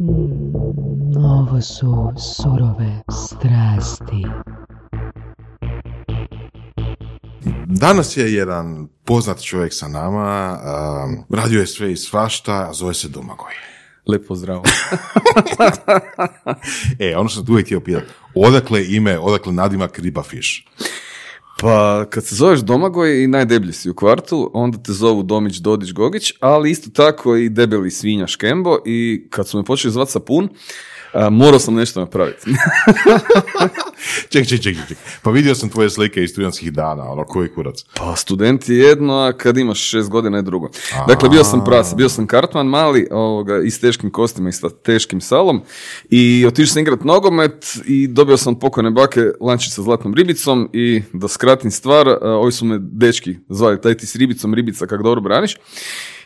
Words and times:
Mm, 0.00 1.16
ovo 1.16 1.60
su 1.60 2.12
surove 2.18 3.02
strasti. 3.10 4.24
Danas 7.66 8.16
je 8.16 8.34
jedan 8.34 8.88
poznat 9.04 9.42
čovjek 9.42 9.74
sa 9.74 9.88
nama, 9.88 10.58
um, 10.58 11.36
radio 11.38 11.60
je 11.60 11.66
sve 11.66 11.92
i 11.92 11.96
svašta, 11.96 12.70
zove 12.72 12.94
se 12.94 13.08
Domagoj. 13.08 13.52
Lijep 14.08 14.28
pozdrav. 14.28 14.58
e, 16.98 17.16
ono 17.16 17.28
što 17.28 17.36
sam 17.36 17.46
tu 17.46 17.52
uvijek 17.52 17.66
htio 17.66 17.80
pitati, 17.80 18.06
odakle 18.34 18.84
ime, 18.88 19.18
odakle 19.18 19.52
nadimak 19.52 19.98
Riba 19.98 20.22
Fish? 20.22 20.66
Pa 21.60 22.04
kad 22.10 22.24
se 22.24 22.34
zoveš 22.34 22.60
Domagoj 22.60 23.22
i 23.22 23.26
najdeblji 23.26 23.72
si 23.72 23.90
u 23.90 23.94
kvartu, 23.94 24.50
onda 24.54 24.78
te 24.78 24.92
zovu 24.92 25.22
Domić, 25.22 25.56
Dodić, 25.56 25.92
Gogić, 25.92 26.32
ali 26.40 26.70
isto 26.70 26.90
tako 26.90 27.36
i 27.36 27.48
debeli 27.48 27.90
svinja 27.90 28.26
Škembo 28.26 28.78
i 28.86 29.26
kad 29.30 29.48
su 29.48 29.58
me 29.58 29.64
počeli 29.64 29.92
zvati 29.92 30.12
Sapun, 30.12 30.48
a, 31.18 31.30
morao 31.30 31.58
sam 31.58 31.74
nešto 31.74 32.00
napraviti. 32.00 32.50
ček, 34.32 34.48
ček, 34.48 34.62
ček, 34.62 34.76
ček. 34.88 34.98
Pa 35.22 35.30
vidio 35.30 35.54
sam 35.54 35.68
tvoje 35.68 35.90
slike 35.90 36.22
iz 36.22 36.30
studentskih 36.30 36.72
dana, 36.72 37.10
ono, 37.12 37.24
koji 37.24 37.48
kurac? 37.48 37.84
Pa 37.94 38.16
student 38.16 38.68
je 38.68 38.78
jedno, 38.78 39.14
a 39.18 39.32
kad 39.32 39.58
imaš 39.58 39.80
šest 39.80 40.08
godina 40.08 40.36
je 40.36 40.42
drugo. 40.42 40.70
Dakle, 41.08 41.28
bio 41.28 41.44
sam 41.44 41.64
prasa, 41.64 41.96
bio 41.96 42.08
sam 42.08 42.26
kartman 42.26 42.66
mali, 42.66 43.08
ovoga, 43.10 43.62
i 43.64 43.70
s 43.70 43.80
teškim 43.80 44.10
kostima 44.10 44.48
i 44.48 44.52
sa 44.52 44.68
teškim 44.70 45.20
salom 45.20 45.62
i 46.10 46.44
otišao 46.46 46.72
sam 46.72 46.82
igrat 46.82 47.04
nogomet 47.04 47.78
i 47.86 48.06
dobio 48.08 48.36
sam 48.36 48.58
pokojne 48.58 48.90
bake 48.90 49.20
lančić 49.40 49.72
sa 49.72 49.82
zlatnom 49.82 50.14
ribicom 50.14 50.70
i 50.72 51.02
da 51.12 51.28
skratim 51.28 51.70
stvar, 51.70 52.08
ovi 52.22 52.52
su 52.52 52.64
me 52.64 52.78
dečki 52.80 53.36
zvali, 53.48 53.80
taj 53.80 53.94
ti 53.94 54.06
s 54.06 54.16
ribicom, 54.16 54.54
ribica, 54.54 54.86
kak 54.86 55.02
dobro 55.02 55.20
braniš. 55.20 55.56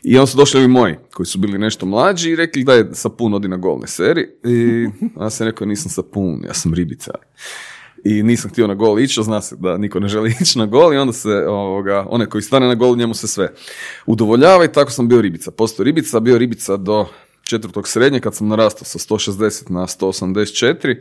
I 0.03 0.19
onda 0.19 0.27
su 0.27 0.37
došli 0.37 0.59
ovi 0.59 0.69
moji, 0.69 0.95
koji 1.15 1.27
su 1.27 1.39
bili 1.39 1.59
nešto 1.59 1.87
mlađi 1.87 2.31
i 2.31 2.37
rekli 2.37 2.65
da 2.65 2.75
je 2.75 2.91
sapun 2.93 3.35
odi 3.35 3.49
na 3.49 3.57
golne 3.57 3.87
seri. 3.87 4.29
I 4.45 4.87
ja 5.21 5.31
sam 5.31 5.47
rekao 5.47 5.67
nisam 5.67 5.91
sapun, 5.91 6.43
ja 6.47 6.55
sam 6.55 6.75
ribica. 6.75 7.11
I 8.05 8.23
nisam 8.23 8.51
htio 8.51 8.67
na 8.67 8.75
gol 8.75 9.01
ići, 9.01 9.23
zna 9.23 9.41
se 9.41 9.57
da 9.57 9.79
niko 9.79 10.01
ne 10.01 10.09
želi 10.09 10.35
ići 10.41 10.59
na 10.59 10.67
gol 10.67 10.95
i 10.95 10.97
onda 10.97 11.13
se, 11.13 11.31
ovoga, 11.49 12.07
onaj 12.09 12.27
koji 12.27 12.43
stane 12.43 12.67
na 12.67 12.75
gol, 12.75 12.97
njemu 12.97 13.15
se 13.15 13.29
sve 13.29 13.53
udovoljava 14.07 14.65
i 14.65 14.73
tako 14.73 14.91
sam 14.91 15.09
bio 15.09 15.21
ribica. 15.21 15.51
Postoji 15.51 15.85
ribica, 15.85 16.21
bio 16.21 16.39
ribica 16.39 16.77
do 16.77 17.07
četvrtog 17.43 17.89
srednje 17.89 18.21
kad 18.21 18.35
sam 18.35 18.49
narastao 18.49 18.85
sa 18.85 18.99
160 18.99 19.71
na 19.71 19.87
184 19.87 21.01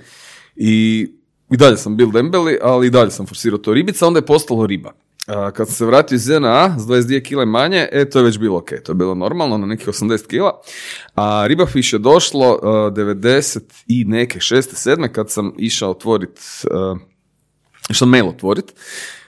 i 0.55 1.07
i 1.51 1.57
dalje 1.57 1.77
sam 1.77 1.97
bil 1.97 2.11
dembeli, 2.11 2.57
ali 2.61 2.87
i 2.87 2.89
dalje 2.89 3.11
sam 3.11 3.25
forsirao 3.25 3.57
to 3.57 3.73
ribica, 3.73 4.07
onda 4.07 4.17
je 4.17 4.25
postalo 4.25 4.67
riba. 4.67 4.91
A, 5.27 5.51
kad 5.51 5.67
sam 5.67 5.75
se 5.75 5.85
vratio 5.85 6.15
iz 6.15 6.21
ZNA 6.21 6.75
s 6.79 6.83
22 6.83 7.23
kile 7.23 7.45
manje, 7.45 7.87
e, 7.91 8.09
to 8.09 8.19
je 8.19 8.25
već 8.25 8.37
bilo 8.37 8.57
ok, 8.57 8.69
to 8.83 8.91
je 8.91 8.95
bilo 8.95 9.15
normalno, 9.15 9.57
na 9.57 9.65
nekih 9.65 9.87
80 9.87 10.27
kila. 10.27 10.61
A 11.15 11.45
ribafiš 11.47 11.93
je 11.93 11.99
došlo 11.99 12.59
a, 12.63 12.67
90 12.91 13.59
i 13.87 14.05
neke, 14.05 14.39
6. 14.39 14.89
7. 14.89 15.11
kad 15.11 15.29
sam 15.29 15.53
išao 15.57 15.91
otvorit, 15.91 16.39
a, 16.71 16.95
išao 17.89 18.07
mail 18.07 18.27
otvorit. 18.27 18.73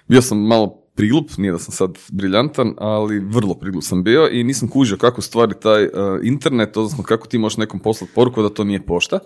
Bio 0.07 0.21
sam 0.21 0.47
malo 0.47 0.82
priglup, 0.95 1.37
nije 1.37 1.51
da 1.51 1.59
sam 1.59 1.71
sad 1.71 1.97
briljantan, 2.11 2.73
ali 2.77 3.19
vrlo 3.19 3.53
priglup 3.53 3.83
sam 3.83 4.03
bio 4.03 4.29
i 4.31 4.43
nisam 4.43 4.67
kužio 4.67 4.97
kako 4.97 5.21
stvari 5.21 5.53
taj 5.61 5.83
uh, 5.83 5.91
internet, 6.23 6.77
odnosno 6.77 7.03
kako 7.03 7.27
ti 7.27 7.37
možeš 7.37 7.57
nekom 7.57 7.79
poslati 7.79 8.13
poruku 8.15 8.41
da 8.41 8.49
to 8.49 8.63
nije 8.63 8.85
pošta. 8.85 9.19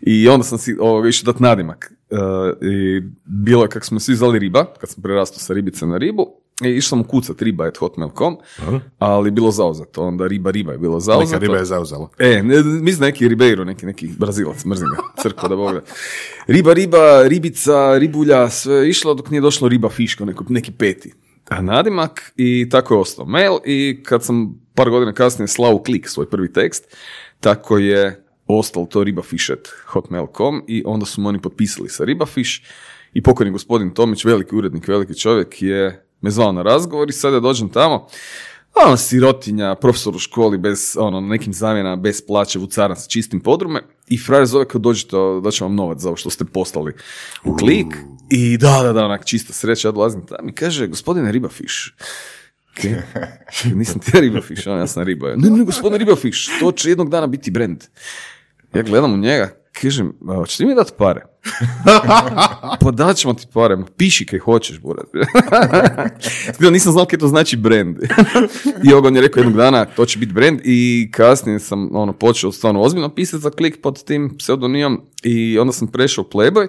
I 0.00 0.28
onda 0.28 0.44
sam 0.44 0.58
si 0.58 0.76
ovoga, 0.80 1.08
išao 1.08 1.32
dat 1.32 1.40
nadimak. 1.40 1.92
Uh, 2.10 2.18
I 2.62 3.02
bilo 3.24 3.62
je 3.62 3.68
kako 3.68 3.86
smo 3.86 4.00
svi 4.00 4.14
zvali 4.14 4.38
riba, 4.38 4.64
kad 4.80 4.90
sam 4.90 5.02
prerastao 5.02 5.38
sa 5.38 5.54
ribice 5.54 5.86
na 5.86 5.96
ribu, 5.96 6.26
i 6.64 6.68
išao 6.68 6.88
sam 6.88 7.04
kucat 7.04 7.42
riba 7.42 7.64
at 7.64 7.76
hotmail.com, 7.76 8.36
ali 8.98 9.30
bilo 9.30 9.50
zauzeto, 9.50 10.02
onda 10.02 10.26
riba 10.26 10.50
riba 10.50 10.72
je 10.72 10.78
bilo 10.78 11.00
zauzeto. 11.00 11.32
Neka 11.32 11.38
riba 11.38 11.56
je 11.56 11.64
zauzela. 11.64 12.08
E, 12.18 12.42
ne, 12.42 12.62
mislim 12.62 13.06
neki 13.06 13.28
Ribeiro, 13.28 13.64
neki, 13.64 13.86
neki 13.86 14.08
Brazilac, 14.18 14.64
mrzim 14.64 14.88
ga, 14.88 15.02
crkva 15.22 15.48
da 15.48 15.56
boga. 15.56 15.82
Riba, 16.46 16.72
riba, 16.72 17.22
ribica, 17.22 17.98
ribulja, 17.98 18.50
sve 18.50 18.88
išlo 18.88 19.14
dok 19.14 19.30
nije 19.30 19.40
došlo 19.40 19.68
riba 19.68 19.88
fiško, 19.88 20.24
neko, 20.24 20.44
neki 20.48 20.72
peti. 20.72 21.12
A 21.48 21.62
nadimak 21.62 22.32
i 22.36 22.68
tako 22.70 22.94
je 22.94 23.00
ostao 23.00 23.26
mail 23.26 23.58
i 23.64 24.02
kad 24.04 24.24
sam 24.24 24.60
par 24.74 24.90
godina 24.90 25.12
kasnije 25.12 25.48
slao 25.48 25.82
klik 25.82 26.08
svoj 26.08 26.30
prvi 26.30 26.52
tekst, 26.52 26.96
tako 27.40 27.78
je 27.78 28.24
ostalo 28.46 28.86
to 28.86 29.04
ribafish.hotmail.com 29.04 30.62
i 30.66 30.82
onda 30.86 31.06
su 31.06 31.20
me 31.20 31.28
oni 31.28 31.40
potpisali 31.40 31.88
sa 31.88 32.04
ribafish 32.04 32.60
i 33.12 33.22
pokojni 33.22 33.52
gospodin 33.52 33.90
Tomić, 33.90 34.24
veliki 34.24 34.54
urednik, 34.56 34.88
veliki 34.88 35.14
čovjek 35.14 35.62
je 35.62 36.05
me 36.20 36.30
zvao 36.30 36.52
na 36.52 36.62
razgovor 36.62 37.10
i 37.10 37.12
sada 37.12 37.40
dođem 37.40 37.68
tamo, 37.68 38.06
ono, 38.84 38.96
sirotinja, 38.96 39.74
profesor 39.74 40.16
u 40.16 40.18
školi 40.18 40.58
bez, 40.58 40.96
ono, 40.98 41.20
na 41.20 41.28
nekim 41.28 41.52
zamjenama, 41.52 41.96
bez 41.96 42.26
plaće, 42.26 42.58
vucaran 42.58 42.96
sa 42.96 43.08
čistim 43.08 43.40
podrume 43.40 43.82
i 44.08 44.18
frajer 44.18 44.46
zove 44.46 44.64
kao 44.68 44.78
dođete, 44.78 45.16
da 45.44 45.50
će 45.50 45.64
vam 45.64 45.74
novac 45.74 45.98
za 46.00 46.08
ovo 46.08 46.16
što 46.16 46.30
ste 46.30 46.44
poslali 46.44 46.92
u 47.44 47.56
klik 47.56 47.86
i 48.30 48.58
da, 48.58 48.82
da, 48.82 48.92
da, 48.92 49.04
onak 49.04 49.24
čista 49.24 49.52
sreća, 49.52 49.88
ja 49.88 49.92
dolazim 49.92 50.26
tamo 50.26 50.48
i 50.48 50.52
kaže, 50.52 50.86
gospodine 50.86 51.32
Ribafiš, 51.32 51.94
"Ke? 52.74 53.02
nisam 53.74 54.00
ti 54.00 54.20
Ribafiš, 54.20 54.66
ono, 54.66 54.78
ja 54.78 54.86
sam 54.86 55.02
riba. 55.02 55.36
Ne, 55.36 55.50
ne, 55.50 55.64
gospodine 55.64 55.98
Ribafiš, 55.98 56.48
to 56.60 56.72
će 56.72 56.88
jednog 56.88 57.10
dana 57.10 57.26
biti 57.26 57.50
brand. 57.50 57.84
Ja 58.74 58.82
gledam 58.82 59.14
u 59.14 59.16
njega, 59.16 59.50
kažem, 59.82 60.12
"A, 60.28 60.34
hoćeš 60.34 60.56
ti 60.56 60.66
mi 60.66 60.74
dati 60.74 60.92
pare? 60.98 61.22
pa 62.82 62.90
dat 62.90 63.16
ćemo 63.16 63.34
ti 63.34 63.46
pare, 63.54 63.78
piši 63.96 64.26
kaj 64.26 64.38
hoćeš, 64.38 64.80
burat. 64.80 65.06
Nisam 66.72 66.92
znao 66.92 67.04
kaj 67.06 67.18
to 67.18 67.28
znači 67.28 67.56
brand. 67.56 67.96
I 68.88 68.92
on 68.92 69.16
je 69.16 69.22
rekao 69.22 69.40
jednog 69.40 69.56
dana, 69.56 69.84
to 69.84 70.06
će 70.06 70.18
biti 70.18 70.32
brand 70.32 70.60
i 70.64 71.08
kasnije 71.12 71.58
sam 71.58 71.96
ono, 71.96 72.12
počeo 72.12 72.52
stvarno 72.52 72.80
ozbiljno 72.80 73.14
pisati 73.14 73.42
za 73.42 73.50
klik 73.50 73.80
pod 73.82 74.04
tim 74.04 74.36
pseudonimom 74.38 75.00
i 75.22 75.58
onda 75.58 75.72
sam 75.72 75.88
prešao 75.88 76.24
u 76.24 76.30
Playboy 76.32 76.66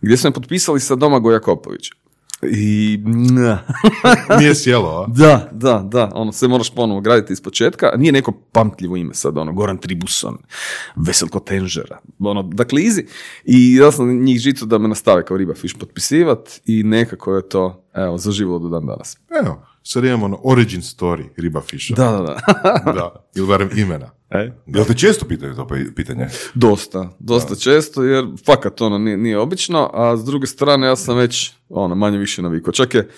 gdje 0.00 0.16
su 0.16 0.28
me 0.28 0.32
potpisali 0.32 0.80
sa 0.80 0.94
Domagoj 0.94 1.34
Jakopović. 1.34 1.90
I... 2.50 2.98
Nije 4.38 4.54
sjelo, 4.54 4.88
a? 4.88 5.06
Da, 5.06 5.48
da, 5.52 5.78
da, 5.78 6.10
ono, 6.14 6.32
sve 6.32 6.48
moraš 6.48 6.74
ponovo 6.74 7.00
graditi 7.00 7.32
iz 7.32 7.40
početka, 7.40 7.92
nije 7.96 8.12
neko 8.12 8.32
pamtljivo 8.52 8.96
ime 8.96 9.14
sad, 9.14 9.38
ono, 9.38 9.52
Goran 9.52 9.78
Tribuson, 9.78 10.38
Veselko 10.96 11.40
Tenžera, 11.40 11.98
ono, 12.18 12.42
dakle, 12.42 12.80
easy. 12.80 13.06
I 13.44 13.74
ja 13.74 13.92
sam 13.92 14.22
njih 14.22 14.38
žicu 14.38 14.66
da 14.66 14.78
me 14.78 14.88
nastave 14.88 15.24
kao 15.24 15.36
riba 15.36 15.54
fish 15.54 15.76
potpisivat 15.78 16.60
i 16.66 16.82
nekako 16.82 17.36
je 17.36 17.48
to, 17.48 17.84
evo, 17.94 18.18
zaživilo 18.18 18.58
do 18.58 18.68
dan 18.68 18.86
danas. 18.86 19.18
Evo, 19.42 19.73
sad 19.86 20.04
imamo 20.04 20.24
ono 20.24 20.40
origin 20.44 20.80
story 20.80 21.24
Riba 21.36 21.60
Fisha. 21.60 21.94
Da, 21.94 22.10
da, 22.10 22.22
da. 22.22 22.92
da. 22.92 23.26
Ili 23.34 23.46
barem 23.46 23.70
imena. 23.76 24.10
E? 24.30 24.52
Jel 24.66 24.84
te 24.84 24.94
često 24.94 25.26
pitaju 25.26 25.54
to 25.54 25.66
pi- 25.66 25.94
pitanje? 25.94 26.28
Dosta, 26.54 27.08
dosta 27.18 27.54
često, 27.54 28.02
jer 28.02 28.24
fakat 28.46 28.80
ono 28.80 28.98
nije, 28.98 29.16
nije 29.16 29.38
obično, 29.38 29.90
a 29.94 30.16
s 30.16 30.24
druge 30.24 30.46
strane 30.46 30.86
ja 30.86 30.96
sam 30.96 31.16
već, 31.16 31.52
ono, 31.68 31.94
manje 31.94 32.18
više 32.18 32.42
navikao. 32.42 32.72
Čak 32.72 32.94
je, 32.94 33.08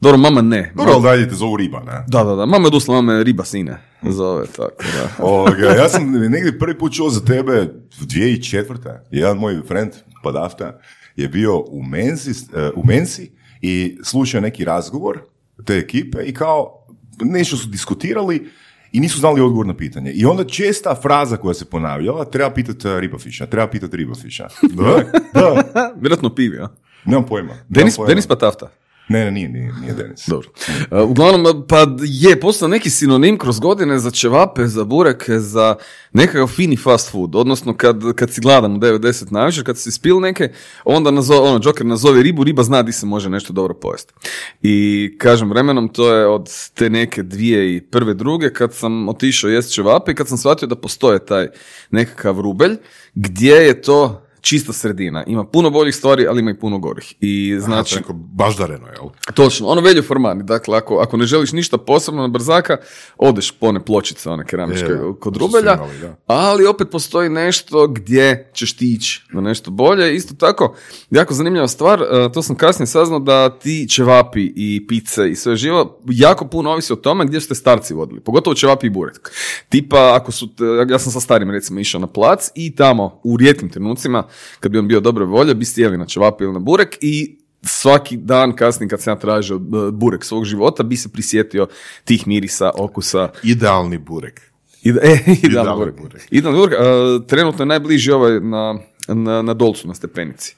dobro, 0.00 0.18
mama 0.18 0.42
ne. 0.42 0.72
Dobro, 0.76 0.92
ali 0.92 1.02
dalje 1.02 1.28
te 1.28 1.34
zovu 1.34 1.56
riba, 1.56 1.80
ne? 1.80 2.04
Da, 2.08 2.24
da, 2.24 2.34
da, 2.34 2.46
mama 2.46 2.64
je 2.64 2.66
odusla, 2.66 2.94
mama 2.94 3.12
je 3.12 3.24
riba 3.24 3.44
sine, 3.44 3.78
zove, 4.02 4.46
tako 4.46 4.82
da. 4.82 5.10
Ovoga, 5.26 5.66
ja 5.66 5.88
sam 5.88 6.12
negdje 6.12 6.58
prvi 6.58 6.78
put 6.78 6.92
čuo 6.92 7.10
za 7.10 7.20
tebe 7.20 7.74
2004. 8.00 8.98
Jedan 9.10 9.38
moj 9.38 9.62
friend, 9.68 9.90
Padafta, 10.22 10.80
je 11.16 11.28
bio 11.28 11.58
u 11.58 11.82
Menzi, 11.82 12.30
eh, 12.30 12.70
u 12.76 12.86
Menzi 12.86 13.30
i 13.60 13.98
slušao 14.02 14.40
neki 14.40 14.64
razgovor 14.64 15.33
te 15.64 15.74
ekipe 15.78 16.22
i 16.24 16.34
kao 16.34 16.86
nešto 17.20 17.56
su 17.56 17.68
diskutirali 17.68 18.50
i 18.92 19.00
nisu 19.00 19.18
znali 19.18 19.40
odgovor 19.40 19.66
na 19.66 19.76
pitanje. 19.76 20.12
I 20.12 20.24
onda 20.24 20.44
česta 20.44 20.94
fraza 21.02 21.36
koja 21.36 21.54
se 21.54 21.64
ponavljala, 21.64 22.24
treba 22.24 22.50
pitati 22.50 22.88
uh, 22.88 22.98
ribafiša, 22.98 23.46
treba 23.46 23.70
pitati 23.70 23.96
ribafiša. 23.96 24.48
Da, 24.74 25.04
da, 25.34 25.94
Vjerojatno 26.00 26.34
pivi, 26.34 26.58
a? 26.58 26.68
nemam 27.04 27.26
pojma. 27.26 27.54
Denis. 27.68 27.96
Denis 28.08 28.26
Patafta. 28.26 28.70
Ne, 29.08 29.24
ne, 29.24 29.30
nije, 29.30 29.48
nije, 29.48 29.72
nije 29.80 29.92
Denis. 29.92 30.26
Dobro. 30.26 30.48
Uh, 30.90 31.10
uglavnom, 31.10 31.64
pa 31.68 31.86
je 32.02 32.40
postao 32.40 32.68
neki 32.68 32.90
sinonim 32.90 33.38
kroz 33.38 33.60
godine 33.60 33.98
za 33.98 34.10
ćevape, 34.10 34.66
za 34.66 34.84
bureke, 34.84 35.38
za 35.38 35.76
nekakav 36.12 36.46
fini 36.46 36.76
fast 36.76 37.10
food. 37.10 37.36
Odnosno, 37.36 37.76
kad, 37.76 38.02
kad 38.16 38.30
si 38.30 38.40
gladan 38.40 38.72
u 38.72 38.78
9-10 38.78 39.32
navečer, 39.32 39.64
kad 39.64 39.78
si 39.78 39.90
spil 39.90 40.20
neke, 40.20 40.52
onda 40.84 41.10
nazo, 41.10 41.42
ono, 41.42 41.60
Joker 41.64 41.86
nazove 41.86 42.22
ribu, 42.22 42.44
riba 42.44 42.62
zna 42.62 42.82
di 42.82 42.92
se 42.92 43.06
može 43.06 43.30
nešto 43.30 43.52
dobro 43.52 43.74
pojesti. 43.74 44.14
I 44.62 45.16
kažem, 45.18 45.50
vremenom 45.50 45.88
to 45.88 46.14
je 46.14 46.26
od 46.26 46.50
te 46.74 46.90
neke 46.90 47.22
dvije 47.22 47.76
i 47.76 47.80
prve 47.80 48.14
druge, 48.14 48.52
kad 48.52 48.74
sam 48.74 49.08
otišao 49.08 49.50
jest 49.50 49.72
ćevape 49.72 50.12
i 50.12 50.14
kad 50.14 50.28
sam 50.28 50.38
shvatio 50.38 50.68
da 50.68 50.76
postoje 50.76 51.26
taj 51.26 51.48
nekakav 51.90 52.40
rubelj, 52.40 52.76
gdje 53.14 53.54
je 53.54 53.82
to 53.82 54.23
čista 54.44 54.72
sredina. 54.72 55.24
Ima 55.26 55.44
puno 55.44 55.70
boljih 55.70 55.94
stvari, 55.94 56.26
ali 56.26 56.40
ima 56.40 56.50
i 56.50 56.58
puno 56.58 56.78
gorih. 56.78 57.14
I 57.20 57.56
Znači, 57.60 57.96
neko 57.96 58.12
baždareno, 58.12 58.86
jel? 58.86 59.08
točno, 59.34 59.66
ono 59.66 59.80
velju 59.80 60.02
formani. 60.02 60.42
Dakle, 60.42 60.78
ako, 60.78 60.96
ako 60.96 61.16
ne 61.16 61.26
želiš 61.26 61.52
ništa 61.52 61.78
posebno 61.78 62.22
na 62.22 62.28
brzaka, 62.28 62.76
odeš 63.16 63.50
po 63.50 63.66
one 63.66 63.84
pločice, 63.84 64.30
one 64.30 64.46
keramičke 64.46 64.86
Je, 64.86 65.00
kod 65.20 65.36
rubelja, 65.36 65.78
ali 66.26 66.66
opet 66.66 66.88
postoji 66.90 67.28
nešto 67.28 67.86
gdje 67.86 68.50
ćeš 68.54 68.76
ti 68.76 68.92
ići 68.92 69.22
na 69.32 69.40
nešto 69.40 69.70
bolje. 69.70 70.14
Isto 70.14 70.34
tako, 70.34 70.76
jako 71.10 71.34
zanimljiva 71.34 71.68
stvar, 71.68 72.02
e, 72.02 72.32
to 72.32 72.42
sam 72.42 72.56
kasnije 72.56 72.86
saznao 72.86 73.18
da 73.18 73.58
ti 73.58 73.86
ćevapi 73.90 74.52
i 74.56 74.86
pice 74.86 75.30
i 75.30 75.36
sve 75.36 75.56
živo 75.56 76.00
jako 76.08 76.46
puno 76.46 76.70
ovisi 76.70 76.92
o 76.92 76.96
tome 76.96 77.26
gdje 77.26 77.40
su 77.40 77.48
te 77.48 77.54
starci 77.54 77.94
vodili, 77.94 78.20
pogotovo 78.20 78.54
ćevapi 78.54 78.86
i 78.86 78.90
burek. 78.90 79.30
Tipa, 79.68 80.16
ako 80.20 80.32
su, 80.32 80.48
ja 80.88 80.98
sam 80.98 81.12
sa 81.12 81.20
starim 81.20 81.50
recimo 81.50 81.80
išao 81.80 82.00
na 82.00 82.06
plac 82.06 82.50
i 82.54 82.74
tamo 82.74 83.20
u 83.24 83.36
rijetkim 83.36 83.68
trenucima, 83.70 84.24
kad 84.60 84.72
bi 84.72 84.78
on 84.78 84.88
bio 84.88 85.00
dobre 85.00 85.24
volje, 85.24 85.54
bi 85.54 85.64
sjeli 85.64 85.98
na 85.98 86.06
ćevapi 86.06 86.44
ili 86.44 86.52
na 86.52 86.58
burek 86.58 86.96
i 87.00 87.38
svaki 87.66 88.16
dan 88.16 88.56
kasnije 88.56 88.88
kad 88.88 89.00
sam 89.02 89.12
ja 89.12 89.18
tražio 89.18 89.56
e, 89.56 89.90
burek 89.92 90.24
svog 90.24 90.44
života, 90.44 90.82
bi 90.82 90.96
se 90.96 91.08
prisjetio 91.08 91.66
tih 92.04 92.26
mirisa, 92.26 92.70
okusa 92.74 93.28
Idealni 93.42 93.98
burek. 93.98 94.40
Ide, 94.82 95.00
e, 95.02 95.12
idealni 95.26 95.38
Idealni 95.42 95.76
burek. 95.78 96.00
burek. 96.00 96.22
Idealni 96.30 96.58
burek. 96.58 96.78
e, 96.80 97.26
trenutno 97.26 97.62
je 97.62 97.66
najbliži 97.66 98.12
ovaj 98.12 98.40
na, 98.40 98.78
na, 99.08 99.42
na 99.42 99.54
Dolcu, 99.54 99.88
na 99.88 99.94
Stepenici. 99.94 100.56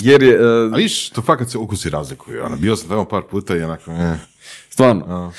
Jer 0.00 0.22
je, 0.22 0.34
e, 0.34 0.70
A 0.72 0.76
viš, 0.76 1.10
to 1.10 1.22
fakat 1.22 1.50
se 1.50 1.58
ukusi 1.58 1.90
razlikuju. 1.90 2.44
Ono. 2.44 2.56
Bio 2.56 2.76
sam 2.76 2.88
tamo 2.88 3.04
par 3.04 3.22
puta 3.30 3.56
i 3.56 3.62
onako, 3.62 3.90
eh. 3.90 4.16
stvarno, 4.68 5.32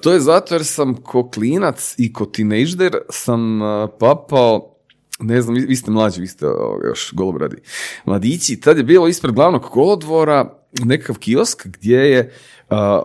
to 0.00 0.12
je 0.12 0.20
zato 0.20 0.54
jer 0.54 0.64
sam 0.64 0.94
ko 0.96 1.30
klinac 1.30 1.94
i 1.98 2.12
ko 2.12 2.24
tinejdžer 2.24 2.96
sam 3.10 3.60
papao 3.98 4.79
ne 5.20 5.42
znam, 5.42 5.54
vi, 5.68 5.76
ste 5.76 5.90
mlađi, 5.90 6.20
vi 6.20 6.26
ste 6.26 6.46
još 6.88 7.12
golobradi 7.12 7.56
mladići, 8.04 8.60
tad 8.60 8.76
je 8.76 8.84
bilo 8.84 9.08
ispred 9.08 9.34
glavnog 9.34 9.62
kolodvora 9.62 10.54
nekakav 10.84 11.18
kiosk 11.18 11.66
gdje 11.66 11.96
je 11.96 12.32
a, 12.68 13.00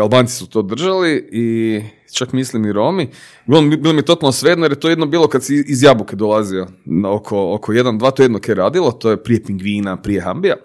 Albanci 0.00 0.34
su 0.34 0.46
to 0.48 0.62
držali 0.62 1.28
i 1.32 1.80
čak 2.12 2.32
mislim 2.32 2.64
i 2.64 2.72
Romi. 2.72 3.08
Bilo, 3.46 3.62
mi- 3.62 3.76
je 3.96 4.02
totalno 4.02 4.32
svejedno 4.32 4.64
jer 4.64 4.72
je 4.72 4.80
to 4.80 4.88
jedno 4.88 5.06
bilo 5.06 5.28
kad 5.28 5.44
si 5.44 5.64
iz 5.66 5.82
Jabuke 5.82 6.16
dolazio 6.16 6.66
oko, 7.06 7.54
oko 7.54 7.72
jedan, 7.72 7.98
dva, 7.98 8.10
to 8.10 8.22
jedno 8.22 8.40
je 8.48 8.54
radilo, 8.54 8.92
to 8.92 9.10
je 9.10 9.22
prije 9.22 9.42
Pingvina, 9.44 9.96
prije 9.96 10.20
Hambija. 10.20 10.56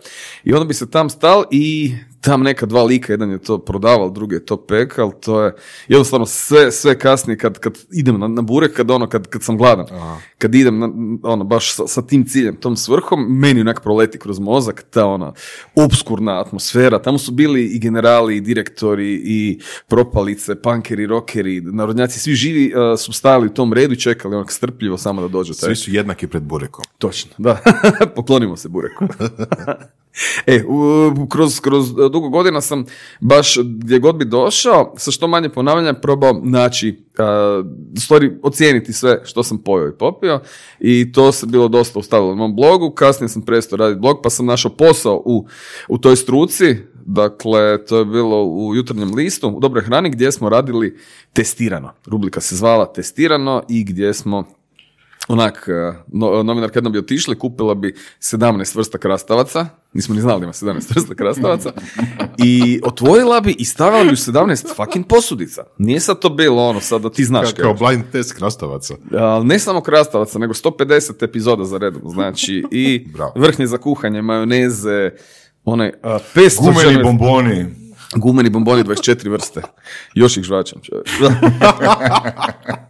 I 0.44 0.54
onda 0.54 0.66
bi 0.66 0.74
se 0.74 0.92
tam 0.92 1.10
stal 1.10 1.44
i 1.52 1.94
tam 2.22 2.44
neka 2.44 2.66
dva 2.66 2.84
lika, 2.84 3.14
jedan 3.14 3.32
je 3.32 3.38
to 3.38 3.58
prodavao, 3.58 4.10
drugi 4.10 4.36
je 4.36 4.46
to 4.46 4.58
pekal, 4.58 5.12
to 5.20 5.42
je 5.42 5.54
jednostavno 5.88 6.26
sve, 6.26 6.72
sve 6.72 7.00
kasnije 7.00 7.38
kad, 7.38 7.60
kad 7.60 7.78
idem 7.92 8.20
na, 8.20 8.28
na 8.28 8.42
burek, 8.42 8.74
kad 8.74 8.92
ono, 8.92 9.10
kad, 9.10 9.28
kad 9.28 9.44
sam 9.44 9.58
gladan, 9.58 9.86
kad 10.38 10.56
idem 10.56 10.80
na, 10.80 10.90
ono, 11.24 11.44
baš 11.44 11.76
sa, 11.76 11.88
sa 11.88 12.02
tim 12.02 12.26
ciljem, 12.28 12.56
tom 12.56 12.78
svrhom, 12.78 13.40
meni 13.40 13.62
onak 13.62 13.82
proleti 13.84 14.20
kroz 14.20 14.40
mozak 14.40 14.86
ta 14.90 15.06
ona 15.06 15.34
obskurna 15.76 16.40
atmosfera, 16.42 17.02
tamo 17.02 17.18
su 17.18 17.32
bili 17.32 17.66
i 17.66 17.80
generali, 17.80 18.38
i 18.38 18.42
direktori, 18.42 19.22
i 19.24 19.60
propalice, 19.88 20.62
pankeri, 20.62 21.06
rokeri, 21.06 21.62
narodnjaci, 21.62 22.20
svi 22.20 22.34
živi 22.34 22.74
uh, 22.74 23.00
su 23.00 23.14
stajali 23.14 23.48
u 23.48 23.54
tom 23.54 23.74
redu 23.74 23.94
i 23.94 24.00
čekali 24.00 24.36
onak 24.36 24.52
strpljivo 24.52 24.98
samo 24.98 25.22
da 25.22 25.28
dođe 25.28 25.54
taj 25.54 25.68
Svi 25.68 25.76
su 25.76 25.92
jednaki 25.92 26.28
pred 26.28 26.44
burekom. 26.44 26.86
Točno, 26.98 27.32
da. 27.38 27.62
Poklonimo 28.16 28.58
se 28.58 28.70
bureku. 28.70 29.06
e, 30.48 30.64
kroz, 31.30 31.60
kroz 31.60 31.94
dugo 32.12 32.30
godina 32.30 32.62
sam 32.62 32.86
baš 33.20 33.58
gdje 33.58 34.00
god 34.00 34.16
bi 34.16 34.26
došao, 34.26 34.94
sa 34.98 35.12
što 35.12 35.28
manje 35.28 35.50
ponavljanja 35.50 35.94
probao 35.94 36.42
naći, 36.44 37.04
a, 37.18 37.64
u 37.98 38.00
stvari 38.00 38.32
ocijeniti 38.44 38.94
sve 38.94 39.22
što 39.26 39.44
sam 39.44 39.58
pojeo 39.58 39.90
i 39.90 39.98
popio. 39.98 40.40
I 40.80 41.12
to 41.12 41.32
se 41.32 41.46
bilo 41.46 41.68
dosta 41.68 42.00
ustavilo 42.00 42.30
na 42.30 42.36
mom 42.36 42.56
blogu, 42.56 42.92
kasnije 42.92 43.30
sam 43.30 43.42
prestao 43.42 43.78
raditi 43.78 44.02
blog 44.02 44.20
pa 44.24 44.30
sam 44.30 44.46
našao 44.46 44.72
posao 44.72 45.22
u, 45.26 45.46
u 45.88 45.98
toj 45.98 46.16
struci, 46.16 46.76
dakle 47.06 47.86
to 47.86 47.98
je 47.98 48.06
bilo 48.06 48.46
u 48.46 48.76
jutarnjem 48.76 49.14
listu, 49.16 49.50
u 49.50 49.60
dobroj 49.60 49.84
hrani 49.84 50.10
gdje 50.10 50.32
smo 50.32 50.50
radili 50.50 50.98
testirano. 51.34 51.92
Rubrika 52.06 52.42
se 52.42 52.56
zvala 52.56 52.94
testirano 52.94 53.64
i 53.70 53.84
gdje 53.84 54.14
smo 54.14 54.59
onak, 55.28 55.68
eh, 55.68 55.98
no, 56.08 56.44
novinarka 56.44 56.78
jednom 56.78 56.94
bi 56.94 57.00
otišli, 57.00 57.40
kupila 57.40 57.76
bi 57.76 57.96
17 58.20 58.76
vrsta 58.76 58.98
krastavaca, 58.98 59.68
nismo 59.94 60.16
ni 60.16 60.22
znali 60.22 60.40
da 60.40 60.44
ima 60.44 60.54
17 60.54 60.96
vrsta 60.96 61.16
krastavaca, 61.16 61.72
i 62.38 62.82
otvorila 62.84 63.42
bi 63.42 63.56
i 63.60 63.66
stavila 63.66 64.04
bi 64.04 64.10
u 64.10 64.16
17 64.16 64.76
fucking 64.76 65.08
posudica. 65.08 65.64
Nije 65.78 66.00
sad 66.00 66.20
to 66.20 66.30
bilo 66.30 66.68
ono, 66.68 66.82
sad 66.82 67.02
da 67.02 67.12
ti 67.12 67.26
znaš 67.26 67.54
Kao, 67.54 67.64
kao 67.64 67.88
blind 67.88 68.04
test 68.12 68.34
krastavaca. 68.34 68.96
A, 69.12 69.42
ne 69.44 69.60
samo 69.60 69.82
krastavaca, 69.82 70.40
nego 70.40 70.54
150 70.54 71.24
epizoda 71.24 71.66
za 71.66 71.78
redom, 71.78 72.02
znači 72.06 72.64
i 72.72 73.08
vrhnje 73.36 73.68
za 73.68 73.78
kuhanje, 73.78 74.22
majoneze, 74.22 75.12
onaj 75.66 75.92
a, 76.04 76.20
500 76.36 76.60
Gumeni 76.62 77.04
bomboni. 77.04 77.89
Gumeni 78.16 78.50
bomboni 78.50 78.84
24 78.84 79.30
vrste. 79.30 79.62
Još 80.14 80.38
ih 80.38 80.44
žvačam. 80.44 80.82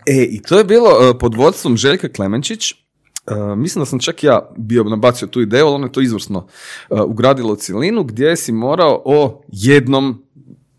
e, 0.06 0.24
i 0.24 0.42
to 0.42 0.58
je 0.58 0.64
bilo 0.64 0.90
uh, 0.90 1.16
pod 1.20 1.36
vodstvom 1.36 1.78
Željka 1.78 2.10
Klemenčić. 2.10 2.74
Uh, 2.74 3.58
mislim 3.58 3.82
da 3.82 3.86
sam 3.86 4.00
čak 4.00 4.24
ja 4.24 4.50
bio 4.58 4.84
nabacio 4.84 5.28
tu 5.28 5.42
ideju, 5.42 5.66
ali 5.66 5.76
ono 5.76 5.88
je 5.88 5.92
to 5.92 6.02
izvrsno 6.02 6.48
uh, 6.90 7.02
ugradilo 7.02 7.54
u 7.54 7.56
cjelinu 7.56 8.04
gdje 8.04 8.36
si 8.38 8.52
morao 8.52 9.02
o 9.06 9.44
jednom 9.48 10.24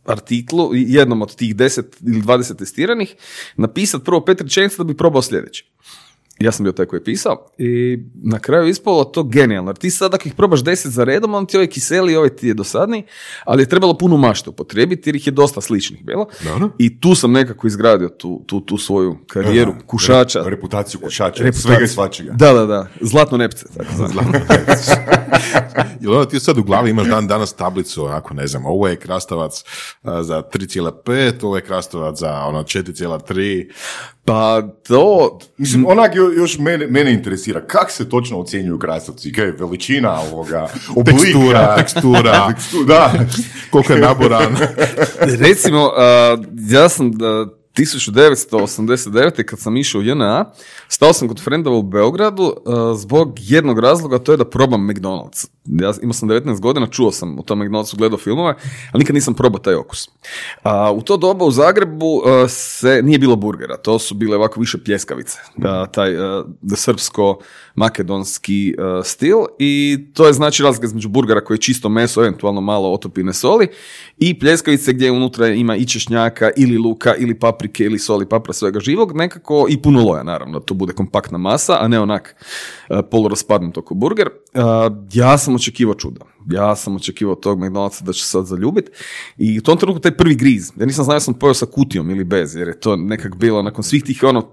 artiklu, 0.04 0.70
jednom 0.74 1.22
od 1.22 1.34
tih 1.34 1.56
10 1.56 1.82
ili 2.06 2.22
20 2.22 2.58
testiranih, 2.58 3.14
napisati 3.56 4.04
prvo 4.04 4.24
pet 4.24 4.40
rečenica 4.40 4.76
da 4.76 4.84
bi 4.84 4.96
probao 4.96 5.22
sljedeći. 5.22 5.70
Ja 6.40 6.52
sam 6.52 6.64
bio 6.64 6.72
taj 6.72 6.86
koji 6.86 6.98
je 7.00 7.04
pisao 7.04 7.46
i 7.58 7.98
na 8.14 8.38
kraju 8.38 8.64
je 8.64 8.70
ispalo 8.70 9.04
to 9.04 9.22
genijalno. 9.22 9.70
Jer 9.70 9.76
ti 9.76 9.90
sad 9.90 10.14
ako 10.14 10.28
ih 10.28 10.34
probaš 10.34 10.64
deset 10.64 10.92
za 10.92 11.04
redom, 11.04 11.34
on 11.34 11.46
ti 11.46 11.56
ovaj 11.56 11.66
kiseli, 11.66 12.16
ovaj 12.16 12.28
ti 12.28 12.48
je 12.48 12.54
dosadniji, 12.54 13.02
ali 13.44 13.62
je 13.62 13.68
trebalo 13.68 13.98
puno 13.98 14.16
mašte 14.16 14.50
upotrijebiti 14.50 15.08
jer 15.08 15.16
ih 15.16 15.26
je 15.26 15.30
dosta 15.30 15.60
sličnih 15.60 16.04
bilo. 16.04 16.26
Dobro. 16.44 16.70
I 16.78 17.00
tu 17.00 17.14
sam 17.14 17.32
nekako 17.32 17.66
izgradio 17.66 18.08
tu, 18.08 18.44
tu, 18.46 18.60
tu 18.60 18.78
svoju 18.78 19.16
karijeru 19.26 19.74
kušača. 19.86 20.42
Reputaciju 20.46 21.00
kušača. 21.00 21.42
Reputaciju. 21.42 21.62
Svega 21.62 21.84
i 21.84 21.88
svačega. 21.88 22.32
Da, 22.32 22.52
da, 22.52 22.66
da. 22.66 22.86
Zlatno 23.00 23.38
nepce. 23.38 23.66
Tako 23.76 23.92
zvano. 24.12 24.32
Jel 26.00 26.12
ono 26.12 26.24
ti 26.24 26.40
sad 26.40 26.58
u 26.58 26.62
glavi 26.62 26.90
imaš 26.90 27.06
dan 27.06 27.26
danas 27.26 27.52
tablicu, 27.52 28.04
onako 28.04 28.34
ne 28.34 28.46
znam, 28.46 28.66
ovo 28.66 28.88
je 28.88 28.96
krastavac 28.96 29.64
za 30.02 30.42
3,5, 30.54 31.44
ovo 31.44 31.56
je 31.56 31.62
krastavac 31.62 32.18
za 32.18 32.44
ono 32.44 32.62
4,3. 32.62 33.70
Pa 34.30 34.62
to... 34.82 35.38
Mislim, 35.58 35.86
onak 35.86 36.14
jo- 36.14 36.32
još 36.32 36.58
mene, 36.58 36.86
mene 36.86 37.12
interesira, 37.12 37.60
kak 37.62 37.90
se 37.90 38.08
točno 38.08 38.38
ocjenjuju 38.38 38.78
krastavci? 38.78 39.32
Kaj 39.32 39.44
je 39.44 39.52
veličina 39.52 40.20
ovoga, 40.22 40.68
oblika? 40.96 41.18
Tekstura, 41.18 41.76
tekstura, 41.78 42.48
Tekstu- 42.48 42.84
Da. 42.84 43.12
koliko 43.70 43.92
je 43.92 44.00
naboran. 44.00 44.56
Recimo, 45.40 45.90
a, 45.96 46.36
ja 46.70 46.88
sam 46.88 47.12
da, 47.12 47.46
1989. 47.80 49.44
kad 49.44 49.58
sam 49.58 49.76
išao 49.76 49.98
u 49.98 50.04
JNA, 50.04 50.44
stao 50.88 51.12
sam 51.12 51.28
kod 51.28 51.40
frendova 51.40 51.76
u 51.76 51.82
Beogradu 51.82 52.54
a, 52.66 52.94
zbog 52.96 53.38
jednog 53.38 53.78
razloga, 53.78 54.18
to 54.18 54.32
je 54.32 54.36
da 54.36 54.44
probam 54.44 54.88
McDonald's. 54.88 55.48
Ja 55.64 55.92
imao 56.02 56.12
sam 56.12 56.28
19 56.28 56.60
godina, 56.60 56.86
čuo 56.86 57.12
sam 57.12 57.38
u 57.38 57.42
tom 57.42 57.62
McDonald'su, 57.62 57.96
gledao 57.96 58.18
filmove, 58.18 58.54
ali 58.92 58.98
nikad 58.98 59.14
nisam 59.14 59.34
probao 59.34 59.58
taj 59.58 59.74
okus. 59.74 60.08
U 60.94 61.02
to 61.02 61.16
doba 61.16 61.44
u 61.44 61.50
Zagrebu 61.50 62.22
a, 62.26 62.48
se 62.48 63.02
nije 63.02 63.18
bilo 63.18 63.36
burgera, 63.36 63.76
to 63.76 63.98
su 63.98 64.14
bile 64.14 64.36
ovako 64.36 64.60
više 64.60 64.78
pljeskavice, 64.84 65.38
taj 65.92 66.16
a, 66.16 66.44
srpsko-makedonski 67.80 68.74
a, 68.78 69.02
stil 69.04 69.36
i 69.58 69.98
to 70.14 70.26
je 70.26 70.32
znači 70.32 70.62
razlika 70.62 70.86
između 70.86 71.08
burgera 71.08 71.44
koji 71.44 71.54
je 71.54 71.60
čisto 71.60 71.88
meso, 71.88 72.20
eventualno 72.20 72.60
malo 72.60 72.92
otopine 72.92 73.32
soli 73.32 73.68
i 74.18 74.38
pljeskavice 74.38 74.92
gdje 74.92 75.10
unutra 75.10 75.48
ima 75.48 75.76
i 75.76 75.86
češnjaka 75.86 76.50
ili 76.56 76.78
luka 76.78 77.14
ili 77.14 77.38
paprike 77.38 77.84
ili 77.84 77.98
soli 77.98 78.28
papra 78.28 78.52
svega 78.52 78.80
živog, 78.80 79.16
nekako 79.16 79.66
i 79.68 79.82
puno 79.82 80.04
loja 80.04 80.22
naravno, 80.22 80.58
da 80.58 80.66
to 80.66 80.74
bude 80.74 80.92
kompaktna 80.92 81.38
masa, 81.38 81.78
a 81.80 81.88
ne 81.88 82.00
onak 82.00 82.36
a, 82.88 83.02
poluraspadnut 83.02 83.78
oko 83.78 83.94
burger. 83.94 84.28
A, 84.54 84.90
ja 85.12 85.38
sam 85.38 85.54
očekivao 85.54 85.94
čuda. 85.94 86.20
Ja 86.50 86.76
sam 86.76 86.96
očekivao 86.96 87.34
tog 87.34 87.58
McDonald'sa 87.58 88.02
da 88.02 88.12
će 88.12 88.24
sad 88.24 88.46
zaljubit 88.46 88.90
i 89.36 89.58
u 89.58 89.62
tom 89.62 89.78
trenutku 89.78 90.00
taj 90.00 90.16
prvi 90.16 90.34
griz, 90.34 90.72
ja 90.76 90.86
nisam 90.86 91.04
znao 91.04 91.20
sam 91.20 91.34
pojeo 91.34 91.54
sa 91.54 91.66
kutijom 91.66 92.10
ili 92.10 92.24
bez, 92.24 92.54
jer 92.54 92.68
je 92.68 92.80
to 92.80 92.96
nekak 92.96 93.36
bilo 93.36 93.62
nakon 93.62 93.84
svih 93.84 94.04
tih 94.04 94.22
ono 94.22 94.48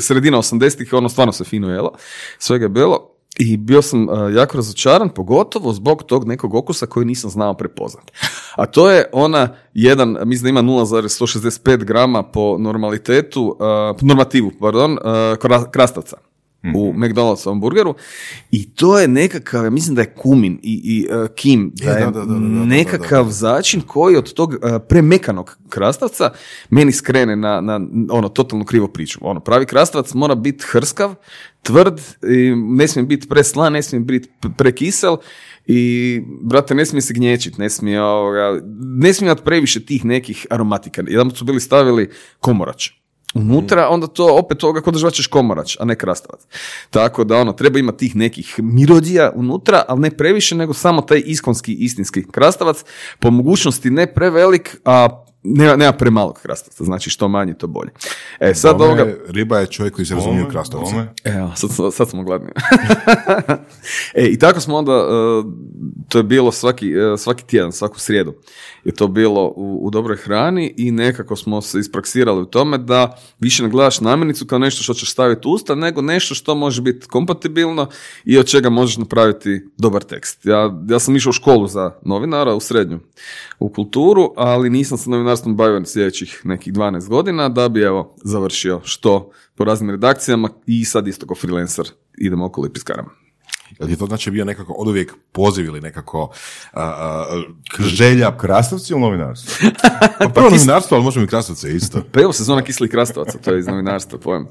sredina 0.00 0.38
80-ih, 0.38 0.92
ono 0.92 1.08
stvarno 1.08 1.32
se 1.32 1.44
fino 1.44 1.70
jelo, 1.70 1.92
svega 2.38 2.64
je 2.64 2.68
bilo 2.68 3.14
i 3.38 3.56
bio 3.56 3.82
sam 3.82 4.08
a, 4.08 4.30
jako 4.30 4.56
razočaran, 4.56 5.08
pogotovo 5.08 5.72
zbog 5.72 6.02
tog 6.02 6.28
nekog 6.28 6.54
okusa 6.54 6.86
koji 6.86 7.06
nisam 7.06 7.30
znao 7.30 7.54
prepoznat. 7.54 8.12
A 8.56 8.66
to 8.66 8.90
je 8.90 9.04
ona 9.12 9.54
jedan, 9.74 10.16
mislim 10.24 10.54
da 10.54 10.60
ima 10.60 10.72
0,165 10.72 11.84
grama 11.84 12.22
po 12.22 12.58
normalitetu, 12.58 13.56
po 13.98 14.06
normativu, 14.06 14.52
pardon, 14.60 14.98
a, 15.04 15.36
kra- 15.40 15.70
krastavca. 16.62 16.76
u 16.76 16.92
McDonald'sovom 16.92 17.60
burgeru 17.60 17.94
i 18.50 18.70
to 18.70 18.98
je 18.98 19.08
nekakav, 19.08 19.64
ja 19.64 19.70
mislim 19.70 19.94
da 19.94 20.02
je 20.02 20.14
kumin 20.14 20.58
i, 20.62 20.80
i 20.84 21.08
uh, 21.14 21.28
kim, 21.34 21.72
da 21.74 21.90
Je, 21.90 22.00
je 22.00 22.04
da, 22.04 22.10
da, 22.10 22.24
nekakav 22.64 23.30
začin 23.30 23.80
koji 23.80 24.16
od 24.16 24.32
tog 24.32 24.50
uh, 24.50 24.58
premekanog 24.88 25.58
krastavca 25.68 26.30
meni 26.70 26.92
skrene 26.92 27.36
na, 27.36 27.60
na 27.60 27.80
ono 28.10 28.28
totalno 28.28 28.64
krivo 28.64 28.88
priču. 28.88 29.18
Ono, 29.22 29.40
pravi 29.40 29.66
krastavac 29.66 30.14
mora 30.14 30.34
biti 30.34 30.64
hrskav, 30.68 31.14
tvrd, 31.62 32.00
i 32.22 32.54
ne 32.56 32.88
smije 32.88 33.06
biti 33.06 33.28
preslan, 33.28 33.72
ne 33.72 33.82
smije 33.82 34.00
biti 34.00 34.28
prekisel 34.56 35.16
i, 35.66 36.22
brate, 36.42 36.74
ne 36.74 36.86
smije 36.86 37.02
se 37.02 37.14
gnječit, 37.14 37.58
ne 37.58 37.70
smije, 37.70 38.02
ovoga, 38.02 38.60
ne 38.78 39.12
smije 39.12 39.28
imati 39.28 39.44
previše 39.44 39.86
tih 39.86 40.04
nekih 40.04 40.46
aromatika. 40.50 41.02
Jedan 41.06 41.30
su 41.30 41.44
bili 41.44 41.60
stavili 41.60 42.10
komorač 42.40 42.97
unutra, 43.38 43.88
onda 43.88 44.06
to 44.06 44.26
opet 44.36 44.58
toga 44.58 44.80
kod 44.80 44.96
žvačeš 44.96 45.26
komorač, 45.26 45.76
a 45.80 45.84
ne 45.84 45.96
krastavac. 45.96 46.40
Tako 46.90 47.24
da 47.24 47.36
ono, 47.36 47.52
treba 47.52 47.78
imati 47.78 47.98
tih 47.98 48.16
nekih 48.16 48.54
mirodija 48.58 49.32
unutra, 49.34 49.84
ali 49.88 50.00
ne 50.00 50.10
previše, 50.10 50.54
nego 50.54 50.74
samo 50.74 51.02
taj 51.02 51.22
iskonski, 51.26 51.74
istinski 51.74 52.24
krastavac, 52.30 52.84
po 53.18 53.30
mogućnosti 53.30 53.90
ne 53.90 54.06
prevelik, 54.14 54.76
a 54.84 55.24
nema, 55.42 55.76
nema 55.76 55.92
premalog 55.92 56.38
krastavca, 56.42 56.84
znači 56.84 57.10
što 57.10 57.28
manje, 57.28 57.54
to 57.54 57.66
bolje. 57.66 57.90
E, 58.40 58.54
sad 58.54 58.76
Bome, 58.78 58.90
ovoga... 58.90 59.14
riba 59.28 59.58
je 59.58 59.66
čovjek 59.66 59.94
koji 59.94 60.06
se 60.06 60.14
razumije 60.14 60.44
u 60.44 60.48
krastavce. 60.48 60.94
Evo, 61.24 61.52
sad, 61.56 61.94
sad 61.94 62.10
smo 62.10 62.22
gladni. 62.22 62.48
e, 64.14 64.24
i 64.24 64.38
tako 64.38 64.60
smo 64.60 64.76
onda, 64.76 64.92
e, 64.92 65.06
to 66.08 66.18
je 66.18 66.22
bilo 66.22 66.52
svaki, 66.52 66.92
e, 66.92 67.16
svaki 67.18 67.44
tjedan, 67.46 67.72
svaku 67.72 68.00
srijedu 68.00 68.34
je 68.84 68.94
to 68.94 69.08
bilo 69.08 69.52
u, 69.56 69.80
u 69.82 69.90
dobroj 69.90 70.16
hrani 70.16 70.74
i 70.76 70.90
nekako 70.90 71.36
smo 71.36 71.60
se 71.60 71.78
ispraksirali 71.78 72.42
u 72.42 72.44
tome 72.44 72.78
da 72.78 73.18
više 73.38 73.62
ne 73.62 73.68
gledaš 73.68 74.00
namirnicu 74.00 74.46
kao 74.46 74.58
nešto 74.58 74.82
što 74.82 74.94
ćeš 74.94 75.12
staviti 75.12 75.48
u 75.48 75.50
usta, 75.50 75.74
nego 75.74 76.02
nešto 76.02 76.34
što 76.34 76.54
može 76.54 76.82
biti 76.82 77.06
kompatibilno 77.06 77.88
i 78.24 78.38
od 78.38 78.46
čega 78.46 78.70
možeš 78.70 78.96
napraviti 78.96 79.66
dobar 79.76 80.02
tekst. 80.02 80.46
Ja, 80.46 80.78
ja 80.88 80.98
sam 80.98 81.16
išao 81.16 81.30
u 81.30 81.32
školu 81.32 81.66
za 81.66 81.94
novinara, 82.02 82.54
u 82.54 82.60
srednju, 82.60 83.00
u 83.60 83.68
kulturu, 83.68 84.32
ali 84.36 84.70
nisam 84.70 84.98
se 84.98 85.10
novinarstvom 85.10 85.56
bavio 85.56 85.84
sljedećih 85.84 86.40
nekih 86.44 86.72
12 86.72 87.08
godina 87.08 87.48
da 87.48 87.68
bi 87.68 87.80
evo 87.80 88.14
završio 88.24 88.80
što 88.84 89.30
po 89.54 89.64
raznim 89.64 89.90
redakcijama 89.90 90.48
i 90.66 90.84
sad 90.84 91.08
isto 91.08 91.26
kao 91.26 91.36
freelancer 91.36 91.86
idem 92.18 92.42
okolo 92.42 92.66
i 92.66 92.72
piskaram. 92.72 93.27
Jel 93.80 93.90
je 93.90 93.96
to 93.96 94.06
znači 94.06 94.30
bio 94.30 94.44
nekako 94.44 94.72
od 94.72 94.88
uvijek 94.88 95.14
poziv 95.32 95.64
ili 95.64 95.80
nekako 95.80 96.30
a, 96.72 96.82
a, 96.82 97.42
želja? 97.78 98.36
Krastavci 98.36 98.92
ili 98.92 99.00
novinarstvo? 99.00 99.68
Pa 100.18 100.28
prvo 100.28 100.50
novinarstvo, 100.50 100.94
ali 100.94 101.04
možemo 101.04 101.24
i 101.24 101.28
krastavce 101.28 101.76
isto. 101.76 102.02
Pa 102.12 102.20
evo 102.20 102.32
sezona 102.32 102.62
kislih 102.62 102.90
krastavaca, 102.90 103.38
to 103.38 103.52
je 103.52 103.58
iz 103.58 103.66
novinarstva, 103.66 104.18
pojem. 104.18 104.46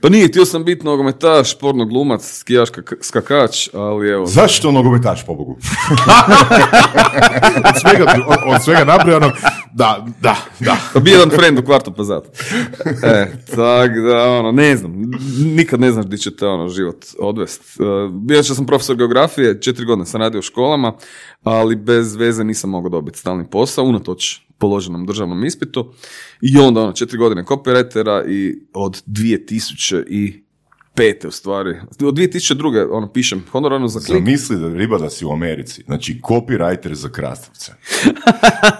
Pa 0.00 0.08
nije, 0.08 0.28
htio 0.28 0.44
sam 0.44 0.64
biti 0.64 0.84
nogometaš, 0.84 1.58
porno 1.58 1.84
glumac, 1.84 2.38
skijaš 2.38 2.70
kak- 2.70 3.02
skakač, 3.02 3.68
ali 3.74 4.08
evo, 4.08 4.26
Zašto 4.26 4.72
nogometaš, 4.72 5.26
pobogu? 5.26 5.56
Od 7.68 7.80
svega, 7.80 8.14
od, 8.26 8.54
od 8.54 8.62
svega 8.64 8.84
nabrijanog, 8.84 9.32
da, 9.72 10.06
da, 10.20 10.36
da. 10.60 10.76
Pa 10.94 11.00
bio 11.00 11.12
jedan 11.12 11.30
friend 11.30 11.58
u 11.58 11.62
kvartu 11.62 11.92
pa 11.92 12.04
zato. 12.04 12.30
E, 13.02 13.32
tak 13.56 13.90
da, 14.08 14.30
ono, 14.30 14.52
ne 14.52 14.76
znam, 14.76 14.92
nikad 15.38 15.80
ne 15.80 15.92
znaš 15.92 16.06
di 16.06 16.18
će 16.18 16.36
te, 16.36 16.46
ono, 16.46 16.68
život 16.68 17.04
odvest. 17.18 17.62
Bio 18.10 18.42
sam 18.60 18.66
profesor 18.66 18.96
geografije, 18.96 19.60
četiri 19.60 19.84
godine 19.84 20.06
sam 20.06 20.20
radio 20.20 20.38
u 20.38 20.42
školama, 20.42 20.92
ali 21.42 21.76
bez 21.76 22.16
veze 22.16 22.44
nisam 22.44 22.70
mogao 22.70 22.90
dobiti 22.90 23.18
stalni 23.18 23.44
posao, 23.50 23.84
unatoč 23.84 24.40
položenom 24.58 25.06
državnom 25.06 25.44
ispitu. 25.44 25.92
I 26.42 26.58
onda, 26.58 26.80
ono, 26.80 26.92
četiri 26.92 27.18
godine 27.18 27.44
copywritera 27.44 28.28
i 28.28 28.66
od 28.74 29.02
2000 29.06 30.04
i 30.08 30.44
pete 31.00 31.28
u 31.28 31.30
stvari. 31.30 31.80
Od 32.00 32.14
2002. 32.14 32.88
ono 32.90 33.12
pišem 33.12 33.44
honorarno 33.52 33.88
za 33.88 34.00
klik. 34.00 34.18
Zamisli 34.18 34.58
da 34.58 34.68
riba 34.68 34.98
da 34.98 35.10
si 35.10 35.24
u 35.24 35.32
Americi. 35.32 35.82
Znači, 35.86 36.20
copywriter 36.22 36.92
za 36.92 37.08
krastavce. 37.08 37.72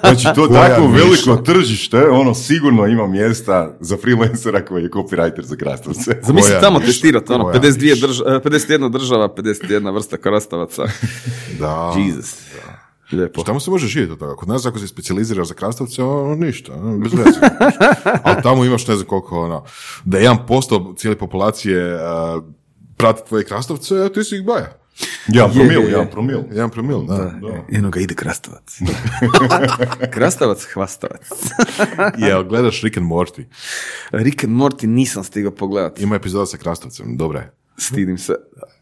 Znači, 0.01 0.27
to 0.35 0.49
tako 0.63 0.87
veliko 0.87 1.37
tržište, 1.37 2.09
ono 2.09 2.35
sigurno 2.35 2.87
ima 2.87 3.07
mjesta 3.07 3.77
za 3.81 3.97
freelancera 3.97 4.65
koji 4.65 4.83
je 4.83 4.91
copywriter 4.91 5.43
za 5.43 5.57
krastavce. 5.57 6.21
Zamisli 6.23 6.55
tamo 6.61 6.81
testirati, 6.81 7.33
ono, 7.33 7.45
koja 7.45 7.61
52 7.61 7.91
ništa. 7.91 8.07
drža, 8.07 8.25
e, 8.27 8.41
51 8.41 8.91
država, 8.91 9.29
51 9.37 9.95
vrsta 9.95 10.17
krastavaca. 10.17 10.83
da. 11.61 11.95
Jesus. 12.07 12.35
Lijepo. 13.13 13.43
Tamo 13.43 13.61
se 13.61 13.71
može 13.71 13.87
živjeti 13.87 14.13
od 14.13 14.19
toga. 14.19 14.37
Kod 14.37 14.49
nas 14.49 14.67
ako 14.67 14.79
se 14.79 14.89
specijaliziraš 14.89 15.49
za 15.49 15.55
krastavce, 15.55 16.03
ono, 16.03 16.35
ništa, 16.35 16.75
ono, 16.75 16.99
bez 16.99 17.13
veze. 17.13 17.41
Ali 18.25 18.43
tamo 18.43 18.65
imaš 18.65 18.87
ne 18.87 18.95
znam 18.95 19.07
koliko, 19.07 19.41
ono, 19.41 19.65
da 20.05 20.19
je 20.19 20.31
1% 20.31 20.97
cijele 20.97 21.17
populacije 21.17 21.95
uh, 21.95 22.45
prati 22.97 23.29
tvoje 23.29 23.45
krastavce, 23.45 24.05
a 24.05 24.09
ti 24.09 24.25
si 24.25 24.37
ih 24.37 24.45
baja. 24.45 24.81
Ja, 25.29 25.49
promil, 25.49 25.81
je, 25.81 25.87
je. 25.87 25.91
ja, 25.91 26.05
promil. 26.05 26.41
Jedan 26.51 26.71
promil, 26.71 27.07
da. 27.07 27.17
Da. 27.17 27.65
Jedno 27.69 27.91
ga 27.91 28.01
ide 28.01 28.15
krastavac. 28.15 28.79
krastavac, 30.15 30.65
hvastavac. 30.65 31.29
Jel, 32.19 32.45
gledaš 32.45 32.83
Rick 32.83 32.97
and 32.97 33.07
Morty. 33.07 33.45
Rick 34.11 34.45
and 34.45 34.53
Morty 34.53 34.87
nisam 34.87 35.25
stigao 35.25 35.53
pogledati. 35.53 36.03
Ima 36.03 36.17
epizoda 36.17 36.47
sa 36.47 36.57
krastavcem, 36.57 37.17
dobra 37.17 37.41
je. 37.41 37.60
Stidim 37.81 38.19
se. 38.19 38.35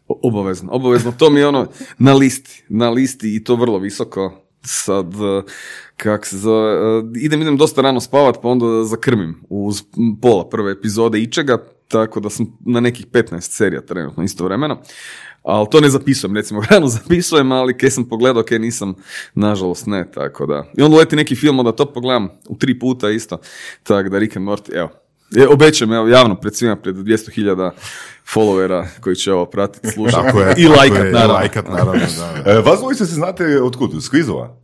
Obavezno, 0.07 0.69
obavezno. 0.71 1.11
To 1.11 1.29
mi 1.29 1.39
je 1.39 1.47
ono 1.47 1.67
na 1.97 2.13
listi, 2.13 2.63
na 2.69 2.89
listi 2.89 3.35
i 3.35 3.43
to 3.43 3.55
vrlo 3.55 3.79
visoko. 3.79 4.45
Sad, 4.61 5.13
eh, 5.13 5.51
kak 5.97 6.25
se 6.25 6.37
zove, 6.37 6.73
eh, 6.73 7.03
idem, 7.15 7.41
idem 7.41 7.57
dosta 7.57 7.81
rano 7.81 7.99
spavat, 7.99 8.41
pa 8.41 8.47
onda 8.47 8.83
zakrmim 8.83 9.41
uz 9.49 9.83
pola 10.21 10.49
prve 10.49 10.71
epizode 10.71 11.19
ičega, 11.19 11.57
tako 11.87 12.19
da 12.19 12.29
sam 12.29 12.57
na 12.65 12.79
nekih 12.79 13.07
15 13.07 13.51
serija 13.51 13.81
trenutno 13.81 14.23
istovremeno. 14.23 14.81
Ali 15.43 15.67
to 15.71 15.81
ne 15.81 15.89
zapisujem, 15.89 16.35
recimo 16.35 16.61
rano 16.69 16.87
zapisujem, 16.87 17.51
ali 17.51 17.77
kaj 17.77 17.89
sam 17.89 18.09
pogledao, 18.09 18.43
kaj 18.43 18.59
nisam, 18.59 18.93
nažalost 19.35 19.87
ne, 19.87 20.11
tako 20.11 20.45
da. 20.45 20.65
I 20.77 20.81
onda 20.81 20.97
leti 20.97 21.15
neki 21.15 21.35
film, 21.35 21.59
onda 21.59 21.71
to 21.71 21.93
pogledam 21.93 22.27
u 22.49 22.57
tri 22.57 22.79
puta 22.79 23.09
isto, 23.09 23.37
tako 23.83 24.09
da 24.09 24.19
Rick 24.19 24.37
and 24.37 24.45
Morty, 24.45 24.75
evo, 24.75 24.89
E, 25.35 25.47
obećam, 25.47 25.93
evo, 25.93 26.07
javno 26.07 26.35
pred 26.35 26.55
svima, 26.55 26.75
pred 26.75 26.95
200.000 26.95 27.71
followera 28.35 28.87
koji 29.01 29.15
će 29.15 29.33
ovo 29.33 29.45
pratiti, 29.45 29.91
slušati 29.95 30.27
i 30.57 30.67
lajkat, 30.67 30.97
naravno. 30.97 31.33
I 31.33 31.37
lajkat, 31.37 31.67
naravno, 31.67 31.93
da. 31.93 32.51
E, 32.51 32.61
vas 32.61 32.79
dvojice 32.79 33.05
se 33.05 33.13
znate 33.13 33.61
otkud? 33.63 34.03
S 34.03 34.09
kvizova? 34.09 34.59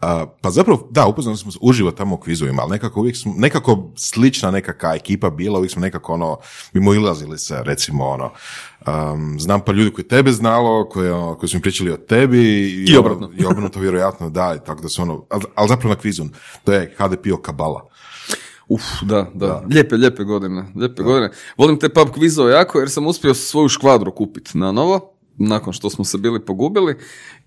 A, 0.00 0.26
pa 0.42 0.50
zapravo, 0.50 0.88
da, 0.90 1.06
upoznali 1.06 1.38
smo 1.38 1.52
uživo 1.60 1.90
tamo 1.90 2.14
u 2.14 2.18
kvizovima, 2.18 2.62
ali 2.62 2.70
nekako 2.70 3.00
uvijek 3.00 3.16
smo, 3.16 3.34
nekako 3.36 3.92
slična 3.96 4.50
nekakva 4.50 4.94
ekipa 4.94 5.30
bila, 5.30 5.58
uvijek 5.58 5.72
smo 5.72 5.82
nekako 5.82 6.12
ono, 6.12 6.38
mimo 6.72 6.94
ilazili 6.94 7.38
se, 7.38 7.62
recimo 7.62 8.06
ono, 8.06 8.30
um, 8.86 9.40
znam 9.40 9.60
pa 9.60 9.72
ljudi 9.72 9.92
koji 9.92 10.08
tebe 10.08 10.32
znalo, 10.32 10.88
koji, 10.88 11.10
ono, 11.10 11.34
koji 11.34 11.50
su 11.50 11.56
mi 11.56 11.62
pričali 11.62 11.90
o 11.90 11.96
tebi. 11.96 12.38
I, 12.38 12.84
I 12.88 12.96
obratno. 12.96 13.30
I 13.38 13.44
obrnuto, 13.44 13.80
vjerojatno, 13.80 14.30
da, 14.30 14.56
i 14.62 14.66
tako 14.66 14.82
da 14.82 14.88
su 14.88 15.02
ono, 15.02 15.26
ali, 15.30 15.44
ali 15.54 15.68
zapravo 15.68 15.94
na 15.94 16.00
kvizu, 16.00 16.24
to 16.64 16.72
je 16.72 16.94
HDPO 16.98 17.36
Kabala. 17.42 17.88
Uf, 18.68 18.82
da, 19.02 19.30
da, 19.34 19.62
Lijepe, 19.70 19.96
lijepe 19.96 20.24
godine, 20.24 20.64
lijepe 20.74 21.02
godine. 21.02 21.30
Volim 21.58 21.78
te 21.78 21.88
pub 21.88 22.08
kvizove 22.10 22.52
jako 22.52 22.78
jer 22.78 22.90
sam 22.90 23.06
uspio 23.06 23.34
svoju 23.34 23.68
škvadru 23.68 24.12
kupiti 24.12 24.58
na 24.58 24.72
novo, 24.72 25.12
nakon 25.38 25.72
što 25.72 25.90
smo 25.90 26.04
se 26.04 26.18
bili 26.18 26.40
pogubili 26.40 26.96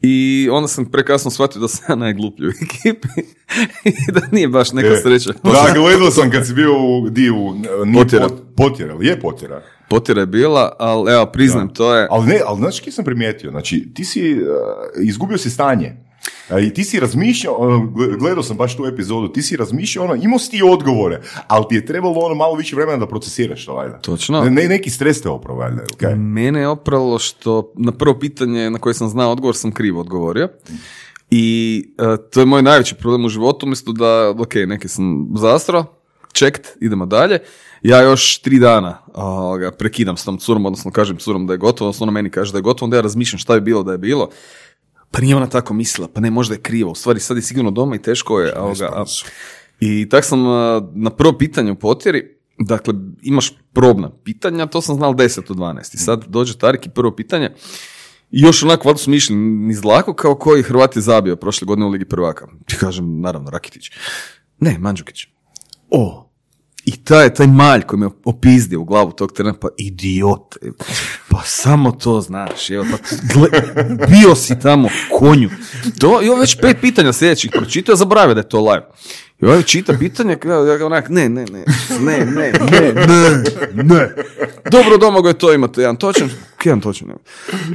i 0.01 0.49
onda 0.51 0.67
sam 0.67 0.85
prekasno 0.85 1.31
shvatio 1.31 1.61
da 1.61 1.67
sam 1.67 1.85
ja 1.89 1.95
najgluplji 1.95 2.47
u 2.47 2.51
ekipi 2.51 3.07
i 4.07 4.11
da 4.11 4.21
nije 4.31 4.47
baš 4.47 4.71
neka 4.71 4.87
E, 4.87 4.97
sreća. 4.97 5.33
Da, 5.43 5.73
gledao 5.75 6.11
sam 6.11 6.31
kad 6.31 6.47
si 6.47 6.53
bio 6.53 6.71
u 6.77 7.09
di 7.09 7.29
u... 7.29 7.53
nije 7.85 7.93
Potjera. 7.95 8.27
pot- 8.27 8.41
Potjera, 8.57 8.95
je 9.01 9.19
potjera. 9.19 9.61
Potjera 9.89 10.21
je 10.21 10.27
bila, 10.27 10.75
ali 10.79 11.11
evo, 11.13 11.25
priznam, 11.25 11.73
to 11.73 11.95
je... 11.95 12.07
Ali 12.11 12.27
ne, 12.27 12.39
ali 12.45 12.57
znaš 12.57 12.79
kaj 12.79 12.91
sam 12.91 13.05
primijetio? 13.05 13.51
Znači, 13.51 13.91
ti 13.93 14.05
si, 14.05 14.33
uh, 14.33 14.47
izgubio 15.01 15.37
si 15.37 15.49
stanje. 15.49 16.08
I 16.61 16.73
ti 16.73 16.83
si 16.83 16.99
razmišljao, 16.99 17.53
ono, 17.53 17.77
gle- 17.77 18.17
gledao 18.17 18.43
sam 18.43 18.57
baš 18.57 18.77
tu 18.77 18.85
epizodu, 18.85 19.27
ti 19.27 19.41
si 19.41 19.57
razmišljao, 19.57 20.05
ono, 20.05 20.15
imao 20.15 20.39
si 20.39 20.51
ti 20.51 20.61
odgovore, 20.63 21.21
ali 21.47 21.65
ti 21.69 21.75
je 21.75 21.85
trebalo 21.85 22.19
ono 22.19 22.35
malo 22.35 22.55
više 22.55 22.75
vremena 22.75 22.97
da 22.97 23.07
procesiraš 23.07 23.65
to, 23.65 23.73
valjda. 23.73 23.97
Točno. 23.97 24.43
Ne, 24.43 24.67
neki 24.67 24.89
stres 24.89 25.21
te 25.21 25.29
opravo, 25.29 25.59
valjda, 25.59 25.83
kaj? 25.97 26.15
Mene 26.15 26.59
je 26.59 26.67
opralo 26.67 27.19
što 27.19 27.73
na 27.75 27.91
prvo 27.91 28.19
pitanje 28.19 28.69
na 28.69 28.79
koje 28.79 28.93
sam 28.93 29.09
znao 29.09 29.31
odgovor 29.31 29.55
sam 29.55 29.71
krivo 29.71 29.99
odgovorio. 30.01 30.49
I 31.31 31.83
e, 31.97 32.17
to 32.31 32.39
je 32.39 32.45
moj 32.45 32.61
najveći 32.61 32.95
problem 32.95 33.25
u 33.25 33.29
životu, 33.29 33.65
umjesto 33.65 33.91
da, 33.91 34.33
ok, 34.39 34.55
neke 34.55 34.87
sam 34.87 35.27
zastro, 35.35 35.85
checked, 36.33 36.65
idemo 36.81 37.05
dalje. 37.05 37.39
Ja 37.81 38.01
još 38.01 38.41
tri 38.41 38.59
dana 38.59 38.97
ovoga, 39.13 39.71
prekidam 39.71 40.17
s 40.17 40.25
tom 40.25 40.37
curom, 40.37 40.65
odnosno 40.65 40.91
kažem 40.91 41.17
curom 41.17 41.47
da 41.47 41.53
je 41.53 41.57
gotovo, 41.57 41.87
odnosno 41.87 42.03
ona 42.03 42.11
meni 42.11 42.29
kaže 42.29 42.51
da 42.51 42.57
je 42.57 42.61
gotovo, 42.61 42.85
onda 42.85 42.97
ja 42.97 43.01
razmišljam 43.01 43.39
šta 43.39 43.55
je 43.55 43.61
bilo 43.61 43.83
da 43.83 43.91
je 43.91 43.97
bilo. 43.97 44.29
Pa 45.11 45.21
nije 45.21 45.35
ona 45.35 45.47
tako 45.47 45.73
mislila, 45.73 46.07
pa 46.07 46.21
ne, 46.21 46.31
možda 46.31 46.55
je 46.55 46.61
krivo. 46.61 46.91
U 46.91 46.95
stvari 46.95 47.19
sad 47.19 47.37
je 47.37 47.43
sigurno 47.43 47.71
doma 47.71 47.95
i 47.95 48.01
teško 48.01 48.39
je. 48.39 48.59
ovoga, 48.59 48.85
a- 48.85 49.05
I 49.79 50.09
tak 50.09 50.25
sam 50.25 50.39
na 50.93 51.09
prvo 51.09 51.33
pitanje 51.33 51.71
u 51.71 51.75
potjeri, 51.75 52.35
dakle, 52.59 52.93
imaš 53.21 53.53
probna 53.73 54.11
pitanja, 54.23 54.65
to 54.65 54.81
sam 54.81 54.95
znal 54.95 55.13
10 55.13 55.51
od 55.51 55.57
12. 55.57 55.93
I 55.93 55.97
sad 55.97 56.25
dođe 56.27 56.57
Tarik 56.57 56.85
i 56.85 56.89
prvo 56.89 57.15
pitanje, 57.15 57.49
i 58.31 58.41
još 58.41 58.63
onako, 58.63 58.87
valjda 58.87 58.97
su 58.97 59.09
mi 59.09 59.15
išli 59.15 59.35
niz 59.35 59.83
lako, 59.83 60.13
kao 60.13 60.35
koji 60.35 60.63
Hrvat 60.63 60.95
je 60.95 61.01
zabio 61.01 61.35
prošle 61.35 61.65
godine 61.65 61.85
u 61.85 61.89
Ligi 61.89 62.05
prvaka. 62.05 62.47
Ti 62.65 62.75
kažem, 62.75 63.21
naravno, 63.21 63.49
Rakitić. 63.49 63.91
Ne, 64.59 64.77
Mandžukić. 64.79 65.25
O, 65.89 66.28
I 66.85 67.03
taj, 67.03 67.33
taj 67.33 67.47
malj 67.47 67.81
koji 67.81 67.99
me 67.99 68.09
opizdio 68.25 68.81
u 68.81 68.83
glavu 68.83 69.11
tog 69.11 69.31
trena, 69.31 69.53
pa 69.53 69.67
idiot, 69.77 70.55
pa 71.29 71.41
samo 71.45 71.91
to 71.91 72.21
znaš, 72.21 72.69
evo, 72.69 72.85
pa 72.91 72.97
gle, 73.33 73.49
bio 74.07 74.35
si 74.35 74.59
tamo 74.59 74.89
konju. 75.19 75.49
To, 75.99 76.21
I 76.21 76.29
ovo 76.29 76.39
već 76.39 76.61
pet 76.61 76.77
pitanja 76.81 77.13
sljedećih 77.13 77.51
pročitao, 77.53 77.95
zaboravio 77.95 78.33
da 78.33 78.39
je 78.39 78.49
to 78.49 78.59
live. 78.59 78.85
I 79.41 79.45
ovaj 79.45 79.63
čita 79.63 79.93
pitanje, 79.99 80.37
ja 80.45 80.85
onak, 80.85 81.09
ne, 81.09 81.29
ne, 81.29 81.45
ne, 81.45 81.65
ne, 81.99 82.25
ne, 82.25 82.51
ne, 82.71 82.93
ne, 82.93 83.83
ne. 83.83 84.15
Dobro, 84.71 85.27
je 85.27 85.33
to, 85.33 85.53
imate 85.53 85.81
jedan 85.81 85.95
točan, 85.95 86.29
jedan 86.63 86.81
točan. 86.81 87.07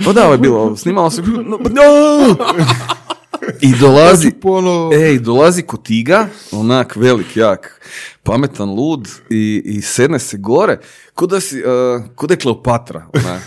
Pa 0.04 0.12
da, 0.12 0.24
ovo 0.24 0.32
je 0.32 0.38
bilo, 0.38 0.76
snimalo 0.76 1.10
se, 1.10 1.22
no, 1.22 1.58
no. 1.58 2.36
I 3.64 3.72
dolazi, 3.80 4.30
Ponovo. 4.32 4.92
ej, 4.94 5.18
dolazi 5.18 5.62
kotiga, 5.62 6.28
onak 6.52 6.96
velik, 6.96 7.36
jak, 7.36 7.80
pametan, 8.22 8.70
lud 8.70 9.08
i, 9.30 9.62
i 9.64 9.82
sedne 9.82 10.18
se 10.18 10.36
gore, 10.36 10.78
ko 11.14 11.26
da 11.26 11.40
si, 11.40 11.56
uh, 11.58 11.64
ko 12.14 12.26
da 12.26 12.34
je 12.34 12.38
Kleopatra, 12.38 13.06
onak. 13.14 13.42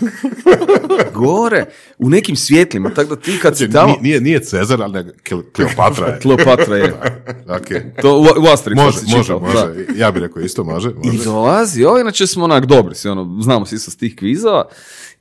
Gore, 1.14 1.64
u 1.98 2.10
nekim 2.10 2.36
svjetlima, 2.36 2.90
tako 2.90 3.14
da 3.14 3.20
ti 3.20 3.38
kad 3.42 3.56
si 3.58 3.70
tamo... 3.70 3.86
Nije, 3.88 4.02
nije, 4.02 4.20
nije 4.20 4.40
Cezar, 4.40 4.82
ali 4.82 4.92
Kle- 5.30 5.52
Kleopatra 5.52 6.06
je. 6.06 6.20
Kleopatra 6.22 6.76
je. 6.76 6.92
Ok. 7.48 7.68
To 8.02 8.18
u, 8.18 8.22
u 8.22 8.24
Asterixu 8.46 8.74
Može, 8.76 8.98
si 8.98 9.06
može, 9.06 9.22
čitao, 9.22 9.40
može. 9.40 9.66
da. 9.66 9.94
Ja 9.96 10.10
bih 10.10 10.22
rekao 10.22 10.42
isto, 10.42 10.64
može. 10.64 10.90
I 11.04 11.06
može. 11.06 11.24
dolazi, 11.24 11.84
ovo 11.84 11.98
inače 11.98 12.26
smo 12.26 12.44
onak 12.44 12.66
dobri, 12.66 12.94
svi 12.94 13.08
ono, 13.10 13.42
znamo 13.42 13.66
svi 13.66 13.78
sa 13.78 13.90
tih 13.90 14.16
kvizova. 14.16 14.64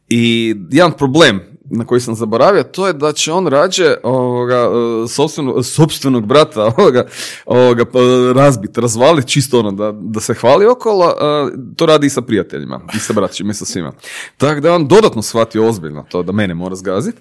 I 0.10 0.56
jedan 0.72 0.92
problem 0.92 1.42
na 1.70 1.86
koji 1.86 2.02
sam 2.02 2.16
zaboravio, 2.16 2.64
to 2.64 2.88
je 2.88 2.94
da 2.94 3.14
će 3.14 3.32
on 3.32 3.48
rađe 3.48 3.96
ovoga, 4.04 4.56
e, 4.56 5.08
sopstvenu- 5.08 5.64
sopstvenog 5.64 6.26
brata 6.26 6.64
ovoga, 6.78 7.08
ovoga, 7.46 7.86
pa, 7.86 8.00
razbit, 8.36 8.78
razvalit, 8.78 9.26
čisto 9.26 9.60
ono, 9.60 9.72
da, 9.72 9.92
da 9.92 10.20
se 10.20 10.34
hvali 10.34 10.66
okolo, 10.66 11.06
a, 11.06 11.50
to 11.76 11.86
radi 11.86 12.08
i 12.08 12.10
sa 12.10 12.22
prijateljima, 12.22 12.82
i 12.96 13.00
sa 13.00 13.14
braćima, 13.14 13.52
i 13.52 13.54
sa 13.54 13.66
svima. 13.66 13.92
Tako 14.38 14.62
da 14.62 14.74
on 14.74 14.88
dodatno 14.88 15.22
shvatio 15.22 15.68
ozbiljno 15.68 16.06
to 16.10 16.24
da 16.24 16.32
mene 16.32 16.54
mora 16.54 16.76
zgaziti 16.76 17.18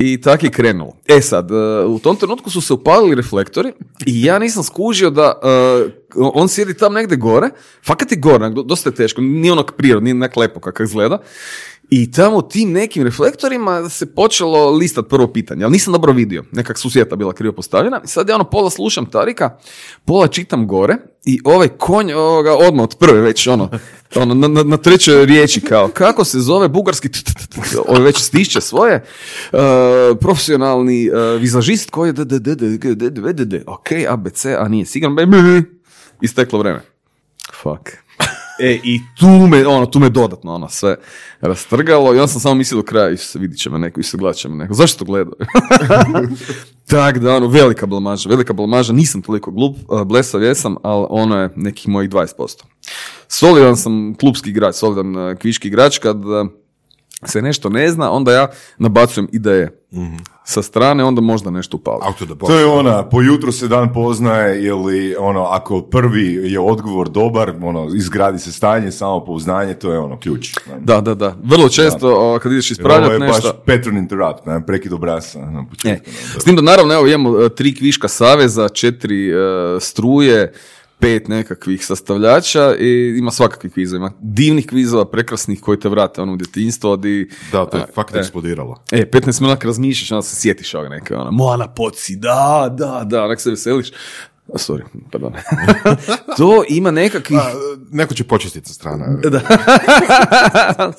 i 0.00 0.20
tako 0.20 0.46
je 0.46 0.50
krenulo. 0.50 0.96
E 1.06 1.20
sad, 1.20 1.50
e, 1.50 1.84
u 1.86 1.98
tom 1.98 2.16
trenutku 2.16 2.50
su 2.50 2.60
se 2.60 2.72
upalili 2.72 3.14
reflektori 3.14 3.72
i 4.06 4.24
ja 4.24 4.38
nisam 4.38 4.62
skužio 4.62 5.10
da 5.10 5.40
e, 5.42 6.08
on 6.14 6.48
sjedi 6.48 6.74
tam 6.74 6.92
negdje 6.92 7.16
gore, 7.16 7.48
fakat 7.86 8.12
je 8.12 8.18
gore, 8.18 8.50
dosta 8.50 8.90
je 8.90 8.94
teško, 8.94 9.20
nije 9.20 9.52
onak 9.52 9.72
prirodno, 9.72 10.04
nije 10.04 10.14
onak 10.14 10.36
lepo 10.36 10.60
kako 10.60 10.82
izgleda. 10.82 11.18
I 11.90 12.12
tamo 12.12 12.42
tim 12.42 12.72
nekim 12.72 13.02
reflektorima 13.02 13.88
se 13.88 14.14
počelo 14.14 14.70
listat 14.70 15.08
prvo 15.08 15.32
pitanje, 15.32 15.64
ali 15.64 15.72
nisam 15.72 15.92
dobro 15.92 16.12
vidio, 16.12 16.44
nekak 16.52 16.78
susjeta 16.78 17.16
bila 17.16 17.32
krivo 17.32 17.52
postavljena. 17.54 18.00
I 18.04 18.06
sad 18.06 18.28
ja 18.28 18.34
ono 18.34 18.44
pola 18.44 18.70
slušam 18.70 19.06
Tarika, 19.06 19.58
pola 20.04 20.28
čitam 20.28 20.66
gore 20.66 20.96
i 21.24 21.40
ovaj 21.44 21.68
konj 21.68 22.12
ovoga, 22.12 22.56
odmah 22.56 22.84
od 22.84 22.96
prve 22.98 23.20
već 23.20 23.46
ono, 23.46 23.70
ono 24.14 24.34
na, 24.34 24.48
na, 24.48 24.62
na 24.62 24.76
trećoj 24.76 25.26
riječi 25.26 25.60
kao 25.60 25.88
kako 25.88 26.24
se 26.24 26.40
zove 26.40 26.68
bugarski, 26.68 27.08
on 27.86 27.96
ovaj 27.96 28.02
već 28.02 28.18
stišće 28.18 28.60
svoje, 28.60 28.94
e, 28.94 29.04
profesionalni 30.20 31.06
e, 31.06 31.38
vizažist 31.38 31.90
koji 31.90 32.08
je 32.08 32.14
ok, 33.66 33.88
ABC, 34.08 34.44
a 34.44 34.68
nije 34.68 34.86
sigurno. 34.86 35.16
isteklo 36.20 36.58
vreme. 36.58 36.80
Fuck. 37.62 38.07
E, 38.58 38.80
i 38.84 39.00
tu 39.18 39.26
me, 39.26 39.66
ono, 39.66 39.86
tu 39.86 39.98
me 39.98 40.08
dodatno, 40.08 40.54
ono, 40.54 40.68
sve 40.68 40.96
rastrgalo 41.40 42.14
i 42.14 42.18
onda 42.18 42.26
sam 42.26 42.40
samo 42.40 42.54
mislio 42.54 42.76
do 42.76 42.82
kraja, 42.82 43.16
se 43.16 43.38
vidit 43.38 43.58
će 43.58 43.70
me 43.70 43.78
neko, 43.78 44.02
se 44.02 44.16
gledat 44.16 44.36
će 44.36 44.48
me 44.48 44.56
neko. 44.56 44.74
Zašto 44.74 44.98
to 44.98 45.04
gledaju? 45.04 45.36
tak 46.86 47.18
da, 47.18 47.36
ono, 47.36 47.46
velika 47.46 47.86
blamaža, 47.86 48.28
velika 48.28 48.52
blamaža, 48.52 48.92
nisam 48.92 49.22
toliko 49.22 49.50
glup, 49.50 49.76
uh, 49.88 50.02
blesav 50.02 50.42
jesam, 50.42 50.76
ali 50.82 51.06
ono 51.10 51.42
je 51.42 51.50
nekih 51.56 51.88
mojih 51.88 52.10
20%. 52.10 52.62
Solidan 53.28 53.76
sam 53.76 54.14
klubski 54.20 54.50
igrač, 54.50 54.74
solidan 54.74 55.16
uh, 55.16 55.38
kviški 55.38 55.68
igrač, 55.68 55.98
kad 55.98 56.16
uh, 56.16 56.46
se 57.24 57.42
nešto 57.42 57.68
ne 57.68 57.90
zna, 57.90 58.10
onda 58.10 58.32
ja 58.32 58.48
nabacujem 58.78 59.28
ideje 59.32 59.82
sa 60.44 60.62
strane, 60.62 61.04
onda 61.04 61.20
možda 61.20 61.50
nešto 61.50 61.76
upali. 61.76 62.02
Box. 62.20 62.46
To 62.46 62.58
je 62.58 62.66
ona, 62.66 63.08
po 63.08 63.22
jutru 63.22 63.52
se 63.52 63.68
dan 63.68 63.92
poznaje 63.92 64.64
ili 64.64 65.16
ono, 65.18 65.42
ako 65.42 65.80
prvi 65.82 66.52
je 66.52 66.60
odgovor 66.60 67.08
dobar, 67.08 67.52
ono, 67.62 67.88
izgradi 67.94 68.38
se 68.38 68.52
stanje, 68.52 68.92
samo 68.92 69.24
pouznanje, 69.24 69.74
to 69.74 69.92
je 69.92 69.98
ono, 69.98 70.18
ključ. 70.18 70.54
ne? 70.66 70.80
Da, 70.80 71.00
da, 71.00 71.14
da. 71.14 71.36
Vrlo 71.44 71.68
često 71.68 72.34
o, 72.34 72.38
kad 72.38 72.52
ideš 72.52 72.70
Jer 72.70 72.76
Ovo 72.76 72.94
ispravljati 72.94 73.22
je 73.22 73.28
nešto... 73.28 73.48
baš 73.48 73.56
pattern 73.66 73.96
interrupt, 73.96 74.46
ne, 74.46 74.66
prekid 74.66 74.92
obrasa 74.92 75.38
na 75.40 75.60
E, 75.60 75.70
početku. 75.70 75.88
ne, 75.88 76.00
s 76.40 76.44
tim 76.44 76.56
da 76.56 76.62
naravno 76.62 76.94
evo 76.94 77.06
imamo 77.06 77.40
e, 77.40 77.48
tri 77.48 77.74
kviška 77.74 78.08
saveza, 78.08 78.68
četiri 78.68 79.30
e, 79.30 79.34
struje, 79.80 80.52
pet 80.98 81.28
nekakvih 81.28 81.86
sastavljača 81.86 82.76
i 82.76 83.14
ima 83.18 83.30
svakakvih 83.30 83.72
kvizova. 83.72 83.98
Ima 83.98 84.12
divnih 84.20 84.66
kvizova, 84.66 85.04
prekrasnih 85.04 85.60
koji 85.60 85.80
te 85.80 85.88
vrate 85.88 86.22
ono 86.22 86.32
u 86.32 86.36
djetinjstvo. 86.36 86.96
Di, 86.96 87.30
Da, 87.52 87.66
to 87.66 87.76
je 87.76 87.82
a, 87.82 87.86
fakt 87.94 88.14
e. 88.14 88.18
eksplodiralo. 88.18 88.82
E, 88.90 89.10
15 89.10 89.40
minuta 89.40 89.66
razmišljaš, 89.66 90.12
onda 90.12 90.22
se 90.22 90.36
sjetiš 90.36 90.74
ovoga 90.74 90.88
neke, 90.88 91.14
ono, 91.14 91.30
Moana 91.30 91.68
poci, 91.68 92.16
da, 92.16 92.74
da, 92.78 93.02
da, 93.04 93.24
onak 93.24 93.40
se 93.40 93.50
veseliš. 93.50 93.90
Sorry, 94.54 94.82
pardon. 95.10 95.32
to 96.38 96.64
ima 96.68 96.90
nekakvih... 96.90 97.38
A, 97.38 97.52
neko 97.90 98.14
će 98.14 98.24
počistiti 98.24 98.68
sa 98.68 98.74
strane. 98.74 99.06
Da. 99.30 99.40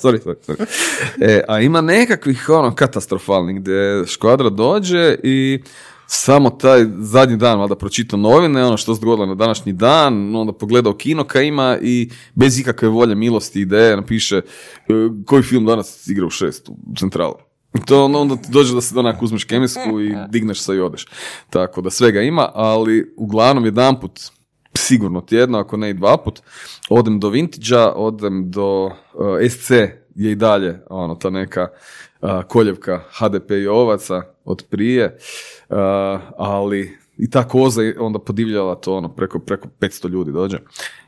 sorry, 0.02 0.22
sorry, 0.24 0.36
sorry. 0.46 0.66
E, 1.20 1.44
a 1.48 1.60
ima 1.60 1.80
nekakvih 1.80 2.48
ono 2.48 2.74
katastrofalnih 2.74 3.56
gdje 3.56 4.06
škvadra 4.06 4.50
dođe 4.50 5.16
i 5.22 5.62
samo 6.12 6.50
taj 6.50 6.86
zadnji 6.98 7.36
dan 7.36 7.58
valjda 7.58 7.74
pročitao 7.74 8.18
novine, 8.18 8.64
ono 8.64 8.76
što 8.76 8.94
se 8.94 9.00
dogodilo 9.00 9.26
na 9.26 9.34
današnji 9.34 9.72
dan, 9.72 10.36
onda 10.36 10.52
pogledao 10.52 10.96
kino 10.96 11.24
ka 11.24 11.40
ima 11.40 11.78
i 11.82 12.10
bez 12.34 12.58
ikakve 12.58 12.88
volje, 12.88 13.14
milosti, 13.14 13.60
ideje 13.60 13.96
napiše 13.96 14.36
e, 14.36 14.42
koji 15.26 15.42
film 15.42 15.66
danas 15.66 16.08
igra 16.08 16.26
u 16.26 16.30
šest 16.30 16.68
u 16.68 16.74
centralu. 16.98 17.34
To 17.86 18.04
onda 18.04 18.36
ti 18.36 18.48
dođe 18.52 18.74
da 18.74 18.80
se 18.80 18.98
onak 18.98 19.22
uzmeš 19.22 19.44
kemijsku 19.44 20.00
i 20.00 20.14
digneš 20.32 20.60
se 20.60 20.76
i 20.76 20.80
odeš. 20.80 21.06
Tako 21.50 21.80
da 21.80 21.90
svega 21.90 22.20
ima, 22.20 22.50
ali 22.54 23.14
uglavnom 23.16 23.64
jedanput 23.64 24.20
sigurno 24.74 25.20
tjedno, 25.20 25.58
ako 25.58 25.76
ne 25.76 25.90
i 25.90 25.94
dva 25.94 26.16
put, 26.16 26.40
odem 26.88 27.20
do 27.20 27.28
Vintage-a, 27.28 27.92
odem 27.92 28.50
do 28.50 28.84
uh, 28.84 28.92
SC, 29.50 29.70
je 30.14 30.32
i 30.32 30.34
dalje 30.34 30.80
ono, 30.88 31.14
ta 31.14 31.30
neka 31.30 31.68
uh, 32.20 32.30
koljevka 32.48 33.02
HDP 33.18 33.50
i 33.50 33.66
ovaca 33.66 34.22
od 34.44 34.64
prije, 34.70 35.18
uh, 35.70 36.20
ali 36.36 36.98
i 37.18 37.30
ta 37.30 37.48
koza 37.48 37.82
je 37.82 38.00
onda 38.00 38.18
podivljala 38.18 38.74
to 38.74 38.96
ono, 38.96 39.08
preko, 39.08 39.38
preko 39.38 39.68
500 39.80 40.08
ljudi 40.08 40.32
dođe. 40.32 40.58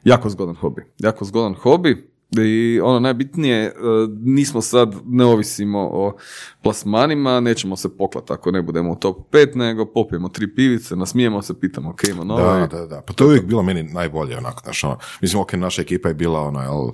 Jako 0.05 0.31
zgodan 0.31 0.55
hobi. 0.55 0.83
Jako 0.99 1.25
zgodan 1.25 1.55
hobi. 1.55 2.12
I 2.41 2.81
ono 2.81 3.01
najbitnije, 3.01 3.73
uh, 3.77 4.11
nismo 4.21 4.61
sad, 4.61 4.95
ne 5.07 5.25
ovisimo 5.25 5.79
o 5.93 6.17
plasmanima, 6.63 7.41
nećemo 7.41 7.77
se 7.77 7.97
poklat 7.97 8.31
ako 8.31 8.51
ne 8.51 8.63
budemo 8.63 8.93
u 8.93 8.97
top 8.97 9.17
5, 9.33 9.57
nego 9.57 9.87
popijemo 9.87 10.29
tri 10.29 10.55
pivice, 10.55 10.97
nasmijemo 10.97 11.43
se, 11.43 11.61
pitamo, 11.61 11.91
ok, 11.91 12.09
ima 12.09 12.25
novo. 12.25 12.41
Da, 12.41 12.67
da, 12.67 12.87
da. 12.87 13.01
Pa 13.01 13.13
to 13.13 13.25
je 13.25 13.29
uvijek 13.29 13.45
bilo 13.45 13.63
meni 13.63 13.83
najbolje, 13.83 14.39
onako, 14.39 14.61
znaš, 14.65 14.85
ono, 14.85 14.99
mislim, 15.21 15.43
ok, 15.43 15.53
naša 15.53 15.83
ekipa 15.83 16.09
je 16.09 16.15
bila, 16.15 16.41
ona, 16.41 16.63
jel, 16.63 16.89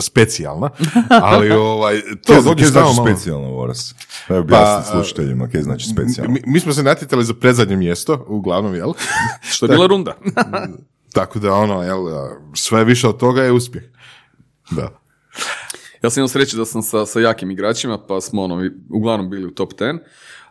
specijalna, 0.00 0.70
ali, 1.22 1.50
ovaj, 1.50 2.00
to 2.00 2.32
tamo 2.32 2.42
znači 2.42 2.94
specijalno, 3.02 3.48
Voras? 3.48 3.94
Evo 4.28 4.40
objasni 4.40 4.82
Pa, 4.84 4.90
slušateljima, 4.92 5.48
kje 5.48 5.62
znači 5.62 5.88
specijalno. 5.88 6.32
Mi, 6.32 6.40
mi 6.46 6.60
smo 6.60 6.72
se 6.72 6.82
natjecali 6.82 7.24
za 7.24 7.34
predzadnje 7.34 7.76
mjesto, 7.76 8.24
uglavnom, 8.28 8.74
jel? 8.74 8.92
Što 9.52 9.66
je 9.66 9.70
bila 9.70 9.86
runda. 9.86 10.16
Tako 11.12 11.38
da, 11.38 11.54
ono, 11.54 11.82
jel, 11.82 11.98
sve 12.54 12.84
više 12.84 13.08
od 13.08 13.16
toga 13.16 13.42
je 13.42 13.52
uspjeh. 13.52 13.84
Da. 14.70 15.00
Ja 16.02 16.10
sam 16.10 16.20
imao 16.20 16.28
sreće 16.28 16.56
da 16.56 16.64
sam 16.64 16.82
sa, 16.82 17.06
sa 17.06 17.20
jakim 17.20 17.50
igračima, 17.50 17.98
pa 17.98 18.20
smo 18.20 18.42
ono, 18.42 18.70
uglavnom 18.90 19.30
bili 19.30 19.46
u 19.46 19.50
top 19.50 19.72
10, 19.72 19.98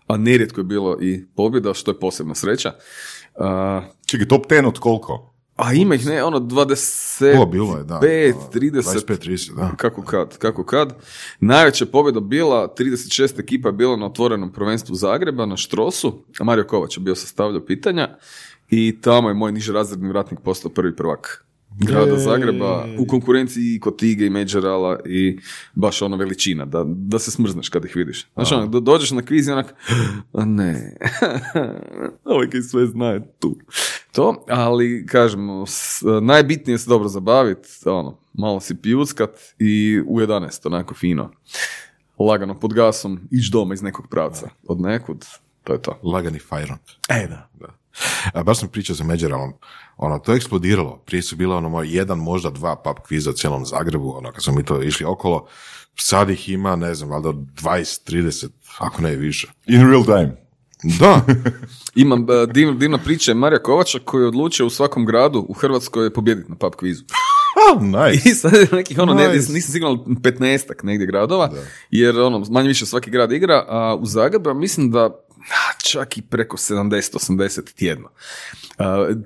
a 0.08 0.18
nerijetko 0.18 0.60
je 0.60 0.66
bilo 0.66 0.98
i 1.02 1.26
pobjeda, 1.36 1.74
što 1.74 1.92
je 1.92 2.00
posebna 2.00 2.36
sreća. 2.36 2.74
A, 3.36 3.82
Čekaj, 4.06 4.28
top 4.28 4.48
10 4.48 4.68
od 4.68 4.80
koliko? 4.80 5.34
a 5.58 5.74
ima 5.74 5.96
ih 5.96 6.06
ne, 6.06 6.24
ono, 6.24 6.40
20, 6.40 7.42
O, 7.42 7.46
bilo 7.46 7.78
je, 7.78 7.84
da. 7.84 8.00
5, 8.04 8.34
25, 8.54 8.72
30, 8.72 9.18
30, 9.18 9.56
da. 9.56 9.72
kako 9.78 10.02
kad, 10.02 10.38
kako 10.38 10.64
kad. 10.64 10.94
Najveća 11.40 11.86
pobjeda 11.86 12.20
bila, 12.20 12.74
36 12.78 13.40
ekipa 13.40 13.70
je 13.70 13.74
bila 13.74 13.96
na 13.96 14.06
otvorenom 14.06 14.54
prvenstvu 14.54 14.96
Zagreba, 14.96 15.46
na 15.46 15.58
Štrosu, 15.58 16.24
a 16.40 16.44
Mario 16.44 16.64
Kovač 16.64 16.98
je 16.98 17.02
bio 17.02 17.16
sastavljao 17.16 17.66
pitanja 17.66 18.18
i 18.70 18.98
tamo 19.02 19.30
je 19.30 19.34
moj 19.34 19.52
niži 19.52 19.72
razredni 19.72 20.10
vratnik 20.10 20.40
postao 20.40 20.72
prvi 20.72 20.96
prvak 20.96 21.46
grada. 21.78 22.18
Zagreba 22.18 22.66
u 22.98 23.06
konkurenciji 23.06 23.64
i 23.66 23.80
kod 23.80 23.98
Tige 23.98 24.26
i 24.26 24.30
Međerala 24.30 25.00
i 25.06 25.40
baš 25.74 26.02
ono 26.02 26.18
veličina, 26.18 26.66
da, 26.66 26.84
da 26.88 27.20
se 27.20 27.32
smrzneš 27.32 27.70
kad 27.70 27.86
ih 27.86 27.96
vidiš. 27.96 28.28
Znači, 28.34 28.54
ono, 28.54 28.68
do- 28.68 28.80
dođeš 28.80 29.12
na 29.12 29.22
kviz 29.22 29.48
i 29.48 29.52
onak, 29.52 29.74
a 30.34 30.46
ne, 30.46 30.98
ovaj 32.26 32.50
kaj 32.50 32.62
sve 32.62 32.86
zna 32.86 33.06
je 33.08 33.32
tu. 33.40 33.58
To, 34.12 34.46
ali 34.48 35.06
kažem, 35.06 35.40
s- 35.66 36.02
najbitnije 36.22 36.74
je 36.74 36.80
se 36.80 36.90
dobro 36.90 37.08
zabaviti, 37.08 37.68
ono, 37.86 38.20
malo 38.34 38.60
si 38.60 38.76
pijuckat 38.76 39.30
i 39.60 40.02
u 40.08 40.20
11, 40.20 40.68
onako 40.68 40.94
fino, 40.94 41.32
lagano 42.20 42.60
pod 42.60 42.74
gasom, 42.74 43.20
ići 43.32 43.50
doma 43.52 43.74
iz 43.74 43.82
nekog 43.82 44.08
pravca, 44.08 44.50
od 44.64 44.82
nekud, 44.82 45.26
to 45.64 45.74
je 45.74 45.82
to. 45.82 46.00
Lagani 46.04 46.40
fajron. 46.40 46.78
E, 47.10 47.28
da. 47.28 47.50
A, 48.34 48.44
baš 48.44 48.60
sam 48.60 48.70
pričao 48.70 48.96
sa 48.96 49.04
Međeralom, 49.04 49.54
ono, 49.98 50.20
to 50.20 50.32
je 50.32 50.36
eksplodiralo. 50.36 51.04
Prije 51.06 51.22
su 51.22 51.36
bila 51.36 51.56
ono, 51.58 51.70
moj 51.70 51.96
jedan, 51.98 52.20
možda 52.20 52.50
dva 52.50 52.76
pub 52.76 52.96
kviza 53.08 53.30
u 53.30 53.34
cijelom 53.34 53.66
Zagrebu, 53.66 54.18
ono, 54.18 54.32
kad 54.32 54.44
smo 54.44 54.54
mi 54.54 54.66
to 54.66 54.84
išli 54.84 55.06
okolo. 55.06 55.48
Sad 56.00 56.30
ih 56.30 56.50
ima, 56.50 56.76
ne 56.76 56.96
znam, 56.96 57.10
valjda 57.10 57.30
20, 57.30 58.12
30, 58.12 58.48
ako 58.78 59.02
ne 59.02 59.16
više. 59.16 59.48
In 59.66 59.90
real 59.90 60.04
time. 60.04 60.48
Da, 60.84 61.22
Imam 61.96 62.22
uh, 62.22 62.50
divna, 62.54 62.74
divna 62.74 62.98
priča 62.98 63.32
je 63.32 63.36
Marija 63.36 63.60
Kovača 63.64 64.00
koji 64.06 64.22
je 64.22 64.28
odlučio 64.28 64.66
u 64.66 64.70
svakom 64.70 65.06
gradu 65.06 65.46
u 65.50 65.54
Hrvatskoj 65.54 66.14
pobijediti 66.14 66.50
na 66.50 66.56
pub 66.56 66.76
kvizu. 66.76 67.04
nice. 67.82 68.30
I 68.30 68.34
sad 68.34 68.54
je 68.54 68.68
nekih 68.72 69.00
ono, 69.00 69.14
ne, 69.14 69.28
Nice. 69.28 69.54
nisam 69.54 69.72
siguran, 69.72 69.98
15 69.98 70.84
negdje 70.84 71.08
gradova, 71.08 71.52
jer 71.92 72.20
ono, 72.20 72.46
manje 72.50 72.68
više 72.68 72.86
svaki 72.86 73.12
grad 73.12 73.32
igra, 73.32 73.66
a 73.68 73.96
u 74.00 74.06
Zagrebu 74.06 74.54
mislim 74.54 74.92
da 74.92 75.27
čak 75.84 76.18
i 76.18 76.22
preko 76.22 76.58
70-80 76.58 77.74
tjedno. 77.74 78.10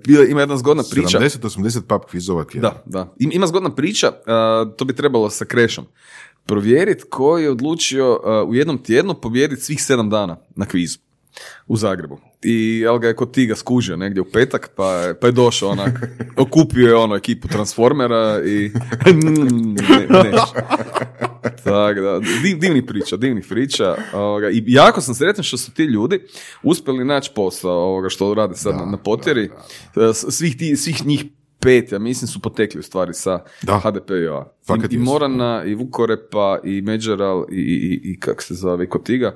Bila, 0.06 0.26
ima 0.26 0.40
jedna 0.40 0.58
zgodna 0.58 0.84
priča. 0.86 1.20
70-80 1.20 1.82
pub 1.82 2.02
kvizova 2.02 2.44
tjedno. 2.44 2.70
Da, 2.70 2.84
da. 2.88 3.14
Im- 3.20 3.32
Ima 3.34 3.48
zgodna 3.48 3.70
priča, 3.72 4.12
a, 4.26 4.66
to 4.78 4.86
bi 4.86 4.96
trebalo 4.96 5.30
sa 5.30 5.46
krešom. 5.46 5.86
Provjeriti 6.46 7.04
ko 7.04 7.38
je 7.38 7.52
odlučio 7.52 8.22
a, 8.24 8.44
u 8.44 8.56
jednom 8.56 8.78
tjednu 8.78 9.14
pobijediti 9.14 9.62
svih 9.62 9.84
sedam 9.84 10.10
dana 10.10 10.38
na 10.56 10.66
kvizu 10.66 10.98
u 11.68 11.78
Zagrebu. 11.78 12.20
I 12.44 12.80
jel 12.80 13.00
ga 13.00 13.08
je 13.08 13.16
kod 13.16 13.34
tiga 13.34 13.56
skužio 13.56 13.98
negdje 13.98 14.22
u 14.22 14.26
petak, 14.26 14.70
pa 14.76 14.88
je, 14.88 15.20
pa 15.20 15.28
je 15.28 15.32
došao 15.32 15.70
onak, 15.70 16.00
okupio 16.38 16.88
je 16.88 16.96
ono 16.96 17.16
ekipu 17.16 17.48
Transformera 17.48 18.42
i 18.46 18.72
ne, 19.14 20.08
ne. 20.10 20.32
Tako 21.64 22.02
da, 22.02 22.20
div, 22.44 22.58
divni 22.58 22.86
priča, 22.86 23.18
divnih 23.18 23.46
priča. 23.50 23.96
Ovoga, 24.14 24.50
I 24.50 24.64
jako 24.68 25.02
sam 25.02 25.16
sretan 25.16 25.44
što 25.44 25.58
su 25.58 25.72
ti 25.72 25.84
ljudi 25.84 26.20
uspjeli 26.64 27.06
naći 27.06 27.32
posao 27.36 27.72
ovoga 27.74 28.10
što 28.10 28.34
rade 28.34 28.56
sad 28.56 28.76
na, 28.76 28.86
na 28.86 28.98
potjeri. 28.98 29.50
S- 30.14 30.26
Svih, 30.30 30.58
ti, 30.58 30.76
svih 30.76 31.06
njih 31.06 31.26
pet, 31.60 31.92
ja 31.92 32.00
mislim, 32.00 32.28
su 32.28 32.40
potekli 32.40 32.80
u 32.80 32.84
stvari 32.84 33.14
sa 33.14 33.40
Da. 33.62 33.80
HDP-a. 33.80 34.46
Fakat 34.68 34.92
I, 34.92 34.96
I. 34.96 35.00
Morana, 35.00 35.64
i 35.66 35.76
Vukorepa, 35.76 36.60
i 36.64 36.82
Međeral, 36.82 37.46
i, 37.52 37.56
i, 37.56 37.60
i, 37.60 38.12
i 38.12 38.20
kak 38.20 38.42
se 38.42 38.54
zove, 38.54 38.84
i 38.86 38.90
Kotiga. 38.90 39.36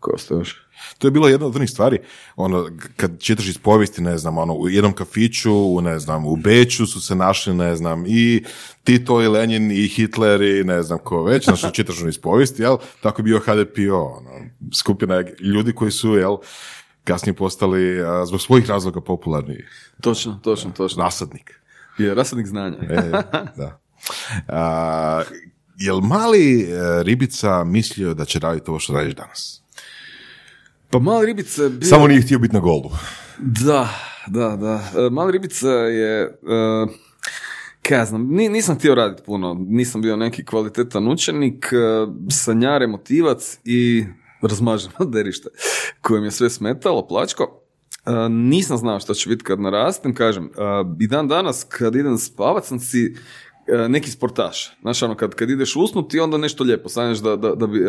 Ko 0.00 0.10
ostaje 0.10 0.38
još? 0.38 0.61
To 0.98 1.06
je 1.06 1.10
bilo 1.10 1.28
jedna 1.28 1.46
od 1.46 1.56
onih 1.56 1.70
stvari, 1.70 1.98
ono, 2.36 2.70
kad 2.96 3.20
čitaš 3.20 3.46
iz 3.46 3.58
povijesti, 3.58 4.02
ne 4.02 4.18
znam, 4.18 4.38
ono, 4.38 4.54
u 4.54 4.68
jednom 4.68 4.92
kafiću, 4.92 5.52
u, 5.52 5.80
ne 5.80 5.98
znam, 5.98 6.26
u 6.26 6.36
Beću 6.36 6.86
su 6.86 7.00
se 7.00 7.14
našli, 7.14 7.54
ne 7.54 7.76
znam, 7.76 8.04
i 8.06 8.44
Tito 8.84 9.22
i 9.22 9.28
Lenin 9.28 9.70
i 9.70 9.88
Hitler 9.88 10.42
i 10.42 10.64
ne 10.64 10.82
znam 10.82 10.98
ko 10.98 11.22
već, 11.22 11.44
znači 11.44 11.74
čitaš 11.76 12.00
ono 12.00 12.08
iz 12.08 12.18
povijesti, 12.18 12.62
jel, 12.62 12.76
tako 13.00 13.20
je 13.20 13.24
bio 13.24 13.38
HDPO, 13.38 13.96
ono, 13.96 14.30
skupina 14.74 15.24
ljudi 15.40 15.72
koji 15.72 15.90
su, 15.90 16.14
jel, 16.14 16.36
kasnije 17.04 17.34
postali 17.34 18.02
a, 18.02 18.26
zbog 18.26 18.40
svojih 18.40 18.68
razloga 18.68 19.00
popularni. 19.00 19.64
Točno, 20.00 20.40
točno, 20.42 20.70
točno. 20.76 21.04
Nasadnik. 21.04 21.60
Je 21.98 22.14
rasadnik 22.14 22.46
znanja. 22.46 22.76
E, 22.90 23.10
da. 23.56 23.80
A, 24.48 25.22
jel 25.78 26.00
mali 26.00 26.62
e, 26.62 27.02
ribica 27.02 27.64
mislio 27.64 28.14
da 28.14 28.24
će 28.24 28.38
raditi 28.38 28.70
ovo 28.70 28.78
što 28.78 28.92
radiš 28.92 29.14
danas? 29.14 29.61
Pa 30.92 30.98
mali 30.98 31.26
ribica 31.26 31.68
bio... 31.68 31.88
Samo 31.88 32.06
nije 32.06 32.22
htio 32.22 32.38
biti 32.38 32.54
na 32.54 32.60
golu. 32.60 32.90
Da, 33.38 33.88
da, 34.26 34.56
da. 34.56 35.06
E, 35.06 35.10
Mali 35.10 35.32
ribica 35.32 35.68
je... 35.68 36.22
E, 36.22 36.28
kaj 37.82 37.98
ja 37.98 38.04
znam, 38.04 38.26
ni- 38.30 38.48
nisam 38.48 38.76
htio 38.76 38.94
raditi 38.94 39.22
puno. 39.26 39.56
Nisam 39.68 40.02
bio 40.02 40.16
neki 40.16 40.44
kvalitetan 40.44 41.08
učenik, 41.08 41.72
e, 41.72 41.76
sanjar, 42.30 42.82
emotivac 42.82 43.58
i 43.64 44.04
razmaženo 44.42 45.04
derište 45.14 45.48
koje 46.00 46.20
mi 46.20 46.26
je 46.26 46.30
sve 46.30 46.50
smetalo, 46.50 47.06
plačko. 47.06 47.58
Nisam 48.30 48.76
znao 48.76 49.00
što 49.00 49.14
će 49.14 49.28
biti 49.28 49.44
kad 49.44 49.60
narastem, 49.60 50.14
kažem. 50.14 50.50
I 51.00 51.06
dan 51.06 51.28
danas 51.28 51.66
kad 51.68 51.96
idem 51.96 52.18
spavat 52.18 52.64
sam 52.64 52.80
si 52.80 53.16
neki 53.88 54.10
sportaš. 54.10 54.76
Znaš, 54.80 55.02
ono, 55.02 55.14
kad, 55.16 55.34
kad 55.34 55.50
ideš 55.50 55.76
usnuti, 55.76 56.20
onda 56.20 56.38
nešto 56.38 56.64
lijepo 56.64 56.88
sanjaš 56.88 57.18
da, 57.18 57.36
da, 57.36 57.54
da 57.54 57.66
bi, 57.66 57.78
e, 57.78 57.82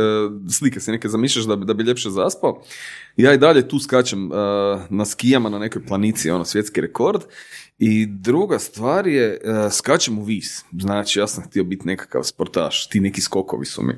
slike 0.51 0.79
si 0.79 0.91
neke 0.91 1.09
zamišljaš 1.09 1.45
da 1.45 1.55
da 1.55 1.73
bi 1.73 1.83
ljepše 1.83 2.09
zaspao. 2.09 2.61
Ja 3.17 3.33
i 3.33 3.37
dalje 3.37 3.67
tu 3.67 3.79
skačem 3.79 4.31
e, 4.31 4.35
na 4.89 5.05
skijama 5.05 5.49
na 5.49 5.59
nekoj 5.59 5.85
planici, 5.85 6.29
ono, 6.29 6.45
svjetski 6.45 6.81
rekord. 6.81 7.21
I 7.79 8.05
druga 8.05 8.59
stvar 8.59 9.07
je, 9.07 9.39
e, 9.43 9.69
skačem 9.71 10.19
u 10.19 10.23
vis. 10.23 10.65
Znači, 10.79 11.19
ja 11.19 11.27
sam 11.27 11.43
htio 11.43 11.63
biti 11.63 11.87
nekakav 11.87 12.23
sportaš. 12.23 12.87
Ti 12.87 12.99
neki 12.99 13.21
skokovi 13.21 13.65
su 13.65 13.83
mi 13.83 13.93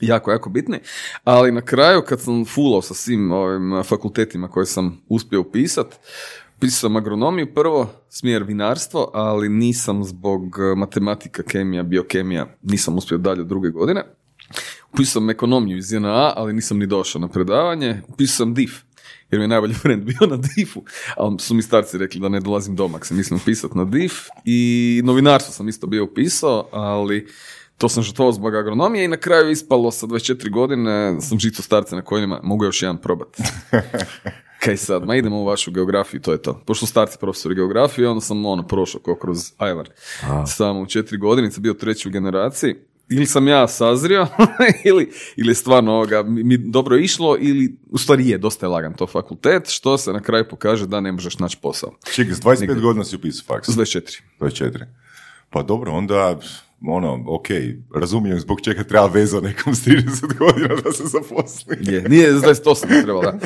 jako, 0.00 0.30
jako 0.30 0.50
bitni. 0.50 0.78
Ali 1.24 1.52
na 1.52 1.60
kraju, 1.60 2.02
kad 2.08 2.20
sam 2.20 2.44
fulao 2.44 2.82
sa 2.82 2.94
svim 2.94 3.32
ovim 3.32 3.82
fakultetima 3.84 4.48
koje 4.48 4.66
sam 4.66 5.00
uspio 5.08 5.40
upisat, 5.40 5.98
Pisao 6.60 6.78
sam 6.78 6.96
agronomiju 6.96 7.54
prvo, 7.54 7.90
smjer 8.08 8.42
vinarstvo, 8.42 9.10
ali 9.14 9.48
nisam 9.48 10.04
zbog 10.04 10.58
e, 10.58 10.74
matematika, 10.76 11.42
kemija, 11.42 11.82
biokemija, 11.82 12.46
nisam 12.62 12.96
uspio 12.96 13.18
dalje 13.18 13.44
druge 13.44 13.70
godine. 13.70 14.04
Upisao 14.92 15.20
sam 15.20 15.30
ekonomiju 15.30 15.76
iz 15.76 15.92
JNA, 15.92 16.32
ali 16.36 16.52
nisam 16.52 16.78
ni 16.78 16.86
došao 16.86 17.20
na 17.20 17.28
predavanje. 17.28 18.02
Upisao 18.08 18.36
sam 18.36 18.54
DIF, 18.54 18.72
jer 19.30 19.38
mi 19.38 19.44
je 19.44 19.48
najbolji 19.48 19.74
friend 19.82 20.04
bio 20.04 20.26
na 20.28 20.36
DIF-u, 20.36 20.82
ali 21.16 21.38
su 21.38 21.54
mi 21.54 21.62
starci 21.62 21.98
rekli 21.98 22.20
da 22.20 22.28
ne 22.28 22.40
dolazim 22.40 22.76
doma, 22.76 22.98
se 23.02 23.14
mislim 23.14 23.40
upisati 23.42 23.78
na 23.78 23.84
DIF. 23.84 24.14
I 24.44 25.00
novinarstvo 25.04 25.52
sam 25.52 25.68
isto 25.68 25.86
bio 25.86 26.04
upisao, 26.04 26.68
ali 26.72 27.28
to 27.76 27.88
sam 27.88 28.02
žrtvovao 28.02 28.32
zbog 28.32 28.54
agronomije 28.54 29.04
i 29.04 29.08
na 29.08 29.16
kraju 29.16 29.50
ispalo 29.50 29.90
sa 29.90 30.06
24 30.06 30.50
godine, 30.50 31.16
sam 31.20 31.38
žico 31.38 31.62
starce 31.62 31.96
na 31.96 32.02
kojima 32.02 32.40
mogu 32.42 32.64
još 32.64 32.82
jedan 32.82 32.96
probat. 32.96 33.28
Kaj 34.58 34.76
sad, 34.76 35.04
ma 35.06 35.16
idemo 35.16 35.40
u 35.40 35.44
vašu 35.44 35.70
geografiju, 35.70 36.20
to 36.20 36.32
je 36.32 36.42
to. 36.42 36.62
Pošto 36.66 36.86
starci 36.86 37.18
profesori 37.20 37.54
geografije, 37.54 38.08
onda 38.08 38.20
sam 38.20 38.46
ono 38.46 38.66
prošao 38.66 39.00
kao 39.00 39.14
kroz 39.14 39.52
Ajvar. 39.56 39.90
Samo 40.46 40.80
u 40.80 40.86
četiri 40.86 41.18
godinice, 41.18 41.60
bio 41.60 41.74
treći 41.74 42.08
u 42.08 42.10
generaciji. 42.10 42.74
Ili 43.10 43.26
sam 43.26 43.48
ja 43.48 43.68
sazrio, 43.68 44.26
ili, 44.84 45.12
ili 45.36 45.50
je 45.50 45.54
stvarno 45.54 45.92
ovoga, 45.92 46.22
mi, 46.22 46.42
mi 46.42 46.56
dobro 46.56 46.96
išlo, 46.96 47.36
ili 47.40 47.76
u 47.90 47.98
stvari 47.98 48.28
je, 48.28 48.38
dosta 48.38 48.66
je 48.66 48.70
lagan 48.70 48.94
to 48.94 49.06
fakultet, 49.06 49.68
što 49.68 49.98
se 49.98 50.12
na 50.12 50.20
kraju 50.20 50.44
pokaže 50.50 50.86
da 50.86 51.00
ne 51.00 51.12
možeš 51.12 51.38
naći 51.38 51.58
posao. 51.62 51.94
Čekaj, 52.14 52.34
s 52.34 52.40
25 52.40 52.80
godina 52.80 53.04
si 53.04 53.16
upisao 53.16 53.44
faks. 53.46 53.68
S 53.68 53.76
24. 53.76 54.20
24. 54.40 54.84
Pa 55.50 55.62
dobro, 55.62 55.92
onda, 55.92 56.38
ono, 56.86 57.24
ok, 57.26 57.46
razumijem 57.94 58.40
zbog 58.40 58.60
čega 58.60 58.84
treba 58.84 59.06
veza 59.06 59.40
nekom 59.40 59.74
s 59.74 59.86
30 59.86 60.38
godina 60.38 60.68
da 60.84 60.92
se 60.92 61.04
zaposli. 61.04 61.76
Je, 61.80 62.02
nije 62.02 62.32
s 62.32 62.42
28 62.42 62.90
ne 62.90 63.02
trebalo, 63.02 63.22
da. 63.22 63.38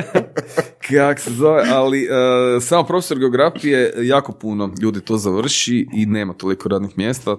Kak 0.88 1.20
se 1.20 1.30
zove, 1.30 1.62
ali 1.68 2.02
e, 2.04 2.08
samo 2.60 2.84
profesor 2.84 3.18
geografije, 3.18 3.92
jako 3.96 4.32
puno 4.32 4.74
ljudi 4.82 5.00
to 5.00 5.16
završi 5.18 5.86
i 5.92 6.06
nema 6.06 6.32
toliko 6.32 6.68
radnih 6.68 6.98
mjesta, 6.98 7.36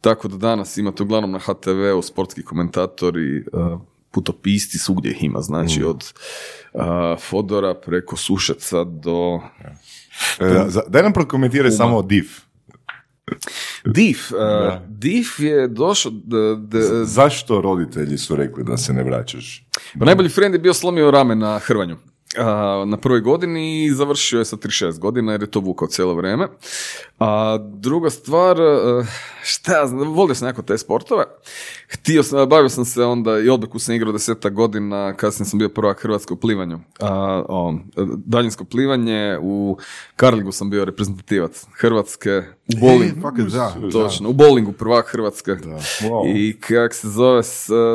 tako 0.00 0.28
da 0.28 0.36
danas 0.36 0.76
imate 0.76 1.02
uglavnom 1.02 1.30
na 1.30 1.38
HTV-u 1.38 2.02
sportski 2.02 2.42
komentatori, 2.42 3.44
uh, 3.52 3.80
putopisci, 4.10 4.78
svugdje 4.78 5.10
ih 5.10 5.24
ima, 5.24 5.40
znači 5.40 5.84
od 5.84 6.04
e, 6.74 6.78
Fodora 7.20 7.74
preko 7.74 8.16
Sušeca 8.16 8.84
do 8.84 9.40
E, 10.40 10.64
za- 10.68 10.82
daj 10.88 11.02
nam 11.02 11.12
prokomentiraj 11.12 11.70
samo 11.70 12.02
div. 13.84 14.18
E, 14.40 14.80
DIF 14.88 15.38
je 15.38 15.68
došao... 15.68 16.12
d- 16.12 16.56
d- 16.58 17.04
Zašto 17.04 17.60
roditelji 17.60 18.18
su 18.18 18.36
rekli 18.36 18.64
da 18.64 18.76
se 18.76 18.92
ne 18.92 19.02
vraćaš? 19.04 19.64
Pa 19.98 20.04
najbolji 20.04 20.28
friend 20.28 20.54
je 20.54 20.58
bio 20.58 20.74
slomio 20.74 21.10
rame 21.10 21.34
na 21.36 21.58
hrvanju. 21.58 21.96
A, 22.38 22.84
na 22.86 22.96
prvoj 22.96 23.20
godini 23.20 23.84
i 23.84 23.90
završio 23.90 24.38
je 24.38 24.44
sa 24.44 24.56
36 24.56 24.98
godina 24.98 25.32
jer 25.32 25.40
je 25.40 25.50
to 25.50 25.60
vukao 25.60 25.88
cijelo 25.88 26.14
vrijeme. 26.14 26.48
A 27.18 27.58
druga 27.74 28.10
stvar, 28.10 28.60
e, 28.60 29.04
šta 29.48 29.86
znam, 29.86 30.12
volio 30.12 30.34
sam 30.34 30.48
jako 30.48 30.62
te 30.62 30.78
sportove. 30.78 31.24
Htio 31.88 32.22
sam, 32.22 32.48
bavio 32.48 32.68
sam 32.68 32.84
se 32.84 33.04
onda 33.04 33.38
i 33.38 33.48
odbeku 33.48 33.78
sam 33.78 33.94
igrao 33.94 34.12
deseta 34.12 34.48
godina, 34.48 35.14
kasnije 35.16 35.46
sam 35.46 35.58
bio 35.58 35.68
prvak 35.68 36.02
Hrvatske 36.02 36.34
u 36.34 36.36
plivanju. 36.36 36.78
A, 37.00 37.44
o, 37.48 37.74
daljinsko 38.16 38.64
plivanje, 38.64 39.38
u 39.42 39.78
Karlingu 40.16 40.52
sam 40.52 40.70
bio 40.70 40.84
reprezentativac 40.84 41.66
Hrvatske, 41.72 42.42
u 42.68 42.72
bowlingu. 42.80 43.22
fakat 43.22 43.46
da, 43.46 43.74
Točno, 43.92 44.28
u 44.28 44.32
bowlingu 44.32 44.72
prvak 44.72 45.08
Hrvatske. 45.08 45.50
Wow. 45.50 46.36
I 46.36 46.60
kak 46.60 46.94
se 46.94 47.08
zove, 47.08 47.42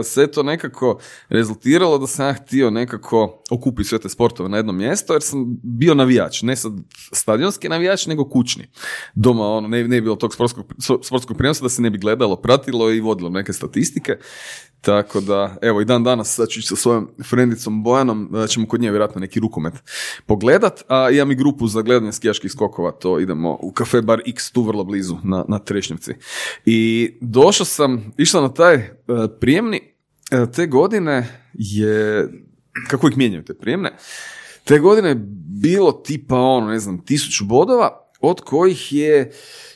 sve 0.03 0.31
to 0.31 0.43
nekako 0.43 0.99
rezultiralo 1.29 1.97
da 1.97 2.07
sam 2.07 2.27
ja 2.27 2.33
htio 2.33 2.69
nekako 2.69 3.43
okupiti 3.51 3.89
sve 3.89 3.99
te 3.99 4.09
sportove 4.09 4.49
na 4.49 4.57
jedno 4.57 4.73
mjesto, 4.73 5.13
jer 5.13 5.21
sam 5.21 5.45
bio 5.63 5.93
navijač, 5.93 6.41
ne 6.41 6.55
sad 6.55 6.73
stadionski 7.11 7.69
navijač, 7.69 8.07
nego 8.07 8.29
kućni. 8.29 8.67
Doma 9.13 9.47
ono, 9.47 9.67
ne, 9.67 9.77
ne 9.77 9.87
bi 9.87 10.01
bilo 10.01 10.15
tog 10.15 10.33
sportskog, 10.33 10.73
sportskog 11.03 11.37
prijenosa 11.43 11.63
da 11.63 11.69
se 11.69 11.81
ne 11.81 11.89
bi 11.89 11.97
gledalo, 11.97 12.35
pratilo 12.35 12.91
i 12.91 12.99
vodilo 12.99 13.29
neke 13.29 13.53
statistike. 13.53 14.17
Tako 14.81 15.21
da, 15.21 15.57
evo 15.61 15.81
i 15.81 15.85
dan 15.85 16.03
danas 16.03 16.35
sad 16.35 16.47
ću 16.49 16.61
sa 16.61 16.75
svojom 16.75 17.09
frendicom 17.29 17.83
Bojanom, 17.83 18.35
e, 18.35 18.47
ćemo 18.47 18.67
kod 18.67 18.81
nje 18.81 18.91
vjerojatno 18.91 19.21
neki 19.21 19.39
rukomet 19.39 19.73
pogledat, 20.25 20.83
a 20.87 21.09
imam 21.09 21.31
i 21.31 21.35
grupu 21.35 21.67
za 21.67 21.81
gledanje 21.81 22.11
skijaških 22.11 22.51
skokova, 22.51 22.91
to 22.91 23.19
idemo 23.19 23.57
u 23.61 23.71
kafe 23.71 24.01
bar 24.01 24.21
X, 24.27 24.51
tu 24.51 24.61
vrlo 24.63 24.83
blizu, 24.83 25.17
na, 25.23 25.45
na 25.47 25.59
Trešnjevci. 25.59 26.13
I 26.65 27.09
došao 27.21 27.65
sam, 27.65 28.13
išao 28.17 28.41
na 28.41 28.53
taj 28.53 28.75
e, 28.75 28.91
prijemni, 29.39 29.81
e, 30.31 30.51
te 30.51 30.67
godine 30.67 31.27
je, 31.53 32.27
kako 32.89 33.07
ih 33.07 33.17
mijenjaju 33.17 33.43
te 33.43 33.53
prijemne, 33.53 33.97
Te 34.63 34.79
godine 34.79 35.09
je 35.09 35.15
bilo 35.61 35.91
tipa 35.91 36.35
ono, 36.35 36.67
ne 36.67 36.79
znam, 36.79 37.05
tisuću 37.05 37.45
bodova, 37.45 38.02
od 38.23 38.41
kojih 38.41 38.93
je, 38.93 39.31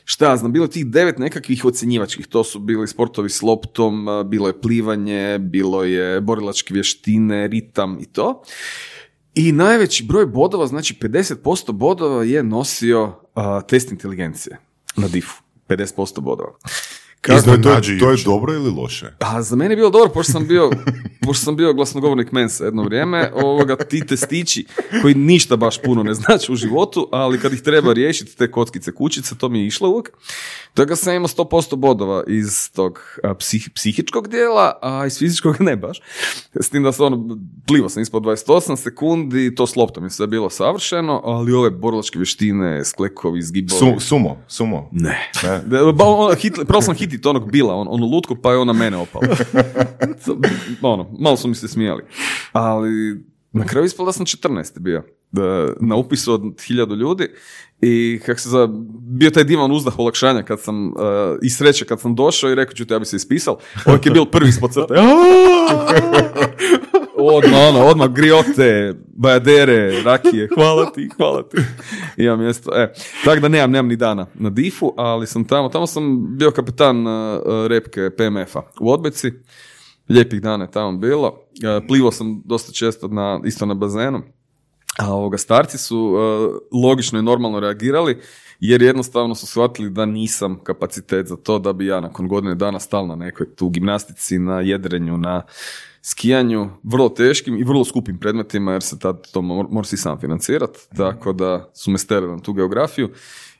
šta 0.05 0.37
znam, 0.37 0.53
bilo 0.53 0.67
tih 0.67 0.85
devet 0.85 1.17
nekakvih 1.19 1.65
ocjenjivačkih. 1.65 2.27
To 2.27 2.43
su 2.43 2.59
bili 2.59 2.87
sportovi 2.87 3.29
s 3.29 3.41
loptom, 3.41 4.07
bilo 4.25 4.47
je 4.47 4.61
plivanje, 4.61 5.39
bilo 5.39 5.83
je 5.83 6.21
borilačke 6.21 6.73
vještine, 6.73 7.47
ritam 7.47 7.97
i 8.01 8.05
to. 8.05 8.43
I 9.35 9.51
najveći 9.51 10.03
broj 10.03 10.25
bodova, 10.25 10.67
znači 10.67 10.93
50% 11.01 11.71
bodova 11.71 12.23
je 12.23 12.43
nosio 12.43 13.13
a, 13.33 13.61
test 13.61 13.91
inteligencije 13.91 14.57
na 14.95 15.07
difu. 15.07 15.41
50% 15.67 16.19
bodova. 16.19 16.51
Kako, 17.21 17.41
to, 17.41 17.51
je- 17.51 17.61
to, 17.61 17.69
je- 17.69 17.99
to 17.99 18.07
je 18.07 18.11
jučer. 18.11 18.25
dobro 18.25 18.53
ili 18.53 18.71
loše? 18.71 19.13
A 19.19 19.41
za 19.41 19.55
mene 19.55 19.71
je 19.71 19.75
bilo 19.75 19.89
dobro, 19.89 20.09
pošto 20.09 20.31
sam 20.31 20.47
bio, 20.47 20.69
pošto 21.25 21.43
sam 21.43 21.55
bio 21.55 21.73
glasnogovornik 21.73 22.31
Mensa 22.31 22.65
jedno 22.65 22.83
vrijeme, 22.83 23.31
ovoga, 23.35 23.75
ti 23.77 24.05
testići 24.05 24.65
koji 25.01 25.15
ništa 25.15 25.55
baš 25.55 25.81
puno 25.81 26.03
ne 26.03 26.13
znači 26.13 26.51
u 26.51 26.55
životu, 26.55 27.09
ali 27.11 27.39
kad 27.39 27.53
ih 27.53 27.61
treba 27.61 27.93
riješiti, 27.93 28.37
te 28.37 28.51
kockice 28.51 28.91
kućice, 28.91 29.35
to 29.35 29.49
mi 29.49 29.59
je 29.59 29.67
išlo 29.67 29.89
uvijek. 29.89 30.11
Toga 30.73 30.95
sam 30.95 31.13
imao 31.13 31.27
100% 31.27 31.75
bodova 31.75 32.23
iz 32.27 32.71
tog 32.71 32.99
a, 33.23 33.29
psih- 33.29 33.69
psihičkog 33.69 34.27
dijela, 34.27 34.79
a 34.81 35.05
iz 35.05 35.19
fizičkog 35.19 35.61
ne 35.61 35.75
baš. 35.75 36.01
S 36.55 36.69
tim 36.69 36.83
da 36.83 36.91
sam 36.91 37.05
ono, 37.05 37.37
plivo 37.67 37.89
sam 37.89 38.01
ispod 38.01 38.23
28 38.23 38.75
sekundi, 38.77 39.55
to 39.55 39.67
s 39.67 39.75
loptom 39.75 40.03
je 40.03 40.09
sve 40.09 40.27
bilo 40.27 40.49
savršeno, 40.49 41.21
ali 41.23 41.53
ove 41.53 41.69
borilačke 41.69 42.19
vještine, 42.19 42.85
sklekovi, 42.85 43.41
zgibovi... 43.41 43.79
Su, 43.79 43.99
sumo, 43.99 44.37
sumo. 44.47 44.89
Ne. 44.91 45.31
Ne. 45.43 45.61
Ba, 45.93 46.05
ono, 46.05 46.35
hit, 46.35 46.53
probao 46.57 46.81
sam 46.81 46.95
hitit 47.07 47.25
onog 47.25 47.51
bila, 47.51 47.75
on, 47.75 47.87
onu 47.89 48.05
lutku, 48.05 48.35
pa 48.35 48.51
je 48.51 48.57
ona 48.57 48.73
mene 48.73 48.97
opala. 48.97 49.27
ono, 50.93 51.09
malo 51.19 51.37
su 51.37 51.47
mi 51.47 51.55
se 51.55 51.67
smijali. 51.67 52.03
Ali 52.51 53.23
na 53.51 53.65
kraju 53.65 53.85
ispalo 53.85 54.05
da 54.05 54.13
sam 54.13 54.25
14 54.25 54.79
bio. 54.79 55.03
Da, 55.31 55.67
na 55.81 55.95
upisu 55.95 56.33
od 56.33 56.41
hiljadu 56.67 56.95
ljudi 56.95 57.27
i 57.81 58.19
kak 58.25 58.39
se 58.39 58.49
za, 58.49 58.67
bio 58.99 59.29
taj 59.29 59.43
divan 59.43 59.71
uzdah 59.71 59.99
olakšanja 59.99 60.43
kad 60.43 60.61
sam, 60.61 60.87
uh, 60.87 60.93
i 61.41 61.49
sreće 61.49 61.85
kad 61.85 61.99
sam 62.01 62.15
došao 62.15 62.51
i 62.51 62.55
rekao 62.55 62.73
ću 62.73 62.85
te 62.85 62.93
ja 62.93 62.99
bi 62.99 63.05
se 63.05 63.15
ispisal, 63.15 63.57
ovak 63.85 64.05
je 64.05 64.11
bil 64.11 64.25
prvi 64.25 64.49
ispod 64.49 64.73
crte. 64.73 64.93
odmah, 67.35 67.59
ono, 67.69 67.85
odmah 67.85 68.09
griote, 68.09 68.93
bajadere, 69.07 70.03
rakije, 70.03 70.49
hvala 70.55 70.91
ti, 70.91 71.09
hvala 71.17 71.49
ti. 71.49 71.57
Imam 72.17 72.39
mjesto, 72.39 72.71
e. 72.75 72.93
Tako 73.25 73.39
da 73.39 73.47
nemam, 73.47 73.71
nemam 73.71 73.87
ni 73.87 73.95
dana 73.95 74.25
na 74.33 74.49
difu, 74.49 74.93
ali 74.97 75.27
sam 75.27 75.47
tamo, 75.47 75.69
tamo 75.69 75.87
sam 75.87 76.37
bio 76.37 76.51
kapitan 76.51 77.07
uh, 77.07 77.13
uh, 77.13 77.67
repke 77.67 78.09
PMF-a 78.17 78.61
u 78.79 78.91
Odbeci. 78.91 79.31
Lijepih 80.09 80.41
dana 80.41 80.63
je 80.63 80.71
tamo 80.71 80.97
bilo. 80.97 81.27
Uh, 81.27 81.87
Plivo 81.87 82.11
sam 82.11 82.41
dosta 82.45 82.71
često 82.71 83.07
na, 83.07 83.41
isto 83.45 83.65
na 83.65 83.73
bazenu. 83.73 84.21
A 84.99 85.13
ovoga, 85.13 85.37
starci 85.37 85.77
su 85.77 85.97
uh, 85.97 86.81
logično 86.83 87.19
i 87.19 87.23
normalno 87.23 87.59
reagirali, 87.59 88.21
jer 88.59 88.81
jednostavno 88.81 89.35
su 89.35 89.47
shvatili 89.47 89.89
da 89.89 90.05
nisam 90.05 90.59
kapacitet 90.63 91.27
za 91.27 91.35
to 91.35 91.59
da 91.59 91.73
bi 91.73 91.85
ja 91.85 91.99
nakon 91.99 92.27
godine 92.27 92.55
dana 92.55 92.79
stal 92.79 93.07
na 93.07 93.15
nekoj 93.15 93.55
tu 93.55 93.69
gimnastici, 93.69 94.39
na 94.39 94.61
jedrenju, 94.61 95.17
na 95.17 95.41
skijanju, 96.07 96.69
vrlo 96.83 97.09
teškim 97.09 97.57
i 97.57 97.63
vrlo 97.63 97.85
skupim 97.85 98.19
predmetima, 98.19 98.71
jer 98.71 98.83
se 98.83 98.99
tad 98.99 99.31
to 99.31 99.41
mor- 99.41 99.67
moraš 99.69 99.93
i 99.93 99.97
sam 99.97 100.19
financirati, 100.19 100.79
tako 100.97 101.33
da 101.33 101.71
su 101.73 101.91
me 101.91 101.97
sterili 101.97 102.31
na 102.31 102.39
tu 102.39 102.53
geografiju. 102.53 103.09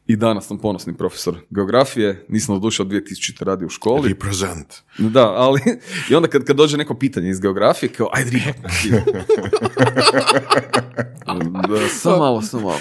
I 0.05 0.15
danas 0.15 0.47
sam 0.47 0.57
ponosni 0.57 0.97
profesor 0.97 1.37
geografije, 1.49 2.25
nisam 2.29 2.55
doduše 2.55 2.81
od 2.81 2.87
2000. 2.87 3.43
radi 3.43 3.65
u 3.65 3.69
školi. 3.69 4.09
Represent. 4.09 4.73
Da, 4.97 5.27
ali 5.27 5.61
i 6.09 6.15
onda 6.15 6.27
kad, 6.27 6.43
kad 6.43 6.55
dođe 6.55 6.77
neko 6.77 6.93
pitanje 6.95 7.29
iz 7.29 7.39
geografije, 7.39 7.89
kao, 7.89 8.09
ajde 8.13 8.31
riba. 8.31 8.69
da, 11.67 11.87
samo 11.89 12.17
malo, 12.17 12.41
samo 12.41 12.63
malo. 12.63 12.79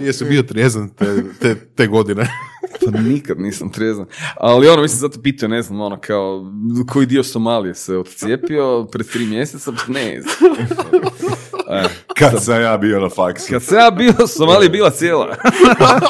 Jesi 0.00 0.24
bio 0.24 0.42
trezan 0.42 0.88
te, 0.88 1.24
te, 1.40 1.54
te 1.54 1.86
godine? 1.86 2.28
Pa 2.92 3.00
nikad 3.00 3.40
nisam 3.40 3.72
trezan. 3.72 4.06
Ali 4.36 4.68
ono, 4.68 4.82
mislim, 4.82 4.98
zato 4.98 5.22
pitao, 5.22 5.48
ne 5.48 5.62
znam, 5.62 5.80
ono, 5.80 6.00
kao, 6.00 6.52
koji 6.92 7.06
dio 7.06 7.22
Somalije 7.22 7.74
se 7.74 7.96
odcijepio 7.96 8.84
pred 8.92 9.06
tri 9.06 9.26
mjeseca, 9.26 9.72
pa 9.72 9.92
ne 9.92 10.20
znam. 10.22 10.52
E, 11.70 11.84
Kad 12.18 12.44
sam 12.44 12.60
ja 12.62 12.76
bio 12.76 13.00
na 13.00 13.08
faksu. 13.08 13.46
kad 13.50 13.62
sam 13.62 13.78
ja 13.78 13.90
bio, 13.90 14.26
Somalija 14.26 14.62
je 14.62 14.68
bila 14.70 14.90
cijela. 14.90 15.36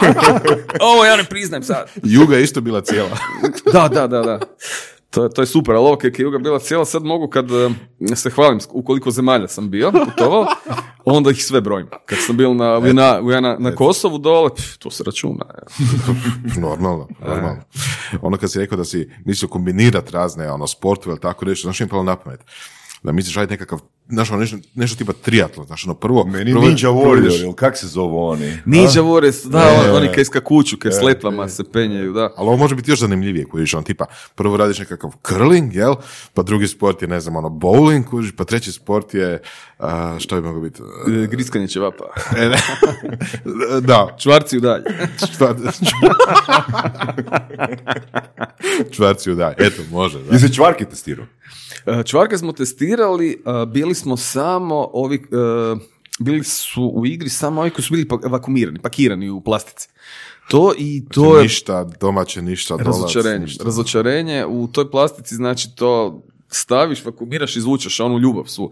Ovo 0.92 1.04
ja 1.04 1.16
ne 1.16 1.24
priznajem 1.24 1.62
sad. 1.62 1.90
Juga 2.02 2.36
je 2.36 2.42
isto 2.42 2.60
bila 2.60 2.80
cijela. 2.80 3.10
Da, 3.72 3.88
da, 3.88 4.06
da, 4.06 4.22
da. 4.22 4.40
To 5.10 5.22
je, 5.24 5.30
to 5.30 5.42
je 5.42 5.46
super, 5.46 5.74
ali 5.74 5.84
ovo 5.84 5.98
je 6.02 6.12
Juga 6.18 6.38
bila 6.38 6.58
cijela, 6.58 6.84
sad 6.84 7.04
mogu 7.04 7.28
kad 7.28 7.46
se 8.16 8.30
hvalim 8.30 8.60
s- 8.60 8.68
u 8.70 8.82
koliko 8.82 9.10
zemalja 9.10 9.48
sam 9.48 9.70
bio, 9.70 9.92
putovao, 9.92 10.46
onda 11.06 11.30
ih 11.30 11.44
sve 11.44 11.60
brojim. 11.60 11.86
Kad 12.06 12.18
sam 12.20 12.36
bio 12.36 12.54
na, 12.54 12.78
na, 12.80 12.92
na, 13.22 13.40
na, 13.40 13.56
na 13.58 13.74
Kosovu 13.74 14.18
dole, 14.18 14.50
pf, 14.50 14.76
to 14.78 14.90
se 14.90 15.02
računa. 15.04 15.44
Normalno, 16.60 17.08
normalno. 17.20 17.62
Ono 18.22 18.36
kad 18.36 18.50
si 18.52 18.58
rekao 18.58 18.78
da 18.78 18.84
si 18.84 19.10
mislio 19.24 19.48
kombinirati 19.48 20.12
razne 20.12 20.52
ono, 20.52 20.66
sportove 20.66 21.12
ili 21.12 21.20
tako 21.20 21.44
nešto, 21.44 21.66
znaš 21.66 21.80
mi 21.80 21.84
je 21.84 21.90
palo 21.90 22.02
na 22.02 22.16
pamet? 22.16 22.40
Da 23.02 23.12
misliš 23.12 23.36
raditi 23.36 23.52
nekakav, 23.52 23.78
znaš, 24.08 24.30
ono, 24.30 24.40
nešto, 24.40 24.56
nešto 24.74 24.96
tipa 24.96 25.12
triatlon, 25.14 25.66
znaš, 25.66 25.84
ono, 25.84 25.94
prvo... 25.94 26.24
Meni 26.24 26.52
prvo- 26.52 26.60
Ninja 26.62 26.88
Warrior, 26.88 27.42
ili 27.42 27.54
kak 27.54 27.76
se 27.76 27.86
zovu 27.86 28.18
oni? 28.20 28.58
Ninja 28.66 28.88
Warriors, 29.02 29.48
da, 29.48 29.58
E, 29.58 29.90
on- 29.90 29.96
oni 29.96 30.06
e. 30.06 30.12
kaj 30.12 30.24
skakuću, 30.24 30.76
kaj 30.78 30.92
s 30.92 31.02
letvama 31.02 31.48
se 31.48 31.64
penjaju, 31.64 32.12
da. 32.12 32.20
Ali 32.36 32.48
ovo 32.48 32.56
može 32.56 32.74
biti 32.74 32.90
još 32.90 33.00
zanimljivije, 33.00 33.44
kužiš, 33.44 33.74
on 33.74 33.84
tipa, 33.84 34.04
prvo 34.34 34.56
radiš 34.56 34.78
nekakav 34.78 35.10
curling, 35.28 35.74
jel? 35.74 35.94
Pa 36.34 36.42
drugi 36.42 36.68
sport 36.68 37.02
je, 37.02 37.08
ne 37.08 37.20
znam, 37.20 37.36
ono, 37.36 37.48
bowling, 37.48 38.04
kužiš, 38.04 38.32
pa 38.32 38.44
treći 38.44 38.72
sport 38.72 39.14
je, 39.14 39.42
a, 39.78 40.16
što 40.18 40.36
bi 40.36 40.42
moglo 40.42 40.60
biti? 40.60 40.82
E, 40.82 41.26
Griskanje 41.26 41.68
ćevapa. 41.68 42.04
E, 42.36 42.48
ne. 42.48 42.56
da, 43.80 44.16
Čvarci 44.18 44.56
u 44.56 44.60
dalje. 44.60 44.84
čvar, 45.36 45.54
čvarci 48.90 49.30
udaj, 49.30 49.54
eto, 49.58 49.82
može, 49.90 50.18
da. 50.20 50.32
Jesi 50.32 50.54
čvarke 50.54 50.84
testirao? 50.84 51.26
E, 51.86 52.02
Čvarke 52.02 52.38
smo 52.38 52.52
testirali, 52.52 53.42
bili 53.68 53.94
smo 53.98 54.16
samo 54.16 54.90
ovi, 54.92 55.16
e, 55.16 55.76
bili 56.18 56.44
su 56.44 56.92
u 56.94 57.06
igri 57.06 57.28
samo 57.28 57.60
ovi 57.60 57.70
koji 57.70 57.84
su 57.84 57.94
bili 57.94 58.08
pa- 58.08 58.28
vakumirani, 58.28 58.78
pakirani 58.78 59.30
u 59.30 59.40
plastici. 59.40 59.88
To 60.48 60.72
i 60.78 61.04
to 61.12 61.36
je 61.36 61.42
ništa 61.42 61.84
domaće, 62.00 62.42
ništa 62.42 62.76
dolac, 62.76 62.86
razočarenje. 62.86 63.44
ništa. 63.44 63.64
Razočarenje 63.64 64.46
u 64.46 64.68
toj 64.72 64.90
plastici 64.90 65.34
znači 65.34 65.68
to 65.76 66.22
staviš, 66.50 67.04
vakumiraš, 67.04 67.56
izvučeš 67.56 68.00
onu 68.00 68.18
ljubav 68.18 68.44
svu. 68.46 68.70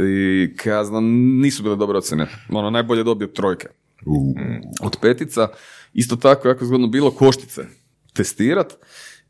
I 0.00 0.48
ja 0.66 0.84
znam, 0.84 1.04
nisu 1.40 1.62
bile 1.62 1.76
dobre 1.76 1.98
ocjene. 1.98 2.26
Ono, 2.48 2.70
najbolje 2.70 3.00
je 3.00 3.04
dobio 3.04 3.26
trojke 3.26 3.66
U, 4.06 4.34
od 4.82 4.96
petica. 5.00 5.48
Isto 5.92 6.16
tako, 6.16 6.48
jako 6.48 6.64
zgodno 6.64 6.86
bilo 6.86 7.10
koštice 7.10 7.66
testirat. 8.12 8.72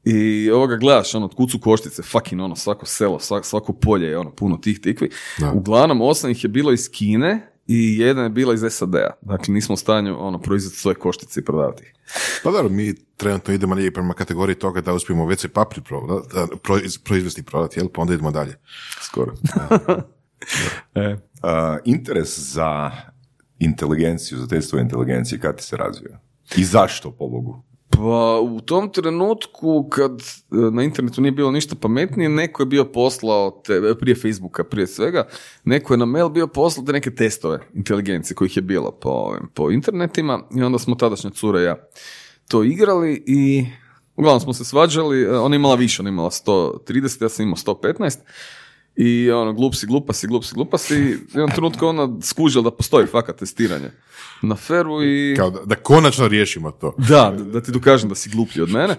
I 0.05 0.51
ovoga 0.51 0.77
gledaš, 0.77 1.15
ono, 1.15 1.29
kud 1.29 1.51
su 1.51 1.61
koštice, 1.61 2.03
fucking 2.03 2.41
ono, 2.41 2.57
svako 2.57 2.87
selo, 2.87 3.19
svako, 3.19 3.47
svako 3.47 3.73
polje 3.73 4.07
je 4.07 4.19
ono, 4.19 4.31
puno 4.31 4.57
tih 4.57 4.81
tikvi. 4.81 5.11
Da. 5.39 5.53
Uglavnom, 5.53 6.01
osam 6.01 6.31
ih 6.31 6.45
je 6.45 6.49
bilo 6.49 6.73
iz 6.73 6.91
Kine 6.91 7.51
i 7.67 7.99
jedna 7.99 8.23
je 8.23 8.29
bila 8.29 8.55
iz 8.55 8.61
SAD-a. 8.71 9.11
Dakle, 9.21 9.55
nismo 9.55 9.73
u 9.73 9.77
stanju, 9.77 10.17
ono, 10.27 10.39
proizvesti 10.39 10.79
svoje 10.79 10.95
koštice 10.95 11.41
i 11.41 11.45
prodavati 11.45 11.83
ih. 11.85 11.93
Pa 12.43 12.51
dobro, 12.51 12.69
mi 12.69 12.95
trenutno 13.17 13.55
idemo 13.55 13.75
negdje 13.75 13.93
prema 13.93 14.15
kategoriji 14.15 14.55
toga 14.59 14.81
da 14.81 14.95
uspijemo 14.95 15.25
WC 15.27 15.49
papir 15.49 15.83
pro- 15.83 16.23
da, 16.35 16.47
proiz- 16.57 17.03
proizvesti 17.05 17.41
i 17.41 17.45
prodati, 17.45 17.81
jel? 17.81 17.89
Pa 17.89 18.01
onda 18.01 18.15
idemo 18.15 18.31
dalje. 18.31 18.55
Skoro. 19.03 19.33
e. 20.95 21.17
A, 21.43 21.79
interes 21.85 22.39
za 22.39 22.91
inteligenciju, 23.59 24.39
za 24.39 24.47
testvo 24.47 24.79
inteligencije, 24.79 25.41
kad 25.41 25.57
ti 25.57 25.63
se 25.63 25.77
razvio? 25.77 26.19
I 26.57 26.65
zašto, 26.65 27.11
pobogu? 27.11 27.63
Pa 27.91 28.41
u 28.43 28.61
tom 28.61 28.93
trenutku 28.93 29.89
kad 29.91 30.13
e, 30.13 30.23
na 30.51 30.83
internetu 30.83 31.21
nije 31.21 31.33
bilo 31.33 31.51
ništa 31.51 31.75
pametnije, 31.81 32.29
neko 32.29 32.63
je 32.63 32.67
bio 32.67 32.85
poslao, 32.85 33.63
te, 33.65 33.95
prije 34.01 34.15
Facebooka, 34.15 34.65
prije 34.65 34.87
svega, 34.87 35.29
neko 35.65 35.95
je 35.95 35.99
na 35.99 36.05
mail 36.05 36.29
bio 36.29 36.47
poslao 36.47 36.87
te 36.87 36.93
neke 36.93 37.15
testove 37.15 37.61
inteligencije 37.75 38.35
kojih 38.35 38.57
je 38.57 38.63
bilo 38.63 38.91
po, 38.91 39.37
po 39.55 39.71
internetima 39.71 40.41
i 40.57 40.63
onda 40.63 40.79
smo 40.79 40.95
tadašnja 40.95 41.31
cura 41.31 41.61
ja 41.61 41.77
to 42.49 42.65
igrali 42.65 43.23
i 43.27 43.67
uglavnom 44.17 44.41
smo 44.41 44.53
se 44.53 44.65
svađali, 44.65 45.23
e, 45.23 45.39
ona 45.39 45.57
imala 45.57 45.75
više, 45.75 46.03
ona 46.03 46.09
imala 46.09 46.31
130, 46.31 47.23
ja 47.23 47.29
sam 47.29 47.43
imao 47.43 47.57
115 47.57 48.19
i 48.97 49.31
ono, 49.31 49.53
glup 49.53 49.75
si, 49.75 49.87
glupa 49.87 50.13
si, 50.13 50.27
glup 50.27 50.45
si, 50.45 50.55
glupa 50.55 50.79
si 50.79 50.95
i 50.95 51.19
jednom 51.33 51.51
trenutku 51.51 51.87
ona 51.87 52.09
skužila 52.23 52.63
da 52.63 52.71
postoji 52.71 53.07
fakat 53.07 53.37
testiranje 53.37 53.91
na 54.43 54.57
feru 54.57 55.05
i... 55.05 55.35
Kao 55.37 55.51
da, 55.51 55.61
da 55.65 55.75
konačno 55.75 56.29
riješimo 56.29 56.71
to. 56.71 56.95
Da, 56.99 57.35
da, 57.39 57.45
da 57.45 57.61
ti 57.61 57.73
dokažem 57.73 58.09
da 58.09 58.15
si 58.15 58.31
gluplji 58.31 58.63
od 58.63 58.71
mene. 58.71 58.97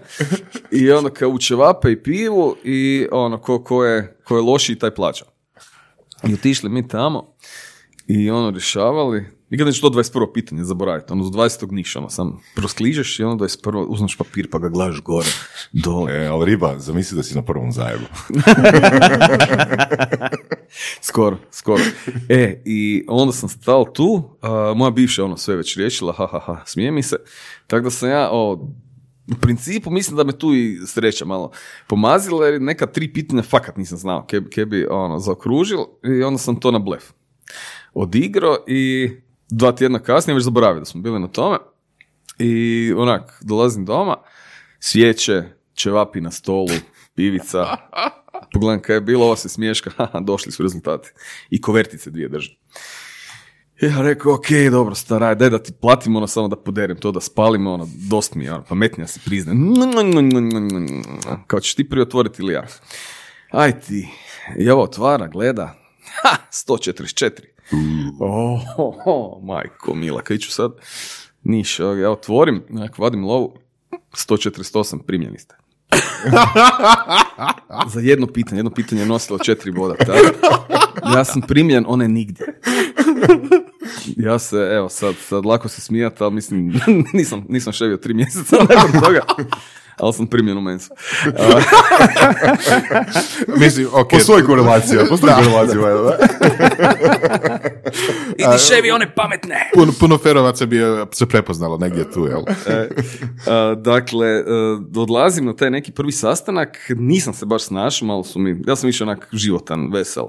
I 0.72 0.92
onda 0.92 1.10
kao 1.10 1.30
u 1.30 1.38
i 1.92 2.04
pivu 2.04 2.56
i 2.64 3.08
ono, 3.12 3.42
ko, 3.42 3.64
ko, 3.64 3.86
je, 3.86 4.18
ko 4.24 4.36
je 4.36 4.42
lošiji, 4.42 4.80
taj 4.80 4.92
plaća. 4.92 5.26
I 6.24 6.34
otišli 6.34 6.70
mi 6.70 6.88
tamo 6.88 7.36
i 8.08 8.30
ono, 8.30 8.52
rješavali. 8.52 9.26
Nikad 9.56 9.68
neću 9.68 9.82
to 9.82 9.90
21. 9.90 10.34
pitanje 10.34 10.64
zaboraviti. 10.64 11.14
Ono, 11.14 11.24
do 11.24 11.30
20. 11.30 11.72
niš, 11.72 11.96
ono, 11.96 12.10
sam 12.10 12.42
proskližeš 12.56 13.20
i 13.20 13.24
ono 13.24 13.36
21. 13.36 13.86
uzmeš 13.88 14.18
papir 14.18 14.50
pa 14.50 14.60
ga 14.60 14.70
gledaš 14.70 15.02
gore, 15.02 15.28
dole. 15.72 16.14
E, 16.14 16.28
ali 16.28 16.46
riba, 16.46 16.80
zamisli 16.80 17.16
da 17.16 17.24
si 17.24 17.36
na 17.36 17.42
prvom 17.42 17.72
zajebu. 17.72 18.04
Skoro, 21.02 21.38
skoro. 21.52 21.84
E, 22.30 22.62
i 22.66 23.06
onda 23.08 23.34
sam 23.34 23.50
stal 23.50 23.94
tu, 23.94 24.24
a, 24.42 24.74
moja 24.76 24.92
bivša 24.92 25.22
je 25.22 25.26
ono 25.26 25.38
sve 25.38 25.56
već 25.56 25.78
riješila, 25.78 26.14
ha, 26.14 26.28
ha, 26.32 26.40
ha, 26.40 26.62
smije 26.66 26.92
mi 26.92 27.04
se. 27.04 27.16
Tako 27.68 27.84
da 27.84 27.90
sam 27.90 28.10
ja, 28.10 28.30
o, 28.32 28.54
u 29.32 29.36
principu 29.42 29.92
mislim 29.92 30.18
da 30.18 30.24
me 30.24 30.38
tu 30.38 30.54
i 30.54 30.80
sreća 30.88 31.26
malo 31.26 31.52
pomazila, 31.88 32.48
jer 32.48 32.62
neka 32.62 32.86
tri 32.86 33.14
pitanja 33.14 33.44
fakat 33.44 33.78
nisam 33.78 33.98
znao 33.98 34.26
ke, 34.26 34.42
ke 34.52 34.66
bi 34.66 34.88
ono, 34.90 35.20
zaokružil 35.20 35.80
i 36.20 36.24
onda 36.24 36.38
sam 36.38 36.60
to 36.60 36.72
na 36.72 36.80
blef 36.80 37.04
odigrao 37.96 38.58
i 38.68 39.12
dva 39.50 39.72
tjedna 39.72 40.00
kasnije 40.00 40.36
već 40.36 40.44
zaboravio 40.44 40.80
da 40.80 40.86
smo 40.86 41.02
bili 41.02 41.20
na 41.20 41.28
tome 41.28 41.58
i 42.40 42.94
onak, 42.98 43.42
dolazim 43.42 43.86
doma, 43.86 44.18
svijeće, 44.80 45.44
ćevapi 45.74 46.22
na 46.22 46.32
stolu, 46.32 46.70
pivica, 47.16 47.66
pogledam 48.54 48.82
kaj 48.82 48.96
je 48.96 49.02
bilo, 49.02 49.26
ovo 49.26 49.36
se 49.36 49.50
smiješka, 49.50 49.92
došli 50.28 50.52
su 50.52 50.64
rezultati. 50.64 51.10
I 51.50 51.62
kovertice 51.62 52.12
dvije 52.12 52.30
drži. 52.30 52.58
I 53.82 53.86
ja 53.86 54.02
rekao, 54.02 54.34
ok, 54.34 54.48
dobro, 54.72 54.96
staraj, 54.96 55.36
daj 55.36 55.50
da 55.50 55.64
ti 55.64 55.74
platim 55.82 56.16
ono 56.16 56.28
samo 56.28 56.48
da 56.48 56.56
poderim 56.56 56.98
to, 56.98 57.12
da 57.12 57.20
spalimo, 57.20 57.74
ono, 57.74 57.88
dost 58.10 58.36
mi 58.36 58.44
je, 58.44 58.54
ono, 58.54 58.64
pametnija 58.64 59.08
si 59.08 59.20
priznaj. 59.26 59.56
Kao 61.48 61.60
ćeš 61.60 61.76
ti 61.76 61.90
prije 61.90 62.04
otvoriti 62.04 62.42
ili 62.42 62.54
ja? 62.54 62.68
Aj 63.52 63.80
ti. 63.80 64.08
I 64.58 64.70
ovo 64.70 64.84
otvara, 64.84 65.28
gleda. 65.28 65.74
Ha, 66.24 66.38
144. 66.52 67.55
Oh, 68.20 68.62
oh, 68.78 68.96
oh, 69.06 69.44
majko 69.44 69.96
mila, 69.96 70.22
kaj 70.22 70.38
ću 70.38 70.52
sad? 70.52 70.72
Niš, 71.44 71.80
ja 71.80 72.12
otvorim, 72.12 72.64
onak, 72.70 72.98
vadim 72.98 73.26
lovu, 73.26 73.58
148 74.12 75.02
primljeni 75.02 75.40
ste. 75.40 75.56
Za 77.94 78.00
jedno 78.00 78.28
pitanje, 78.28 78.60
jedno 78.60 78.72
pitanje 78.72 79.02
je 79.02 79.08
nosilo 79.08 79.40
četiri 79.40 79.72
boda. 79.72 79.96
Ja 81.16 81.24
sam 81.24 81.42
primljen, 81.42 81.86
one 81.88 82.08
nigdje. 82.08 82.46
Ja 84.18 84.40
se, 84.40 84.58
evo, 84.58 84.90
sad, 84.90 85.16
sad 85.16 85.46
lako 85.46 85.68
se 85.68 85.82
smijati, 85.82 86.24
ali 86.24 86.34
mislim, 86.34 86.82
nisam, 87.14 87.46
nisam 87.50 87.74
ševio 87.74 87.98
tri 87.98 88.14
mjeseca 88.14 88.56
nakon 88.70 89.02
toga, 89.02 89.22
ali 89.98 90.14
sam 90.14 90.28
primljen 90.28 90.58
u 90.58 90.62
mensu. 90.62 90.94
Mislim, 93.62 93.88
ok. 93.94 94.10
Postoji 94.10 94.44
korelacija, 94.44 95.06
postoji 95.10 95.34
korelacija. 95.34 95.66
by 95.66 95.68
the 95.70 95.80
way. 95.86 97.76
Idi 98.38 98.60
ševi 98.68 98.92
one 98.92 99.16
pametne! 99.16 99.72
Puno, 99.74 99.94
puno 100.00 100.18
ferovaca 100.18 100.66
bi 100.66 100.80
se 101.12 101.26
prepoznalo 101.26 101.78
negdje 101.78 102.12
tu, 102.12 102.26
jel? 102.26 102.42
E, 102.68 102.90
a, 103.48 103.76
dakle, 103.78 104.28
e, 104.28 104.44
odlazim 104.96 105.46
na 105.46 105.56
taj 105.56 105.70
neki 105.72 105.92
prvi 105.92 106.12
sastanak, 106.12 106.78
nisam 106.90 107.34
se 107.34 107.46
baš 107.46 107.64
snašao, 107.64 108.08
malo 108.08 108.24
su 108.24 108.40
mi, 108.40 108.62
ja 108.68 108.76
sam 108.76 108.88
više 108.88 109.04
onak 109.04 109.28
životan, 109.34 109.92
vesel. 109.94 110.26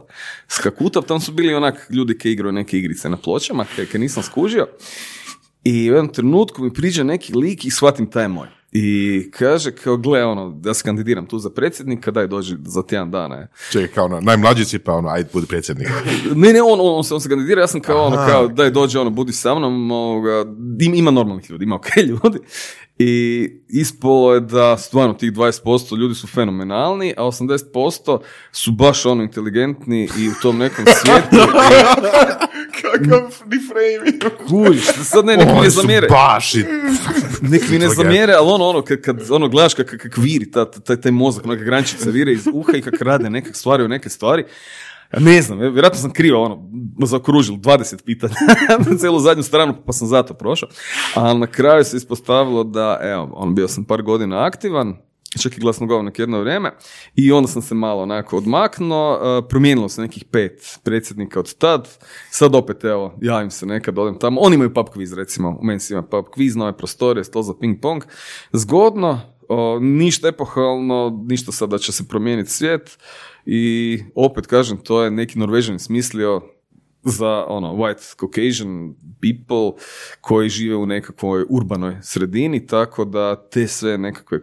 Skakutav, 0.48 1.02
tam 1.02 1.20
su 1.20 1.32
bili 1.32 1.54
onak 1.54 1.86
ljudi 1.90 2.18
koji 2.18 2.32
igraju 2.32 2.52
neke 2.52 2.78
igrice 2.78 3.08
na 3.08 3.16
pločama, 3.16 3.64
kaj 3.92 4.00
nisam 4.00 4.22
skužio. 4.22 4.66
I 5.64 5.90
u 5.90 5.94
jednom 5.94 6.12
trenutku 6.12 6.62
mi 6.62 6.72
priđe 6.72 7.04
neki 7.04 7.34
lik 7.34 7.64
i 7.64 7.70
shvatim 7.70 8.10
taj 8.10 8.24
je 8.24 8.28
moj. 8.28 8.48
I 8.78 9.30
kaže, 9.30 9.70
kao, 9.72 9.96
gle, 9.96 10.24
ono, 10.24 10.50
da 10.50 10.74
se 10.74 10.82
kandidiram 10.82 11.26
tu 11.26 11.38
za 11.38 11.50
predsjednika, 11.50 12.10
daj 12.10 12.26
dođi 12.26 12.56
za 12.64 12.82
tjedan 12.82 13.10
dana. 13.10 13.34
je. 13.36 13.48
Čekaj, 13.72 13.88
kao 13.88 14.04
ono, 14.04 14.20
najmlađi 14.20 14.64
si 14.64 14.78
pa 14.78 14.92
ono, 14.92 15.08
ajde, 15.08 15.28
budi 15.32 15.46
predsjednik. 15.46 15.88
Ne, 16.34 16.52
ne, 16.52 16.62
on, 16.62 16.80
on, 16.80 16.96
on 16.96 17.04
se, 17.04 17.14
on 17.14 17.20
se 17.20 17.28
kandidira, 17.28 17.60
ja 17.60 17.66
sam 17.66 17.80
kao 17.80 18.04
ono, 18.04 18.16
kao, 18.16 18.48
daj 18.48 18.70
dođe, 18.70 18.98
ono, 18.98 19.10
budi 19.10 19.32
sa 19.32 19.54
mnom, 19.54 19.90
ovoga, 19.90 20.44
im- 20.80 20.94
ima 20.94 21.10
normalnih 21.10 21.50
ljudi, 21.50 21.64
ima 21.64 21.76
ok 21.76 21.86
ljudi. 22.08 22.38
I 22.98 23.48
ispolo 23.68 24.34
je 24.34 24.40
da 24.40 24.76
stvarno 24.76 25.14
tih 25.14 25.32
20% 25.32 25.98
ljudi 25.98 26.14
su 26.14 26.26
fenomenalni, 26.26 27.14
a 27.16 27.22
80% 27.22 28.18
su 28.52 28.72
baš 28.72 29.06
ono 29.06 29.22
inteligentni 29.22 30.08
i 30.18 30.28
u 30.28 30.32
tom 30.42 30.58
nekom 30.58 30.84
svijetu. 31.02 31.52
Kakav. 32.82 33.30
Kužiš, 34.48 34.84
sad 35.04 35.24
ne, 35.24 35.36
nek 35.36 35.48
mi 35.54 35.60
ne 35.60 35.70
zamjere. 35.70 36.08
baš 36.08 36.54
i... 36.54 36.64
Nek 37.40 37.68
mi 37.70 37.78
ne 37.78 37.88
zamjere, 37.88 38.32
ali 38.32 38.50
ono, 38.50 38.64
ono, 38.64 38.82
kad, 38.82 39.00
kad 39.00 39.30
ono, 39.30 39.48
gledaš 39.48 39.74
kak, 39.74 39.96
kak, 40.02 40.16
viri, 40.16 40.50
ta, 40.50 40.70
taj, 40.70 41.00
taj 41.00 41.12
mozak, 41.12 41.44
neka 41.44 41.64
grančica 41.64 42.10
vire 42.10 42.32
iz 42.32 42.46
uha 42.52 42.72
i 42.76 42.82
kak 42.82 43.00
rade 43.00 43.30
neke 43.30 43.52
stvari 43.52 43.84
u 43.84 43.88
neke 43.88 44.08
stvari. 44.08 44.44
Ne 45.12 45.42
znam, 45.42 45.58
vjerojatno 45.58 45.98
sam 45.98 46.12
krivo, 46.12 46.42
ono, 46.42 46.70
zaokružil 47.06 47.54
20 47.54 48.04
pitanja 48.04 48.34
na 48.90 48.98
cijelu 48.98 49.18
zadnju 49.18 49.42
stranu, 49.42 49.74
pa 49.86 49.92
sam 49.92 50.08
zato 50.08 50.34
prošao. 50.34 50.68
A 51.14 51.34
na 51.34 51.46
kraju 51.46 51.84
se 51.84 51.96
ispostavilo 51.96 52.64
da, 52.64 52.98
evo, 53.02 53.30
on 53.34 53.54
bio 53.54 53.68
sam 53.68 53.84
par 53.84 54.02
godina 54.02 54.44
aktivan, 54.44 54.96
čak 55.38 55.56
i 55.56 55.60
glasnogovornik 55.60 56.18
jedno 56.18 56.40
vrijeme 56.40 56.72
i 57.14 57.32
onda 57.32 57.48
sam 57.48 57.62
se 57.62 57.74
malo 57.74 58.02
onako 58.02 58.36
odmaknuo, 58.36 59.14
e, 59.14 59.48
promijenilo 59.48 59.88
se 59.88 60.00
nekih 60.00 60.24
pet 60.24 60.78
predsjednika 60.82 61.40
od 61.40 61.54
tad, 61.54 61.88
sad 62.30 62.54
opet 62.54 62.84
evo, 62.84 63.18
javim 63.22 63.50
se 63.50 63.66
nekad, 63.66 63.98
odem 63.98 64.18
tamo, 64.18 64.40
oni 64.40 64.54
imaju 64.54 64.74
pub 64.74 64.86
quiz 64.94 65.16
recimo, 65.16 65.58
u 65.60 65.64
meni 65.64 65.80
se 65.80 65.94
ima 65.94 66.02
pub 66.02 66.24
quiz, 66.36 66.56
nove 66.56 66.76
prostore, 66.76 67.24
stol 67.24 67.42
za 67.42 67.54
ping 67.60 67.80
pong, 67.82 68.04
zgodno, 68.52 69.20
o, 69.48 69.78
ništa 69.80 70.28
epohalno, 70.28 71.24
ništa 71.28 71.52
sad 71.52 71.70
da 71.70 71.78
će 71.78 71.92
se 71.92 72.08
promijeniti 72.08 72.50
svijet 72.50 72.98
i 73.46 73.98
opet 74.14 74.46
kažem, 74.46 74.78
to 74.78 75.02
je 75.04 75.10
neki 75.10 75.38
Norvežan 75.38 75.78
smislio 75.78 76.42
za 77.06 77.44
ono 77.48 77.72
white 77.72 78.16
Caucasian 78.20 78.94
people 79.20 79.82
koji 80.20 80.48
žive 80.48 80.76
u 80.76 80.86
nekakvoj 80.86 81.44
urbanoj 81.48 81.96
sredini, 82.02 82.66
tako 82.66 83.04
da 83.04 83.48
te 83.50 83.66
sve 83.66 83.98
nekakve 83.98 84.40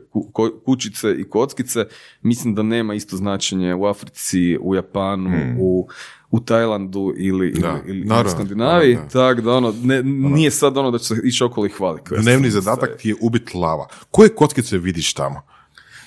kućice 0.65 1.15
i 1.19 1.29
kockice 1.29 1.85
mislim 2.21 2.55
da 2.55 2.63
nema 2.63 2.93
isto 2.93 3.17
značenje 3.17 3.75
u 3.75 3.85
Africi, 3.85 4.57
u 4.61 4.75
Japanu, 4.75 5.29
u, 5.59 5.87
u 6.33 6.39
Tajlandu 6.39 7.13
ili, 7.17 7.47
ili, 7.47 7.61
Da, 7.61 7.79
ili 7.85 8.05
naravno, 8.05 8.31
u 8.31 8.33
Skandinaviji, 8.33 8.97
tako 9.11 9.41
da 9.41 9.51
ono, 9.51 9.73
ne, 9.83 10.03
nije 10.03 10.51
sad 10.51 10.77
ono 10.77 10.91
da 10.91 10.97
će 10.97 11.05
se 11.05 11.15
ići 11.23 11.43
okolo 11.43 11.65
i 11.67 11.69
sam 11.69 12.21
Dnevni 12.21 12.49
zadatak 12.49 12.97
ti 12.97 13.09
je 13.09 13.15
ubit 13.21 13.53
lava. 13.53 13.87
Koje 14.11 14.29
kockice 14.29 14.77
vidiš 14.77 15.13
tamo? 15.13 15.41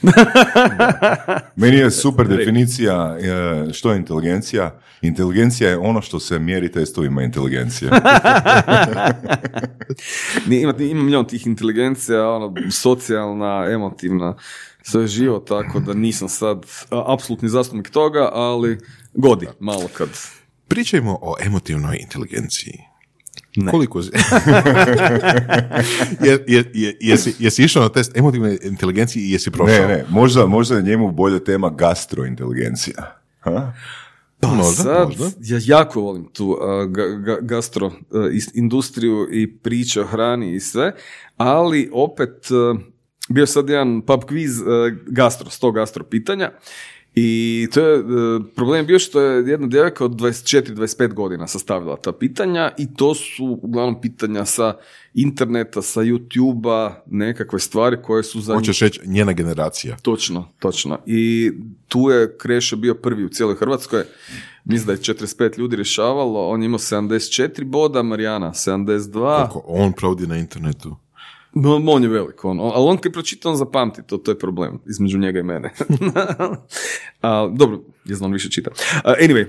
Meni 1.57 1.77
je 1.77 1.91
super 1.91 2.29
definicija 2.29 3.17
e, 3.19 3.73
što 3.73 3.93
je 3.93 3.97
inteligencija. 3.97 4.81
Inteligencija 5.03 5.71
je 5.71 5.79
ono 5.79 6.03
što 6.03 6.21
se 6.21 6.39
mjeri 6.39 6.73
testovima 6.73 7.23
inteligencije. 7.23 7.91
Ima, 10.51 10.75
ima 10.79 11.03
milion 11.03 11.27
tih 11.27 11.47
inteligencija, 11.47 12.29
ono, 12.29 12.55
socijalna, 12.71 13.67
emotivna, 13.71 14.37
sve 14.87 15.07
živo, 15.07 15.39
tako 15.39 15.81
da 15.81 15.95
nisam 15.95 16.29
sad 16.29 16.59
a, 16.91 17.05
apsolutni 17.07 17.49
zastupnik 17.49 17.91
toga, 17.91 18.29
ali 18.33 18.79
godi 19.15 19.47
malo 19.61 19.89
kad... 19.93 20.09
Pričajmo 20.69 21.19
o 21.23 21.35
emotivnoj 21.41 21.97
inteligenciji. 21.97 22.79
Ne. 23.57 23.71
Koliko... 23.71 24.01
je, 26.25 26.45
je, 26.47 26.65
je, 26.75 26.97
jesi, 27.01 27.35
jesi 27.39 27.63
išao 27.65 27.83
na 27.83 27.89
test 27.89 28.17
emotivne 28.17 28.59
inteligencije 28.63 29.25
i 29.25 29.31
jesi 29.31 29.51
prošao? 29.51 29.77
ne, 29.79 29.87
ne, 29.89 30.05
možda, 30.09 30.47
možda 30.47 30.77
je 30.77 30.83
njemu 30.83 31.11
bolja 31.13 31.39
tema 31.39 31.71
gastrointeligencija. 31.71 33.19
Ha? 33.41 33.73
Pa 34.41 34.49
možda, 34.49 34.83
Sad, 34.83 35.09
možda. 35.09 35.25
ja 35.41 35.61
jako 35.65 36.01
volim 36.01 36.25
tu 36.33 36.59
a, 36.61 36.67
ga- 36.87 37.25
ga- 37.25 37.39
gastro 37.41 37.93
is- 38.33 38.51
industriju 38.55 39.29
i 39.33 39.57
priče 39.57 40.01
o 40.01 40.07
hrani 40.07 40.55
i 40.55 40.61
sve, 40.61 40.93
ali 41.37 41.91
opet 41.93 42.49
a, 42.51 42.75
bio 43.29 43.47
sad 43.47 43.69
jedan 43.69 44.03
pub 44.03 44.21
quiz 44.21 44.63
a, 44.67 44.97
gastro, 45.07 45.51
100 45.51 45.73
gastro 45.75 46.05
pitanja 46.05 46.51
i 47.15 47.69
to 47.75 47.81
je, 47.81 47.99
a, 47.99 48.41
problem 48.57 48.81
je 48.81 48.85
bio 48.85 48.99
što 48.99 49.21
je 49.21 49.51
jedna 49.51 49.67
djevojka 49.67 50.05
od 50.05 50.11
24-25 50.11 51.15
godina 51.15 51.47
sastavila 51.47 51.97
ta 51.97 52.13
pitanja 52.13 52.71
i 52.79 52.95
to 52.95 53.15
su 53.15 53.59
uglavnom 53.63 54.01
pitanja 54.01 54.45
sa 54.45 54.75
interneta, 55.15 55.83
sa 55.83 56.01
YouTube-a, 56.01 57.03
nekakve 57.07 57.59
stvari 57.59 57.97
koje 58.03 58.23
su 58.23 58.41
za 58.41 58.55
Hoćeš 58.55 58.81
reći 58.81 59.01
njena 59.05 59.33
generacija. 59.33 59.97
Točno, 60.03 60.49
točno. 60.59 60.99
I 61.07 61.53
tu 61.89 62.01
je 62.11 62.37
Krešo 62.39 62.77
bio 62.77 62.95
prvi 62.95 63.25
u 63.25 63.29
cijeloj 63.29 63.55
Hrvatskoj. 63.55 64.05
Mislim 64.65 64.87
da 64.87 64.93
je 64.93 64.99
45 64.99 65.59
ljudi 65.59 65.77
rješavalo. 65.77 66.49
On 66.49 66.63
je 66.63 66.67
imao 66.67 66.79
74 66.79 67.65
boda, 67.65 68.03
Marijana 68.03 68.53
72. 68.53 69.49
Koliko 69.49 69.63
on 69.67 69.93
provodi 69.93 70.27
na 70.27 70.37
internetu. 70.37 70.97
No, 71.59 71.83
on 71.87 72.03
je 72.03 72.09
velik, 72.09 72.45
on, 72.45 72.61
ali 72.61 72.89
on 72.89 72.97
kad 72.97 73.13
pročita, 73.13 73.49
on 73.51 73.57
zapamti, 73.57 74.03
to, 74.07 74.17
to 74.17 74.31
je 74.31 74.39
problem 74.39 74.79
između 74.87 75.19
njega 75.19 75.41
i 75.41 75.43
mene. 75.43 75.73
A, 77.23 77.51
dobro, 77.53 77.81
je 78.05 78.15
znam, 78.15 78.31
on 78.31 78.33
više 78.33 78.51
čita. 78.51 78.71
A, 79.05 79.15
anyway, 79.21 79.47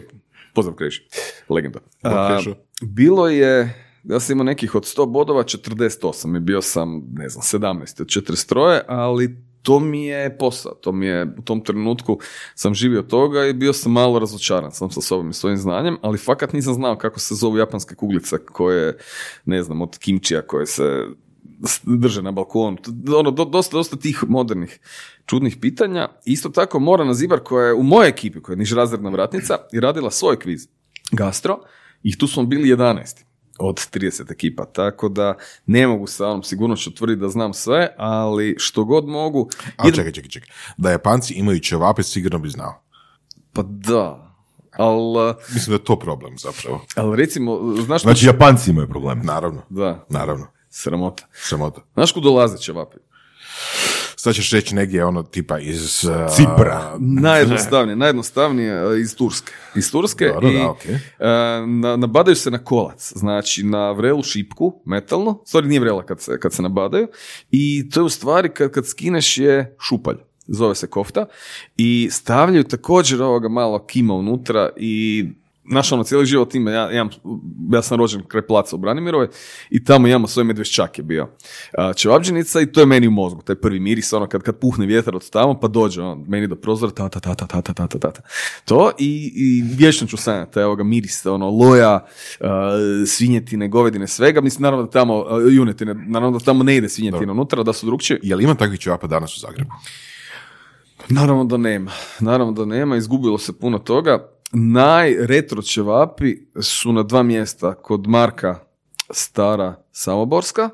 pozdrav 0.53 0.75
Kreši, 0.75 1.07
legenda. 1.49 1.79
A, 2.03 2.39
bilo 2.81 3.29
je, 3.29 3.73
ja 4.03 4.19
sam 4.19 4.33
imao 4.33 4.43
nekih 4.43 4.75
od 4.75 4.83
100 4.83 5.05
bodova, 5.05 5.43
48 5.43 6.37
i 6.37 6.39
bio 6.39 6.61
sam, 6.61 7.03
ne 7.13 7.29
znam, 7.29 7.61
17 7.61 8.01
od 8.01 8.07
43, 8.07 8.79
ali 8.87 9.35
to 9.61 9.79
mi 9.79 10.05
je 10.05 10.37
posao, 10.37 10.73
to 10.73 10.91
mi 10.91 11.05
je, 11.05 11.35
u 11.37 11.41
tom 11.41 11.61
trenutku 11.61 12.19
sam 12.55 12.73
živio 12.73 13.01
toga 13.01 13.45
i 13.45 13.53
bio 13.53 13.73
sam 13.73 13.91
malo 13.91 14.19
razočaran 14.19 14.71
sam 14.71 14.91
sa 14.91 15.01
sobom 15.01 15.29
i 15.29 15.33
svojim 15.33 15.57
znanjem, 15.57 15.97
ali 16.01 16.17
fakat 16.17 16.53
nisam 16.53 16.73
znao 16.73 16.97
kako 16.97 17.19
se 17.19 17.35
zovu 17.35 17.57
japanske 17.57 17.95
kuglice 17.95 18.37
koje, 18.37 18.97
ne 19.45 19.63
znam, 19.63 19.81
od 19.81 19.97
kimčija 19.97 20.41
koje 20.41 20.65
se 20.65 21.05
drže 21.83 22.21
na 22.21 22.31
balkonu. 22.31 22.77
Ono, 23.15 23.31
do- 23.31 23.45
dosta, 23.45 23.77
dosta 23.77 23.95
tih 23.95 24.23
modernih 24.27 24.79
čudnih 25.25 25.57
pitanja. 25.61 26.09
Isto 26.25 26.49
tako 26.49 26.79
Morana 26.79 27.13
Zibar 27.13 27.39
koja 27.39 27.67
je 27.67 27.73
u 27.73 27.83
mojoj 27.83 28.09
ekipi, 28.09 28.41
koja 28.41 28.53
je 28.53 28.57
nižrazredna 28.57 29.09
vratnica, 29.09 29.57
i 29.73 29.79
radila 29.79 30.11
svoj 30.11 30.39
kviz 30.39 30.67
gastro 31.11 31.59
i 32.03 32.17
tu 32.17 32.27
smo 32.27 32.43
bili 32.43 32.69
11 32.69 33.23
od 33.59 33.75
30 33.75 34.31
ekipa, 34.31 34.65
tako 34.65 35.09
da 35.09 35.35
ne 35.65 35.87
mogu 35.87 36.07
sa 36.07 36.27
onom 36.27 36.43
sigurnošću 36.43 36.93
tvrditi 36.93 37.21
da 37.21 37.29
znam 37.29 37.53
sve, 37.53 37.87
ali 37.97 38.55
što 38.60 38.83
god 38.83 39.08
mogu... 39.08 39.49
A 39.77 39.83
čekaj, 39.85 40.12
čekaj, 40.12 40.29
čekaj. 40.29 40.49
Da 40.77 40.91
Japanci 40.91 41.33
imaju 41.33 41.60
ćevape, 41.60 42.03
sigurno 42.03 42.39
bi 42.39 42.49
znao. 42.49 42.81
Pa 43.53 43.63
da, 43.63 44.33
ali 44.71 45.33
Mislim 45.53 45.67
da 45.67 45.73
je 45.73 45.85
to 45.85 45.99
problem 45.99 46.37
zapravo. 46.37 46.81
al 46.95 47.15
recimo, 47.15 47.60
znaš 47.75 48.01
što... 48.01 48.10
Znači, 48.10 48.25
Japanci 48.25 48.69
imaju 48.69 48.87
problem. 48.87 49.21
Naravno, 49.23 49.62
Da, 49.69 50.05
naravno. 50.10 50.47
Sramota. 50.69 51.27
Sramota. 51.33 51.81
Znaš 51.93 52.11
kud 52.11 52.23
dolaze 52.23 52.57
ćevapi? 52.57 52.97
Sad 54.15 54.35
ćeš 54.35 54.51
reći 54.51 54.75
negdje 54.75 55.05
ono 55.05 55.23
tipa 55.23 55.59
iz... 55.59 56.03
uh, 56.03 56.35
Cipra. 56.35 56.95
Najjednostavnije, 56.99 57.95
najjednostavnije 57.95 58.73
e, 58.73 58.99
iz 58.99 59.15
Turske. 59.15 59.51
Iz 59.75 59.91
Turske 59.91 60.27
Dobro, 60.27 60.49
i 60.49 60.53
da, 60.53 60.69
okej. 60.69 60.95
e, 60.95 60.99
na, 61.67 61.95
nabadaju 61.95 62.35
se 62.35 62.51
na 62.51 62.57
kolac, 62.57 63.11
znači 63.15 63.63
na 63.63 63.91
vrelu 63.91 64.23
šipku, 64.23 64.81
metalnu, 64.85 65.41
stvari 65.45 65.67
nije 65.67 65.79
vrela 65.79 66.05
kad 66.05 66.21
se, 66.21 66.39
kad 66.39 66.53
se 66.53 66.61
nabadaju, 66.61 67.07
i 67.51 67.89
to 67.89 67.99
je 67.99 68.03
u 68.03 68.09
stvari 68.09 68.49
kad, 68.49 68.71
kad 68.71 68.87
skineš 68.87 69.37
je 69.37 69.75
šupalj, 69.79 70.17
zove 70.47 70.75
se 70.75 70.87
kofta, 70.87 71.25
i 71.77 72.09
stavljaju 72.11 72.63
također 72.63 73.21
ovoga 73.21 73.49
malo 73.49 73.85
kima 73.85 74.13
unutra 74.13 74.69
i 74.77 75.25
Naš 75.69 75.91
ono, 75.91 76.03
cijeli 76.03 76.25
život 76.25 76.55
ima, 76.55 76.71
ja, 76.71 76.91
ja, 76.91 77.09
ja 77.71 77.81
sam 77.81 77.97
rođen 77.97 78.23
kraj 78.27 78.47
placa 78.47 78.75
u 78.75 78.79
Branimirove 78.79 79.27
i 79.69 79.83
tamo 79.83 80.07
imamo 80.07 80.27
svoj 80.27 80.43
medvešćak 80.43 80.97
je 80.97 81.03
bio 81.03 81.29
a, 81.77 81.93
čevapđenica 81.93 82.61
i 82.61 82.71
to 82.71 82.79
je 82.79 82.85
meni 82.85 83.07
u 83.07 83.11
mozgu, 83.11 83.41
taj 83.41 83.55
prvi 83.55 83.79
miris, 83.79 84.13
ono 84.13 84.27
kad, 84.27 84.41
kad 84.41 84.59
puhne 84.59 84.85
vjetar 84.85 85.15
od 85.15 85.29
tamo 85.29 85.59
pa 85.59 85.67
dođe 85.67 86.01
on 86.01 86.25
meni 86.27 86.47
do 86.47 86.55
prozora, 86.55 86.91
ta 86.91 87.09
ta 87.09 87.19
ta 87.19 87.35
ta 87.35 87.47
ta 87.47 87.61
ta 87.61 87.73
ta 87.73 87.87
ta, 87.87 87.99
ta, 87.99 88.11
ta. 88.11 88.21
To 88.65 88.91
i, 88.99 89.31
i 89.35 89.75
vječno 89.77 90.07
ću 90.07 90.17
sanjati 90.17 90.53
taj 90.53 90.63
ovoga 90.63 90.83
miris, 90.83 91.25
ono, 91.25 91.49
loja, 91.49 92.05
svinjetine, 93.07 93.67
govedine, 93.67 94.07
svega, 94.07 94.41
mislim 94.41 94.63
naravno 94.63 94.85
da 94.85 94.91
tamo, 94.91 95.25
junetine, 95.51 95.93
naravno 95.93 96.37
da 96.37 96.45
tamo 96.45 96.63
ne 96.63 96.75
ide 96.75 96.89
svinjetina 96.89 97.31
unutra, 97.31 97.63
da 97.63 97.73
su 97.73 97.85
drugčije. 97.85 98.19
Jel 98.23 98.41
ima 98.41 98.55
takvih 98.55 98.79
ćevapa 98.79 99.07
danas 99.07 99.37
u 99.37 99.39
Zagrebu? 99.39 99.71
Naravno 101.09 101.45
da 101.45 101.57
nema. 101.57 101.91
Naravno 102.19 102.53
da 102.53 102.65
nema, 102.65 102.97
izgubilo 102.97 103.37
se 103.37 103.53
puno 103.59 103.79
toga. 103.79 104.37
Najretro 104.52 105.62
ćevapi 105.62 106.35
su 106.62 106.93
na 106.93 107.04
dva 107.04 107.23
mjesta, 107.23 107.73
kod 107.73 108.08
Marka 108.08 108.60
Stara 109.12 109.83
Samoborska, 109.91 110.69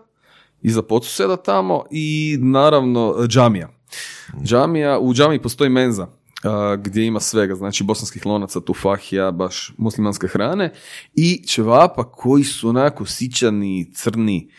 iza 0.62 0.82
Podsuseda 0.82 1.38
tamo 1.38 1.86
i 1.92 2.38
naravno 2.42 3.16
Džamija. 3.28 3.70
Džamija, 4.44 5.00
u 5.00 5.14
Džamiji 5.14 5.42
postoji 5.42 5.70
menza 5.70 6.08
gdje 6.78 7.06
ima 7.06 7.20
svega, 7.20 7.56
znači 7.56 7.84
bosanskih 7.84 8.26
lonaca, 8.26 8.60
tufahija, 8.60 9.32
baš 9.32 9.74
muslimanske 9.78 10.28
hrane 10.28 10.74
i 11.14 11.44
ćevapa 11.48 12.12
koji 12.12 12.44
su 12.44 12.70
onako 12.70 13.06
sićani, 13.06 13.92
crni, 13.94 14.50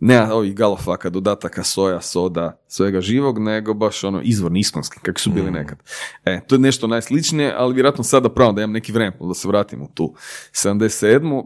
ne 0.00 0.32
ovih 0.32 0.54
galofaka, 0.54 1.10
dodataka, 1.10 1.64
soja, 1.64 2.00
soda, 2.00 2.62
svega 2.68 3.00
živog, 3.00 3.38
nego 3.38 3.74
baš 3.74 4.04
ono 4.04 4.20
izvorni 4.22 4.60
iskonski, 4.60 4.98
kakvi 5.02 5.20
su 5.20 5.30
bili 5.30 5.50
nekad. 5.50 5.78
E, 6.24 6.40
to 6.46 6.54
je 6.54 6.58
nešto 6.58 6.86
najsličnije, 6.86 7.54
ali 7.56 7.74
vjerojatno 7.74 8.04
sada 8.04 8.28
pravo 8.28 8.52
da 8.52 8.62
imam 8.62 8.72
neki 8.72 8.92
vremena 8.92 9.26
da 9.26 9.34
se 9.34 9.48
vratim 9.48 9.82
u 9.82 9.88
tu 9.94 10.14
77 10.52 11.44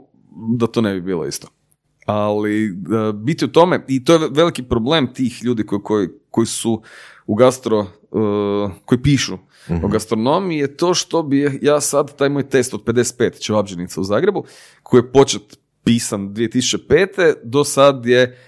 da 0.59 0.67
to 0.67 0.81
ne 0.81 0.95
bi 0.95 1.01
bilo 1.01 1.27
isto. 1.27 1.49
Ali 2.07 2.65
e, 2.67 2.71
biti 3.15 3.45
u 3.45 3.49
tome, 3.49 3.85
i 3.89 4.05
to 4.05 4.13
je 4.13 4.29
veliki 4.31 4.63
problem 4.63 5.15
tih 5.15 5.45
ljudi 5.45 5.67
koji, 5.67 5.81
koji, 5.83 6.09
koji 6.31 6.47
su 6.47 6.83
u 7.27 7.35
gastro, 7.35 7.81
e, 7.81 7.87
koji 8.85 9.03
pišu 9.03 9.39
o 9.83 9.89
gastronomiji 9.89 10.59
je 10.59 10.77
to 10.77 10.95
što 10.95 11.23
bi 11.23 11.59
ja 11.63 11.81
sad, 11.81 12.17
taj 12.17 12.29
moj 12.29 12.49
test 12.49 12.75
od 12.75 12.85
55 12.85 13.41
čevapđenica 13.41 14.01
u 14.01 14.05
Zagrebu, 14.05 14.45
koji 14.83 15.01
je 15.01 15.13
počet 15.13 15.59
pisan 15.85 16.29
2005. 16.29 17.35
do 17.45 17.65
sad 17.65 18.07
je 18.07 18.39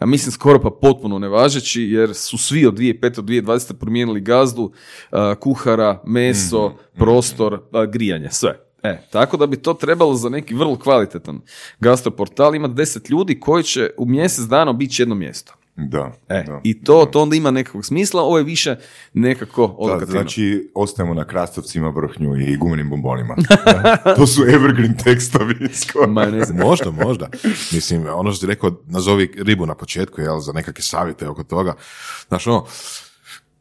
ja 0.00 0.06
mislim 0.06 0.32
skoro 0.32 0.60
pa 0.60 0.70
potpuno 0.70 1.18
nevažeći 1.18 1.82
jer 1.82 2.14
su 2.14 2.38
svi 2.38 2.66
od 2.66 2.74
2005. 2.74 3.14
do 3.14 3.22
2020. 3.22 3.72
promijenili 3.72 4.20
gazdu, 4.20 4.72
a, 5.10 5.34
kuhara, 5.34 6.02
meso, 6.06 6.72
prostor, 6.94 7.62
a, 7.72 7.86
grijanje, 7.86 8.28
sve. 8.30 8.58
E, 8.82 8.98
tako 9.10 9.36
da 9.36 9.46
bi 9.46 9.56
to 9.56 9.74
trebalo 9.74 10.14
za 10.14 10.28
neki 10.28 10.54
vrlo 10.54 10.76
kvalitetan 10.76 11.40
gastroportal 11.80 12.54
imati 12.54 12.74
10 12.74 13.10
ljudi 13.10 13.40
koji 13.40 13.62
će 13.64 13.90
u 13.98 14.06
mjesec 14.06 14.44
dana 14.44 14.70
obići 14.70 15.02
jedno 15.02 15.14
mjesto. 15.14 15.54
Da. 15.76 16.12
E, 16.28 16.42
da. 16.46 16.60
i 16.64 16.84
to, 16.84 17.08
to 17.12 17.22
onda 17.22 17.36
ima 17.36 17.50
nekakvog 17.50 17.84
smisla, 17.86 18.22
ovo 18.22 18.38
je 18.38 18.44
više 18.44 18.76
nekako 19.12 19.66
Da, 19.66 19.74
odokativno. 19.78 20.12
znači, 20.20 20.70
ostajemo 20.74 21.14
na 21.14 21.24
krastavcima, 21.24 21.88
vrhnju 21.88 22.36
i 22.36 22.56
gumenim 22.56 22.90
bombonima. 22.90 23.36
to 24.16 24.26
su 24.26 24.42
evergreen 24.48 24.96
tekstovi. 25.04 25.68
skoro. 25.74 26.06
Majoneze. 26.06 26.54
Možda, 26.54 26.90
možda. 26.90 27.28
Mislim, 27.72 28.06
ono 28.14 28.32
što 28.32 28.40
ti 28.40 28.50
rekao, 28.50 28.70
nazovi 28.86 29.32
ribu 29.36 29.66
na 29.66 29.74
početku, 29.74 30.20
jel, 30.20 30.38
za 30.38 30.52
nekakve 30.52 30.82
savjete 30.82 31.28
oko 31.28 31.44
toga. 31.44 31.74
Znaš, 32.28 32.46
ono, 32.46 32.66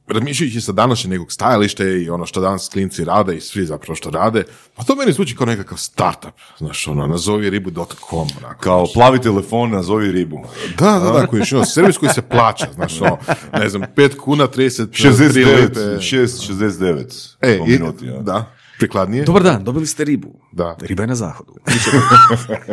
razmišljajući 0.07 0.61
sa 0.61 0.71
današnjeg 0.71 1.11
nekog 1.11 1.31
stajališta 1.31 1.83
i 1.83 2.09
ono 2.09 2.25
što 2.25 2.41
danas 2.41 2.69
klinci 2.69 3.03
rade 3.05 3.35
i 3.37 3.41
svi 3.41 3.65
zapravo 3.65 3.95
što 3.95 4.09
rade, 4.09 4.43
pa 4.75 4.83
to 4.83 4.95
meni 4.95 5.11
zvuči 5.13 5.35
kao 5.35 5.45
nekakav 5.45 5.77
startup, 5.77 6.31
znaš, 6.57 6.87
ono, 6.87 7.07
nazovi 7.07 7.49
ribu.com, 7.49 8.27
onako. 8.37 8.59
Kao 8.63 8.87
plavi 8.93 9.21
telefon, 9.21 9.69
nazovi 9.71 10.11
ribu. 10.11 10.39
Da, 10.79 10.91
da, 10.99 11.11
da, 11.11 11.27
koji, 11.27 11.43
ono, 11.53 11.65
servis 11.65 11.97
koji 11.97 12.13
se 12.13 12.21
plaća, 12.21 12.67
znaš, 12.75 13.01
ono, 13.01 13.17
ne 13.53 13.69
znam, 13.69 13.81
5 13.95 14.17
kuna, 14.17 14.47
30, 14.47 14.87
69, 14.87 15.61
lipe. 15.61 15.79
6, 15.79 16.51
69 16.53 17.35
E, 17.41 17.59
minuti. 17.67 18.05
ja. 18.05 18.17
da, 18.21 18.51
prikladnije. 18.81 19.23
Dobar 19.23 19.43
dan, 19.43 19.63
dobili 19.63 19.87
ste 19.87 20.03
ribu. 20.03 20.39
Da. 20.51 20.75
Riba 20.81 21.03
je 21.03 21.07
na 21.07 21.15
zahodu. 21.15 21.53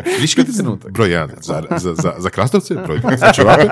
Pričekajte 0.18 0.52
trenutak. 0.52 0.92
Broj 0.92 1.08
1 1.08 1.28
za, 1.42 1.62
za, 1.78 1.94
za, 1.94 2.14
za 2.18 2.30
krastavce, 2.30 2.74
broj 2.74 2.98
2 2.98 3.18
za 3.18 3.32
čevape, 3.32 3.68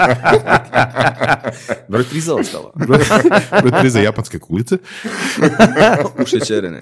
Broj 1.88 2.04
tri 2.04 2.20
zaostala. 2.20 2.72
broj, 2.86 2.98
broj 3.62 3.72
3 3.82 3.88
za 3.88 4.00
japanske 4.00 4.38
kuglice. 4.38 4.78
U 6.22 6.26
šećerene. 6.26 6.80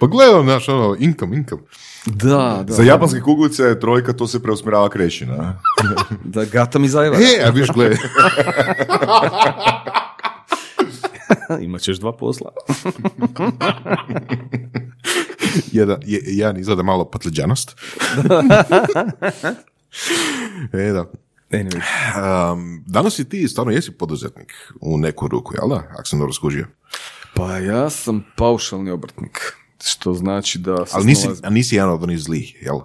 Pa 0.00 0.06
gledam, 0.06 0.42
znaš, 0.42 0.68
ono, 0.68 0.96
income, 0.98 1.36
income. 1.36 1.62
Da, 2.06 2.64
da. 2.66 2.74
Za 2.74 2.82
japanske 2.82 3.20
kuglice 3.20 3.80
trojka 3.80 4.12
to 4.12 4.26
se 4.26 4.42
preusmjerava 4.42 4.88
krešina. 4.88 5.60
Da 6.24 6.44
gata 6.44 6.78
mi 6.78 6.88
zajeva. 6.88 7.16
E, 7.16 7.44
a 7.46 7.50
viš, 7.50 7.68
gledaj, 7.68 7.98
Imat 11.64 11.80
ćeš 11.80 11.98
dva 11.98 12.12
posla. 12.12 12.52
jedan, 15.72 16.00
je, 16.06 16.22
jedan 16.26 16.56
izgleda 16.56 16.82
malo 16.82 17.10
patliđanost. 17.10 17.72
e, 20.72 20.92
da. 20.92 21.04
Anyway. 21.50 21.82
Um, 22.52 22.84
danas 22.86 23.14
si 23.14 23.28
ti 23.28 23.48
stvarno 23.48 23.72
jesi 23.72 23.90
poduzetnik 23.90 24.52
u 24.80 24.98
neku 24.98 25.28
ruku, 25.28 25.54
jel 25.54 25.68
da? 25.68 25.82
Ako 25.92 26.04
sam 26.04 26.18
dobro 26.18 26.32
skužio. 26.32 26.66
Pa 27.34 27.58
ja 27.58 27.90
sam 27.90 28.24
paušalni 28.36 28.90
obrtnik. 28.90 29.56
Što 29.84 30.14
znači 30.14 30.58
da 30.58 30.84
Ali 30.92 31.06
nisi, 31.06 31.28
a 31.42 31.50
nisi 31.50 31.74
jedan 31.74 31.90
od 31.90 32.02
onih 32.02 32.18
zlih, 32.18 32.62
jel? 32.62 32.80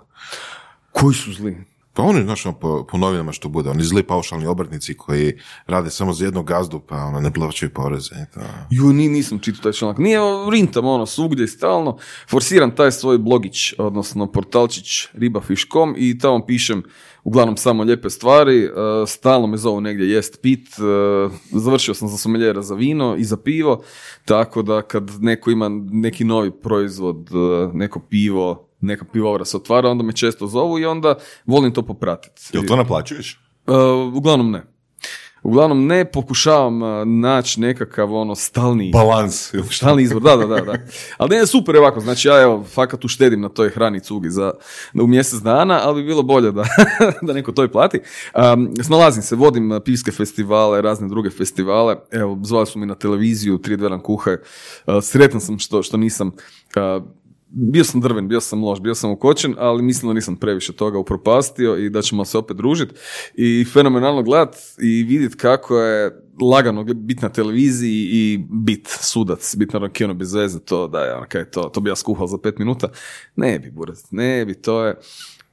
Koji 0.92 1.16
su 1.16 1.34
zli? 1.34 1.66
Pa 1.96 2.04
oni, 2.04 2.24
znaš, 2.24 2.46
ono, 2.46 2.56
po, 2.56 2.86
po 2.92 2.98
novinama 2.98 3.32
što 3.32 3.50
bude, 3.50 3.70
oni 3.70 3.84
zli 3.84 4.04
paušalni 4.04 4.46
obrtnici 4.46 4.94
koji 4.94 5.40
rade 5.68 5.90
samo 5.90 6.14
za 6.14 6.26
jednu 6.26 6.44
gazdu, 6.44 6.80
pa 6.80 6.96
ono, 6.96 7.20
ne 7.20 7.34
plaćaju 7.34 7.74
poreze. 7.74 8.16
to. 8.34 8.40
Ju, 8.70 8.94
ni, 8.94 9.10
nisam 9.10 9.40
čitao 9.40 9.64
taj 9.64 9.72
članak. 9.72 9.98
Nije, 9.98 10.20
rintam 10.52 10.86
ono, 10.86 11.06
svugdje 11.06 11.44
i 11.44 11.48
stalno. 11.48 11.98
Forsiram 12.30 12.76
taj 12.76 12.92
svoj 12.92 13.18
blogić, 13.18 13.74
odnosno 13.78 14.32
portalčić 14.32 15.08
ribafish.com 15.14 15.96
i 15.98 16.20
tamo 16.20 16.46
pišem 16.46 16.84
uglavnom 17.24 17.58
samo 17.58 17.84
lijepe 17.84 18.10
stvari. 18.10 18.64
e, 18.64 18.70
stalno 19.08 19.48
me 19.48 19.58
zovu 19.58 19.82
negdje 19.82 20.10
jest 20.10 20.42
pit. 20.42 20.68
e, 20.68 21.36
završio 21.52 21.94
sam 21.94 22.08
za 22.08 22.18
someljera 22.18 22.62
za 22.62 22.76
vino 22.76 23.16
i 23.16 23.24
za 23.24 23.38
pivo. 23.38 23.84
Tako 24.26 24.62
da 24.62 24.82
kad 24.82 25.12
neko 25.20 25.52
ima 25.52 25.70
neki 25.92 26.24
novi 26.24 26.52
proizvod, 26.52 27.30
e, 27.30 27.78
neko 27.78 28.00
pivo, 28.00 28.68
neka 28.82 29.06
pivovara 29.14 29.46
se 29.46 29.58
otvara, 29.58 29.90
onda 29.90 30.04
me 30.04 30.14
često 30.14 30.48
zovu 30.48 30.80
i 30.80 30.86
onda 30.86 31.16
volim 31.46 31.74
to 31.74 31.82
popratiti. 31.82 32.42
Jel 32.54 32.64
to 32.68 32.76
naplaćuješ? 32.76 33.40
E, 33.68 33.72
uglavnom 34.14 34.52
ne. 34.52 34.76
Uglavnom 35.46 35.88
ne, 35.88 36.06
pokušavam 36.06 36.84
e, 36.84 37.06
naći 37.06 37.62
nekakav 37.62 38.14
ono 38.14 38.36
stalni, 38.36 38.92
Balans. 38.92 39.54
stalni 39.72 40.04
izvor, 40.04 40.22
da, 40.22 40.36
da, 40.36 40.46
da, 40.46 40.62
da. 40.62 40.74
Ali 41.18 41.36
ne, 41.36 41.48
super 41.48 41.76
je 41.76 41.82
ovako, 41.82 42.00
znači 42.00 42.28
ja 42.28 42.42
evo, 42.42 42.64
fakat 42.64 43.06
uštedim 43.06 43.42
na 43.42 43.50
toj 43.50 43.70
hrani 43.70 44.00
cugi 44.00 44.30
za, 44.30 44.52
u 45.02 45.08
mjesec 45.08 45.40
dana, 45.40 45.80
ali 45.84 46.02
bi 46.02 46.08
bilo 46.08 46.24
bolje 46.24 46.52
da, 46.52 46.64
da 47.22 47.34
neko 47.34 47.52
to 47.52 47.64
i 47.64 47.72
plati. 47.72 48.00
Um, 48.54 48.74
snalazim 48.84 49.24
se, 49.24 49.36
vodim 49.36 49.72
e, 49.72 49.80
pivske 49.80 50.12
festivale, 50.12 50.82
razne 50.82 51.08
druge 51.08 51.30
festivale, 51.30 51.96
evo, 52.12 52.40
zvali 52.44 52.66
su 52.66 52.80
mi 52.80 52.86
na 52.86 52.96
televiziju, 52.96 53.58
tri 53.58 53.78
dveran 53.78 54.00
kuhaj, 54.00 54.36
Uh, 54.88 54.94
sretan 55.02 55.42
sam 55.42 55.60
što, 55.60 55.84
što 55.84 55.98
nisam 55.98 56.28
uh, 56.28 57.04
bio 57.58 57.84
sam 57.84 58.02
drven, 58.02 58.28
bio 58.28 58.42
sam 58.42 58.64
loš, 58.64 58.80
bio 58.80 58.96
sam 58.96 59.12
ukočen, 59.12 59.56
ali 59.58 59.84
mislim 59.84 60.10
da 60.10 60.14
nisam 60.14 60.36
previše 60.36 60.74
toga 60.74 61.00
upropastio 61.00 61.78
i 61.78 61.90
da 61.90 62.02
ćemo 62.02 62.26
se 62.26 62.38
opet 62.38 62.58
družiti. 62.58 62.96
I 63.34 63.66
fenomenalno 63.74 64.24
gledat 64.24 64.56
i 64.82 65.04
vidjeti 65.04 65.38
kako 65.38 65.80
je 65.80 66.22
lagano 66.42 66.84
biti 66.84 67.22
na 67.22 67.30
televiziji 67.30 68.10
i 68.12 68.46
bit 68.50 68.88
sudac, 68.88 69.56
bit 69.56 69.74
na 69.74 69.90
kino 69.90 70.14
bez 70.14 70.34
veze, 70.34 70.60
to 70.60 70.88
da 70.88 71.00
je, 71.00 71.16
ono, 71.16 71.26
kaj 71.30 71.42
je 71.42 71.52
to, 71.52 71.62
to 71.62 71.82
bi 71.82 71.90
ja 71.90 71.96
skuhal 71.96 72.28
za 72.28 72.38
pet 72.38 72.60
minuta. 72.60 72.90
Ne 73.36 73.60
bi, 73.60 73.72
burac, 73.72 74.04
ne 74.12 74.46
bi, 74.46 74.54
to 74.54 74.86
je 74.86 74.96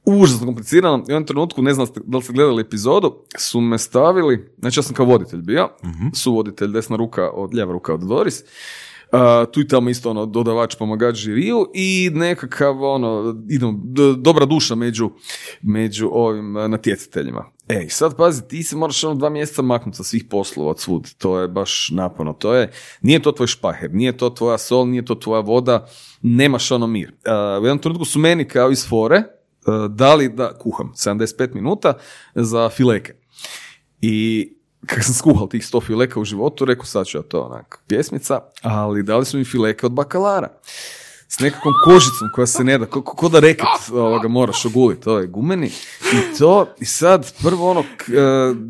užasno 0.05 0.45
komplicirano. 0.45 0.97
I 0.97 0.99
u 0.99 1.11
jednom 1.11 1.25
trenutku, 1.25 1.61
ne 1.61 1.73
znam 1.73 1.87
da 2.05 2.17
li 2.17 2.23
ste 2.23 2.33
gledali 2.33 2.61
epizodu, 2.61 3.15
su 3.37 3.61
me 3.61 3.77
stavili, 3.77 4.51
znači 4.59 4.79
ja 4.79 4.83
sam 4.83 4.95
kao 4.95 5.05
voditelj 5.05 5.41
bio, 5.41 5.69
su 6.13 6.33
voditelj 6.33 6.71
desna 6.71 6.95
ruka 6.95 7.29
od, 7.29 7.53
ljeva 7.53 7.73
ruka 7.73 7.93
od 7.93 8.01
Doris, 8.01 8.43
Tu 9.51 9.61
i 9.61 9.67
tamo 9.67 9.89
isto 9.89 10.09
ono 10.09 10.25
dodavač 10.25 10.75
pomagač 10.75 11.15
žiriju 11.15 11.67
i 11.73 12.11
nekakav 12.13 12.83
ono 12.83 13.35
idemo, 13.49 13.79
d- 13.83 14.13
dobra 14.17 14.45
duša 14.45 14.75
među, 14.75 15.09
među 15.61 16.09
ovim 16.11 16.55
uh, 16.55 16.67
natjecateljima. 16.67 17.45
Ej, 17.67 17.89
sad 17.89 18.17
pazi, 18.17 18.47
ti 18.47 18.63
se 18.63 18.75
moraš 18.75 19.03
ono 19.03 19.15
dva 19.15 19.29
mjeseca 19.29 19.61
maknuti 19.61 19.97
sa 19.97 20.03
svih 20.03 20.25
poslova 20.29 20.69
od 20.69 20.79
svud. 20.79 21.13
To 21.17 21.39
je 21.39 21.47
baš 21.47 21.89
naporno. 21.91 22.33
To 22.33 22.53
je, 22.53 22.71
nije 23.01 23.21
to 23.21 23.31
tvoj 23.31 23.47
špaher, 23.47 23.93
nije 23.93 24.17
to 24.17 24.29
tvoja 24.29 24.57
sol, 24.57 24.87
nije 24.87 25.05
to 25.05 25.15
tvoja 25.15 25.41
voda, 25.41 25.87
nemaš 26.21 26.71
ono 26.71 26.87
mir. 26.87 27.09
Uh, 27.09 27.63
u 27.63 27.65
jednom 27.65 27.79
trenutku 27.79 28.05
su 28.05 28.19
meni 28.19 28.47
kao 28.47 28.71
iz 28.71 28.87
fore 28.87 29.17
uh, 29.17 29.91
dali 29.91 30.29
da 30.29 30.57
kuham 30.57 30.91
75 30.95 31.55
minuta 31.55 31.93
za 32.35 32.69
fileke. 32.69 33.13
I 34.01 34.49
kad 34.85 35.03
sam 35.05 35.13
skuhal 35.13 35.49
tih 35.49 35.65
sto 35.65 35.81
fileka 35.81 36.19
u 36.19 36.25
životu, 36.25 36.65
rekao 36.65 36.85
sad 36.85 37.05
ću 37.07 37.17
ja 37.17 37.21
to 37.21 37.41
onak 37.41 37.79
pjesmica, 37.87 38.39
ali 38.61 39.03
dali 39.03 39.25
su 39.25 39.37
mi 39.37 39.45
fileke 39.45 39.85
od 39.85 39.91
bakalara. 39.91 40.47
S 41.27 41.39
nekakvom 41.39 41.73
kožicom 41.85 42.29
koja 42.35 42.47
se 42.47 42.63
ne 42.63 42.77
da, 42.77 42.85
ko, 42.85 43.01
ko 43.01 43.29
da 43.29 43.39
reket 43.39 43.67
ovoga 43.91 44.27
moraš 44.27 44.65
oguliti, 44.65 45.01
to 45.01 45.23
gumeni. 45.27 45.67
I 46.13 46.37
to, 46.37 46.73
i 46.79 46.85
sad 46.85 47.33
prvo 47.43 47.71
ono, 47.71 47.83
k- 47.97 48.09
e, 48.09 48.13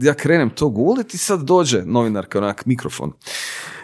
ja 0.01 0.14
krenem 0.14 0.49
to 0.49 0.70
gulit 0.70 1.14
i 1.14 1.18
sad 1.18 1.41
dođe 1.41 1.82
novinarka, 1.86 2.38
onak, 2.38 2.66
mikrofon. 2.66 3.11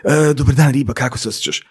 E, 0.03 0.33
dobar 0.33 0.55
dan, 0.55 0.71
riba, 0.71 0.93
kako 0.93 1.17
se 1.17 1.29
osjećaš? 1.29 1.67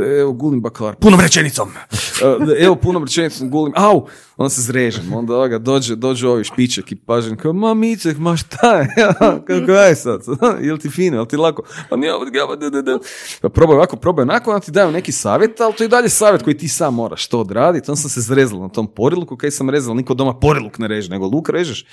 Evo, 0.00 0.32
gulim 0.32 0.60
bakalar. 0.60 0.96
Punom 0.96 1.20
rečenicom. 1.20 1.68
E, 2.22 2.64
evo, 2.64 2.76
punom 2.76 3.04
rečenicom 3.04 3.50
gulim. 3.50 3.72
Au! 3.76 4.06
Onda 4.36 4.50
se 4.50 4.60
zrežem. 4.60 5.12
Onda 5.12 5.34
ovoga, 5.34 5.58
dođe, 5.58 5.96
dođe 5.96 6.28
ovi 6.28 6.44
špiček 6.44 6.92
i 6.92 6.96
pažem. 6.96 7.36
Kao, 7.36 7.52
ma 7.52 7.74
Micek, 7.74 8.18
ma 8.18 8.36
šta 8.36 8.78
je? 8.78 8.88
Kako 9.46 9.72
je 9.72 9.94
sad? 9.94 10.20
Jel 10.66 10.78
ti 10.78 10.90
fino? 10.90 11.16
Jel 11.16 11.26
ti 11.26 11.36
lako? 11.36 11.62
Pa 11.90 11.96
nije 11.96 12.14
ovo, 12.14 12.24
ga, 12.24 12.56
da, 12.56 12.70
da, 12.70 12.82
da. 12.82 12.98
Pa 13.40 13.48
probaj 13.48 13.76
ovako, 13.76 13.96
probaj 13.96 14.22
onako, 14.22 14.50
onda 14.50 14.64
ti 14.64 14.70
daju 14.70 14.92
neki 14.92 15.12
savjet, 15.12 15.60
ali 15.60 15.74
to 15.74 15.84
je 15.84 15.88
dalje 15.88 16.08
savjet 16.08 16.42
koji 16.42 16.56
ti 16.56 16.68
sam 16.68 16.94
moraš 16.94 17.26
to 17.26 17.40
odraditi. 17.40 17.90
Onda 17.90 18.00
sam 18.00 18.10
se 18.10 18.20
zrezal 18.20 18.60
na 18.60 18.68
tom 18.68 18.94
poriluku, 18.94 19.36
kaj 19.36 19.50
sam 19.50 19.70
rezal, 19.70 19.96
niko 19.96 20.14
doma 20.14 20.38
poriluk 20.38 20.78
ne 20.78 20.88
reže, 20.88 21.10
nego 21.10 21.26
luk 21.26 21.48
režeš. 21.48 21.86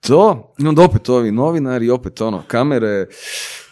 To, 0.00 0.54
i 0.58 0.66
onda 0.66 0.82
opet 0.82 1.08
ovi 1.08 1.30
novinari, 1.30 1.90
opet 1.90 2.20
ono, 2.20 2.42
kamere, 2.46 3.06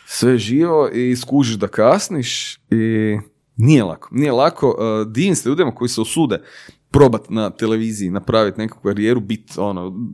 sve 0.07 0.39
živo 0.39 0.89
i 0.89 1.17
skužiš 1.17 1.55
da 1.55 1.69
kasniš 1.69 2.59
i 2.71 3.19
nije 3.57 3.85
lako. 3.85 4.09
Nije 4.13 4.33
lako. 4.33 4.69
Uh, 4.69 5.13
divim 5.13 5.35
se 5.35 5.49
ljudima 5.49 5.75
koji 5.75 5.89
se 5.89 6.01
usude 6.01 6.43
probat 6.91 7.31
na 7.31 7.51
televiziji, 7.51 8.11
napraviti 8.11 8.61
nekakvu 8.61 8.83
karijeru, 8.83 9.21
biti 9.21 9.53
ono, 9.57 10.09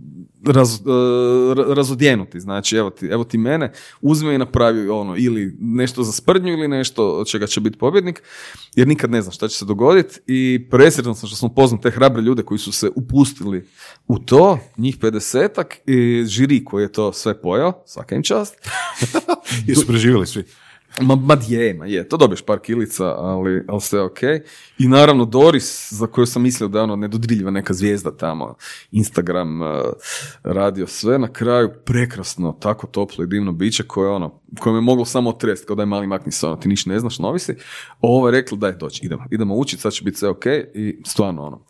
raz, 0.47 0.74
uh, 0.74 0.86
ra- 1.57 1.74
razodjenuti. 1.74 2.40
Znači, 2.40 2.76
evo 2.76 2.90
ti, 2.90 3.07
evo 3.07 3.24
ti 3.24 3.38
mene, 3.38 3.72
uzme 4.01 4.34
i 4.34 4.38
napravi 4.38 4.88
ono, 4.88 5.16
ili 5.16 5.57
nešto 5.61 6.03
za 6.03 6.12
sprdnju 6.12 6.53
ili 6.53 6.68
nešto 6.68 7.18
od 7.18 7.26
čega 7.26 7.47
će 7.47 7.61
biti 7.61 7.78
pobjednik, 7.78 8.22
jer 8.74 8.88
nikad 8.88 9.11
ne 9.11 9.22
znam 9.22 9.32
šta 9.32 9.49
će 9.49 9.59
se 9.59 9.64
dogoditi 9.64 10.20
i 10.26 10.66
presretan 10.70 11.14
sam 11.14 11.28
što 11.28 11.36
smo 11.36 11.49
poznali 11.49 11.82
te 11.82 11.90
hrabre 11.90 12.22
ljude 12.22 12.43
koji 12.43 12.59
su 12.59 12.72
se 12.72 12.90
upustili 12.97 13.68
u 14.07 14.18
to, 14.18 14.59
njih 14.76 14.99
50-ak 14.99 15.74
i 15.86 16.24
žiri 16.26 16.64
koji 16.64 16.82
je 16.82 16.93
to 16.93 17.12
sve 17.12 17.43
pojao, 17.43 17.82
svaka 17.86 18.14
im 18.14 18.22
čast. 18.22 18.55
Jesu 19.66 19.86
preživjeli 19.86 20.26
svi. 20.26 20.45
Ma, 21.01 21.16
ma 21.16 21.36
je, 21.49 21.74
ma 21.74 21.86
je, 21.86 22.09
to 22.09 22.16
dobiješ 22.16 22.43
par 22.43 22.59
kilica, 22.59 23.05
ali, 23.05 23.64
ali 23.68 23.80
sve 23.80 24.03
ok. 24.03 24.18
I 24.78 24.88
naravno 24.88 25.24
Doris, 25.24 25.93
za 25.93 26.07
koju 26.07 26.26
sam 26.26 26.43
mislio 26.43 26.68
da 26.68 26.78
je 26.78 26.82
ono 26.82 26.97
nedodriljiva 26.97 27.51
neka 27.51 27.74
zvijezda 27.74 28.16
tamo, 28.16 28.55
Instagram, 28.90 29.62
eh, 29.62 29.66
radio 30.43 30.86
sve, 30.86 31.18
na 31.18 31.32
kraju 31.32 31.70
prekrasno, 31.84 32.59
tako 32.61 32.86
toplo 32.86 33.24
i 33.24 33.26
divno 33.26 33.53
biće 33.53 33.82
koje 33.82 34.11
ono, 34.11 34.40
koje 34.61 34.74
me 34.74 34.80
moglo 34.80 35.05
samo 35.05 35.30
otrest, 35.30 35.66
kao 35.66 35.76
da 35.76 35.82
je 35.82 35.86
mali 35.86 36.07
makni 36.07 36.32
se, 36.32 36.47
ono, 36.47 36.57
ti 36.57 36.68
niš 36.68 36.86
ne 36.86 36.99
znaš, 36.99 37.18
novi 37.18 37.38
si. 37.38 37.55
Ovo 38.01 38.28
je 38.28 38.32
rekla, 38.32 38.59
daj 38.59 38.72
doći, 38.72 39.07
idemo, 39.07 39.24
idemo 39.30 39.55
učiti, 39.55 39.82
sad 39.82 39.93
će 39.93 40.05
biti 40.05 40.18
sve 40.18 40.28
ok 40.28 40.47
i 40.74 41.03
stvarno 41.07 41.43
ono, 41.43 41.64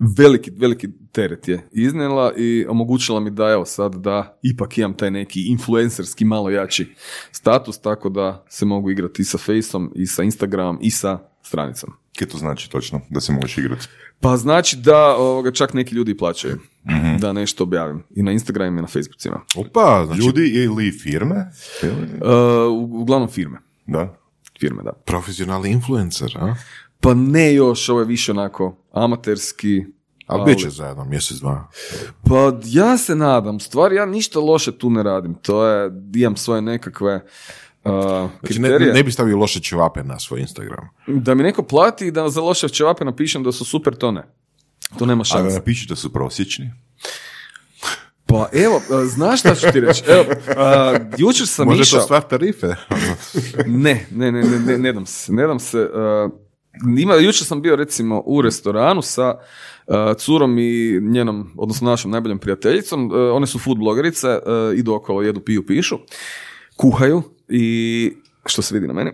veliki, 0.00 0.50
veliki 0.50 0.88
teret 1.12 1.48
je 1.48 1.68
iznijela 1.72 2.32
i 2.36 2.66
omogućila 2.68 3.20
mi 3.20 3.30
da 3.30 3.50
evo 3.50 3.64
sad 3.64 3.94
da 3.94 4.38
ipak 4.42 4.78
imam 4.78 4.96
taj 4.96 5.10
neki 5.10 5.42
influencerski 5.48 6.24
malo 6.24 6.50
jači 6.50 6.94
status, 7.32 7.78
tako 7.78 8.08
da 8.08 8.44
se 8.48 8.64
mogu 8.64 8.90
igrati 8.90 9.22
i 9.22 9.24
sa 9.24 9.38
Faceom, 9.38 9.92
i 9.94 10.06
sa 10.06 10.22
Instagramom, 10.22 10.78
i 10.82 10.90
sa 10.90 11.18
stranicom. 11.42 11.90
Kaj 12.18 12.28
to 12.28 12.38
znači 12.38 12.70
točno, 12.70 13.00
da 13.10 13.20
se 13.20 13.32
možeš 13.32 13.58
igrati? 13.58 13.86
Pa 14.20 14.36
znači 14.36 14.76
da 14.76 15.16
ovoga, 15.16 15.52
čak 15.52 15.74
neki 15.74 15.94
ljudi 15.94 16.16
plaćaju 16.16 16.58
da 17.20 17.32
nešto 17.32 17.64
objavim 17.64 18.02
i 18.16 18.22
na 18.22 18.32
Instagramu 18.32 18.78
i 18.78 18.82
na 18.82 18.86
Facebookcima. 18.86 19.40
Opa, 19.56 20.02
znači 20.06 20.20
Ljudi 20.20 20.48
ili 20.48 20.92
firme? 20.92 21.50
Uh, 21.82 23.00
uglavnom 23.00 23.28
firme. 23.28 23.58
Da. 23.86 24.16
Firme, 24.60 24.82
da. 24.82 24.92
profesionalni 24.92 25.70
influencer, 25.70 26.38
a? 26.40 26.54
Pa 27.00 27.14
ne 27.14 27.54
još, 27.54 27.88
ovo 27.88 28.00
je 28.00 28.06
više 28.06 28.32
onako 28.32 28.76
amaterski. 28.96 29.84
Ali 30.26 30.44
bit 30.44 30.58
će 30.62 30.70
zajedno, 30.70 31.04
mjesec, 31.04 31.36
dva. 31.36 31.68
Pa 32.28 32.52
ja 32.64 32.98
se 32.98 33.14
nadam, 33.14 33.60
stvari 33.60 33.96
ja 33.96 34.06
ništa 34.06 34.40
loše 34.40 34.78
tu 34.78 34.90
ne 34.90 35.02
radim, 35.02 35.34
to 35.34 35.66
je, 35.66 35.90
imam 36.14 36.36
svoje 36.36 36.62
nekakve 36.62 37.14
uh, 37.84 38.30
Znači, 38.40 38.58
ne, 38.60 38.78
ne 38.78 39.02
bi 39.02 39.12
stavio 39.12 39.36
loše 39.36 39.60
ćevape 39.60 40.02
na 40.04 40.18
svoj 40.18 40.40
Instagram. 40.40 40.88
Da 41.06 41.34
mi 41.34 41.42
neko 41.42 41.62
plati 41.62 42.06
i 42.06 42.10
da 42.10 42.28
za 42.28 42.40
loše 42.40 42.68
ćevape 42.68 43.04
napišem 43.04 43.42
da 43.42 43.52
su 43.52 43.64
super, 43.64 43.94
to 43.96 44.10
ne. 44.12 44.22
To 44.98 45.06
nema 45.06 45.20
A 45.20 45.24
šanse. 45.24 45.54
napiši 45.56 45.88
da 45.88 45.96
su 45.96 46.12
prosječni. 46.12 46.72
Pa 48.26 48.48
evo, 48.52 48.76
uh, 48.76 49.04
znaš 49.04 49.40
šta 49.40 49.54
ću 49.54 49.66
ti 49.72 49.80
reći? 49.80 50.02
Evo, 50.06 50.24
uh, 50.28 51.00
jučer 51.18 51.46
sam 51.46 51.66
Može 51.66 51.82
išao... 51.82 51.98
to 51.98 52.04
stvar 52.04 52.22
tarife? 52.22 52.66
Ne, 53.66 54.06
ne, 54.10 54.32
ne, 54.32 54.42
ne, 54.42 54.58
ne, 54.58 54.78
ne 54.78 54.92
dam 54.92 55.06
se, 55.06 55.32
ne 55.32 55.46
dam 55.46 55.58
se. 55.58 55.78
uh, 55.78 56.45
ima, 56.98 57.14
jučer 57.14 57.46
sam 57.46 57.62
bio 57.62 57.76
recimo 57.76 58.22
u 58.26 58.42
restoranu 58.42 59.02
sa 59.02 59.34
uh, 59.86 59.94
curom 60.16 60.58
i 60.58 61.00
njenom, 61.00 61.52
odnosno 61.56 61.90
našom 61.90 62.10
najboljom 62.10 62.38
prijateljicom. 62.38 63.06
Uh, 63.06 63.12
one 63.32 63.46
su 63.46 63.58
food 63.58 63.78
blogerice, 63.78 64.28
uh, 64.28 64.78
idu 64.78 64.94
okolo, 64.94 65.22
jedu, 65.22 65.40
piju, 65.40 65.66
pišu, 65.66 65.98
kuhaju 66.76 67.22
i 67.48 68.12
što 68.46 68.62
se 68.62 68.74
vidi 68.74 68.86
na 68.86 68.92
meni. 68.92 69.10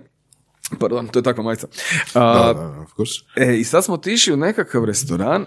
Pardon, 0.78 1.08
to 1.08 1.18
je 1.18 1.22
takva 1.22 1.44
majica. 1.44 1.66
Uh, 1.66 2.12
Da, 2.14 2.52
da, 2.54 2.86
of. 2.98 3.08
E, 3.36 3.56
i 3.56 3.64
sad 3.64 3.84
smo 3.84 3.94
otišli 3.94 4.32
u 4.32 4.36
nekakav 4.36 4.84
restoran, 4.84 5.46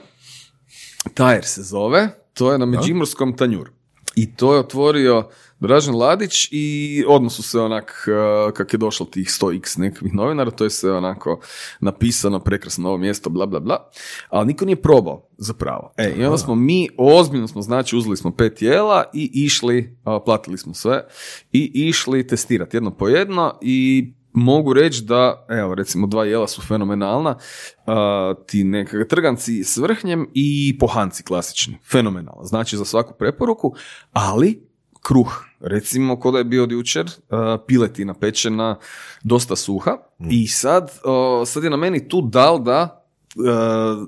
Tajer 1.13 1.45
se 1.45 1.63
zove, 1.63 2.09
to 2.33 2.51
je 2.51 2.57
na 2.57 2.65
Međimurskom 2.65 3.37
tanjuru. 3.37 3.71
I 4.15 4.35
to 4.35 4.53
je 4.53 4.59
otvorio 4.59 5.29
Dražen 5.59 5.95
Ladić 5.95 6.47
i 6.51 7.03
odmah 7.07 7.31
su 7.31 7.43
se 7.43 7.59
onak, 7.59 8.07
uh, 8.07 8.53
kak 8.53 8.73
je 8.73 8.77
došlo 8.77 9.05
tih 9.05 9.27
100x 9.27 9.79
nekakvih 9.79 10.13
novinara, 10.13 10.51
to 10.51 10.63
je 10.63 10.69
sve 10.69 10.91
onako 10.91 11.39
napisano, 11.79 12.39
prekrasno 12.39 12.89
ovo 12.89 12.97
mjesto, 12.97 13.29
bla, 13.29 13.45
bla, 13.45 13.59
bla, 13.59 13.89
ali 14.29 14.47
niko 14.47 14.65
nije 14.65 14.81
probao 14.81 15.27
zapravo. 15.37 15.93
E, 15.97 16.13
i 16.17 16.25
onda 16.25 16.37
smo 16.37 16.55
mi, 16.55 16.89
ozbiljno 16.97 17.47
smo, 17.47 17.61
znači, 17.61 17.95
uzeli 17.95 18.17
smo 18.17 18.31
pet 18.31 18.61
jela 18.61 19.03
i 19.13 19.31
išli, 19.33 19.97
platili 20.25 20.57
smo 20.57 20.73
sve, 20.73 21.07
i 21.51 21.71
išli 21.73 22.27
testirati 22.27 22.77
jedno 22.77 22.91
po 22.91 23.07
jedno 23.07 23.57
i 23.61 24.13
mogu 24.33 24.73
reći 24.73 25.03
da, 25.03 25.45
evo, 25.49 25.75
recimo 25.75 26.07
dva 26.07 26.25
jela 26.25 26.47
su 26.47 26.61
fenomenalna, 26.61 27.37
a, 27.85 28.33
ti 28.47 28.63
nekakve 28.63 29.07
trganci 29.07 29.63
s 29.63 29.77
vrhnjem 29.77 30.29
i 30.33 30.77
pohanci 30.79 31.23
klasični, 31.23 31.77
fenomenalno, 31.91 32.43
znači 32.43 32.77
za 32.77 32.85
svaku 32.85 33.13
preporuku, 33.19 33.73
ali 34.11 34.74
kruh, 35.05 35.43
recimo 35.59 36.19
ko 36.19 36.31
da 36.31 36.37
je 36.37 36.43
bio 36.43 36.63
od 36.63 36.71
jučer, 36.71 37.11
a, 37.29 37.57
piletina 37.67 38.13
pečena, 38.13 38.75
dosta 39.23 39.55
suha 39.55 39.97
i 40.29 40.47
sad, 40.47 40.91
o, 41.03 41.43
sad 41.45 41.63
je 41.63 41.69
na 41.69 41.77
meni 41.77 42.07
tu 42.09 42.21
dal 42.21 42.59
da 42.59 43.05
a, 43.45 44.05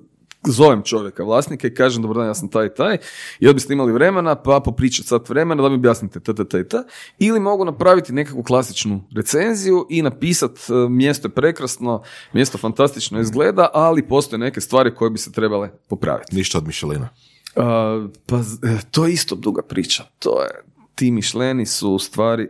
zovem 0.48 0.82
čovjeka, 0.84 1.24
vlasnika 1.24 1.68
i 1.68 1.74
kažem 1.74 2.02
dobar 2.02 2.18
dan, 2.18 2.28
ja 2.28 2.34
sam 2.34 2.50
taj 2.50 2.66
i 2.66 2.74
taj 2.78 2.98
i 3.39 3.48
onda 3.48 3.54
biste 3.54 3.74
imali 3.74 3.93
vremena 3.93 4.36
pa 4.36 4.60
popričat 4.66 5.06
sat 5.06 5.30
vremena 5.30 5.64
da 5.64 5.70
mi 5.70 5.76
objasnite 5.76 6.20
t, 6.20 6.36
t, 6.36 6.45
t, 6.45 6.68
t. 6.68 6.78
ili 7.20 7.39
mogu 7.39 7.66
napraviti 7.66 8.14
nekakvu 8.14 8.43
klasičnu 8.43 9.04
recenziju 9.16 9.86
i 9.89 10.02
napisat 10.02 10.52
mjesto 10.89 11.28
je 11.28 11.32
prekrasno, 11.32 12.04
mjesto 12.34 12.58
fantastično 12.58 13.20
izgleda, 13.20 13.70
ali 13.74 14.08
postoje 14.08 14.39
neke 14.39 14.62
stvari 14.62 14.95
koje 14.95 15.10
bi 15.10 15.18
se 15.18 15.32
trebale 15.32 15.70
popraviti. 15.88 16.36
Ništa 16.36 16.58
od 16.58 16.68
Mišelina. 16.68 17.10
A, 17.56 18.08
pa 18.26 18.38
e, 18.38 18.78
to 18.91 19.08
je 19.08 19.14
isto 19.14 19.36
duga 19.36 19.62
priča. 19.62 20.04
To 20.20 20.41
je, 20.41 20.50
ti 20.98 21.12
mišleni 21.12 21.66
su 21.66 21.91
u 21.91 22.00
stvari, 22.00 22.50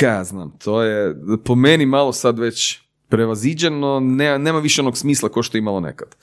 ja 0.00 0.24
znam, 0.24 0.58
to 0.58 0.82
je 0.82 1.16
po 1.44 1.54
meni 1.54 1.86
malo 1.86 2.12
sad 2.12 2.38
već 2.38 2.80
prevaziđeno, 3.08 4.00
ne, 4.00 4.38
nema 4.38 4.58
više 4.58 4.80
onog 4.80 4.98
smisla 4.98 5.28
kao 5.28 5.42
što 5.42 5.56
je 5.56 5.60
imalo 5.60 5.80
nekad. 5.80 6.16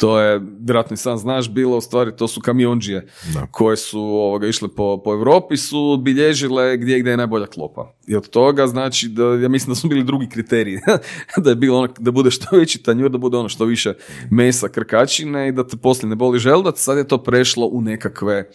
To 0.00 0.20
je, 0.20 0.40
vjerojatno 0.60 0.94
i 0.94 0.96
sam 0.96 1.18
znaš, 1.18 1.50
bilo 1.50 1.76
u 1.76 1.80
stvari, 1.80 2.16
to 2.16 2.28
su 2.28 2.40
kamionđije 2.40 3.06
koje 3.50 3.76
su 3.76 4.00
ovoga, 4.00 4.46
išle 4.46 4.68
po, 4.68 5.02
po 5.04 5.12
Europi, 5.12 5.56
su 5.56 5.96
bilježile 6.02 6.76
gdje 6.76 6.98
gdje 6.98 7.10
je 7.10 7.16
najbolja 7.16 7.46
klopa. 7.46 7.94
I 8.06 8.16
od 8.16 8.28
toga, 8.28 8.66
znači, 8.66 9.08
da, 9.08 9.24
ja 9.24 9.48
mislim 9.48 9.70
da 9.70 9.74
su 9.74 9.88
bili 9.88 10.04
drugi 10.04 10.28
kriteriji. 10.28 10.78
da 11.44 11.50
je 11.50 11.56
bilo 11.56 11.78
ono, 11.78 11.88
da 11.98 12.10
bude 12.10 12.30
što 12.30 12.56
veći 12.56 12.82
tanjur, 12.82 13.10
da 13.10 13.18
bude 13.18 13.36
ono 13.36 13.48
što 13.48 13.64
više 13.64 13.94
mesa, 14.30 14.68
krkačine 14.68 15.48
i 15.48 15.52
da 15.52 15.66
te 15.66 15.76
poslije 15.76 16.10
ne 16.10 16.16
boli 16.16 16.38
želdac. 16.38 16.80
Sad 16.80 16.98
je 16.98 17.08
to 17.08 17.18
prešlo 17.18 17.66
u 17.66 17.80
nekakve 17.80 18.50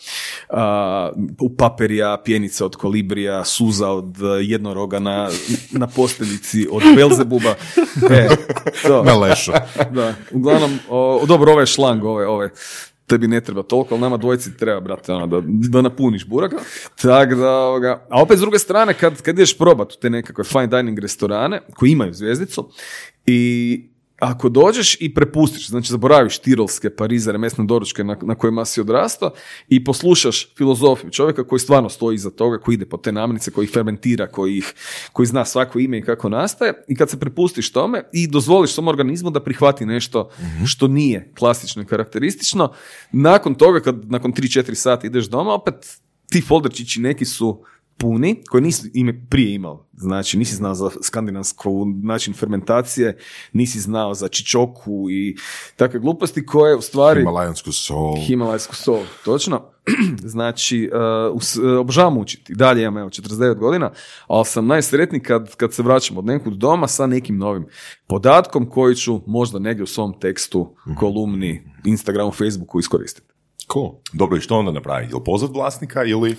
a, 0.50 1.12
u 1.42 1.56
paperija, 1.56 2.22
pjenice 2.26 2.66
od 2.66 2.76
kolibrija, 2.76 3.46
suza 3.46 3.90
od 3.90 4.18
jednoroga 4.42 5.00
na, 5.00 5.30
na 5.72 5.88
posteljici 5.88 6.68
od 6.72 6.84
Belzebuba. 6.96 7.56
E, 8.10 8.28
to. 8.88 9.04
Na 9.04 9.14
lešu. 9.14 9.52
Da, 9.92 10.14
uglavnom, 10.32 10.80
o, 10.90 11.20
dobro, 11.36 11.52
ovaj 11.52 11.66
šlang, 11.66 12.04
ove, 12.04 12.28
ove, 12.28 12.50
tebi 13.08 13.28
ne 13.28 13.42
treba 13.42 13.64
toliko, 13.64 13.96
ali 13.96 14.02
nama 14.02 14.18
dvojici 14.18 14.58
treba, 14.58 14.80
brate, 14.80 15.14
ono, 15.14 15.28
da, 15.28 15.42
da 15.46 15.82
napuniš 15.82 16.28
buraka. 16.28 16.58
Tak 17.02 17.36
da, 17.36 17.52
ovoga, 17.52 18.06
a 18.10 18.22
opet 18.22 18.38
s 18.38 18.42
druge 18.42 18.60
strane, 18.60 18.94
kad, 18.94 19.22
kad 19.22 19.36
ideš 19.36 19.58
probat 19.58 19.94
u 19.94 20.00
te 20.02 20.10
nekakve 20.10 20.44
fine 20.44 20.68
dining 20.68 21.00
restorane, 21.00 21.62
koji 21.76 21.92
imaju 21.92 22.14
zvjezdicu, 22.14 22.70
i 23.26 23.84
ako 24.20 24.50
dođeš 24.50 24.98
i 25.00 25.14
prepustiš, 25.14 25.70
znači 25.70 25.92
zaboraviš 25.92 26.38
tirolske 26.38 26.90
parizere, 26.90 27.38
mesne 27.38 27.66
doručke 27.66 28.04
na, 28.04 28.18
na 28.22 28.36
kojima 28.36 28.66
si 28.66 28.82
odrastao 28.82 29.32
i 29.70 29.84
poslušaš 29.84 30.54
filozofiju 30.58 31.12
čovjeka 31.12 31.48
koji 31.48 31.60
stvarno 31.60 31.90
stoji 31.90 32.16
iza 32.16 32.30
toga, 32.30 32.58
koji 32.58 32.74
ide 32.76 32.86
po 32.86 32.98
te 32.98 33.12
namirnice, 33.12 33.52
koji 33.52 33.66
ih 33.66 33.72
fermentira, 33.72 34.28
koji, 34.28 34.58
ih, 34.58 34.74
koji 35.14 35.26
zna 35.26 35.46
svako 35.46 35.80
ime 35.80 35.98
i 35.98 36.02
kako 36.02 36.30
nastaje 36.30 36.74
i 36.88 36.96
kad 36.96 37.10
se 37.10 37.20
prepustiš 37.20 37.72
tome 37.72 38.04
i 38.14 38.28
dozvoliš 38.28 38.74
svom 38.74 38.88
organizmu 38.88 39.30
da 39.30 39.44
prihvati 39.44 39.86
nešto 39.86 40.30
što 40.68 40.88
nije 40.88 41.32
klasično 41.38 41.82
i 41.82 41.86
karakteristično, 41.86 42.74
nakon 43.12 43.56
toga, 43.56 43.80
kad 43.80 44.12
nakon 44.12 44.34
3-4 44.34 44.74
sata 44.74 45.08
ideš 45.08 45.26
doma, 45.26 45.54
opet 45.54 45.76
ti 46.30 46.42
folderčići 46.42 47.02
neki 47.02 47.26
su 47.26 47.64
puni, 47.98 48.44
koje 48.50 48.62
nisi 48.62 48.92
ime 48.94 49.26
prije 49.30 49.54
imao. 49.54 49.88
Znači, 49.94 50.38
nisi 50.38 50.56
znao 50.56 50.76
za 50.76 50.90
skandinavsku 51.02 51.86
način 52.04 52.34
fermentacije, 52.34 53.18
nisi 53.54 53.80
znao 53.80 54.14
za 54.14 54.28
čičoku 54.28 55.08
i 55.12 55.36
takve 55.76 56.00
gluposti 56.00 56.46
koje 56.46 56.76
u 56.76 56.82
stvari... 56.82 57.20
Himalajansku 57.20 57.72
sol. 57.72 58.16
Himalajsku 58.28 58.76
sol, 58.76 59.04
točno. 59.26 59.62
znači, 60.34 60.90
uh, 60.94 61.36
us- 61.36 61.80
obožavam 61.80 62.18
učiti. 62.18 62.56
Dalje 62.56 62.82
imam, 62.82 62.98
evo, 62.98 63.10
49 63.10 63.56
godina, 63.56 63.92
ali 64.28 64.46
sam 64.46 64.68
najsretniji 64.68 65.22
kad, 65.22 65.56
kad 65.56 65.74
se 65.74 65.84
vraćam 65.84 66.18
od 66.18 66.26
nekud 66.26 66.54
doma 66.54 66.88
sa 66.88 67.08
nekim 67.08 67.38
novim 67.38 67.66
podatkom 68.08 68.70
koji 68.70 68.96
ću 68.96 69.22
možda 69.28 69.60
negdje 69.60 69.84
u 69.84 69.88
svom 69.88 70.20
tekstu, 70.20 70.76
kolumni, 71.00 71.72
Instagramu, 71.86 72.32
Facebooku 72.32 72.80
iskoristiti. 72.80 73.35
Cool. 73.74 73.92
Dobro, 74.14 74.38
i 74.38 74.42
što 74.42 74.58
onda 74.58 74.72
napraviti? 74.72 75.12
Ili 75.12 75.24
pozvat 75.24 75.52
vlasnika 75.54 76.04
ili... 76.04 76.36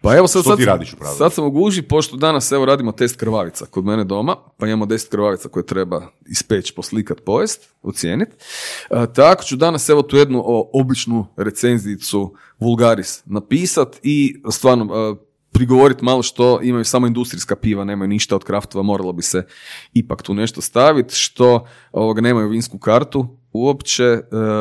Pa 0.00 0.16
evo 0.16 0.28
sad, 0.28 0.42
Što 0.42 0.50
sad, 0.50 0.58
ti 0.58 0.64
radiš 0.64 0.92
u 0.92 0.96
pravilu? 0.96 1.18
sad 1.18 1.32
sam 1.32 1.44
u 1.44 1.50
guži, 1.50 1.82
pošto 1.82 2.16
danas 2.16 2.52
evo 2.52 2.64
radimo 2.64 2.92
test 2.92 3.16
krvavica 3.16 3.66
kod 3.66 3.84
mene 3.84 4.04
doma, 4.04 4.36
pa 4.56 4.66
imamo 4.66 4.86
10 4.86 5.10
krvavica 5.10 5.48
koje 5.48 5.66
treba 5.66 6.02
ispeći, 6.26 6.74
poslikat, 6.74 7.20
pojest, 7.20 7.68
ocijenit. 7.82 8.28
E, 8.28 9.06
tako 9.14 9.44
ću 9.44 9.56
danas 9.56 9.88
evo 9.88 10.02
tu 10.02 10.16
jednu 10.16 10.42
o, 10.46 10.70
običnu 10.72 11.26
recenzijicu 11.36 12.34
Vulgaris 12.58 13.22
napisat 13.24 13.96
i 14.02 14.42
stvarno 14.50 14.84
e, 14.84 15.23
prigovoriti 15.54 16.04
malo 16.04 16.22
što 16.22 16.60
imaju 16.62 16.84
samo 16.84 17.06
industrijska 17.06 17.56
piva, 17.56 17.84
nemaju 17.84 18.08
ništa 18.08 18.36
od 18.36 18.44
kraftova, 18.44 18.82
moralo 18.82 19.12
bi 19.12 19.22
se 19.22 19.46
ipak 19.92 20.22
tu 20.22 20.34
nešto 20.34 20.60
staviti, 20.60 21.14
što 21.14 21.66
ovoga, 21.92 22.20
nemaju 22.20 22.48
vinsku 22.48 22.78
kartu 22.78 23.36
uopće, 23.52 24.04
e, 24.04 24.20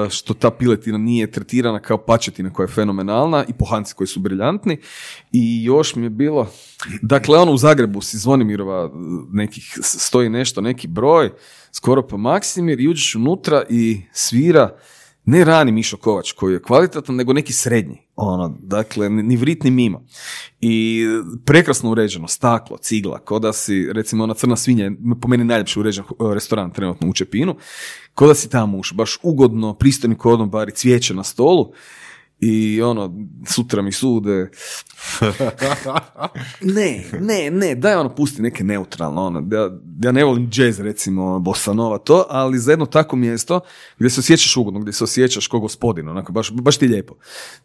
što 0.09 0.33
ta 0.33 0.51
piletina 0.51 0.97
nije 0.97 1.31
tretirana 1.31 1.79
kao 1.79 1.97
pačetina 1.97 2.53
koja 2.53 2.63
je 2.63 2.73
fenomenalna 2.73 3.45
i 3.47 3.53
pohanci 3.53 3.93
koji 3.95 4.07
su 4.07 4.19
briljantni. 4.19 4.77
I 5.31 5.63
još 5.63 5.95
mi 5.95 6.05
je 6.05 6.09
bilo, 6.09 6.51
dakle 7.01 7.37
ono 7.37 7.51
u 7.51 7.57
Zagrebu 7.57 8.01
si 8.01 8.17
Zvonimirova 8.17 8.91
nekih 9.31 9.77
stoji 9.81 10.29
nešto, 10.29 10.61
neki 10.61 10.87
broj, 10.87 11.31
skoro 11.71 12.07
pa 12.07 12.17
Maksimir 12.17 12.79
i 12.79 12.87
uđeš 12.87 13.15
unutra 13.15 13.63
i 13.69 14.01
svira 14.11 14.77
ne 15.25 15.43
rani 15.43 15.71
Mišo 15.71 15.97
Kovač 15.97 16.31
koji 16.31 16.53
je 16.53 16.61
kvalitetan, 16.61 17.15
nego 17.15 17.33
neki 17.33 17.53
srednji. 17.53 17.97
Ono, 18.15 18.57
dakle, 18.59 19.09
ni 19.09 19.35
vrit 19.35 19.63
ni 19.63 19.71
mimo. 19.71 20.05
I 20.61 21.03
prekrasno 21.45 21.91
uređeno, 21.91 22.27
staklo, 22.27 22.77
cigla, 22.77 23.19
ko 23.19 23.39
da 23.39 23.53
si, 23.53 23.89
recimo, 23.93 24.23
ona 24.23 24.33
crna 24.33 24.55
svinja, 24.55 24.91
po 25.21 25.27
meni 25.27 25.43
najljepši 25.43 25.79
uređen 25.79 26.03
eh, 26.03 26.33
restoran 26.33 26.71
trenutno 26.71 27.09
u 27.09 27.13
Čepinu, 27.13 27.55
ko 28.13 28.27
da 28.27 28.35
si 28.35 28.49
tamo 28.49 28.77
ušao, 28.77 28.95
baš 28.95 29.17
ugodno, 29.23 29.73
pristojni 29.73 30.15
kodom, 30.15 30.49
bari 30.49 30.71
cvijeće 30.71 31.13
na 31.13 31.23
stolu, 31.23 31.71
i 32.45 32.81
ono, 32.81 33.13
sutra 33.47 33.81
mi 33.81 33.91
sude. 33.91 34.49
ne, 36.75 37.03
ne, 37.19 37.51
ne, 37.51 37.75
daj 37.75 37.95
ono, 37.95 38.15
pusti 38.15 38.41
neke 38.41 38.63
neutralno, 38.63 39.25
ono, 39.25 39.47
ja, 39.51 39.69
ja 40.03 40.11
ne 40.11 40.23
volim 40.23 40.49
jazz, 40.53 40.79
recimo, 40.79 41.39
bossa 41.39 41.73
nova, 41.73 41.97
to, 41.97 42.25
ali 42.29 42.59
za 42.59 42.71
jedno 42.71 42.85
tako 42.85 43.15
mjesto 43.15 43.59
gdje 43.97 44.09
se 44.09 44.19
osjećaš 44.19 44.57
ugodno, 44.57 44.79
gdje 44.79 44.93
se 44.93 45.03
osjećaš 45.03 45.47
ko 45.47 45.59
gospodin, 45.59 46.09
onako, 46.09 46.31
baš, 46.31 46.51
baš 46.51 46.77
ti 46.77 46.85
je 46.85 46.89
lijepo. 46.89 47.15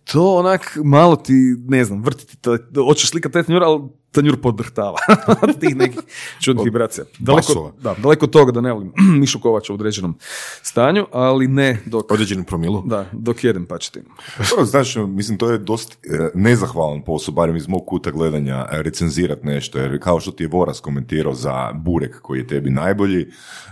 To 0.04 0.34
onak, 0.34 0.78
malo 0.84 1.16
ti, 1.16 1.56
ne 1.68 1.84
znam, 1.84 2.02
vrtiti, 2.02 2.36
to, 2.36 2.58
hoćeš 2.88 3.10
slikati 3.10 3.32
taj 3.32 3.44
ali 3.48 3.88
tanjur 4.12 4.40
podrhtava. 4.40 4.98
Od 5.42 5.60
tih 5.60 5.76
nekih 5.76 6.00
čudnih 6.40 6.64
vibracija. 6.64 7.04
Daleko, 7.18 7.72
da, 7.82 7.94
daleko 7.98 8.26
toga 8.26 8.52
da 8.52 8.60
ne 8.60 8.72
volim 8.72 8.92
Mišu 9.20 9.40
Kovača 9.40 9.72
u 9.72 9.74
određenom 9.74 10.18
stanju, 10.62 11.06
ali 11.12 11.48
ne 11.48 11.78
dok, 11.86 12.12
Određenim 12.12 12.44
promilu. 12.44 12.82
da, 12.86 13.06
dok 13.12 13.44
jedem 13.44 13.66
pačetinu. 13.66 14.08
Znaš, 14.70 14.96
mislim, 14.96 15.38
to 15.38 15.50
je 15.50 15.58
dosta 15.58 15.96
e, 16.04 16.30
nezahvalan 16.34 17.02
posao, 17.02 17.34
barem 17.34 17.56
iz 17.56 17.68
mog 17.68 17.86
kuta 17.86 18.10
gledanja, 18.10 18.66
e, 18.72 18.82
recenzirat 18.82 19.44
nešto, 19.44 19.78
jer 19.78 20.00
kao 20.00 20.20
što 20.20 20.30
ti 20.30 20.44
je 20.44 20.48
Voras 20.48 20.80
komentirao 20.80 21.34
za 21.34 21.72
burek 21.74 22.20
koji 22.20 22.38
je 22.38 22.46
tebi 22.46 22.70
najbolji, 22.70 23.26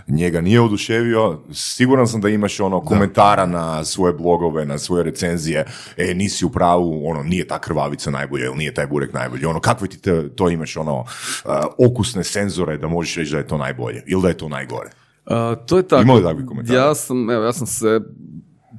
njega 0.07 0.41
nije 0.41 0.61
oduševio, 0.61 1.39
siguran 1.53 2.07
sam 2.07 2.21
da 2.21 2.29
imaš 2.29 2.59
ono 2.59 2.81
komentara 2.81 3.45
na 3.45 3.85
svoje 3.85 4.13
blogove, 4.13 4.65
na 4.65 4.77
svoje 4.77 5.03
recenzije, 5.03 5.65
e, 5.97 6.13
nisi 6.13 6.45
u 6.45 6.49
pravu, 6.49 7.09
ono, 7.09 7.23
nije 7.23 7.47
ta 7.47 7.59
krvavica 7.59 8.11
najbolja, 8.11 8.45
ili 8.45 8.57
nije 8.57 8.73
taj 8.73 8.87
burek 8.87 9.13
najbolji, 9.13 9.45
ono, 9.45 9.59
kakve 9.59 9.87
ti 9.87 10.01
te, 10.01 10.26
to 10.35 10.49
imaš, 10.49 10.77
ono, 10.77 11.05
e, 11.45 11.49
okusne 11.77 12.23
senzore 12.23 12.77
da 12.77 12.87
možeš 12.87 13.15
reći 13.15 13.31
da 13.31 13.37
je 13.37 13.47
to 13.47 13.57
najbolje, 13.57 14.03
ili 14.07 14.21
da 14.21 14.27
je 14.27 14.37
to 14.37 14.49
najgore. 14.49 14.89
A, 15.25 15.55
to 15.55 15.77
je 15.77 15.87
tako. 15.87 16.01
Ima 16.01 16.13
li 16.13 16.23
takvih 16.23 16.45
komentara? 16.45 16.79
Ja 16.79 16.95
sam, 16.95 17.29
evo, 17.29 17.43
ja 17.43 17.53
sam 17.53 17.67
se, 17.67 18.01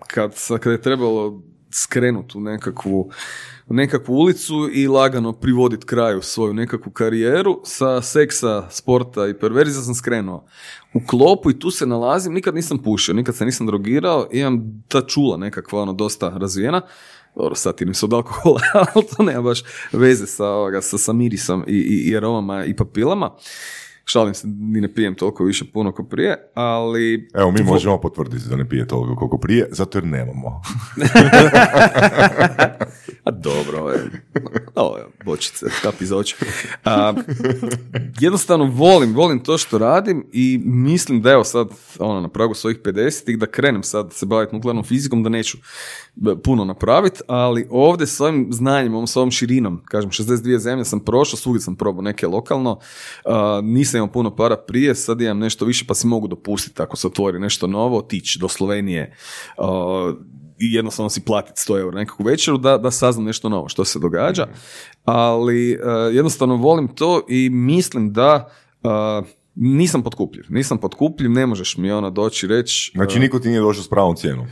kad, 0.07 0.35
kad 0.61 0.73
je 0.73 0.83
trebalo 0.83 1.43
skrenuti 1.71 2.39
u 2.39 2.41
nekakvu, 2.41 3.11
u 3.67 3.75
nekakvu 3.75 4.15
ulicu 4.15 4.69
i 4.73 4.89
lagano 4.89 5.33
privoditi 5.33 5.87
kraju 5.87 6.23
svoju 6.23 6.55
nekakvu 6.55 6.93
karijeru, 6.93 7.61
sa 7.65 8.03
seksa, 8.03 8.67
sporta 8.71 9.29
i 9.29 9.35
perverzija 9.35 9.83
sam 9.83 9.95
skrenuo 9.95 10.47
u 10.95 11.01
klopu 11.07 11.51
i 11.51 11.59
tu 11.59 11.71
se 11.71 11.87
nalazim, 11.87 12.33
nikad 12.33 12.55
nisam 12.55 12.79
pušio, 12.79 13.15
nikad 13.15 13.37
se 13.37 13.45
nisam 13.45 13.67
drogirao, 13.67 14.29
imam 14.33 14.85
ta 14.89 15.07
čula 15.07 15.37
nekakva 15.37 15.83
ono 15.83 15.93
dosta 15.93 16.29
razvijena, 16.29 16.83
dobro, 17.37 17.55
satirim 17.55 17.95
se 17.95 18.07
od 18.07 18.13
alkohola, 18.13 18.61
ali 18.95 19.07
to 19.17 19.23
nema 19.23 19.43
baš 19.43 19.63
veze 19.93 20.27
sa, 20.27 20.47
ovoga, 20.47 20.83
sa, 20.83 20.99
sa 20.99 21.13
mirisom 21.13 21.65
i, 21.67 21.73
i, 21.73 22.11
i 22.11 22.17
aromama 22.17 22.65
i 22.65 22.77
papilama. 22.77 23.37
Šalim 24.11 24.35
se, 24.35 24.47
ni 24.47 24.81
ne 24.81 24.95
pijem 24.95 25.15
toliko 25.15 25.45
više 25.45 25.65
puno 25.73 25.93
kao 25.93 26.05
prije, 26.05 26.51
ali... 26.55 27.29
Evo, 27.35 27.51
mi 27.51 27.63
možemo 27.63 28.01
potvrditi 28.01 28.49
da 28.49 28.57
ne 28.57 28.69
pije 28.69 28.87
toliko 28.87 29.17
koliko 29.17 29.39
prije, 29.39 29.69
zato 29.71 29.99
jer 29.99 30.05
nemamo. 30.05 30.63
A 33.25 33.31
dobro, 33.31 33.79
ovo 33.79 33.91
je, 33.91 34.11
ovo 34.75 34.97
je 34.97 35.05
bočice, 35.25 35.67
kapi 35.83 36.07
za 36.07 36.17
oči. 36.17 36.37
A, 36.85 37.15
jednostavno 38.21 38.65
volim, 38.65 39.15
volim 39.15 39.41
to 39.41 39.59
što 39.59 39.79
radim 39.79 40.27
i 40.33 40.61
mislim 40.65 41.23
da 41.23 41.31
evo 41.31 41.45
sad 41.45 41.69
ono, 41.99 42.21
na 42.21 42.29
pragu 42.29 42.55
svojih 42.55 42.79
50-ih 42.85 43.39
da 43.39 43.47
krenem 43.47 43.83
sad 43.83 44.13
se 44.13 44.27
baviti 44.27 44.55
nuklearnom 44.55 44.85
fizikom, 44.85 45.23
da 45.23 45.29
neću 45.29 45.59
puno 46.45 46.65
napraviti, 46.65 47.21
ali 47.27 47.67
ovdje 47.71 48.07
s 48.07 48.21
ovim 48.21 48.49
znanjem, 48.51 48.95
ovom, 48.95 49.07
s 49.07 49.17
ovom 49.17 49.31
širinom, 49.31 49.83
kažem, 49.85 50.11
62 50.11 50.59
zemlje 50.59 50.85
sam 50.85 51.01
prošao, 51.01 51.37
svugdje 51.37 51.61
sam 51.61 51.77
probao 51.77 52.03
neke 52.03 52.27
lokalno, 52.27 52.79
a, 53.25 53.61
nisam 53.63 53.98
imao 53.99 54.13
puno 54.13 54.37
para 54.37 54.57
prije, 54.57 54.95
sad 54.95 55.21
imam 55.21 55.39
nešto 55.39 55.65
više 55.65 55.85
pa 55.89 55.95
si 55.95 56.07
mogu 56.07 56.29
dopustiti 56.29 56.83
ako 56.83 56.97
se 56.97 57.07
otvori 57.07 57.39
nešto 57.39 57.67
novo, 57.67 57.99
otići 57.99 58.39
do 58.39 58.49
Slovenije, 58.49 59.17
a, 59.59 60.13
i 60.61 60.73
jednostavno 60.73 61.11
si 61.11 61.21
platiti 61.21 61.61
100 61.69 61.81
eura 61.81 61.99
nekakvu 61.99 62.25
večeru 62.25 62.59
da, 62.59 62.79
da 62.79 62.91
saznam 62.91 63.25
nešto 63.25 63.49
novo 63.49 63.69
što 63.69 63.85
se 63.85 63.99
događa. 63.99 64.47
Ali 65.05 65.73
e, 65.73 65.77
jednostavno 66.13 66.57
volim 66.57 66.89
to 66.89 67.23
i 67.29 67.51
mislim 67.51 68.13
da 68.13 68.51
e, 68.83 68.89
nisam 69.55 70.03
potkupljiv. 70.03 70.45
Nisam 70.49 70.79
potkupljiv, 70.79 71.31
ne 71.31 71.47
možeš 71.47 71.77
mi 71.77 71.91
ona 71.91 72.11
doći 72.11 72.47
i 72.47 72.49
reći 72.49 72.93
Znači, 72.95 73.19
niko 73.19 73.39
ti 73.39 73.49
nije 73.49 73.61
došao 73.61 73.83
s 73.83 73.89
pravom 73.89 74.17
cijenom. 74.17 74.47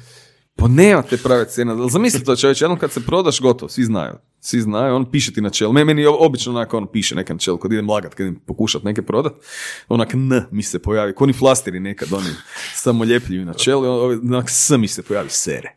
pa 0.56 0.68
nema 0.68 1.02
te 1.02 1.16
prave 1.16 1.44
cijene. 1.44 1.72
Ali 1.72 1.90
Zamisli 1.90 2.24
to 2.24 2.36
čovječ, 2.36 2.60
jednom 2.60 2.78
kad 2.78 2.92
se 2.92 3.04
prodaš 3.04 3.40
gotovo, 3.40 3.68
svi 3.68 3.84
znaju. 3.84 4.14
Svi 4.46 4.60
znaju, 4.60 4.94
on 4.94 5.10
piše 5.10 5.32
ti 5.32 5.40
na 5.40 5.50
čelu. 5.50 5.72
Me- 5.72 5.84
Meni 5.84 6.06
obično 6.06 6.52
onako 6.52 6.76
on 6.76 6.86
piše 6.86 7.14
neka 7.14 7.32
na 7.32 7.38
čelu, 7.38 7.58
kad 7.58 7.72
idem 7.72 7.90
lagat, 7.90 8.14
kad 8.14 8.26
idem 8.26 8.40
pokušat 8.46 8.82
neke 8.82 9.02
prodat, 9.02 9.32
onak 9.88 10.14
N 10.14 10.44
mi 10.50 10.62
se 10.62 10.78
pojavi, 10.78 11.14
ko 11.14 11.24
oni 11.24 11.32
flasteri 11.32 11.80
nekad, 11.80 12.12
oni 12.12 12.30
samoljepljivi 12.74 13.44
na 13.44 13.54
čelu, 13.54 13.84
onak 14.22 14.50
S 14.50 14.70
mi 14.70 14.88
se 14.88 15.02
pojavi, 15.02 15.30
sere. 15.30 15.72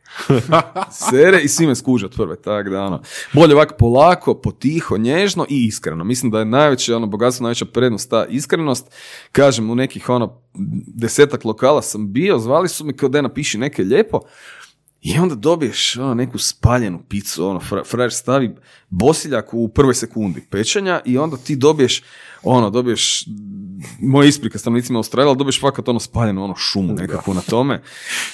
Sere 1.09 1.41
i 1.41 1.47
svi 1.47 1.67
me 1.67 1.76
skužat 1.76 2.11
prve, 2.15 2.36
tak 2.36 2.70
da 2.70 2.82
ono. 2.82 3.01
Bolje 3.34 3.55
ovako 3.55 3.76
polako, 3.80 4.34
potiho, 4.41 4.97
nježno 4.97 5.45
i 5.49 5.65
iskreno. 5.65 6.03
Mislim 6.03 6.32
da 6.32 6.39
je 6.39 6.45
najveće 6.45 6.95
ono 6.95 7.07
bogatstvo, 7.07 7.43
najveća 7.43 7.65
prednost 7.65 8.09
ta 8.09 8.26
iskrenost. 8.26 8.88
Kažem, 9.32 9.70
u 9.70 9.76
nekih 9.76 10.09
ono 10.09 10.41
desetak 10.88 11.45
lokala 11.45 11.82
sam 11.82 12.13
bio, 12.13 12.39
zvali 12.39 12.70
su 12.70 12.86
me 12.86 12.97
kao 12.97 13.09
da 13.09 13.22
napiši 13.22 13.57
neke 13.57 13.84
lijepo, 13.84 14.20
i 15.02 15.20
onda 15.20 15.36
dobiješ 15.36 15.97
ono, 15.97 16.14
neku 16.14 16.38
spaljenu 16.38 17.00
picu, 17.10 17.47
ono, 17.47 17.60
fra, 17.60 17.84
frajer 17.84 18.14
stavi 18.14 18.56
bosiljak 18.89 19.54
u 19.54 19.68
prvoj 19.68 19.93
sekundi 19.93 20.41
pečenja 20.50 21.02
i 21.06 21.18
onda 21.18 21.38
ti 21.38 21.56
dobiješ, 21.56 22.04
ono, 22.43 22.70
dobiješ, 22.70 23.26
moja 24.02 24.28
isprika 24.28 24.58
stanovnicima 24.58 25.00
Australije, 25.00 25.30
ali 25.30 25.38
dobiješ 25.38 25.62
fakat 25.62 25.88
ono 25.88 26.00
spaljenu, 26.00 26.43
ono, 26.43 26.56
šumu 26.56 26.93
nekakvu 26.93 27.34
na 27.34 27.41
tome. 27.41 27.82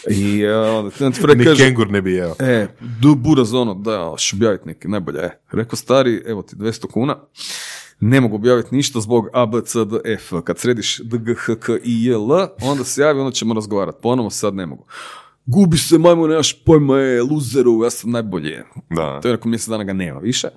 I 0.09 0.41
e, 0.41 0.55
onda 0.55 0.91
ti 0.91 1.03
Ni 1.35 1.43
kaže, 1.43 1.63
kengur 1.63 1.91
ne 1.91 2.01
bi 2.01 2.13
jeo. 2.13 2.35
E, 2.39 2.67
du 3.01 3.15
buraz 3.15 3.53
ono, 3.53 3.73
da, 3.73 4.15
objaviti 4.33 4.67
neke, 4.67 4.87
najbolje, 4.87 5.19
e. 5.19 5.39
Rekao 5.51 5.75
stari, 5.75 6.23
evo 6.25 6.41
ti 6.41 6.55
200 6.55 6.91
kuna, 6.91 7.17
ne 7.99 8.21
mogu 8.21 8.35
objaviti 8.35 8.75
ništa 8.75 8.99
zbog 8.99 9.27
A, 9.33 9.45
B, 9.45 9.61
C, 9.65 9.85
D, 9.85 9.97
F. 10.05 10.33
Kad 10.43 10.59
središ 10.59 10.99
D, 11.03 11.17
G, 11.17 11.35
H, 11.35 11.55
K, 11.59 11.69
I, 11.83 12.05
J, 12.05 12.13
L, 12.13 12.47
onda 12.61 12.83
se 12.83 13.01
javi, 13.01 13.19
onda 13.19 13.31
ćemo 13.31 13.53
razgovarati. 13.53 13.97
Ponovo 14.01 14.29
sad 14.29 14.55
ne 14.55 14.65
mogu. 14.65 14.85
Gubi 15.45 15.77
se, 15.77 15.97
majmo, 15.97 16.27
nemaš 16.27 16.63
pojma, 16.63 16.99
je, 16.99 17.23
luzeru, 17.23 17.83
ja 17.83 17.89
sam 17.89 18.11
najbolji. 18.11 18.57
Da. 18.89 19.19
To 19.21 19.27
je 19.27 19.31
nakon 19.31 19.49
mjesec 19.49 19.67
dana 19.69 19.83
ga 19.83 19.93
nema 19.93 20.19
više. 20.19 20.47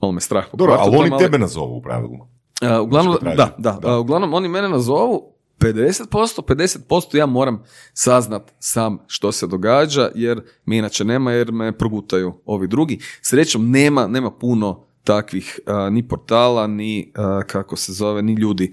Malo 0.00 0.12
me 0.12 0.20
strah 0.20 0.44
Dobro, 0.52 0.76
ali 0.78 0.96
oni 0.96 1.18
tebe 1.18 1.38
nazovu 1.38 1.76
u 1.76 1.82
pravilu. 1.82 2.18
a, 2.62 2.80
uglavnom, 2.80 3.16
da, 3.22 3.54
da, 3.58 3.78
Da. 3.82 3.90
a, 3.90 3.98
uglavnom 3.98 4.34
oni 4.34 4.48
mene 4.48 4.68
nazovu 4.68 5.32
50%, 5.58 6.42
50% 6.42 7.16
ja 7.16 7.26
moram 7.26 7.62
saznat 7.92 8.52
sam 8.58 8.98
što 9.06 9.32
se 9.32 9.46
događa, 9.46 10.10
jer 10.14 10.42
mi 10.64 10.76
inače 10.76 11.04
nema, 11.04 11.32
jer 11.32 11.52
me 11.52 11.78
progutaju 11.78 12.32
ovi 12.44 12.68
drugi. 12.68 12.98
Srećom 13.22 13.70
nema, 13.70 14.06
nema 14.06 14.30
puno 14.30 14.84
takvih 15.04 15.60
a, 15.66 15.90
ni 15.90 16.08
portala, 16.08 16.66
ni 16.66 17.12
a, 17.16 17.40
kako 17.46 17.76
se 17.76 17.92
zove, 17.92 18.22
ni 18.22 18.34
ljudi 18.34 18.72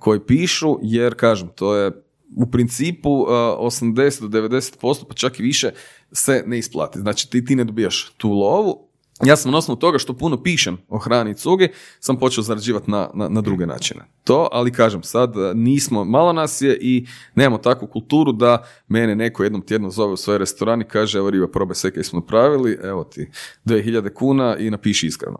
koji 0.00 0.20
pišu, 0.20 0.78
jer 0.82 1.14
kažem, 1.14 1.48
to 1.54 1.74
je 1.76 2.07
u 2.36 2.50
principu 2.50 3.26
a, 3.28 3.56
80 3.60 4.28
do 4.28 4.40
90%, 4.40 5.04
pa 5.08 5.14
čak 5.14 5.40
i 5.40 5.42
više, 5.42 5.70
se 6.12 6.44
ne 6.46 6.58
isplati. 6.58 6.98
Znači 6.98 7.30
ti, 7.30 7.44
ti 7.44 7.56
ne 7.56 7.64
dobijaš 7.64 8.12
tu 8.16 8.30
lovu, 8.30 8.88
ja 9.24 9.36
sam 9.36 9.52
na 9.52 9.58
osnovu 9.58 9.78
toga 9.78 9.98
što 9.98 10.12
puno 10.12 10.42
pišem 10.42 10.78
o 10.88 10.98
hrani 10.98 11.30
i 11.30 11.34
cugi, 11.34 11.68
sam 12.00 12.18
počeo 12.18 12.42
zarađivati 12.42 12.90
na, 12.90 13.10
na, 13.14 13.28
na 13.28 13.40
druge 13.40 13.66
načine. 13.66 14.00
To, 14.24 14.48
ali 14.52 14.72
kažem, 14.72 15.02
sad 15.02 15.36
e, 15.36 15.54
nismo, 15.54 16.04
malo 16.04 16.32
nas 16.32 16.62
je 16.62 16.78
i 16.80 17.06
nemamo 17.34 17.58
takvu 17.58 17.88
kulturu 17.88 18.32
da 18.32 18.64
mene 18.88 19.14
neko 19.16 19.42
jednom 19.42 19.62
tjedno 19.62 19.90
zove 19.90 20.12
u 20.12 20.16
svoj 20.16 20.38
restoran 20.38 20.80
i 20.80 20.88
kaže, 20.88 21.18
evo 21.18 21.30
riba, 21.30 21.48
probaj 21.48 21.74
sve 21.74 21.90
kaj 21.90 22.02
smo 22.02 22.20
napravili, 22.20 22.78
evo 22.82 23.04
ti 23.04 23.30
2000 23.64 24.12
kuna 24.12 24.56
i 24.56 24.70
napiši 24.70 25.06
iskreno. 25.06 25.38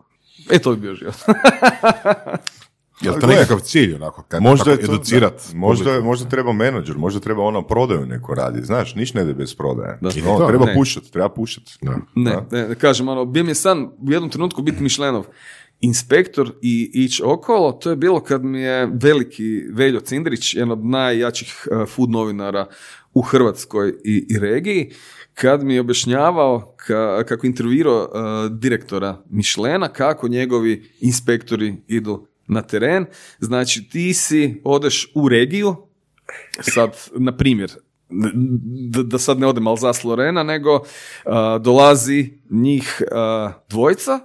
E, 0.51 0.59
to 0.59 0.71
bi 0.71 0.81
bio 0.81 0.95
život. 0.95 1.15
Je 3.01 3.11
li 3.11 3.19
to 3.21 3.27
nekakav 3.27 3.59
cilj, 3.59 3.95
onako, 3.95 4.23
kad, 4.23 4.41
Možda 4.41 4.63
tako 4.65 4.81
je 4.81 4.87
to, 4.87 4.93
educirat? 4.93 5.33
da, 5.51 5.57
možda, 5.57 6.01
možda 6.01 6.29
treba 6.29 6.53
menadžer, 6.53 6.97
možda 6.97 7.19
treba 7.19 7.43
ono 7.43 7.61
prodaju 7.61 8.05
neko 8.05 8.33
radi. 8.33 8.61
Znaš, 8.61 8.95
niš 8.95 9.13
ne 9.13 9.21
ide 9.21 9.33
bez 9.33 9.55
prodaje. 9.55 9.97
Da. 10.01 10.09
Ono, 10.25 10.37
To, 10.37 10.47
treba 10.47 10.65
ne. 10.65 10.73
pušat, 10.73 11.03
treba 11.03 11.29
pušat. 11.29 11.63
Ne, 12.15 12.37
ne, 12.51 12.75
kažem, 12.75 13.07
ono, 13.07 13.25
bio 13.25 13.43
mi 13.43 13.51
je 13.51 13.55
san 13.55 13.83
u 13.99 14.11
jednom 14.11 14.29
trenutku 14.29 14.61
biti 14.61 14.83
Mišlenov 14.83 15.25
inspektor 15.81 16.51
i 16.61 16.91
ići 16.93 17.23
okolo, 17.25 17.71
to 17.71 17.89
je 17.89 17.95
bilo 17.95 18.19
kad 18.19 18.43
mi 18.43 18.61
je 18.61 18.89
veliki 18.93 19.43
Veljo 19.71 19.99
Cindrić, 19.99 20.53
jedan 20.53 20.71
od 20.71 20.85
najjačih 20.85 21.67
eh, 21.71 21.85
food 21.85 22.09
novinara 22.09 22.67
u 23.13 23.21
Hrvatskoj 23.21 23.93
i, 24.03 24.25
i 24.29 24.39
regiji, 24.39 24.91
kad 25.33 25.63
mi 25.63 25.73
je 25.73 25.81
objašnjavao 25.81 26.75
ka- 26.79 27.23
kako 27.23 27.45
je 27.45 27.49
intervjuirao 27.49 28.01
eh, 28.03 28.09
direktora 28.51 29.23
Mišlena, 29.29 29.87
kako 29.87 30.27
njegovi 30.27 30.89
inspektori 31.01 31.75
idu 31.87 32.25
na 32.49 32.61
teren. 32.61 33.05
Znači, 33.39 33.89
ti 33.89 34.13
si, 34.13 34.61
odeš 34.63 35.11
u 35.15 35.29
regiju, 35.29 35.75
sad, 36.61 36.97
na 37.15 37.37
primjer, 37.37 37.71
da, 38.89 39.03
da 39.03 39.19
sad 39.19 39.39
ne 39.39 39.47
odem 39.47 39.67
Alzas 39.67 40.03
Lorena, 40.03 40.43
nego 40.43 40.83
a, 41.25 41.57
dolazi 41.57 42.33
njih 42.49 43.01
a, 43.11 43.51
dvojica 43.69 44.19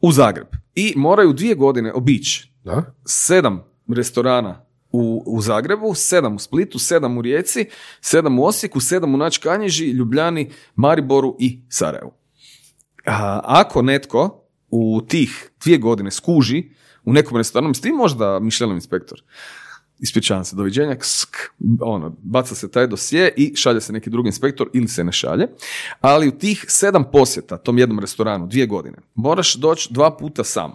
u 0.00 0.12
Zagreb 0.12 0.46
i 0.74 0.92
moraju 0.96 1.32
dvije 1.32 1.54
godine 1.54 1.92
obići 1.92 2.50
Da? 2.64 2.94
sedam 3.06 3.64
restorana 3.88 4.66
u, 4.92 5.22
u 5.26 5.42
Zagrebu, 5.42 5.94
sedam 5.94 6.34
u 6.34 6.38
Splitu, 6.38 6.78
sedam 6.78 7.18
u 7.18 7.22
Rijeci, 7.22 7.66
sedam 8.00 8.38
u 8.38 8.44
Osijeku, 8.44 8.80
sedam 8.80 9.14
u 9.14 9.18
Načkanježi, 9.18 9.90
Ljubljani, 9.90 10.50
Mariboru 10.74 11.36
i 11.38 11.60
Sarajevu. 11.68 12.12
A, 13.06 13.40
ako 13.44 13.82
netko 13.82 14.44
u 14.70 15.00
tih 15.08 15.50
dvije 15.64 15.78
godine 15.78 16.10
skuži 16.10 16.70
u 17.04 17.12
nekom 17.12 17.36
restoranu, 17.36 17.74
s 17.74 17.80
tim 17.80 17.94
možda 17.94 18.38
Mišelov 18.38 18.74
inspektor, 18.74 19.22
ispričavam 20.00 20.44
se, 20.44 20.56
doviđenja, 20.56 20.96
ksk, 20.96 21.36
ono, 21.80 22.16
baca 22.22 22.54
se 22.54 22.70
taj 22.70 22.86
dosje 22.86 23.32
i 23.36 23.56
šalje 23.56 23.80
se 23.80 23.92
neki 23.92 24.10
drugi 24.10 24.28
inspektor 24.28 24.68
ili 24.72 24.88
se 24.88 25.04
ne 25.04 25.12
šalje, 25.12 25.46
ali 26.00 26.28
u 26.28 26.38
tih 26.38 26.64
sedam 26.68 27.04
posjeta 27.12 27.56
tom 27.56 27.78
jednom 27.78 27.98
restoranu, 27.98 28.46
dvije 28.46 28.66
godine, 28.66 28.96
moraš 29.14 29.54
doći 29.54 29.92
dva 29.92 30.16
puta 30.16 30.44
sam. 30.44 30.72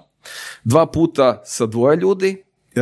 Dva 0.63 0.86
puta 0.86 1.41
sa 1.45 1.65
dvoje 1.65 1.97
ljudi, 1.97 2.43
e, 2.76 2.82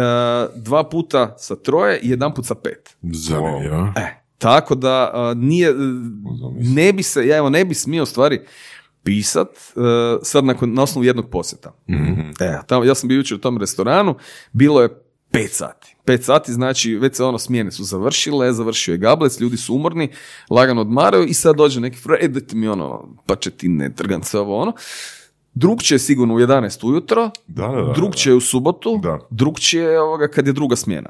dva 0.56 0.90
puta 0.90 1.36
sa 1.38 1.56
troje 1.56 2.00
i 2.00 2.10
jedan 2.10 2.34
put 2.34 2.46
sa 2.46 2.56
pet. 2.56 2.96
Zanimljivo. 3.02 3.94
E, 3.96 4.24
tako 4.38 4.76
da 4.76 5.12
a, 5.14 5.34
nije, 5.34 5.70
e, 5.70 5.74
ne 6.60 6.94
bi 6.94 7.04
se, 7.04 7.28
ja 7.28 7.38
evo 7.38 7.50
ne 7.50 7.66
bi 7.66 7.76
smio 7.76 8.06
stvari 8.06 8.42
pisat 9.04 9.48
e, 9.50 9.80
sad 10.22 10.46
nakon, 10.46 10.74
na 10.74 10.84
osnovu 10.84 11.06
jednog 11.06 11.30
posjeta. 11.30 11.74
E, 12.40 12.60
tamo, 12.68 12.84
ja 12.84 12.96
sam 12.96 13.08
bio 13.08 13.18
jučer 13.18 13.38
u 13.38 13.42
tom 13.42 13.58
restoranu, 13.58 14.16
bilo 14.52 14.82
je 14.82 15.04
pet 15.32 15.52
sati. 15.52 15.96
Pet 16.06 16.24
sati 16.24 16.54
znači 16.54 16.96
već 16.96 17.16
se 17.16 17.24
ono 17.24 17.38
smjene 17.38 17.72
su 17.72 17.84
završile, 17.84 18.54
završio 18.54 18.92
je 18.92 18.98
gablec, 18.98 19.40
ljudi 19.40 19.58
su 19.58 19.76
umorni, 19.76 20.10
lagano 20.50 20.82
odmaraju 20.82 21.26
i 21.26 21.34
sad 21.34 21.56
dođe 21.56 21.80
neki 21.80 21.98
e 22.20 22.28
dajte 22.28 22.56
mi 22.56 22.68
ono 22.68 23.16
pačetine, 23.26 23.96
trgance, 23.96 24.40
ovo 24.40 24.58
ono. 24.58 24.74
Drugčije 25.54 25.96
je 25.96 26.00
sigurno 26.00 26.36
u 26.36 26.40
11 26.40 26.88
ujutro, 26.88 27.30
Da, 27.48 27.68
da, 27.68 27.82
da, 27.82 27.94
drugčije 27.94 28.32
je 28.32 28.36
u 28.36 28.42
subotu, 28.42 29.00
Da. 29.04 29.20
drugčije 29.30 29.84
je 29.84 30.02
ovoga 30.02 30.28
kad 30.28 30.48
je 30.48 30.54
druga 30.54 30.76
smjena. 30.76 31.10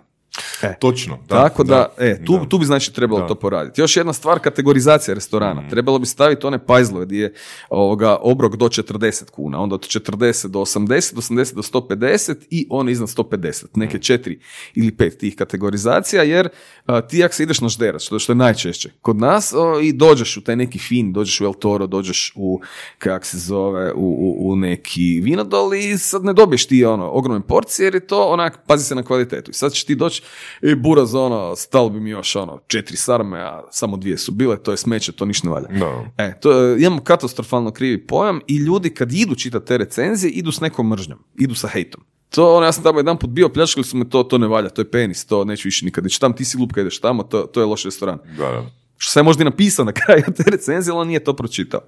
Točno. 0.79 1.17
Da, 1.29 1.43
Tako 1.43 1.63
da, 1.63 1.93
e, 1.97 2.25
tu, 2.25 2.37
da. 2.37 2.49
tu 2.49 2.57
bi 2.57 2.65
znači 2.65 2.93
trebalo 2.93 3.21
Da. 3.21 3.27
to 3.27 3.35
poraditi. 3.35 3.81
Još 3.81 3.97
jedna 3.97 4.13
stvar, 4.13 4.39
kategorizacija 4.39 5.15
restorana. 5.15 5.69
Trebalo 5.69 5.99
bi 5.99 6.05
staviti 6.05 6.47
one 6.47 6.65
pajzlove 6.65 7.05
gdje 7.05 7.21
je 7.21 7.33
ovoga, 7.69 8.17
obrok 8.21 8.55
do 8.55 8.65
40 8.65 9.29
kuna, 9.29 9.61
onda 9.61 9.75
od 9.75 9.81
40 9.81 10.47
do 10.47 10.59
80, 10.59 11.15
80 11.15 11.55
do 11.55 11.61
150 11.61 12.35
i 12.49 12.67
one 12.69 12.91
iznad 12.91 13.09
150. 13.09 13.65
Neke 13.75 13.99
četiri 13.99 14.39
ili 14.75 14.91
pet 14.91 15.17
tih 15.17 15.35
kategorizacija, 15.35 16.23
jer 16.23 16.49
a, 16.85 17.01
ti 17.01 17.23
ako 17.23 17.35
se 17.35 17.43
ideš 17.43 17.61
na 17.61 17.69
žderac, 17.69 18.01
što, 18.01 18.19
što 18.19 18.31
je 18.31 18.35
najčešće 18.35 18.89
kod 19.01 19.17
nas, 19.17 19.53
o, 19.53 19.79
i 19.79 19.93
dođeš 19.93 20.37
u 20.37 20.41
taj 20.43 20.55
neki 20.55 20.79
fin, 20.79 21.13
dođeš 21.13 21.41
u 21.41 21.45
El 21.45 21.53
Toro, 21.53 21.87
dođeš 21.87 22.33
u, 22.35 22.61
kak 22.97 23.25
se 23.25 23.37
zove, 23.37 23.93
u, 23.93 23.97
u, 23.97 24.51
u 24.51 24.55
neki 24.55 25.21
vinodol 25.23 25.73
i 25.73 25.97
sad 25.97 26.23
ne 26.23 26.33
dobiješ 26.33 26.67
ti 26.67 26.85
ono, 26.85 27.09
ogromne 27.09 27.47
porcije 27.47 27.85
jer 27.85 27.95
je 27.95 28.07
to 28.07 28.23
onak, 28.27 28.59
pazi 28.67 28.85
se 28.85 28.95
na 28.95 29.03
kvalitetu. 29.03 29.51
I 29.51 29.53
sad 29.53 29.73
ćeš 29.73 29.83
ti 29.83 29.95
doći, 29.95 30.23
e, 30.61 30.75
buraz, 30.75 31.15
ono, 31.15 31.55
stalo 31.55 31.89
bi 31.89 31.99
mi 31.99 32.09
još 32.09 32.35
ono, 32.35 32.59
četiri 32.67 32.97
sarme, 32.97 33.39
a 33.39 33.63
samo 33.71 33.97
dvije 33.97 34.17
su 34.17 34.31
bile, 34.31 34.63
to 34.63 34.71
je 34.71 34.77
smeće, 34.77 35.11
to 35.11 35.25
ništa 35.25 35.47
ne 35.47 35.53
valja. 35.53 35.67
Da. 35.67 36.23
E, 36.23 36.39
to, 36.39 36.75
imamo 36.75 37.01
katastrofalno 37.03 37.71
krivi 37.71 38.07
pojam 38.07 38.39
i 38.47 38.57
ljudi 38.57 38.89
kad 38.89 39.13
idu 39.13 39.35
čitati 39.35 39.65
te 39.65 39.77
recenzije, 39.77 40.31
idu 40.31 40.51
s 40.51 40.59
nekom 40.59 40.89
mržnjom, 40.89 41.19
idu 41.39 41.55
sa 41.55 41.67
hejtom. 41.67 42.03
To, 42.29 42.55
ono, 42.55 42.65
ja 42.65 42.71
sam 42.71 42.83
tamo 42.83 42.99
jedan 42.99 43.17
put 43.17 43.29
bio, 43.29 43.49
pljačkali 43.49 43.83
su 43.83 43.97
me 43.97 44.09
to, 44.09 44.23
to 44.23 44.37
ne 44.37 44.47
valja, 44.47 44.69
to 44.69 44.81
je 44.81 44.91
penis, 44.91 45.25
to 45.25 45.45
neću 45.45 45.67
više 45.67 45.85
nikad 45.85 46.05
ići 46.05 46.19
tam, 46.19 46.33
ti 46.33 46.45
si 46.45 46.57
lupka, 46.57 46.81
ideš 46.81 46.99
tamo, 46.99 47.23
to, 47.23 47.41
to 47.41 47.59
je 47.59 47.65
loš 47.65 47.83
restoran. 47.83 48.17
Da, 48.37 48.49
da. 48.49 48.65
Što 48.97 49.19
ja 49.19 49.23
možda 49.23 49.41
i 49.41 49.45
napisao 49.45 49.85
na 49.85 49.91
kraju 49.91 50.23
te 50.37 50.43
recenzije, 50.51 50.91
ali 50.91 51.01
on 51.01 51.07
nije 51.07 51.23
to 51.23 51.33
pročitao. 51.33 51.81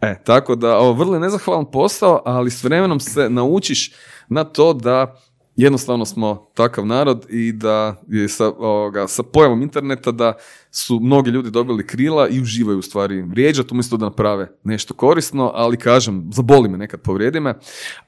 E, 0.00 0.22
tako 0.24 0.54
da, 0.54 0.78
ovo 0.78 0.92
vrlo 0.92 1.14
je 1.14 1.20
nezahvalan 1.20 1.70
posao, 1.70 2.22
ali 2.24 2.50
s 2.50 2.64
vremenom 2.64 3.00
se 3.00 3.30
naučiš 3.30 3.92
na 4.28 4.44
to 4.44 4.72
da 4.72 5.20
jednostavno 5.58 6.04
smo 6.04 6.50
takav 6.54 6.86
narod 6.86 7.26
i 7.28 7.52
da 7.52 8.02
je 8.08 8.28
sa, 8.28 8.46
ovoga, 8.46 9.08
sa 9.08 9.22
pojavom 9.22 9.62
interneta 9.62 10.12
da 10.12 10.32
su 10.70 11.00
mnogi 11.00 11.30
ljudi 11.30 11.50
dobili 11.50 11.86
krila 11.86 12.28
i 12.28 12.40
uživaju 12.40 12.78
u 12.78 12.82
stvari 12.82 13.22
vrijeđati 13.22 13.68
umjesto 13.72 13.96
da 13.96 14.04
naprave 14.04 14.48
nešto 14.64 14.94
korisno, 14.94 15.50
ali 15.54 15.76
kažem, 15.76 16.30
zaboli 16.32 16.68
me 16.68 16.78
nekad, 16.78 17.00
povrijedi 17.00 17.40
me, 17.40 17.54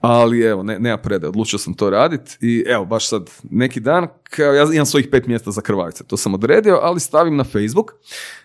ali 0.00 0.40
evo, 0.40 0.62
ne, 0.62 0.78
nema 0.78 0.96
prede, 0.96 1.28
odlučio 1.28 1.58
sam 1.58 1.74
to 1.74 1.90
raditi 1.90 2.36
i 2.40 2.64
evo, 2.68 2.84
baš 2.84 3.08
sad 3.08 3.30
neki 3.50 3.80
dan, 3.80 4.06
kao 4.22 4.52
ja 4.52 4.66
imam 4.72 4.86
svojih 4.86 5.08
pet 5.10 5.26
mjesta 5.26 5.50
za 5.50 5.60
krvavice, 5.60 6.04
to 6.04 6.16
sam 6.16 6.34
odredio, 6.34 6.78
ali 6.82 7.00
stavim 7.00 7.36
na 7.36 7.44
Facebook, 7.44 7.92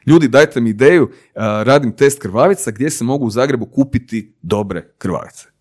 ljudi 0.06 0.28
dajte 0.28 0.62
mi 0.62 0.70
ideju, 0.70 1.10
radim 1.64 1.96
test 1.96 2.22
krvavica 2.22 2.72
gdje 2.72 2.90
se 2.90 3.04
mogu 3.04 3.26
u 3.26 3.30
Zagrebu 3.30 3.66
kupiti 3.66 4.36
dobre 4.42 4.94
krvavice. 4.98 5.55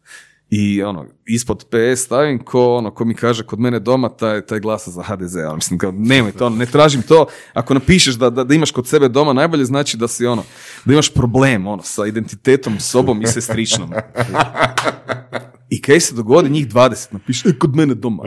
I 0.51 0.83
ono, 0.83 1.07
ispod 1.27 1.65
PS 1.65 2.01
stavim 2.01 2.45
ko, 2.45 2.75
ono, 2.75 2.91
ko 2.91 3.05
mi 3.05 3.15
kaže 3.15 3.47
kod 3.47 3.61
mene 3.61 3.81
doma, 3.81 4.09
taj, 4.09 4.47
taj 4.47 4.61
glasa 4.61 4.91
za 4.91 5.03
HDZ. 5.03 5.37
Ali 5.37 5.55
mislim, 5.55 5.79
kao, 5.79 5.93
nemoj 5.93 6.33
to, 6.33 6.47
ono, 6.47 6.57
ne 6.57 6.67
tražim 6.67 7.03
to. 7.03 7.27
Ako 7.53 7.75
napišeš 7.75 8.15
da, 8.15 8.31
da, 8.31 8.45
da 8.45 8.55
imaš 8.55 8.71
kod 8.71 8.89
sebe 8.89 9.09
doma, 9.09 9.33
najbolje 9.33 9.65
znači 9.65 9.97
da 9.97 10.09
si 10.09 10.27
ono, 10.27 10.43
da 10.85 10.93
imaš 10.93 11.15
problem 11.15 11.67
ono, 11.67 11.83
sa 11.83 12.07
identitetom, 12.07 12.81
sobom 12.81 13.23
i 13.23 13.27
sestričnom. 13.27 13.93
I 15.71 15.83
kaj 15.83 16.01
se 16.01 16.15
dogodi, 16.15 16.51
njih 16.51 16.69
20 16.69 17.13
napiše, 17.13 17.49
e, 17.49 17.59
kod 17.59 17.77
mene 17.77 17.95
doma. 17.95 18.23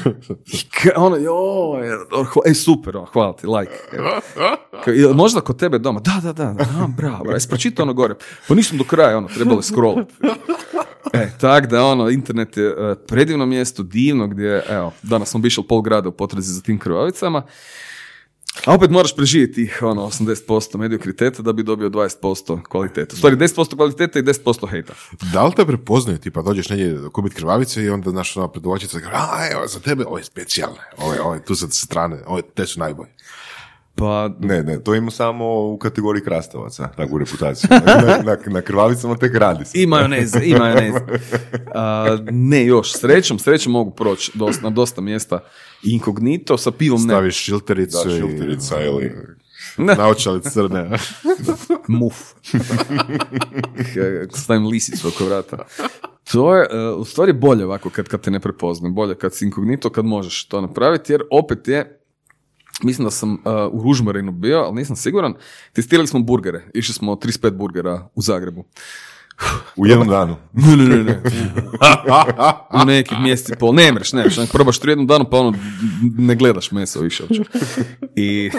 I 0.54 0.58
ka- 0.70 0.92
ono, 0.96 1.16
joj, 1.16 1.88
hva- 2.10 2.42
e, 2.46 2.54
super, 2.54 2.96
ono, 2.96 3.06
hvala 3.06 3.32
ti, 3.32 3.46
like. 3.46 3.72
Evo. 3.92 4.08
Ka- 4.84 4.90
jel 4.90 5.14
možda 5.14 5.40
kod 5.40 5.58
tebe 5.58 5.78
doma? 5.78 6.00
Da, 6.00 6.20
da, 6.22 6.32
da, 6.32 6.44
da, 6.44 6.64
bravo, 6.64 6.88
bravo. 6.88 7.30
Jesi 7.30 7.48
pročitao 7.48 7.82
ono 7.82 7.92
gore? 7.92 8.14
Pa 8.48 8.54
nisam 8.54 8.78
do 8.78 8.84
kraja, 8.84 9.16
ono, 9.18 9.28
trebalo 9.28 9.62
je. 9.62 10.06
E, 11.12 11.30
tak 11.40 11.66
da, 11.66 11.84
ono, 11.84 12.10
internet 12.10 12.56
je 12.56 12.66
e, 12.68 12.94
predivno 13.06 13.46
mjesto, 13.46 13.82
divno, 13.82 14.26
gdje, 14.26 14.62
evo, 14.68 14.92
danas 15.02 15.28
smo 15.30 15.40
bišli 15.40 15.64
pol 15.68 15.80
grada 15.82 16.08
u 16.08 16.12
potrazi 16.12 16.52
za 16.52 16.60
tim 16.62 16.78
krvavicama. 16.78 17.42
A 18.64 18.74
opet 18.74 18.90
moraš 18.90 19.16
preživjeti 19.16 19.54
tih 19.54 19.78
ono, 19.82 20.02
80% 20.02 20.76
mediokriteta 20.76 21.42
da 21.42 21.52
bi 21.52 21.62
dobio 21.62 21.90
20% 21.90 22.62
kvalitete. 22.62 23.14
U 23.14 23.16
stvari 23.16 23.36
10% 23.36 23.76
kvalitete 23.76 24.18
i 24.18 24.22
10% 24.22 24.70
hejta. 24.70 24.92
Da 25.32 25.44
li 25.44 25.52
te 25.56 25.66
prepoznaju, 25.66 26.18
tipa 26.18 26.42
dođeš 26.42 26.68
negdje 26.68 26.98
kupiti 27.12 27.34
krvavice 27.34 27.82
i 27.82 27.90
onda 27.90 28.12
naš 28.12 28.36
ona 28.36 28.48
predovačica 28.48 28.98
a 29.12 29.48
evo 29.52 29.66
za 29.66 29.80
tebe, 29.80 30.04
ovo 30.06 30.18
je 30.18 30.24
specijalne, 30.24 30.80
ovo 30.98 31.12
je, 31.12 31.22
ovo 31.22 31.34
je 31.34 31.44
tu 31.44 31.54
sa 31.54 31.68
strane, 31.70 32.22
ovo 32.26 32.42
te 32.42 32.66
su 32.66 32.80
najbolje. 32.80 33.10
Pa, 33.94 34.30
Ne, 34.40 34.62
ne, 34.62 34.82
to 34.82 34.94
ima 34.94 35.10
samo 35.10 35.70
u 35.72 35.78
kategoriji 35.78 36.24
krastavaca, 36.24 36.88
takvu 36.96 37.18
reputaciju. 37.18 37.68
Na, 37.86 38.22
na, 38.24 38.36
na 38.46 38.60
krvavicama 38.60 39.16
tek 39.16 39.34
radi 39.34 39.64
se. 39.64 39.82
I 39.82 39.86
majoneze, 39.86 40.40
i 40.44 40.54
majoneze. 40.54 40.98
A, 41.74 42.18
ne 42.30 42.66
još, 42.66 42.92
srećom, 42.92 43.38
srećom 43.38 43.72
mogu 43.72 43.90
proći 43.90 44.32
dosta, 44.34 44.62
na 44.62 44.70
dosta 44.70 45.00
mjesta 45.00 45.40
inkognito, 45.82 46.58
sa 46.58 46.70
pivom 46.70 47.00
ne. 47.00 47.06
Staviš 47.06 47.36
šiltericu 47.36 47.98
Da, 48.04 48.14
i 48.14 48.18
šilterica 48.18 48.80
ili... 48.80 49.12
Naočali 49.76 50.42
crne. 50.42 50.90
Muf. 51.88 52.16
Stavim 54.34 54.66
lisicu 54.66 55.08
oko 55.08 55.24
vrata. 55.24 55.64
To 56.32 56.56
je 56.56 56.68
e, 56.70 56.88
u 56.90 57.04
stvari 57.04 57.32
bolje 57.32 57.64
ovako 57.64 57.90
kad, 57.90 58.08
kad 58.08 58.20
te 58.20 58.30
ne 58.30 58.40
prepoznaju. 58.40 58.94
Bolje 58.94 59.14
kad 59.14 59.34
si 59.34 59.44
inkognito, 59.44 59.90
kad 59.90 60.04
možeš 60.04 60.44
to 60.44 60.60
napraviti, 60.60 61.12
jer 61.12 61.22
opet 61.30 61.68
je 61.68 62.01
Mislim 62.84 63.04
da 63.04 63.10
sam 63.10 63.32
e, 63.32 63.38
u 63.72 63.82
Ružmarinu 63.82 64.32
bio, 64.32 64.58
ali 64.58 64.74
nisam 64.74 64.96
siguran. 64.96 65.34
Testirali 65.72 66.06
smo 66.08 66.20
burgere. 66.20 66.64
Išli 66.74 66.94
smo 66.94 67.12
35 67.12 67.50
burgera 67.50 68.08
u 68.14 68.22
Zagrebu. 68.22 68.64
U 69.76 69.86
jednom 69.86 70.08
danu. 70.08 70.36
Ne, 70.52 70.76
ne, 70.76 70.88
ne, 70.88 71.04
ne. 71.04 71.22
U 72.82 72.86
nekih 72.86 73.18
mjesec 73.20 73.48
i 73.48 73.58
pol. 73.58 73.74
Ne 73.74 73.92
mreš, 73.92 74.12
ne 74.12 74.22
mreš. 74.22 74.50
Probaš 74.52 74.78
tu 74.78 74.88
jednom 74.88 75.06
danu, 75.06 75.24
pa 75.30 75.36
ono, 75.36 75.58
ne 76.18 76.34
gledaš 76.34 76.72
meso 76.72 77.00
više 77.00 77.22
uopće. 77.22 77.42
I... 78.16 78.50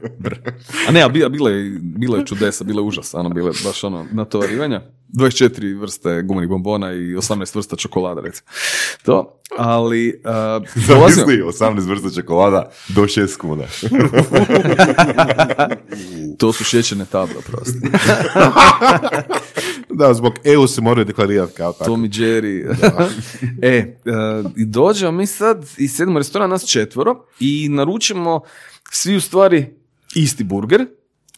A 0.88 0.92
ne, 0.92 1.02
a 1.02 1.08
bila, 1.08 1.28
bila, 1.28 1.50
je, 1.50 1.78
bila 1.80 2.18
je 2.18 2.26
čudesa, 2.26 2.64
bila 2.64 2.82
je 2.82 2.86
užas, 2.86 3.14
ono, 3.14 3.28
bila 3.28 3.48
je 3.48 3.54
baš 3.64 3.84
ono, 3.84 4.06
natovarivanja. 4.12 4.82
24 5.18 5.80
vrste 5.80 6.22
gumenih 6.22 6.48
bombona 6.48 6.92
i 6.92 6.96
18 6.98 7.56
vrsta 7.56 7.76
čokolada, 7.76 8.20
recimo. 8.20 8.48
To, 9.04 9.40
ali... 9.58 10.22
Uh, 10.24 10.30
dolazio- 10.88 11.14
Zamisli, 11.14 11.42
18 11.42 11.88
vrsta 11.88 12.10
čokolada 12.20 12.70
do 12.88 13.02
6 13.02 13.36
kuna. 13.36 13.64
to 16.38 16.52
su 16.52 16.64
šećerne 16.64 17.04
table, 17.04 17.34
prosto. 17.46 17.78
da, 19.98 20.14
zbog 20.14 20.32
EU 20.44 20.66
se 20.66 20.80
moraju 20.80 21.04
deklarirati 21.04 21.52
kao 21.52 21.72
tako. 21.72 21.84
Tom 21.84 22.04
i 22.04 22.08
Jerry. 22.08 22.72
e, 23.62 23.96
i 24.56 24.64
dođemo 24.64 25.12
mi 25.12 25.26
sad 25.26 25.66
i 25.78 25.88
sedmo 25.88 26.18
restoran, 26.18 26.50
nas 26.50 26.66
četvoro 26.66 27.24
i 27.40 27.68
naručimo 27.70 28.40
svi 28.90 29.16
u 29.16 29.20
stvari 29.20 29.66
isti 30.14 30.44
burger 30.44 30.86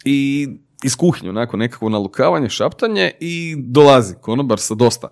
i 0.05 0.49
iz 0.83 0.97
kuhinje, 0.97 1.31
onako 1.31 1.57
nekakvo 1.57 1.89
nalukavanje, 1.89 2.49
šaptanje 2.49 3.11
i 3.21 3.55
dolazi 3.59 4.15
konobar 4.21 4.59
sa 4.59 4.75
dosta 4.75 5.09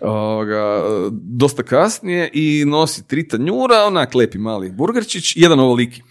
ovoga, 0.00 0.82
dosta 1.12 1.62
kasnije 1.62 2.30
i 2.32 2.64
nosi 2.66 3.08
tri 3.08 3.28
tanjura, 3.28 3.84
onak 3.86 4.14
lepi 4.14 4.38
mali 4.38 4.70
burgerčić, 4.70 5.36
jedan 5.36 5.60
ovoliki. 5.60 6.02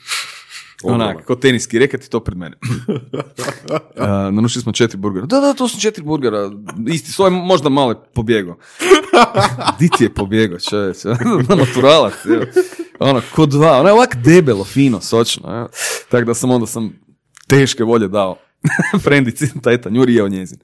Onak, 0.84 1.26
ko 1.26 1.36
teniski 1.36 1.80
reket 1.80 2.06
i 2.06 2.10
to 2.10 2.20
pred 2.20 2.38
mene. 2.38 2.58
Uh, 4.00 4.06
naručili 4.06 4.62
smo 4.62 4.72
četiri 4.72 4.98
burgera. 4.98 5.26
Da, 5.26 5.40
da, 5.40 5.54
to 5.54 5.68
su 5.68 5.80
četiri 5.80 6.04
burgera. 6.04 6.52
Isti, 6.88 7.12
svoj 7.12 7.30
možda 7.30 7.70
malo 7.70 7.92
je 7.92 7.96
pobjegao. 8.14 8.58
Di 9.80 9.90
ti 9.98 10.04
je 10.04 10.14
pobjegao, 10.14 10.60
čovječe? 10.60 11.08
Naturalac, 11.60 12.14
evo. 12.26 12.46
Ono, 13.00 13.22
ko 13.36 13.46
dva. 13.46 13.80
Ono 13.80 13.90
je 13.90 13.94
ovak 13.94 14.16
debelo, 14.16 14.64
fino, 14.64 15.02
sočno. 15.02 15.70
Tako 16.10 16.26
da 16.26 16.34
sam 16.34 16.52
onda 16.52 16.68
sam 16.68 17.00
teške 17.48 17.84
volje 17.84 18.08
dao 18.08 18.38
frendici 19.04 19.62
taj 19.62 19.82
tanjur 19.82 20.10
i 20.10 20.16
jeo 20.16 20.28
njezin. 20.28 20.58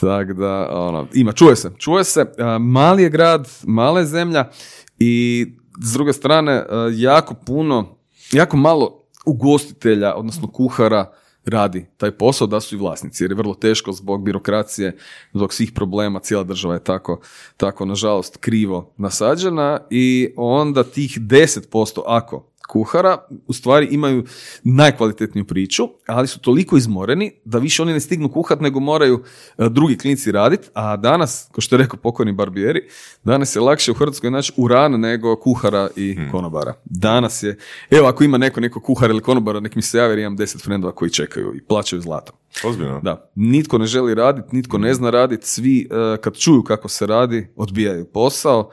Tako 0.00 0.32
da, 0.32 0.68
ono, 0.72 1.06
ima, 1.14 1.32
čuje 1.32 1.56
se, 1.56 1.70
čuje 1.78 2.04
se. 2.04 2.26
A, 2.38 2.58
mali 2.58 3.02
je 3.02 3.10
grad, 3.10 3.48
mala 3.62 4.00
je 4.00 4.06
zemlja 4.06 4.50
i 4.98 5.46
s 5.82 5.92
druge 5.92 6.12
strane, 6.12 6.52
a, 6.52 6.90
jako 6.94 7.34
puno, 7.34 7.96
jako 8.32 8.56
malo 8.56 9.04
ugostitelja, 9.26 10.14
odnosno 10.14 10.48
kuhara, 10.48 11.12
radi 11.44 11.86
taj 11.96 12.10
posao 12.10 12.46
da 12.46 12.60
su 12.60 12.74
i 12.74 12.78
vlasnici, 12.78 13.24
jer 13.24 13.30
je 13.30 13.36
vrlo 13.36 13.54
teško 13.54 13.92
zbog 13.92 14.24
birokracije, 14.24 14.96
zbog 15.32 15.54
svih 15.54 15.72
problema, 15.72 16.20
cijela 16.20 16.44
država 16.44 16.74
je 16.74 16.84
tako, 16.84 17.20
tako 17.56 17.84
nažalost 17.84 18.36
krivo 18.36 18.94
nasađena 18.96 19.80
i 19.90 20.32
onda 20.36 20.84
tih 20.84 21.18
10% 21.20 22.00
ako 22.06 22.50
kuhara 22.68 23.18
u 23.46 23.52
stvari 23.52 23.88
imaju 23.90 24.24
najkvalitetniju 24.64 25.44
priču, 25.44 25.88
ali 26.06 26.28
su 26.28 26.40
toliko 26.40 26.76
izmoreni 26.76 27.32
da 27.44 27.58
više 27.58 27.82
oni 27.82 27.92
ne 27.92 28.00
stignu 28.00 28.28
kuhat 28.28 28.60
nego 28.60 28.80
moraju 28.80 29.22
e, 29.58 29.68
drugi 29.68 29.98
klinici 29.98 30.32
raditi, 30.32 30.68
a 30.74 30.96
danas, 30.96 31.48
kao 31.52 31.60
što 31.60 31.76
je 31.76 31.78
rekao 31.78 32.00
pokojni 32.00 32.32
Barbieri, 32.32 32.88
danas 33.24 33.56
je 33.56 33.60
lakše 33.60 33.90
u 33.90 33.94
Hrvatskoj 33.94 34.30
naći 34.30 34.52
uran 34.56 35.00
nego 35.00 35.36
kuhara 35.36 35.88
i 35.96 36.16
konobara. 36.30 36.74
Danas 36.84 37.42
je, 37.42 37.58
evo 37.90 38.08
ako 38.08 38.24
ima 38.24 38.38
neko, 38.38 38.60
neko 38.60 38.80
kuhara 38.80 39.12
ili 39.12 39.22
konobara, 39.22 39.60
nek 39.60 39.74
mi 39.74 39.82
se 39.82 39.98
javi 39.98 40.12
jer 40.12 40.18
imam 40.18 40.36
deset 40.36 40.64
frendova 40.64 40.94
koji 40.94 41.10
čekaju 41.10 41.54
i 41.56 41.64
plaćaju 41.64 42.02
zlatom. 42.02 42.36
Ozbiljno. 42.64 43.00
Da, 43.00 43.30
nitko 43.34 43.78
ne 43.78 43.86
želi 43.86 44.14
raditi, 44.14 44.56
nitko 44.56 44.78
ne 44.78 44.94
zna 44.94 45.10
raditi, 45.10 45.46
svi 45.46 45.88
e, 45.90 46.16
kad 46.20 46.36
čuju 46.36 46.62
kako 46.62 46.88
se 46.88 47.06
radi, 47.06 47.48
odbijaju 47.56 48.04
posao. 48.04 48.70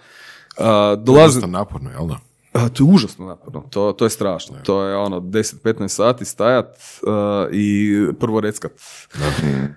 Uh, 0.57 1.03
dolaze, 1.03 1.47
naporno, 1.47 1.91
jel 1.91 2.07
da? 2.07 2.19
A, 2.56 2.70
to 2.70 2.84
je 2.84 2.93
užasno 2.93 3.26
naporno, 3.26 3.64
to, 3.70 3.91
to 3.91 4.06
je 4.06 4.10
strašno. 4.10 4.56
To 4.64 4.84
je 4.84 4.95
ono 4.95 5.20
10-15 5.20 5.88
sati 5.88 6.26
stajat 6.26 6.78
a, 7.08 7.47
i 7.51 7.93
prvo 8.20 8.41
reckat 8.41 8.72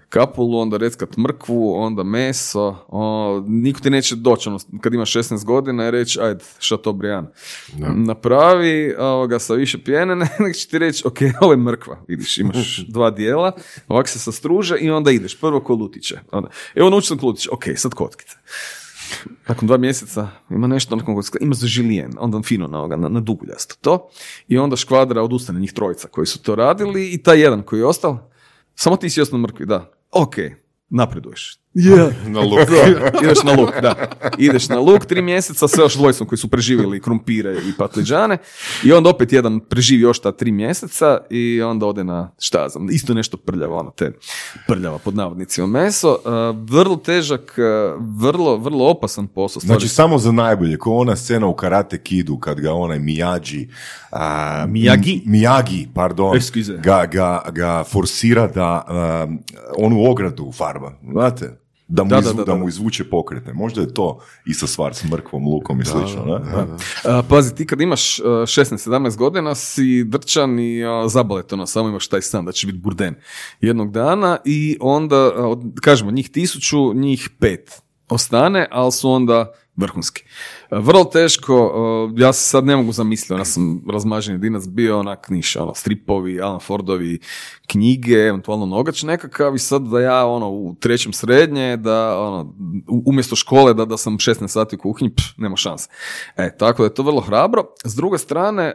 kapulu, 0.09 0.59
onda 0.59 0.76
reckat 0.76 1.16
mrkvu, 1.16 1.74
onda 1.74 2.03
meso. 2.03 2.76
O, 2.89 3.43
niko 3.47 3.81
ti 3.81 3.91
neće 3.91 4.16
doći 4.16 4.49
ono, 4.49 4.59
kad 4.81 4.95
imaš 4.95 5.12
16 5.12 5.45
godina 5.45 5.89
i 5.89 5.91
reći, 5.91 6.20
ajde, 6.20 6.45
šatobrijan. 6.59 7.26
Napravi 7.95 8.95
ovoga, 8.99 9.39
sa 9.39 9.55
više 9.55 9.85
pjene, 9.85 10.16
nek 10.45 10.57
će 10.57 10.68
ti 10.68 10.79
reći, 10.79 11.07
ok, 11.07 11.18
ovo 11.41 11.53
je 11.53 11.57
mrkva, 11.57 12.01
vidiš, 12.09 12.39
imaš 12.39 12.85
dva 12.89 13.11
dijela, 13.11 13.53
ovak 13.89 14.09
se 14.09 14.18
sastruže 14.18 14.76
i 14.81 14.91
onda 14.91 15.11
ideš, 15.11 15.41
prvo 15.41 15.61
ko 15.61 15.74
lutiće. 15.74 16.20
Onda, 16.33 16.49
evo 16.74 16.91
naučio 16.91 17.07
sam 17.07 17.18
lutiće, 17.22 17.49
ok, 17.53 17.64
sad 17.76 17.95
kotkice. 17.95 18.37
Nakon 19.48 19.66
dva 19.66 19.76
mjeseca 19.76 20.28
ima 20.50 20.66
nešto, 20.66 20.96
nakon 20.96 21.14
kojeg- 21.16 21.36
ima 21.40 21.54
za 21.54 21.66
žilijen, 21.66 22.12
onda 22.18 22.42
fino 22.42 22.66
na, 22.68 22.78
ovoga, 22.78 22.96
na, 22.96 23.09
na 23.09 23.20
duguljasto 23.20 23.74
to. 23.80 24.09
I 24.48 24.59
onda 24.59 24.76
škvadra 24.76 25.22
odustane 25.22 25.61
njih 25.61 25.72
trojica 25.72 26.09
koji 26.09 26.26
su 26.26 26.42
to 26.42 26.54
radili 26.54 27.12
i 27.12 27.22
taj 27.22 27.40
jedan 27.40 27.62
koji 27.62 27.80
je 27.80 27.86
ostao, 27.86 28.30
samo 28.74 28.96
ti 28.96 29.11
si 29.11 29.20
ostao 29.20 29.38
mrkvi, 29.38 29.66
da. 29.66 29.92
Ok, 30.12 30.34
napreduješ. 30.88 31.59
Yeah. 31.79 32.12
Na 32.35 32.41
luk. 32.41 32.61
Ideš 33.22 33.43
na 33.45 33.53
luk, 33.53 33.70
da. 33.83 33.95
Ideš 34.39 34.68
na 34.68 34.79
luk 34.79 35.05
tri 35.07 35.22
mjeseca 35.22 35.68
sa 35.68 35.83
još 35.83 35.95
dvojicom 35.95 36.26
koji 36.26 36.39
su 36.39 36.49
preživjeli 36.49 37.01
krumpire 37.01 37.53
i 37.55 37.72
patliđane 37.79 38.39
i 38.85 38.93
onda 38.93 39.11
opet 39.11 39.33
jedan 39.33 39.61
preživi 39.61 40.03
još 40.03 40.20
ta 40.20 40.33
tri 40.33 40.53
mjeseca 40.53 41.18
i 41.31 41.62
onda 41.62 41.87
ode 41.87 42.05
na 42.05 42.31
šta 42.39 42.68
znam, 42.68 42.91
isto 42.91 43.14
nešto 43.14 43.37
prljavo, 43.37 43.76
ono 43.79 43.91
te 43.91 44.12
prljava 44.66 44.99
pod 44.99 45.14
navodnicima 45.16 45.66
meso. 45.66 46.18
Uh, 46.24 46.33
vrlo 46.70 46.97
težak, 46.97 47.55
uh, 47.59 48.03
vrlo, 48.20 48.57
vrlo 48.57 48.89
opasan 48.91 49.26
posao. 49.26 49.61
stvari. 49.61 49.81
Znači, 49.81 49.95
samo 49.95 50.18
za 50.18 50.33
najbolje, 50.33 50.79
ko 50.79 50.93
ona 50.93 51.16
scena 51.16 51.47
u 51.47 51.55
Karate 51.55 52.03
Kidu, 52.03 52.37
kad 52.39 52.61
ga 52.61 52.72
onaj 52.72 52.99
Miyagi, 52.99 53.68
a, 54.11 54.66
Miyagi? 54.68 55.22
M- 55.26 55.33
Miyagi, 55.33 55.87
pardon, 55.95 56.37
Excuse. 56.37 56.81
ga, 56.83 57.07
ga, 57.07 57.43
ga 57.53 57.85
forsira 57.85 58.47
da 58.47 58.85
onu 59.76 60.11
ogradu 60.11 60.53
farba, 60.53 60.93
znate? 61.12 61.68
Da 61.91 62.05
mu, 62.05 62.11
Da, 62.11 62.18
izvu- 62.18 62.28
da, 62.28 62.34
da 62.34 62.45
da. 62.45 62.55
mu 62.55 62.68
izvuče 62.68 63.05
pokretne. 63.05 63.53
Možda 63.53 63.80
je 63.80 63.95
to 63.95 64.18
ista 64.47 64.66
stvar 64.66 64.95
s 64.95 65.05
mrkvom, 65.05 65.45
lukom 65.45 65.80
i 65.80 65.84
slično, 65.84 66.24
ne? 66.24 66.34
Uh, 66.34 67.24
pazi, 67.28 67.55
ti 67.55 67.66
kad 67.66 67.80
imaš 67.80 68.18
uh, 68.18 68.24
16-17 68.26 69.16
godina 69.16 69.55
si 69.55 70.05
drčan 70.05 70.59
i 70.59 70.78
zabaletona, 71.07 71.66
samo 71.66 71.89
imaš 71.89 72.09
taj 72.09 72.22
san 72.22 72.45
da 72.45 72.53
će 72.53 72.66
biti 72.66 72.78
burden 72.78 73.14
jednog 73.61 73.93
dana 73.93 74.39
i 74.45 74.76
onda, 74.80 75.16
od- 75.36 75.80
kažemo, 75.80 76.11
njih 76.11 76.30
tisuću, 76.30 76.95
njih 76.95 77.30
pet 77.41 77.82
ostane, 78.09 78.68
ali 78.70 78.93
su 78.93 79.11
onda 79.11 79.53
vrhunski. 79.76 80.24
Vrlo 80.71 81.05
teško, 81.05 81.73
ja 82.16 82.33
se 82.33 82.49
sad 82.49 82.64
ne 82.64 82.77
mogu 82.77 82.93
zamisliti, 82.93 83.41
ja 83.41 83.45
sam 83.45 83.83
razmaženi 83.93 84.39
dinac 84.39 84.66
bio 84.66 84.99
onak 84.99 85.31
niš, 85.31 85.57
ono, 85.57 85.75
stripovi, 85.75 86.41
Alan 86.41 86.61
Fordovi, 86.61 87.19
knjige, 87.66 88.14
eventualno 88.14 88.66
nogač 88.66 89.03
nekakav 89.03 89.55
i 89.55 89.59
sad 89.59 89.83
da 89.83 90.01
ja 90.01 90.27
ono 90.27 90.51
u 90.51 90.75
trećem 90.81 91.12
srednje, 91.12 91.77
da 91.77 92.21
ono, 92.21 92.55
umjesto 93.07 93.37
škole 93.37 93.75
da, 93.75 93.85
da 93.85 93.97
sam 93.97 94.19
16 94.19 94.49
sati 94.49 94.77
u 94.77 94.79
kuhinji, 94.79 95.14
pff, 95.14 95.27
nema 95.37 95.57
šanse. 95.57 95.89
E, 96.37 96.57
tako 96.57 96.83
da 96.83 96.87
je 96.87 96.95
to 96.95 97.03
vrlo 97.03 97.21
hrabro. 97.21 97.64
S 97.85 97.95
druge 97.95 98.19
strane, 98.19 98.64
e, 98.64 98.75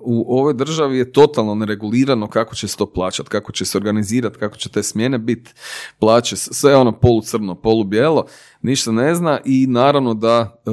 u 0.00 0.38
ovoj 0.38 0.54
državi 0.54 0.98
je 0.98 1.12
totalno 1.12 1.54
neregulirano 1.54 2.28
kako 2.28 2.54
će 2.54 2.68
se 2.68 2.76
to 2.76 2.92
plaćati, 2.92 3.28
kako 3.28 3.52
će 3.52 3.64
se 3.64 3.78
organizirati, 3.78 4.38
kako 4.38 4.56
će 4.56 4.68
te 4.68 4.82
smjene 4.82 5.18
biti, 5.18 5.50
plaće, 5.98 6.36
sve 6.36 6.76
ono 6.76 6.92
polucrno, 6.92 7.54
polubijelo, 7.54 8.26
ništa 8.62 8.92
ne 8.92 9.14
zna 9.14 9.40
i 9.44 9.66
naravno 9.66 10.14
da 10.14 10.62
e, 10.66 10.70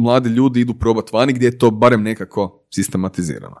mladi 0.00 0.28
ljudi 0.28 0.60
idu 0.60 0.74
probati 0.74 1.10
vani 1.12 1.32
gdje 1.32 1.46
je 1.46 1.58
to 1.58 1.70
barem 1.70 2.02
nekako 2.02 2.64
sistematizirano. 2.70 3.56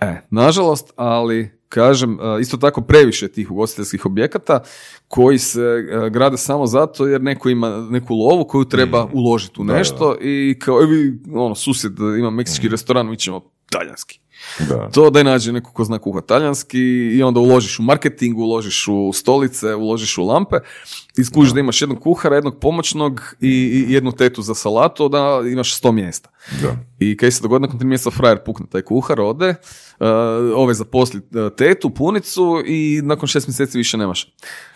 E, 0.00 0.20
nažalost, 0.30 0.92
ali 0.96 1.58
kažem, 1.68 2.18
e, 2.20 2.40
isto 2.40 2.56
tako 2.56 2.80
previše 2.80 3.28
tih 3.28 3.50
ugostiteljskih 3.50 4.06
objekata 4.06 4.60
koji 5.08 5.38
se 5.38 5.60
e, 5.60 6.10
grade 6.10 6.36
samo 6.36 6.66
zato 6.66 7.06
jer 7.06 7.22
neko 7.22 7.48
ima 7.48 7.86
neku 7.90 8.14
lovu 8.14 8.44
koju 8.44 8.64
treba 8.64 9.08
uložiti 9.12 9.60
u 9.60 9.64
nešto 9.64 10.16
i 10.20 10.58
kao, 10.58 10.82
e, 10.82 10.86
vi, 10.86 11.18
ono, 11.34 11.54
susjed 11.54 11.92
ima 12.18 12.30
meksički 12.30 12.68
restoran, 12.68 13.10
mi 13.10 13.16
ćemo 13.16 13.40
talijanski. 13.70 14.20
Da. 14.68 14.90
To 14.90 15.10
da 15.10 15.22
nađe 15.22 15.52
neko 15.52 15.72
ko 15.72 15.84
zna 15.84 15.98
kuhat 15.98 16.26
talijanski 16.26 16.80
i 17.16 17.22
onda 17.22 17.40
uložiš 17.40 17.78
u 17.78 17.82
marketing, 17.82 18.38
uložiš 18.38 18.88
u 18.88 19.12
stolice, 19.12 19.74
uložiš 19.74 20.18
u 20.18 20.26
lampe 20.26 20.56
i 21.18 21.24
skužiš 21.24 21.52
da 21.52 21.60
imaš 21.60 21.82
jednog 21.82 22.00
kuhara, 22.00 22.34
jednog 22.34 22.58
pomoćnog 22.60 23.34
i, 23.40 23.48
i 23.48 23.92
jednu 23.92 24.12
tetu 24.12 24.42
za 24.42 24.54
salatu, 24.54 25.08
da 25.08 25.42
imaš 25.52 25.74
sto 25.76 25.92
mjesta. 25.92 26.30
Da. 26.62 26.76
I 26.98 27.16
kaj 27.16 27.30
se 27.30 27.42
dogodi 27.42 27.62
nakon 27.62 27.78
tri 27.78 27.88
mjeseca 27.88 28.10
frajer 28.10 28.38
pukne 28.44 28.66
taj 28.66 28.82
kuhar, 28.82 29.20
ode, 29.20 29.48
uh, 29.48 30.06
ove 30.54 30.74
zaposli 30.74 31.20
uh, 31.20 31.52
tetu, 31.56 31.90
punicu 31.90 32.62
i 32.66 33.00
nakon 33.04 33.26
šest 33.28 33.48
mjeseci 33.48 33.78
više 33.78 33.96
nemaš 33.96 34.34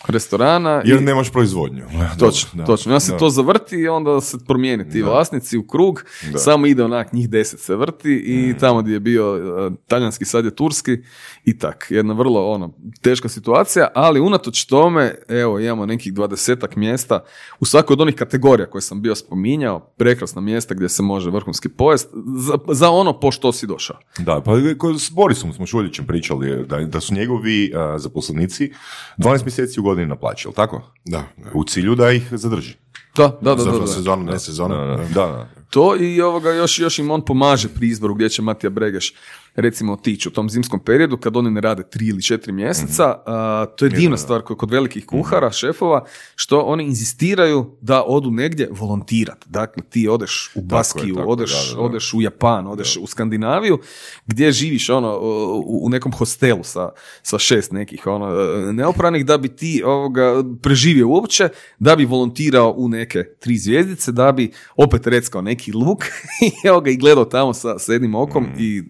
restorana. 0.08 0.82
Jer 0.84 1.00
i, 1.00 1.04
nemaš 1.04 1.30
proizvodnju. 1.30 1.84
Točno, 2.18 2.50
Da. 2.52 2.64
točno. 2.64 2.92
Ja 2.92 3.00
se 3.00 3.12
Da. 3.12 3.18
to 3.18 3.30
zavrti 3.30 3.76
i 3.76 3.88
onda 3.88 4.20
se 4.20 4.38
promijeni 4.46 4.90
ti 4.90 5.02
vlasnici 5.02 5.58
u 5.58 5.66
krug, 5.66 6.04
samo 6.36 6.66
ide 6.66 6.84
onak, 6.84 7.12
njih 7.12 7.30
deset 7.30 7.60
se 7.60 7.76
vrti 7.76 8.12
i 8.26 8.54
tamo 8.60 8.82
gdje 8.82 8.92
je 8.92 9.00
bio 9.00 9.32
uh, 9.32 9.72
talijanski, 9.86 10.24
sad 10.24 10.44
je 10.44 10.54
turski 10.56 10.98
i 11.44 11.58
tak. 11.58 11.86
Jedna 11.90 12.14
vrlo 12.14 12.50
ono, 12.50 12.74
teška 13.00 13.28
situacija, 13.28 13.88
ali 13.94 14.20
unatoč 14.20 14.64
tome, 14.64 15.14
evo, 15.28 15.60
imamo 15.60 15.86
nekih 15.86 16.12
dvadesetak 16.32 16.76
mjesta 16.76 17.24
u 17.60 17.64
svakoj 17.64 17.94
od 17.94 18.00
onih 18.00 18.14
kategorija 18.14 18.70
koje 18.70 18.82
sam 18.82 19.02
bio 19.02 19.14
spominjao, 19.14 19.80
prekrasna 19.80 20.40
mjesta 20.40 20.74
gdje 20.74 20.88
se 20.88 21.02
može 21.02 21.30
vrhunski 21.30 21.68
pojest, 21.68 22.08
za, 22.36 22.58
za 22.68 22.90
ono 22.90 23.20
po 23.20 23.30
što 23.30 23.52
si 23.52 23.66
došao. 23.66 23.96
Da, 24.18 24.40
pa 24.40 24.52
s 24.98 25.10
Borisom 25.10 25.52
smo 25.52 25.66
Šuljićem 25.66 26.06
pričali 26.06 26.66
da, 26.66 26.78
da 26.78 27.00
su 27.00 27.14
njegovi 27.14 27.72
a, 27.74 27.98
zaposlenici 27.98 28.72
12 29.18 29.44
mjeseci 29.44 29.80
u 29.80 29.82
godini 29.82 30.06
naplaćali, 30.06 30.50
jel 30.50 30.54
tako? 30.54 30.82
Da. 31.04 31.24
U 31.54 31.64
cilju 31.64 31.94
da 31.94 32.10
ih 32.10 32.28
zadrži. 32.30 32.74
Da, 33.16 33.38
da, 33.42 33.54
da. 33.54 33.64
da. 33.64 33.86
sezonu, 33.86 34.24
ne 34.24 34.38
sezonu. 34.38 34.74
Da, 34.74 34.96
da, 34.96 35.26
da. 35.26 35.48
To 35.70 35.96
i 35.96 36.20
ovoga 36.20 36.50
još, 36.50 36.78
još 36.78 36.98
im 36.98 37.10
on 37.10 37.24
pomaže 37.24 37.68
pri 37.68 37.88
izboru 37.88 38.14
gdje 38.14 38.28
će 38.28 38.42
Matija 38.42 38.70
Bregeš 38.70 39.14
recimo 39.54 39.92
otići 39.92 40.28
u 40.28 40.32
tom 40.32 40.50
zimskom 40.50 40.80
periodu 40.80 41.16
kad 41.16 41.36
oni 41.36 41.50
ne 41.50 41.60
rade 41.60 41.82
tri 41.82 42.06
ili 42.06 42.22
četiri 42.22 42.52
mjeseca. 42.52 43.14
a, 43.26 43.66
to 43.76 43.84
je 43.84 43.88
divna 43.88 44.16
stvar 44.16 44.42
kod, 44.42 44.56
kod 44.56 44.70
velikih 44.70 45.06
kuhara, 45.06 45.50
šefova, 45.50 46.04
što 46.34 46.60
oni 46.60 46.84
inzistiraju 46.84 47.76
da 47.80 48.02
odu 48.02 48.30
negdje 48.30 48.68
volontirati. 48.70 49.46
Dakle, 49.50 49.82
ti 49.90 50.08
odeš 50.08 50.50
u 50.54 50.62
Baskiju, 50.62 51.14
tako, 51.14 51.28
odeš, 51.28 51.50
da, 51.50 51.70
da, 51.70 51.76
da. 51.76 51.82
odeš 51.82 52.14
u 52.14 52.22
Japan, 52.22 52.66
odeš 52.66 52.96
u 52.96 53.06
Skandinaviju, 53.06 53.78
gdje 54.26 54.52
živiš 54.52 54.90
ono 54.90 55.18
u, 55.66 55.88
nekom 55.88 56.12
hostelu 56.12 56.64
sa, 56.64 56.90
sa 57.22 57.38
šest 57.38 57.72
nekih 57.72 58.06
ono, 58.06 58.26
neopranih 58.72 59.26
da 59.26 59.38
bi 59.38 59.48
ti 59.48 59.82
ovoga 59.84 60.44
preživio 60.62 61.08
uopće, 61.08 61.48
da 61.78 61.96
bi 61.96 62.04
volontirao 62.04 62.74
u 62.76 62.88
neke 62.88 63.24
tri 63.40 63.58
zvijezdice, 63.58 64.12
da 64.12 64.32
bi 64.32 64.52
opet 64.76 65.06
reckao 65.06 65.42
neki 65.42 65.72
luk 65.72 66.04
i 66.46 66.68
evo 66.68 66.80
ga 66.80 66.90
i 66.90 66.96
gledao 66.96 67.24
tamo 67.24 67.54
sa, 67.54 67.78
sa 67.78 67.92
jednim 67.92 68.14
okom 68.14 68.46
i 68.58 68.82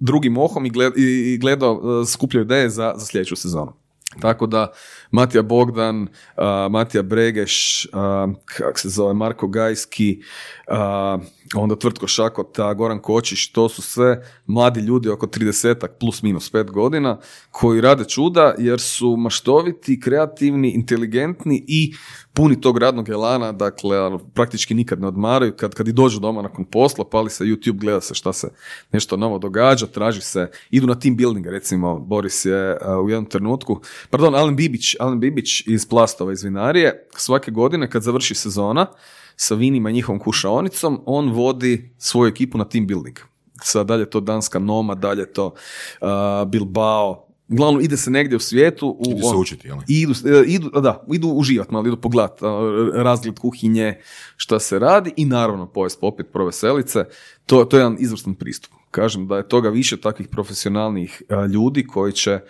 drugim 0.00 0.38
ohom 0.38 0.66
i, 0.66 0.70
gled- 0.70 0.92
i- 0.96 1.38
gledao, 1.38 1.72
uh, 1.74 2.08
skupljao 2.08 2.42
ideje 2.42 2.70
za, 2.70 2.94
za 2.96 3.06
sljedeću 3.06 3.36
sezonu. 3.36 3.72
Tako 4.20 4.46
da 4.46 4.72
Matija 5.10 5.42
Bogdan, 5.42 6.08
a, 6.36 6.68
Matija 6.70 7.02
Bregeš, 7.02 7.86
a, 7.92 8.28
kak 8.44 8.78
se 8.78 8.88
zove, 8.88 9.14
Marko 9.14 9.48
Gajski, 9.48 10.20
a, 10.68 11.18
onda 11.54 11.76
Tvrtko 11.76 12.06
Šakota, 12.06 12.74
Goran 12.74 12.98
Kočić, 12.98 13.46
to 13.52 13.68
su 13.68 13.82
sve 13.82 14.22
mladi 14.46 14.80
ljudi 14.80 15.08
oko 15.08 15.26
30 15.26 15.86
plus 16.00 16.22
minus 16.22 16.52
5 16.52 16.70
godina 16.70 17.18
koji 17.50 17.80
rade 17.80 18.04
čuda 18.04 18.54
jer 18.58 18.80
su 18.80 19.16
maštoviti, 19.16 20.00
kreativni, 20.00 20.70
inteligentni 20.70 21.64
i 21.68 21.94
puni 22.32 22.60
tog 22.60 22.78
radnog 22.78 23.08
elana, 23.08 23.52
dakle 23.52 24.00
ono, 24.02 24.18
praktički 24.18 24.74
nikad 24.74 25.00
ne 25.00 25.06
odmaraju, 25.06 25.52
kad, 25.56 25.74
kad 25.74 25.88
i 25.88 25.92
dođu 25.92 26.20
doma 26.20 26.42
nakon 26.42 26.64
posla, 26.64 27.04
pali 27.04 27.30
se 27.30 27.44
YouTube, 27.44 27.78
gleda 27.78 28.00
se 28.00 28.14
šta 28.14 28.32
se 28.32 28.48
nešto 28.92 29.16
novo 29.16 29.38
događa, 29.38 29.86
traži 29.86 30.20
se, 30.20 30.50
idu 30.70 30.86
na 30.86 30.94
team 30.94 31.16
building, 31.16 31.46
recimo 31.46 31.98
Boris 31.98 32.44
je 32.44 32.78
a, 32.82 33.00
u 33.00 33.10
jednom 33.10 33.26
trenutku, 33.26 33.80
pardon, 34.10 34.34
Alen 34.34 34.56
Bibić, 34.56 34.96
Alen 35.00 35.20
Bibić 35.20 35.66
iz 35.66 35.88
Plastova 35.88 36.32
iz 36.32 36.44
Vinarije, 36.44 37.06
svake 37.16 37.50
godine 37.50 37.90
kad 37.90 38.02
završi 38.02 38.34
sezona 38.34 38.86
sa 39.36 39.54
vinima 39.54 39.90
i 39.90 39.92
njihovom 39.92 40.20
kušaonicom, 40.20 41.00
on 41.06 41.32
vodi 41.32 41.94
svoju 41.98 42.28
ekipu 42.28 42.58
na 42.58 42.64
team 42.64 42.86
building. 42.86 43.18
Sad 43.62 43.86
dalje 43.86 44.02
je 44.02 44.10
to 44.10 44.20
Danska 44.20 44.58
Noma, 44.58 44.94
dalje 44.94 45.20
je 45.20 45.32
to 45.32 45.54
a, 46.00 46.44
Bilbao, 46.48 47.30
Uglavnom 47.50 47.80
ide 47.82 47.96
se 47.96 48.10
negdje 48.10 48.36
u 48.36 48.40
svijetu. 48.40 48.88
U, 48.88 49.10
Ide 49.10 49.22
se 49.22 49.36
učiti, 49.36 49.68
jel? 49.68 49.78
idu, 49.88 50.12
e, 50.26 50.44
idu, 50.46 50.70
da, 50.80 51.04
idu 51.12 51.28
uživat 51.28 51.70
malo, 51.70 51.86
idu 51.86 51.96
pogledat 51.96 52.38
razgled 52.94 53.38
kuhinje, 53.38 53.98
šta 54.36 54.58
se 54.58 54.78
radi 54.78 55.12
i 55.16 55.24
naravno 55.24 55.66
pojest 55.66 56.00
popit 56.00 56.26
proveselice. 56.32 57.04
To, 57.46 57.64
to 57.64 57.76
je 57.76 57.80
jedan 57.80 57.96
izvrstan 58.00 58.34
pristup. 58.34 58.72
Kažem 58.90 59.26
da 59.26 59.36
je 59.36 59.48
toga 59.48 59.68
više 59.68 60.00
takvih 60.00 60.28
profesionalnih 60.28 61.22
ljudi 61.52 61.86
koji 61.86 62.12
će 62.12 62.40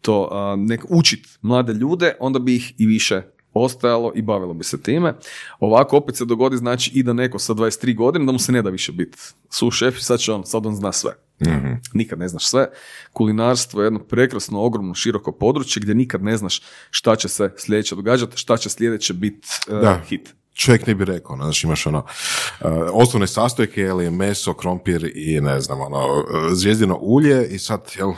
to 0.00 0.28
nek 0.56 0.84
učit 0.88 1.38
mlade 1.42 1.72
ljude, 1.72 2.16
onda 2.20 2.38
bi 2.38 2.56
ih 2.56 2.74
i 2.78 2.86
više 2.86 3.22
ostajalo 3.54 4.12
i 4.14 4.22
bavilo 4.22 4.54
bi 4.54 4.64
se 4.64 4.82
time. 4.82 5.14
Ovako 5.60 5.96
opet 5.96 6.16
se 6.16 6.24
dogodi 6.24 6.56
znači 6.56 6.90
i 6.94 7.02
da 7.02 7.12
neko 7.12 7.38
sa 7.38 7.54
23 7.54 7.96
godine 7.96 8.26
da 8.26 8.32
mu 8.32 8.38
se 8.38 8.52
ne 8.52 8.62
da 8.62 8.70
više 8.70 8.92
biti 8.92 9.18
su 9.50 9.70
šef 9.70 9.98
i 9.98 10.02
sad 10.02 10.18
će 10.18 10.32
on, 10.32 10.46
sad 10.46 10.66
on 10.66 10.74
zna 10.74 10.92
sve. 10.92 11.12
Nikad 11.92 12.18
ne 12.18 12.28
znaš 12.28 12.46
sve. 12.46 12.68
Kulinarstvo 13.12 13.82
je 13.82 13.86
jedno 13.86 13.98
prekrasno, 13.98 14.60
ogromno, 14.62 14.94
široko 14.94 15.32
područje 15.32 15.80
gdje 15.80 15.94
nikad 15.94 16.22
ne 16.22 16.36
znaš 16.36 16.62
šta 16.90 17.16
će 17.16 17.28
se 17.28 17.52
sljedeće 17.56 17.94
događati, 17.94 18.36
šta 18.36 18.56
će 18.56 18.70
sljedeće 18.70 19.14
biti 19.14 19.48
Da. 19.68 20.02
hit. 20.08 20.34
Čovjek 20.54 20.86
ne 20.86 20.94
bi 20.94 21.04
rekao, 21.04 21.36
znaš, 21.36 21.64
imaš 21.64 21.86
ono, 21.86 21.98
uh, 21.98 22.68
osnovne 22.92 23.26
sastojke, 23.26 23.80
ili 23.80 24.10
meso, 24.10 24.54
krompir 24.54 25.12
i 25.14 25.40
ne 25.40 25.60
znam, 25.60 25.80
ono, 25.80 26.06
uh, 26.06 26.24
zvijezdino 26.52 26.98
ulje 27.00 27.48
i 27.48 27.58
sad, 27.58 27.92
jel, 27.98 28.12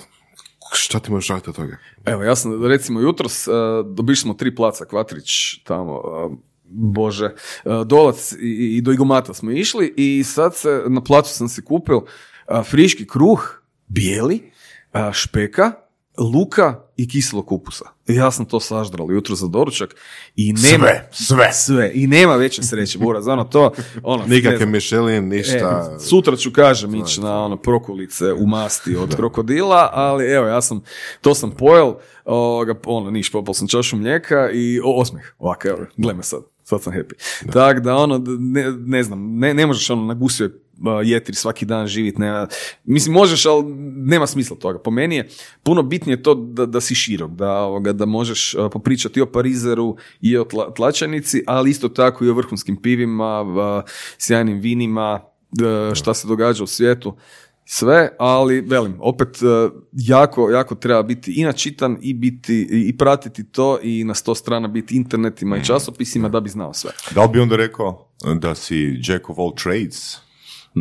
šta 0.73 1.01
ti 1.01 1.11
možeš 1.11 1.29
raditi 1.29 1.51
od 1.51 1.57
toga? 1.57 1.77
Evo, 2.05 2.23
ja 2.23 2.37
sam 2.37 2.67
recimo 2.67 3.01
jutros, 3.01 3.49
uh, 3.49 3.55
dobili 3.87 4.17
smo 4.17 4.35
tri 4.35 4.55
placa 4.55 4.85
Kvatrić 4.85 5.59
tamo, 5.65 5.93
uh, 5.93 6.33
Bože, 6.65 7.35
uh, 7.65 7.87
Dolac 7.87 8.33
i, 8.33 8.77
i 8.77 8.81
do 8.81 8.93
Igomata 8.93 9.35
smo 9.35 9.51
išli 9.51 9.95
i 9.97 10.25
sad 10.25 10.57
se, 10.57 10.83
na 10.89 11.01
placu 11.01 11.35
sam 11.35 11.49
si 11.49 11.65
kupio 11.65 12.05
friški 12.65 13.07
kruh, 13.07 13.63
bijeli, 13.87 14.51
špeka, 15.13 15.73
luka 16.21 16.81
i 16.97 17.09
kiselog 17.09 17.47
kupusa. 17.47 17.85
I 18.09 18.15
ja 18.15 18.31
sam 18.31 18.45
to 18.45 18.61
saždral 18.61 19.11
jutro 19.11 19.35
za 19.35 19.47
doručak 19.47 19.97
i 20.37 20.53
nema... 20.53 20.87
Sve, 20.87 21.09
sve. 21.13 21.53
Sve. 21.53 21.91
I 21.95 22.07
nema 22.07 22.37
veće 22.37 22.63
sreće, 22.63 22.99
Buraz, 22.99 23.29
ono 23.29 23.45
to, 23.45 23.73
ono, 24.03 24.27
Nikakve 24.27 24.57
znam. 24.57 24.71
Michelin, 24.71 25.29
ništa. 25.29 25.95
E, 25.97 25.99
sutra 25.99 26.37
ću 26.37 26.53
kažem 26.53 26.95
ići 26.95 27.21
na 27.21 27.45
ono 27.45 27.57
prokulice 27.57 28.33
u 28.33 28.47
masti 28.47 28.97
od 28.97 29.17
krokodila, 29.17 29.91
ali 29.93 30.27
evo 30.27 30.47
ja 30.47 30.63
sam, 30.63 30.83
to 31.21 31.35
sam 31.35 31.51
pojel, 31.51 31.95
ovoga, 32.25 32.75
ono, 32.87 33.11
niš, 33.11 33.33
popal 33.33 33.55
sam 33.55 33.69
čašu 33.69 33.97
mlijeka 33.97 34.51
i 34.51 34.81
o, 34.85 35.01
osmeh, 35.01 35.35
ovako, 35.39 35.69
evo, 35.69 35.79
gle 35.97 36.15
me 36.15 36.23
sad, 36.23 36.43
sad 36.71 36.83
sam 36.83 36.93
happy. 36.93 37.15
Tako 37.53 37.81
da, 37.81 37.97
ono, 37.97 38.23
ne, 38.39 38.73
ne 38.87 39.03
znam, 39.03 39.39
ne, 39.39 39.55
ne 39.55 39.67
možeš 39.67 39.91
ono 39.91 40.05
na 40.05 40.15
gusjoj 40.15 40.51
a, 40.87 41.03
jetri 41.05 41.35
svaki 41.35 41.67
dan 41.67 41.87
živit, 41.87 42.19
ne, 42.19 42.47
mislim 42.85 43.15
možeš, 43.15 43.47
ali 43.47 43.65
nema 43.97 44.27
smisla 44.27 44.57
toga. 44.57 44.79
Po 44.79 44.91
meni 44.91 45.17
je 45.17 45.29
puno 45.63 45.83
bitnije 45.83 46.23
to 46.23 46.35
da, 46.35 46.67
da 46.67 46.81
si 46.81 46.95
širok, 46.95 47.31
da, 47.31 47.53
ovoga, 47.53 47.93
da 47.93 48.07
možeš 48.07 48.55
popričati 48.73 49.21
i 49.21 49.23
o 49.23 49.27
Parizeru 49.27 49.97
i 50.21 50.37
o 50.37 50.45
tla, 50.45 50.75
tlačanici, 50.75 51.43
ali 51.47 51.71
isto 51.71 51.89
tako 51.89 52.25
i 52.25 52.29
o 52.29 52.35
vrhunskim 52.35 52.77
pivima, 52.77 53.45
sjajnim 54.19 54.61
vinima, 54.61 55.21
šta 55.95 56.15
se 56.15 56.29
događa 56.29 56.65
u 56.65 56.67
svijetu. 56.67 57.17
Sve, 57.73 58.09
ali 58.19 58.61
velim, 58.61 58.97
opet 59.01 59.29
e, 59.43 59.71
jako, 59.93 60.51
jako 60.51 60.75
treba 60.75 61.03
biti 61.03 61.33
i 61.33 61.45
načitan 61.45 61.99
i 62.01 62.15
biti 62.15 62.69
i 62.71 62.97
pratiti 62.97 63.45
to 63.45 63.79
i 63.83 64.05
na 64.05 64.15
sto 64.15 64.35
strana 64.35 64.69
biti 64.69 64.97
internetima 64.97 65.57
i 65.57 65.65
časopisima 65.65 66.29
da. 66.29 66.41
bi 66.41 66.49
znao 66.49 66.75
sve. 66.75 66.91
Da 67.15 67.23
li 67.23 67.29
bi 67.29 67.41
onda 67.41 67.57
rekao 67.57 68.09
da 68.35 68.55
si 68.55 69.01
jack 69.03 69.31
of 69.31 69.39
all 69.39 69.55
trades 69.55 70.17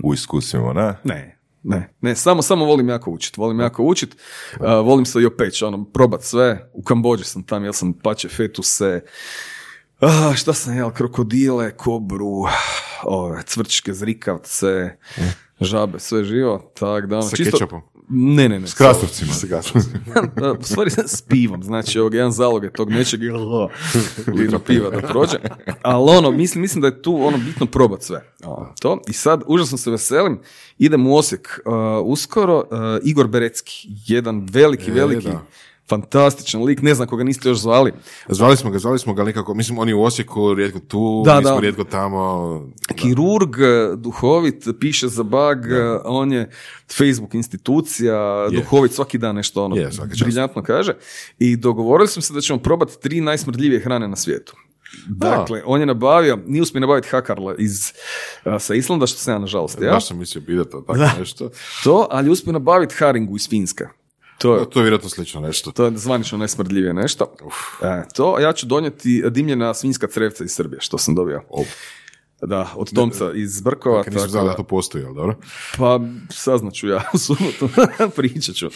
u 0.04 0.14
iskustvima, 0.14 0.74
ne? 0.74 0.96
Ne, 1.04 1.40
ne, 1.64 1.94
ne, 2.02 2.16
samo, 2.16 2.42
samo 2.42 2.66
volim 2.66 2.90
jako 2.90 3.12
učit, 3.12 3.38
volim 3.38 3.60
jako 3.60 3.84
učit, 3.84 4.16
uh, 4.60 4.66
volim 4.66 5.06
se 5.06 5.22
i 5.22 5.26
opeć, 5.26 5.62
ono, 5.62 5.86
probat 5.86 6.24
sve, 6.24 6.70
u 6.74 6.84
Kambođi 6.84 7.24
sam 7.24 7.44
tam, 7.44 7.64
jel 7.64 7.74
sam 7.74 7.94
pače 7.94 8.28
fetuse, 8.28 9.02
uh, 10.02 10.36
šta 10.36 10.54
sam 10.54 10.76
jel, 10.76 10.92
krokodile, 10.92 11.72
kobru, 11.78 12.46
ove, 13.04 13.44
cvrčke, 13.44 13.94
zrikavce, 13.94 14.98
žabe, 15.62 16.00
sve 16.00 16.24
živo, 16.24 16.72
tak 16.80 17.08
da, 17.08 17.16
ono, 17.18 17.28
Sa 17.28 17.36
čisto... 17.36 17.58
kečapom. 17.58 17.82
Ne, 18.12 18.50
ne, 18.50 18.60
ne. 18.60 18.68
S 18.68 18.74
krastovcima. 18.74 19.34
Da, 20.36 20.52
u 20.52 20.64
stvari 20.64 20.92
s 21.06 21.22
pivom, 21.22 21.64
znači 21.64 22.00
ovog 22.00 22.14
jedan 22.14 22.32
zalog 22.32 22.64
je 22.64 22.74
tog 22.74 22.90
nečeg 22.90 23.22
litro 24.38 24.60
piva 24.60 24.90
da 24.90 25.02
prođe, 25.02 25.38
ali 25.82 26.12
ono, 26.18 26.32
mislim, 26.32 26.62
mislim 26.62 26.82
da 26.82 26.88
je 26.88 27.02
tu 27.02 27.28
ono 27.28 27.38
bitno 27.38 27.66
probat 27.66 28.04
sve. 28.04 28.34
To. 28.80 29.02
I 29.08 29.14
sad, 29.14 29.42
užasno 29.48 29.78
se 29.78 29.92
veselim, 29.92 30.40
idem 30.78 31.08
u 31.08 31.16
Osijek 31.16 31.60
uh, 31.66 31.74
uskoro, 32.04 32.58
uh, 32.58 32.66
Igor 33.04 33.28
Berecki, 33.28 33.88
jedan 34.08 34.48
veliki, 34.52 34.92
E, 34.92 34.94
veliki, 34.94 35.28
da. 35.28 35.46
Fantastičan 35.90 36.64
lik, 36.64 36.82
ne 36.82 36.96
znam 36.96 37.08
koga 37.08 37.24
niste 37.24 37.50
još 37.50 37.58
zvali, 37.58 37.92
Zvali 38.28 38.58
smo 38.58 38.70
ga, 38.72 38.80
zvali 38.80 39.00
smo 39.00 39.14
ga 39.14 39.24
nekako, 39.24 39.54
mislim, 39.54 39.78
on 39.78 39.88
je 39.88 39.96
u 39.96 40.04
Osijeku, 40.04 40.54
rijetko 40.54 40.80
tu, 40.80 41.24
Da, 41.26 41.38
mi 41.40 41.46
smo 41.46 41.54
da. 41.56 41.60
rijetko 41.60 41.84
tamo. 41.84 42.62
kirurg, 42.96 43.56
duhovit, 43.98 44.68
piše 44.80 45.08
za 45.08 45.24
bag, 45.24 45.58
on 46.06 46.32
je 46.34 46.50
Facebook 46.98 47.34
institucija, 47.34 48.48
duhovit 48.52 48.92
svaki 48.92 49.18
dan 49.18 49.36
nešto 49.36 49.66
ono 49.66 49.76
briljantno 50.24 50.64
kaže. 50.64 50.94
I 51.40 51.56
dogovorili 51.56 52.08
smo 52.08 52.22
se 52.22 52.34
da 52.34 52.42
ćemo 52.42 52.60
probati 52.60 53.02
tri 53.02 53.22
najsmrdljivije 53.22 53.82
hrane 53.82 54.08
na 54.08 54.16
svijetu. 54.16 54.56
Dakle, 55.08 55.62
on 55.66 55.80
je 55.80 55.86
nabavio, 55.86 56.40
nije 56.48 56.62
uspio 56.62 56.80
nabaviti 56.80 57.08
hakarla 57.08 57.56
iz, 57.58 57.92
a, 58.44 58.60
sa 58.60 58.74
Islanda, 58.76 59.08
što 59.08 59.18
sam 59.18 59.34
ja 59.34 59.40
nažalost, 59.40 59.82
ja. 59.82 59.92
Baš 59.92 60.08
sam 60.08 60.18
mislio 60.18 60.44
pitati 60.46 60.76
o 60.76 60.82
tako 60.82 61.20
nešto. 61.20 61.50
To, 61.84 62.08
ali 62.12 62.30
uspio 62.30 62.54
nabaviti 62.54 62.96
haringu 62.96 63.36
iz 63.36 63.50
Finske. 63.50 63.86
To 64.40 64.56
je, 64.56 64.70
To 64.70 64.80
je 64.80 64.84
vjerojatno 64.84 65.10
slično 65.10 65.42
nešto. 65.42 65.72
to 65.72 65.86
je 65.86 65.98
zvanično 65.98 66.38
najsmrdljivije 66.38 66.94
nešto. 66.94 67.36
E, 67.82 68.04
to, 68.14 68.40
ja 68.40 68.54
ću 68.54 68.66
donijeti 68.66 69.24
dimljena 69.32 69.74
svinjska 69.74 70.08
crevca 70.08 70.44
iz 70.44 70.52
Srbije, 70.52 70.82
što 70.82 70.98
sam 70.98 71.16
dobio. 71.16 71.44
Da, 72.42 72.72
od 72.76 72.94
Tomca 72.96 73.32
iz 73.36 73.62
Brkova. 73.62 74.04
Kad 74.04 74.14
nisam 74.14 74.30
znao 74.30 74.48
da- 74.48 74.56
to 74.56 74.64
postoji, 74.64 75.06
ali 75.06 75.16
dobro? 75.16 75.36
Pa 75.78 76.00
saznaću 76.30 76.88
ja 76.88 77.04
u 77.14 77.18
subotu, 77.18 77.70
pričat 78.16 78.56
ću. 78.56 78.68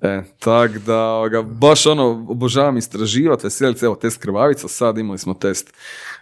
E, 0.00 0.22
tak 0.38 0.78
da 0.78 0.98
ovoga, 0.98 1.42
baš 1.42 1.86
ono, 1.86 2.26
obožavam 2.28 2.76
istraživati, 2.76 3.46
veselit 3.46 3.78
se, 3.78 3.86
evo 3.86 3.94
test 3.94 4.22
krvavica, 4.22 4.68
sad 4.68 4.98
imali 4.98 5.18
smo 5.18 5.34
test 5.34 5.74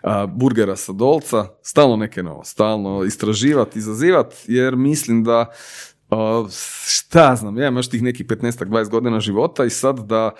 a, 0.02 0.26
burgera 0.26 0.76
sa 0.76 0.92
dolca, 0.92 1.48
stalno 1.62 1.96
neke 1.96 2.22
novo, 2.22 2.44
stalno 2.44 3.04
istraživati, 3.04 3.78
izazivati, 3.78 4.36
jer 4.48 4.76
mislim 4.76 5.24
da 5.24 5.52
a, 6.12 6.46
šta 6.86 7.36
znam, 7.36 7.58
ja 7.58 7.62
imam 7.62 7.76
još 7.76 7.88
tih 7.88 8.02
nekih 8.02 8.26
15-20 8.26 8.90
godina 8.90 9.20
života 9.20 9.64
i 9.64 9.70
sad 9.70 9.98
da 9.98 10.30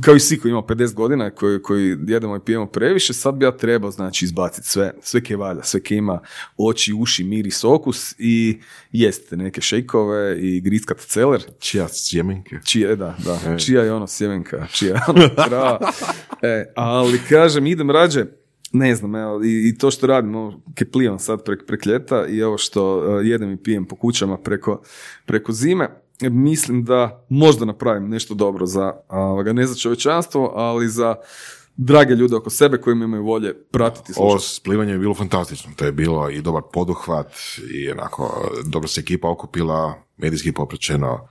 kao 0.00 0.14
i 0.14 0.20
svi 0.20 0.38
koji 0.38 0.50
ima 0.50 0.62
50 0.62 0.94
godina, 0.94 1.30
koji, 1.30 1.62
koji 1.62 1.96
jedemo 2.06 2.36
i 2.36 2.40
pijemo 2.44 2.66
previše, 2.66 3.12
sad 3.12 3.34
bi 3.34 3.44
ja 3.44 3.56
trebao 3.56 3.90
znači 3.90 4.24
izbaciti 4.24 4.68
sve, 4.68 4.92
sve 5.02 5.22
ke 5.22 5.36
valja, 5.36 5.62
sve 5.62 5.82
ke 5.82 5.96
ima 5.96 6.20
oči, 6.56 6.92
uši, 6.92 7.24
miris, 7.24 7.64
okus 7.64 8.14
i 8.18 8.60
jeste 8.92 9.36
neke 9.36 9.60
šejkove 9.60 10.38
i 10.40 10.60
griskat 10.60 10.98
celer. 10.98 11.42
Čija 11.58 11.88
sjemenke? 11.88 12.58
Čija, 12.64 12.94
da, 12.94 13.16
da, 13.24 13.58
čija 13.58 13.82
je 13.82 13.92
ono 13.92 14.06
sjemenka, 14.06 14.66
čija 14.72 14.94
je 14.94 15.00
ono 15.08 15.28
trava. 15.28 15.78
E, 16.42 16.72
ali 16.76 17.20
kažem, 17.28 17.66
idem 17.66 17.90
rađe, 17.90 18.24
ne 18.74 18.94
znam, 18.94 19.14
evo, 19.14 19.44
i, 19.44 19.68
i 19.68 19.78
to 19.78 19.90
što 19.90 20.06
radim, 20.06 20.34
ovo, 20.34 21.18
sad 21.18 21.44
prek, 21.44 21.66
prek 21.66 21.86
ljeta 21.86 22.26
i 22.26 22.42
ovo 22.42 22.58
što 22.58 23.04
e, 23.20 23.26
jedem 23.26 23.52
i 23.52 23.56
pijem 23.56 23.84
po 23.84 23.96
kućama 23.96 24.38
preko, 24.38 24.82
preko 25.26 25.52
zime, 25.52 25.88
mislim 26.22 26.84
da 26.84 27.26
možda 27.28 27.64
napravim 27.64 28.08
nešto 28.08 28.34
dobro 28.34 28.66
za, 28.66 28.92
ovoga, 29.08 29.52
ne 29.52 29.66
za 29.66 29.74
čovječanstvo, 29.74 30.52
ali 30.54 30.88
za 30.88 31.14
drage 31.76 32.14
ljude 32.14 32.36
oko 32.36 32.50
sebe 32.50 32.80
koji 32.80 32.92
imaju 32.92 33.24
volje 33.24 33.54
pratiti 33.70 34.12
i 34.12 34.14
Ovo 34.18 34.38
splivanje 34.38 34.92
je 34.92 34.98
bilo 34.98 35.14
fantastično. 35.14 35.72
To 35.76 35.84
je 35.84 35.92
bilo 35.92 36.30
i 36.30 36.42
dobar 36.42 36.62
poduhvat 36.72 37.32
i 37.70 37.90
onako 37.90 38.50
dobro 38.64 38.88
se 38.88 39.00
ekipa 39.00 39.28
okupila, 39.28 39.94
medijski 40.16 40.52
popraćeno. 40.52 41.28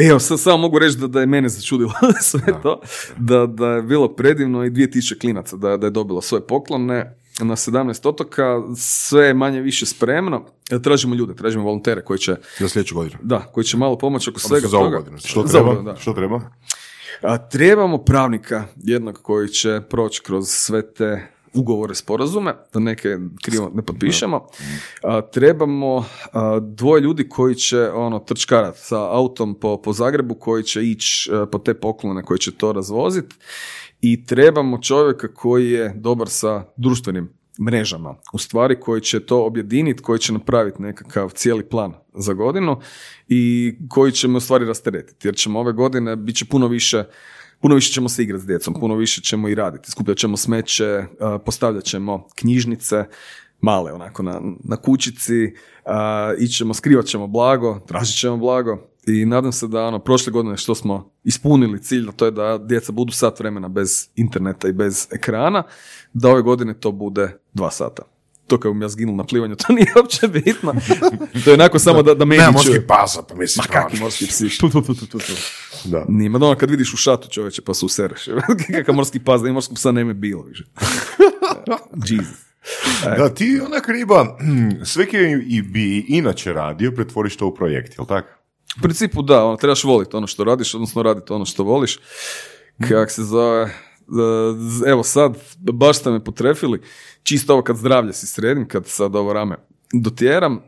Evo, 0.00 0.18
sad 0.18 0.40
samo 0.40 0.56
mogu 0.56 0.78
reći 0.78 0.98
da, 0.98 1.06
da 1.06 1.20
je 1.20 1.26
mene 1.26 1.48
začudilo 1.48 1.92
sve 2.22 2.40
to, 2.62 2.80
da, 3.16 3.46
da 3.46 3.66
je 3.66 3.82
bilo 3.82 4.08
predivno 4.08 4.64
i 4.64 4.70
2000 4.70 5.20
klinaca 5.20 5.56
da, 5.56 5.76
da 5.76 5.86
je 5.86 5.90
dobilo 5.90 6.20
svoje 6.20 6.46
poklone 6.46 7.16
na 7.40 7.56
17 7.56 8.08
otoka, 8.08 8.44
sve 8.76 9.26
je 9.26 9.34
manje 9.34 9.60
više 9.60 9.86
spremno. 9.86 10.44
E, 10.70 10.82
Tražimo 10.82 11.14
ljude, 11.14 11.34
tražimo 11.34 11.64
volontere 11.64 12.04
koji 12.04 12.18
će, 12.18 12.36
Za 12.58 12.68
sljedeću 12.68 12.94
godinu. 12.94 13.16
da, 13.22 13.40
koji 13.40 13.64
će 13.64 13.76
malo 13.76 13.98
pomoći 13.98 14.30
oko 14.30 14.40
svega 14.40 14.68
za 14.68 14.78
toga. 14.78 14.96
godinu. 14.96 15.18
Što 15.18 15.42
Za 15.42 15.52
treba? 15.52 15.70
ovu, 15.70 15.82
da. 15.82 15.96
Što 15.96 16.12
treba? 16.12 16.40
A, 17.22 17.38
trebamo 17.38 17.98
pravnika 17.98 18.64
jednog 18.76 19.18
koji 19.22 19.48
će 19.48 19.80
proći 19.90 20.22
kroz 20.22 20.44
sve 20.48 20.92
te 20.92 21.26
ugovore, 21.54 21.94
sporazume, 21.94 22.54
da 22.72 22.80
neke 22.80 23.18
krivo 23.44 23.70
ne 23.74 23.82
potpišemo. 23.82 24.46
A, 25.02 25.20
trebamo 25.20 26.04
a, 26.32 26.60
dvoje 26.62 27.00
ljudi 27.00 27.28
koji 27.28 27.54
će 27.54 27.90
ono 27.90 28.18
trčkarat 28.18 28.76
sa 28.76 28.98
autom 28.98 29.54
po, 29.54 29.82
po 29.82 29.92
Zagrebu, 29.92 30.34
koji 30.34 30.62
će 30.62 30.82
ići 30.82 31.30
e, 31.32 31.50
po 31.50 31.58
te 31.58 31.74
poklone, 31.74 32.22
koji 32.22 32.38
će 32.38 32.52
to 32.52 32.72
razvoziti. 32.72 33.36
I 34.00 34.26
trebamo 34.26 34.78
čovjeka 34.78 35.34
koji 35.34 35.70
je 35.70 35.92
dobar 35.96 36.28
sa 36.28 36.64
društvenim 36.76 37.40
mrežama, 37.60 38.14
u 38.32 38.38
stvari 38.38 38.80
koji 38.80 39.00
će 39.00 39.20
to 39.20 39.44
objediniti, 39.44 40.02
koji 40.02 40.18
će 40.18 40.32
napraviti 40.32 40.82
nekakav 40.82 41.30
cijeli 41.30 41.68
plan 41.68 41.94
za 42.14 42.32
godinu 42.32 42.80
i 43.28 43.74
koji 43.88 44.12
će 44.12 44.28
me 44.28 44.36
u 44.36 44.40
stvari 44.40 44.64
rasteretiti, 44.64 45.28
jer 45.28 45.34
ćemo 45.34 45.60
ove 45.60 45.72
godine 45.72 46.16
bit 46.16 46.36
će 46.36 46.44
puno 46.44 46.68
više 46.68 47.04
Puno 47.60 47.74
više 47.74 47.92
ćemo 47.92 48.08
se 48.08 48.22
igrati 48.22 48.42
s 48.42 48.46
djecom, 48.46 48.74
puno 48.80 48.94
više 48.94 49.20
ćemo 49.20 49.48
i 49.48 49.54
raditi. 49.54 49.90
Skupljat 49.90 50.18
ćemo 50.18 50.36
smeće, 50.36 51.04
a, 51.20 51.38
postavljat 51.38 51.84
ćemo 51.84 52.28
knjižnice, 52.34 53.04
male 53.60 53.92
onako 53.92 54.22
na, 54.22 54.40
na 54.64 54.76
kućici, 54.76 55.54
a, 55.84 56.32
ićemo, 56.38 56.74
skrivat 56.74 57.06
ćemo 57.06 57.26
blago, 57.26 57.80
tražit 57.86 58.18
ćemo 58.18 58.36
blago 58.36 58.78
i 59.06 59.26
nadam 59.26 59.52
se 59.52 59.68
da 59.68 59.86
ono, 59.86 59.98
prošle 59.98 60.32
godine 60.32 60.56
što 60.56 60.74
smo 60.74 61.10
ispunili 61.24 61.82
cilj, 61.82 62.06
to 62.16 62.24
je 62.24 62.30
da 62.30 62.58
djeca 62.58 62.92
budu 62.92 63.12
sat 63.12 63.40
vremena 63.40 63.68
bez 63.68 64.08
interneta 64.16 64.68
i 64.68 64.72
bez 64.72 65.08
ekrana, 65.12 65.62
da 66.12 66.28
ove 66.28 66.42
godine 66.42 66.74
to 66.74 66.92
bude 66.92 67.38
dva 67.54 67.70
sata. 67.70 68.02
To 68.50 68.58
kao 68.60 68.74
ja 68.82 68.88
zginul 68.88 69.16
na 69.16 69.24
plivanju, 69.24 69.56
to 69.56 69.72
nije 69.72 69.92
uopće 69.96 70.28
bitno. 70.28 70.74
to 71.44 71.50
je 71.50 71.54
onako 71.54 71.78
samo 71.78 72.02
da, 72.02 72.14
da 72.14 72.24
meni 72.24 72.42
Nema 72.42 72.52
čuje. 72.52 72.70
morskih 72.72 72.86
pasa, 72.88 73.22
pa 73.22 73.34
mislim. 73.34 73.64
Ma 73.68 73.80
kakvi 73.80 73.98
morski 74.00 74.26
psi? 74.26 74.58
Tu, 74.58 74.70
tu, 74.70 74.82
tu, 74.82 74.94
tu, 74.94 75.06
tu. 75.06 75.18
Da. 75.84 76.04
Nije, 76.08 76.28
ma 76.30 76.38
da 76.38 76.46
ono 76.46 76.56
kad 76.56 76.70
vidiš 76.70 76.94
u 76.94 76.96
šatu 76.96 77.28
čovječe 77.28 77.62
pa 77.62 77.74
se 77.74 77.84
usereš. 77.84 78.24
Kakav 78.76 78.94
morski 78.94 79.20
pas, 79.20 79.42
da 79.42 79.48
i 79.48 79.52
morskog 79.52 79.76
psa 79.76 79.92
nema 79.92 80.12
bilo 80.12 80.42
više. 80.42 80.64
Jesus. 82.10 82.50
Da, 83.04 83.34
ti 83.34 83.60
onak 83.66 83.88
riba, 83.88 84.36
sve 84.92 85.06
kje 85.06 85.44
i 85.46 85.62
bi 85.62 86.04
inače 86.08 86.52
radio, 86.52 86.92
pretvoriš 86.92 87.36
to 87.36 87.46
u 87.46 87.54
projekt, 87.54 87.98
jel 87.98 88.06
tako? 88.06 88.28
U 88.78 88.82
principu 88.82 89.22
da, 89.22 89.44
ono, 89.44 89.56
trebaš 89.56 89.84
voliti 89.84 90.16
ono 90.16 90.26
što 90.26 90.44
radiš, 90.44 90.74
odnosno 90.74 91.02
raditi 91.02 91.32
ono 91.32 91.44
što 91.44 91.62
voliš. 91.64 91.98
Kak 92.88 93.10
se 93.10 93.22
zove, 93.22 93.62
e, 93.62 93.70
evo 94.86 95.02
sad, 95.02 95.36
baš 95.58 95.98
ste 95.98 96.10
me 96.10 96.24
potrefili, 96.24 96.80
čisto 97.22 97.52
ovo 97.52 97.62
kad 97.62 97.76
zdravlje 97.76 98.12
si 98.12 98.26
sredim, 98.26 98.68
kad 98.68 98.86
sad 98.86 99.16
ovo 99.16 99.32
rame 99.32 99.56
dotjeram, 99.92 100.54
e, 100.56 100.60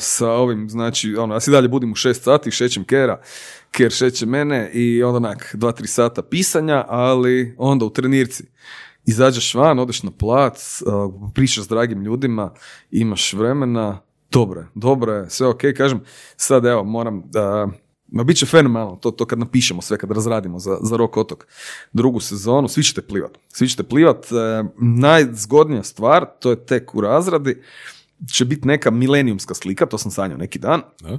sa 0.00 0.30
ovim, 0.30 0.70
znači, 0.70 1.16
ono, 1.16 1.34
ja 1.34 1.40
si 1.40 1.50
dalje 1.50 1.68
budim 1.68 1.92
u 1.92 1.94
šest 1.94 2.22
sati, 2.22 2.50
šećem 2.50 2.84
kera, 2.84 3.20
ker 3.70 3.92
šeće 3.92 4.26
mene 4.26 4.70
i 4.72 5.02
onda 5.02 5.16
onak, 5.16 5.50
dva, 5.54 5.72
tri 5.72 5.86
sata 5.86 6.22
pisanja, 6.22 6.84
ali 6.88 7.54
onda 7.58 7.84
u 7.84 7.90
trenirci. 7.90 8.44
Izađeš 9.06 9.54
van, 9.54 9.78
odeš 9.78 10.02
na 10.02 10.10
plac, 10.10 10.82
a, 10.86 11.08
pričaš 11.34 11.64
s 11.64 11.68
dragim 11.68 12.02
ljudima, 12.02 12.54
imaš 12.90 13.32
vremena, 13.32 14.00
dobro 14.30 14.60
je, 14.60 14.66
dobro 14.74 15.12
je, 15.12 15.30
sve 15.30 15.46
ok, 15.46 15.60
kažem, 15.76 16.00
sad 16.36 16.64
evo, 16.64 16.84
moram 16.84 17.22
da, 17.26 17.68
ma 18.08 18.24
bit 18.24 18.36
će 18.36 18.46
fenomenalno, 18.46 18.96
to, 18.96 19.10
to 19.10 19.24
kad 19.24 19.38
napišemo 19.38 19.82
sve, 19.82 19.98
kad 19.98 20.10
razradimo 20.10 20.58
za, 20.58 20.78
za 20.82 20.96
Rok 20.96 21.16
otok 21.16 21.46
drugu 21.92 22.20
sezonu, 22.20 22.68
svi 22.68 22.82
ćete 22.82 23.02
plivat, 23.02 23.38
svi 23.48 23.68
ćete 23.68 23.82
plivat, 23.82 24.26
e, 24.32 24.64
najzgodnija 24.80 25.82
stvar, 25.82 26.26
to 26.40 26.50
je 26.50 26.66
tek 26.66 26.94
u 26.94 27.00
razradi, 27.00 27.62
će 28.32 28.44
biti 28.44 28.68
neka 28.68 28.90
milenijumska 28.90 29.54
slika, 29.54 29.86
to 29.86 29.98
sam 29.98 30.10
sanjao 30.10 30.38
neki 30.38 30.58
dan, 30.58 30.82
Da? 31.00 31.18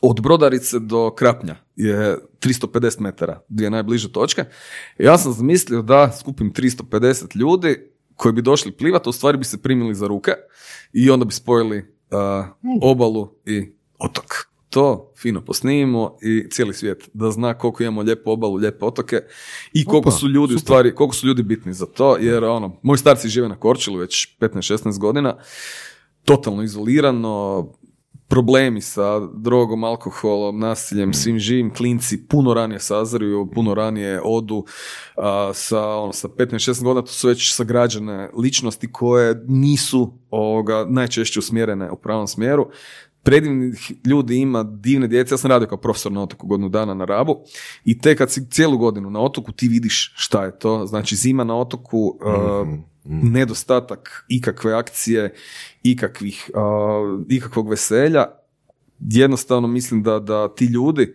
od 0.00 0.20
Brodarice 0.22 0.78
do 0.78 1.10
Krapnja 1.10 1.56
je 1.76 2.18
350 2.40 3.00
metara, 3.00 3.40
dvije 3.48 3.70
najbliže 3.70 4.12
točke. 4.12 4.44
Ja 4.98 5.18
sam 5.18 5.32
zamislio 5.32 5.82
da 5.82 6.12
skupim 6.20 6.52
350 6.52 7.36
ljudi 7.36 7.90
koji 8.14 8.32
bi 8.32 8.42
došli 8.42 8.72
plivati, 8.72 9.08
a 9.08 9.10
u 9.10 9.12
stvari 9.12 9.38
bi 9.38 9.44
se 9.44 9.62
primili 9.62 9.94
za 9.94 10.06
ruke 10.06 10.32
i 10.92 11.10
onda 11.10 11.24
bi 11.24 11.32
spojili 11.32 11.78
uh, 11.78 12.82
obalu 12.82 13.34
i 13.46 13.72
otok. 13.98 14.53
To 14.74 15.12
fino 15.16 15.44
posnimimo 15.44 16.16
i 16.22 16.50
cijeli 16.50 16.74
svijet 16.74 17.10
da 17.12 17.30
zna 17.30 17.54
koliko 17.54 17.82
imamo 17.82 18.02
lijepu 18.02 18.30
obalu, 18.30 18.54
lijepe 18.54 18.84
otoke 18.84 19.20
i 19.72 19.84
koliko 19.84 20.08
Opa, 20.08 20.18
su 20.18 20.28
ljudi 20.28 20.54
u 20.54 20.58
stvari, 20.58 20.94
koliko 20.94 21.14
su 21.14 21.26
ljudi 21.26 21.42
bitni 21.42 21.72
za 21.72 21.86
to, 21.86 22.16
jer 22.16 22.44
ono, 22.44 22.80
moji 22.82 22.98
starci 22.98 23.28
žive 23.28 23.48
na 23.48 23.56
Korčilu 23.56 23.98
već 23.98 24.38
15-16 24.40 24.98
godina, 24.98 25.36
totalno 26.24 26.62
izolirano, 26.62 27.66
problemi 28.28 28.80
sa 28.80 29.20
drogom, 29.34 29.84
alkoholom, 29.84 30.58
nasiljem, 30.58 31.12
svim 31.14 31.38
živim, 31.38 31.74
klinci 31.74 32.26
puno 32.28 32.54
ranije 32.54 32.80
sazaruju, 32.80 33.50
puno 33.54 33.74
ranije 33.74 34.20
odu, 34.24 34.64
a, 35.16 35.50
sa, 35.54 35.88
ono, 35.88 36.12
sa 36.12 36.28
15-16 36.28 36.82
godina 36.82 37.06
to 37.06 37.12
su 37.12 37.28
već 37.28 37.54
sagrađene 37.54 38.30
ličnosti 38.38 38.92
koje 38.92 39.44
nisu 39.48 40.12
ovoga, 40.30 40.86
najčešće 40.88 41.38
usmjerene 41.38 41.90
u 41.90 41.96
pravom 41.96 42.26
smjeru. 42.26 42.70
Predivnih 43.24 43.92
ljudi 44.04 44.36
ima, 44.36 44.62
divne 44.62 45.08
djece. 45.08 45.34
Ja 45.34 45.38
sam 45.38 45.50
radio 45.50 45.68
kao 45.68 45.78
profesor 45.78 46.12
na 46.12 46.22
otoku 46.22 46.46
godinu 46.46 46.68
dana 46.68 46.94
na 46.94 47.04
Rabu 47.04 47.36
i 47.84 47.98
te 47.98 48.16
kad 48.16 48.30
si 48.30 48.50
cijelu 48.50 48.78
godinu 48.78 49.10
na 49.10 49.20
otoku 49.20 49.52
ti 49.52 49.68
vidiš 49.68 50.12
šta 50.16 50.44
je 50.44 50.58
to. 50.58 50.86
Znači 50.86 51.16
zima 51.16 51.44
na 51.44 51.56
otoku, 51.56 51.98
uh, 51.98 52.68
nedostatak 53.04 54.24
ikakve 54.28 54.74
akcije, 54.74 55.34
ikakvih, 55.82 56.50
uh, 56.54 57.24
ikakvog 57.28 57.70
veselja. 57.70 58.26
Jednostavno 59.00 59.68
mislim 59.68 60.02
da, 60.02 60.18
da 60.18 60.54
ti 60.54 60.64
ljudi 60.64 61.14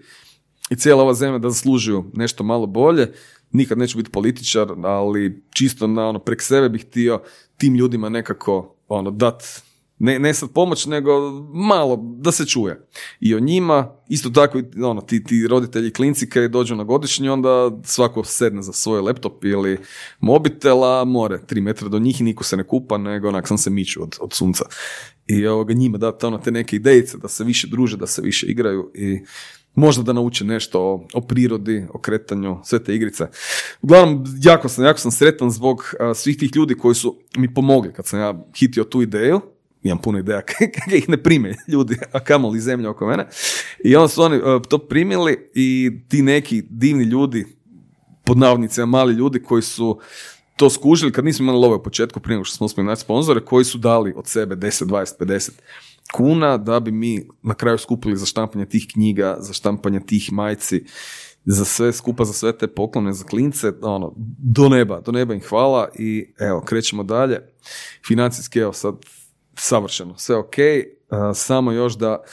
i 0.70 0.76
cijela 0.76 1.04
ova 1.04 1.14
zemlja 1.14 1.38
da 1.38 1.50
zaslužuju 1.50 2.12
nešto 2.14 2.44
malo 2.44 2.66
bolje. 2.66 3.12
Nikad 3.52 3.78
neću 3.78 3.98
biti 3.98 4.10
političar, 4.10 4.68
ali 4.84 5.44
čisto 5.50 5.88
na 5.88 6.10
ono 6.10 6.20
prek 6.20 6.42
sebe 6.42 6.70
bih 6.70 6.86
htio 6.86 7.22
tim 7.58 7.76
ljudima 7.76 8.10
nekako 8.10 8.76
ono 8.88 9.12
dat 9.12 9.64
ne, 10.00 10.20
ne 10.20 10.34
sad 10.34 10.50
pomoć, 10.50 10.86
nego 10.86 11.32
malo 11.54 12.00
da 12.18 12.32
se 12.32 12.46
čuje. 12.46 12.88
I 13.20 13.36
o 13.36 13.40
njima, 13.40 13.92
isto 14.10 14.30
tako 14.30 14.60
i 14.60 14.64
ono, 14.84 15.02
ti, 15.02 15.24
ti 15.24 15.48
roditelji 15.48 15.94
klinci 15.94 16.30
kad 16.30 16.52
dođu 16.52 16.76
na 16.76 16.84
godišnji, 16.84 17.30
onda 17.30 17.72
svako 17.84 18.24
sedne 18.24 18.62
za 18.62 18.74
svoj 18.74 19.02
laptop 19.02 19.46
ili 19.46 19.78
mobitela, 20.20 21.06
more, 21.06 21.40
tri 21.48 21.62
metra 21.62 21.88
do 21.88 22.00
njih 22.00 22.22
i 22.22 22.24
niko 22.24 22.44
se 22.44 22.58
ne 22.58 22.64
kupa, 22.64 22.98
nego 22.98 23.28
onak 23.28 23.48
sam 23.48 23.58
se 23.58 23.70
miču 23.70 24.04
od, 24.04 24.18
od 24.22 24.34
sunca. 24.34 24.66
I 25.28 25.48
ovoga, 25.48 25.74
njima 25.74 25.98
dati 25.98 26.26
ono, 26.26 26.38
te 26.38 26.52
neke 26.52 26.76
idejice, 26.76 27.18
da 27.18 27.28
se 27.28 27.44
više 27.44 27.68
druže, 27.68 27.98
da 27.98 28.08
se 28.08 28.22
više 28.22 28.48
igraju 28.48 28.92
i 28.96 29.20
možda 29.76 30.04
da 30.04 30.14
nauče 30.14 30.46
nešto 30.46 30.82
o, 30.82 31.08
o 31.14 31.22
prirodi, 31.22 31.86
o 31.94 32.00
kretanju, 32.00 32.58
sve 32.64 32.84
te 32.84 32.96
igrice. 32.96 33.28
Uglavnom, 33.82 34.26
jako 34.42 34.70
sam, 34.70 34.86
jako 34.86 35.00
sam 35.00 35.12
sretan 35.12 35.52
zbog 35.52 35.96
a, 36.00 36.14
svih 36.14 36.38
tih 36.38 36.52
ljudi 36.56 36.76
koji 36.76 36.96
su 36.96 37.20
mi 37.38 37.54
pomogli 37.54 37.94
kad 37.94 38.08
sam 38.08 38.20
ja 38.20 38.46
hitio 38.56 38.84
tu 38.84 39.02
ideju, 39.02 39.42
imam 39.84 39.98
puno 39.98 40.20
ideja 40.20 40.42
kako 40.50 40.96
ih 40.96 41.10
ne 41.10 41.24
prime 41.24 41.56
ljudi, 41.68 41.98
a 42.12 42.20
kamoli 42.20 42.60
zemlja 42.60 42.90
oko 42.90 43.08
mene. 43.08 43.28
I 43.84 43.96
onda 43.96 44.08
su 44.08 44.22
oni 44.22 44.38
uh, 44.38 44.62
to 44.70 44.78
primili 44.78 45.50
i 45.56 45.92
ti 46.08 46.22
neki 46.22 46.64
divni 46.70 47.04
ljudi, 47.04 47.46
pod 48.24 48.38
navodnicima 48.38 48.86
mali 48.86 49.14
ljudi 49.14 49.44
koji 49.44 49.62
su 49.62 50.00
to 50.56 50.70
skužili 50.70 51.12
kad 51.12 51.26
nismo 51.26 51.44
imali 51.44 51.60
love 51.60 51.76
u 51.76 51.84
početku 51.84 52.20
prije 52.20 52.44
što 52.44 52.56
smo 52.56 52.66
uspjeli 52.66 52.88
naći 52.88 53.02
sponzore 53.02 53.46
koji 53.46 53.66
su 53.66 53.78
dali 53.78 54.14
od 54.16 54.28
sebe 54.28 54.56
10, 54.56 54.86
20, 54.86 55.14
50 55.20 55.52
kuna 56.14 56.58
da 56.58 56.80
bi 56.80 56.92
mi 56.92 57.28
na 57.42 57.54
kraju 57.54 57.78
skupili 57.78 58.18
za 58.18 58.26
štampanje 58.26 58.66
tih 58.66 58.88
knjiga, 58.94 59.38
za 59.40 59.54
štampanje 59.54 60.00
tih 60.00 60.32
majci, 60.32 60.84
za 61.46 61.66
sve 61.66 61.94
skupa, 61.94 62.26
za 62.26 62.34
sve 62.34 62.58
te 62.58 62.68
poklone, 62.68 63.14
za 63.14 63.26
klince, 63.26 63.72
ono, 63.82 64.14
do 64.38 64.70
neba, 64.70 65.02
do 65.02 65.12
neba 65.12 65.34
im 65.34 65.42
hvala 65.50 65.90
i 66.00 66.34
evo, 66.40 66.62
krećemo 66.62 67.04
dalje. 67.04 67.42
Financijski, 68.08 68.60
evo 68.60 68.74
sad, 68.74 68.96
savršeno, 69.60 70.18
sve 70.18 70.36
ok, 70.36 70.56
a, 71.10 71.34
samo 71.34 71.72
još 71.72 71.98
da, 71.98 72.24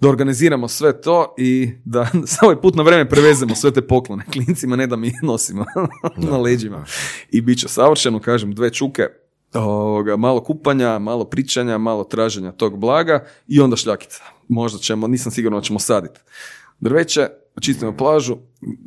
da 0.00 0.08
organiziramo 0.08 0.68
sve 0.68 1.00
to 1.00 1.34
i 1.38 1.70
da 1.84 2.06
sa 2.26 2.38
ovaj 2.42 2.60
put 2.60 2.74
na 2.74 2.82
vrijeme 2.82 3.08
prevezemo 3.08 3.54
sve 3.54 3.70
te 3.70 3.86
poklone 3.86 4.24
klincima, 4.32 4.76
ne 4.76 4.86
da 4.86 4.96
mi 4.96 5.12
nosimo 5.22 5.64
na 6.16 6.36
leđima. 6.36 6.84
I 7.30 7.40
bit 7.40 7.58
će 7.58 7.68
savršeno, 7.68 8.20
kažem, 8.20 8.54
dve 8.54 8.70
čuke, 8.70 9.02
ovoga, 9.54 10.16
malo 10.16 10.42
kupanja, 10.42 10.98
malo 10.98 11.24
pričanja, 11.24 11.78
malo 11.78 12.04
traženja 12.04 12.52
tog 12.52 12.78
blaga 12.78 13.24
i 13.48 13.60
onda 13.60 13.76
šljakica. 13.76 14.22
Možda 14.48 14.78
ćemo, 14.78 15.06
nisam 15.06 15.32
siguran 15.32 15.58
da 15.58 15.64
ćemo 15.64 15.78
saditi 15.78 16.20
drveće, 16.80 17.28
čistimo 17.60 17.96
plažu, 17.96 18.36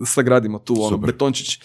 sagradimo 0.06 0.60
tu 0.60 0.76
ono, 0.80 0.98
betončić 0.98 1.60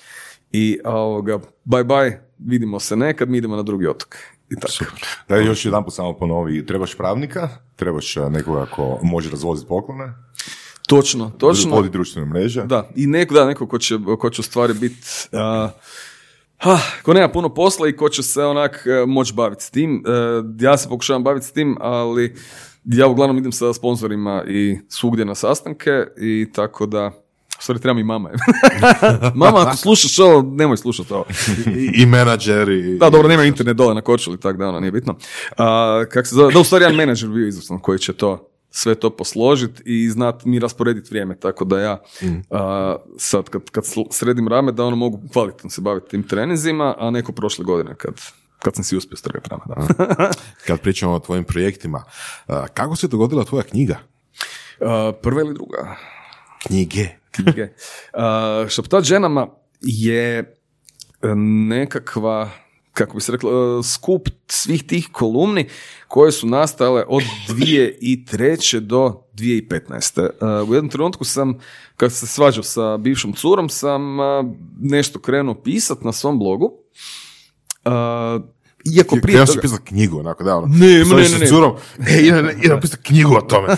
i 0.53 0.79
ovoga, 0.85 1.39
bye 1.65 1.85
bye, 1.85 2.19
vidimo 2.39 2.81
se 2.81 2.97
nekad, 2.97 3.29
mi 3.29 3.39
idemo 3.39 3.57
na 3.57 3.63
drugi 3.63 3.87
otok. 3.87 4.17
I 4.51 4.61
tako. 4.61 4.93
Da 5.29 5.37
još 5.37 5.65
jedan 5.65 5.85
put 5.85 5.95
samo 5.95 6.13
ponovi, 6.19 6.67
trebaš 6.67 6.95
pravnika, 6.95 7.49
trebaš 7.77 8.17
nekoga 8.17 8.67
ko 8.67 8.99
može 9.03 9.31
razvoziti 9.31 9.69
poklone, 9.69 10.15
Točno, 10.89 11.31
točno. 11.39 11.77
vodi 11.77 11.89
društvene 11.89 12.29
mreže. 12.29 12.63
Da, 12.63 12.89
i 12.97 13.07
neko, 13.07 13.35
da, 13.35 13.47
neko 13.47 13.67
ko 13.67 13.79
će, 13.79 13.99
ko 14.19 14.31
će 14.31 14.41
u 14.41 14.45
stvari 14.45 14.75
biti 14.75 15.07
uh, 15.33 16.81
ko 17.03 17.15
nema 17.15 17.29
puno 17.29 17.55
posla 17.55 17.89
i 17.89 17.97
ko 17.97 18.09
će 18.09 18.23
se 18.23 18.45
onak 18.45 18.87
uh, 18.87 19.09
moći 19.09 19.35
baviti 19.35 19.65
s 19.65 19.71
tim. 19.71 20.05
Uh, 20.07 20.45
ja 20.61 20.77
se 20.77 20.89
pokušavam 20.89 21.25
baviti 21.25 21.47
s 21.47 21.53
tim, 21.53 21.77
ali 21.81 22.37
ja 22.85 23.07
uglavnom 23.07 23.39
idem 23.39 23.53
sa 23.53 23.73
sponzorima 23.73 24.45
i 24.49 24.79
svugdje 24.89 25.25
na 25.25 25.35
sastanke 25.35 26.07
i 26.21 26.47
tako 26.55 26.87
da 26.87 27.13
u 27.59 27.63
stvari 27.63 27.81
treba 27.81 27.95
mi 27.95 28.05
mama. 28.05 28.31
mama, 29.35 29.59
ako 29.61 29.77
slušaš 29.77 30.19
ovo, 30.19 30.43
nemoj 30.43 30.77
slušati 30.77 31.13
ovo. 31.13 31.25
I, 31.77 32.03
i 32.03 32.07
menadžeri. 32.07 32.99
Da, 32.99 33.11
dobro, 33.11 33.29
nema 33.29 33.45
internet 33.45 33.77
dole 33.77 33.95
na 33.95 34.01
Korčuli, 34.01 34.41
tako 34.41 34.59
da 34.59 34.69
ono 34.69 34.81
nije 34.81 34.93
bitno. 34.93 35.17
A, 35.57 36.05
kak 36.11 36.27
se 36.27 36.35
zove, 36.35 36.53
da, 36.53 36.59
u 36.59 36.65
stvari 36.65 36.85
jedan 36.85 36.97
menadžer 36.97 37.29
bio 37.29 37.47
izvrstan 37.47 37.79
koji 37.79 37.99
će 37.99 38.13
to 38.13 38.51
sve 38.71 38.95
to 38.95 39.11
posložiti 39.11 39.83
i 39.85 40.11
znat 40.11 40.45
mi 40.45 40.59
rasporediti 40.59 41.09
vrijeme, 41.11 41.37
tako 41.37 41.65
da 41.65 41.81
ja 41.81 42.03
a, 42.51 42.97
sad 43.19 43.49
kad, 43.49 43.71
kad 43.71 43.85
sredim 44.11 44.49
rame 44.49 44.73
da 44.73 44.85
ono 44.85 44.97
mogu 44.97 45.21
kvalitetno 45.33 45.71
se 45.71 45.81
baviti 45.81 46.11
tim 46.11 46.23
treninzima, 46.23 46.95
a 46.99 47.11
neko 47.11 47.33
prošle 47.33 47.65
godine 47.65 47.95
kad, 47.95 48.15
kad 48.59 48.75
sam 48.75 48.85
si 48.85 48.97
uspio 48.97 49.17
strgati 49.17 49.51
rame. 49.51 49.63
Da. 49.67 50.31
Kad 50.67 50.81
pričamo 50.81 51.13
o 51.13 51.19
tvojim 51.19 51.45
projektima, 51.45 52.05
a, 52.47 52.67
kako 52.75 52.97
se 52.97 53.09
dogodila 53.09 53.45
tvoja 53.45 53.63
knjiga? 53.63 53.99
A, 54.81 55.13
prva 55.23 55.41
ili 55.41 55.55
druga? 55.55 55.97
Knjige. 56.67 57.18
Knjige. 57.31 57.69
Uh, 58.15 58.69
Šaptat 58.69 59.05
ženama 59.05 59.47
je 59.81 60.39
e, 60.39 60.47
nekakva 61.69 62.51
kako 62.93 63.15
bi 63.15 63.21
se 63.21 63.33
reklo, 63.33 63.51
e, 63.51 63.83
skup 63.83 64.29
svih 64.49 64.83
tih 64.83 65.09
kolumni 65.13 65.69
koje 66.09 66.33
su 66.33 66.47
nastale 66.47 67.05
od 67.09 67.23
2003. 67.49 68.81
do 68.81 69.23
2015. 69.35 70.21
Uh, 70.63 70.69
U 70.69 70.75
jednom 70.75 70.91
trenutku 70.91 71.25
sam, 71.25 71.59
kad 71.97 72.13
se 72.13 72.27
svađao 72.27 72.63
sa 72.63 72.97
bivšom 72.97 73.33
curom, 73.33 73.69
sam 73.69 74.03
nešto 74.81 75.21
krenuo 75.21 75.55
pisat 75.55 76.03
na 76.03 76.13
svom 76.13 76.39
blogu. 76.39 76.73
Iako 78.85 79.17
prije 79.23 79.23
Krenuo 79.23 79.47
toga... 79.47 79.53
si 79.53 79.61
pisati 79.61 79.85
knjigu, 79.85 80.19
onako 80.19 80.45
da, 80.45 80.57
ono. 80.57 80.67
Ne, 80.67 80.99
ne, 80.99 81.05
sa 81.05 81.15
ne, 81.17 81.39
ne. 81.39 81.47
curom, 81.47 81.73
e, 82.09 82.21
idem, 82.21 82.51
idem 82.65 82.81
pisati 82.83 83.03
knjigu 83.03 83.35
o 83.35 83.41
tome. 83.41 83.69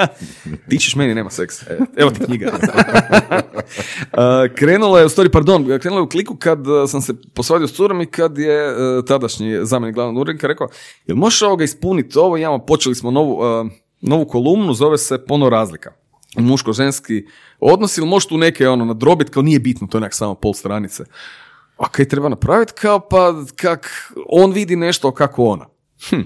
Ti 0.68 0.78
ćeš 0.78 0.96
meni, 0.96 1.14
nema 1.14 1.30
seksa. 1.30 1.66
E, 1.70 1.78
Evo 1.96 2.10
ti 2.10 2.24
knjiga. 2.24 2.52
Uh, 4.12 4.54
krenulo 4.54 4.98
je, 4.98 5.06
u 5.06 5.08
stvari, 5.08 5.30
pardon, 5.30 5.78
krenulo 5.80 6.00
je 6.00 6.02
u 6.02 6.08
kliku 6.08 6.36
kad 6.36 6.66
uh, 6.66 6.90
sam 6.90 7.02
se 7.02 7.14
posvadio 7.34 7.68
s 7.68 7.72
curom 7.72 8.00
i 8.00 8.06
kad 8.06 8.38
je 8.38 8.72
uh, 8.72 9.04
tadašnji 9.04 9.58
zamjenik 9.62 9.94
glavnog 9.94 10.20
urednika 10.20 10.46
rekao, 10.46 10.68
jel 11.06 11.16
možeš 11.16 11.42
ovoga 11.42 11.64
ispuniti 11.64 12.18
ovo? 12.18 12.36
Imamo, 12.36 12.58
počeli 12.58 12.94
smo 12.94 13.10
novu, 13.10 13.38
novu 14.00 14.26
kolumnu, 14.26 14.74
zove 14.74 14.98
se 14.98 15.24
Pono 15.26 15.48
razlika. 15.48 15.92
Muško-ženski 16.36 17.26
odnos 17.60 17.98
ili 17.98 18.06
možeš 18.06 18.28
tu 18.28 18.38
neke 18.38 18.68
ono 18.68 18.84
nadrobit, 18.84 19.30
kao 19.30 19.42
nije 19.42 19.58
bitno, 19.58 19.86
to 19.86 19.96
je 19.96 20.00
onak 20.00 20.14
samo 20.14 20.34
pol 20.34 20.54
stranice. 20.54 21.04
A 21.76 21.88
kaj 21.88 22.08
treba 22.08 22.28
napraviti? 22.28 22.72
Kao 22.72 23.00
pa 23.08 23.34
kak 23.56 24.12
on 24.28 24.52
vidi 24.52 24.76
nešto 24.76 25.12
kako 25.12 25.44
ona. 25.44 25.66
Hm. 26.08 26.20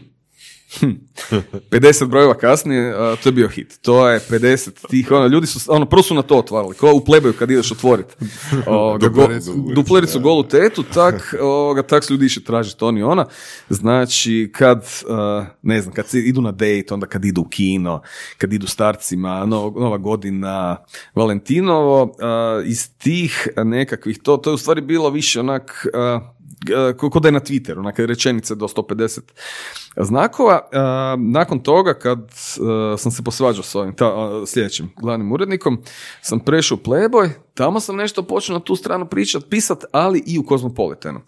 Hm. 0.76 0.90
50 1.70 2.06
brojeva 2.06 2.34
kasnije, 2.34 2.94
a, 2.94 3.16
to 3.22 3.28
je 3.28 3.32
bio 3.32 3.48
hit. 3.48 3.78
To 3.82 4.08
je 4.08 4.20
50 4.20 4.88
tih, 4.88 5.10
ono, 5.10 5.26
ljudi 5.26 5.46
su, 5.46 5.72
ono, 5.72 5.86
prvo 5.86 6.02
su 6.02 6.14
na 6.14 6.22
to 6.22 6.38
otvarali, 6.38 6.74
kao 6.74 6.94
u 6.94 7.04
plebaju 7.04 7.34
kad 7.38 7.50
ideš 7.50 7.72
otvoriti. 7.72 8.14
Duplericu. 9.00 9.54
duplericu, 9.74 10.20
golu 10.20 10.42
tetu, 10.42 10.82
tak, 10.82 11.34
ovoga, 11.40 11.82
tak 11.82 12.04
su 12.04 12.12
ljudi 12.12 12.26
išli 12.26 12.44
tražiti 12.44 12.84
on 12.84 12.98
i 12.98 13.02
ona. 13.02 13.26
Znači, 13.68 14.50
kad, 14.54 14.84
a, 15.08 15.46
ne 15.62 15.82
znam, 15.82 15.94
kad 15.94 16.06
se 16.06 16.18
idu 16.18 16.40
na 16.40 16.52
date, 16.52 16.86
onda 16.90 17.06
kad 17.06 17.24
idu 17.24 17.40
u 17.40 17.48
kino, 17.48 18.02
kad 18.38 18.52
idu 18.52 18.66
starcima, 18.66 19.46
no- 19.46 19.74
nova 19.76 19.98
godina, 19.98 20.76
Valentinovo, 21.14 22.16
a, 22.20 22.62
iz 22.64 22.90
tih 22.98 23.48
nekakvih, 23.56 24.18
to, 24.18 24.36
to 24.36 24.50
je 24.50 24.54
u 24.54 24.58
stvari 24.58 24.80
bilo 24.80 25.10
više 25.10 25.40
onak, 25.40 25.86
a, 26.76 26.92
ko 26.96 27.10
ko 27.10 27.20
da 27.20 27.28
je 27.28 27.32
na 27.32 27.40
Twitteru, 27.40 28.06
rečenice 28.06 28.54
do 28.54 28.68
150 28.68 29.20
znakova. 29.96 30.60
E, 30.72 30.78
nakon 31.16 31.58
toga, 31.58 31.94
kad 31.94 32.18
e, 32.18 32.98
sam 32.98 33.12
se 33.12 33.22
posvađao 33.22 33.62
s 33.62 33.74
ovim 33.74 33.94
ta, 33.94 34.30
sljedećim 34.46 34.90
glavnim 34.96 35.32
urednikom, 35.32 35.82
sam 36.22 36.40
prešao 36.40 36.78
u 36.78 36.84
Playboy, 36.84 37.30
tamo 37.54 37.80
sam 37.80 37.96
nešto 37.96 38.22
počeo 38.22 38.54
na 38.54 38.60
tu 38.60 38.76
stranu 38.76 39.06
pričat, 39.06 39.44
pisat, 39.50 39.84
ali 39.92 40.22
i 40.26 40.38
u 40.38 40.42
Kozmopolitanu. 40.42 41.20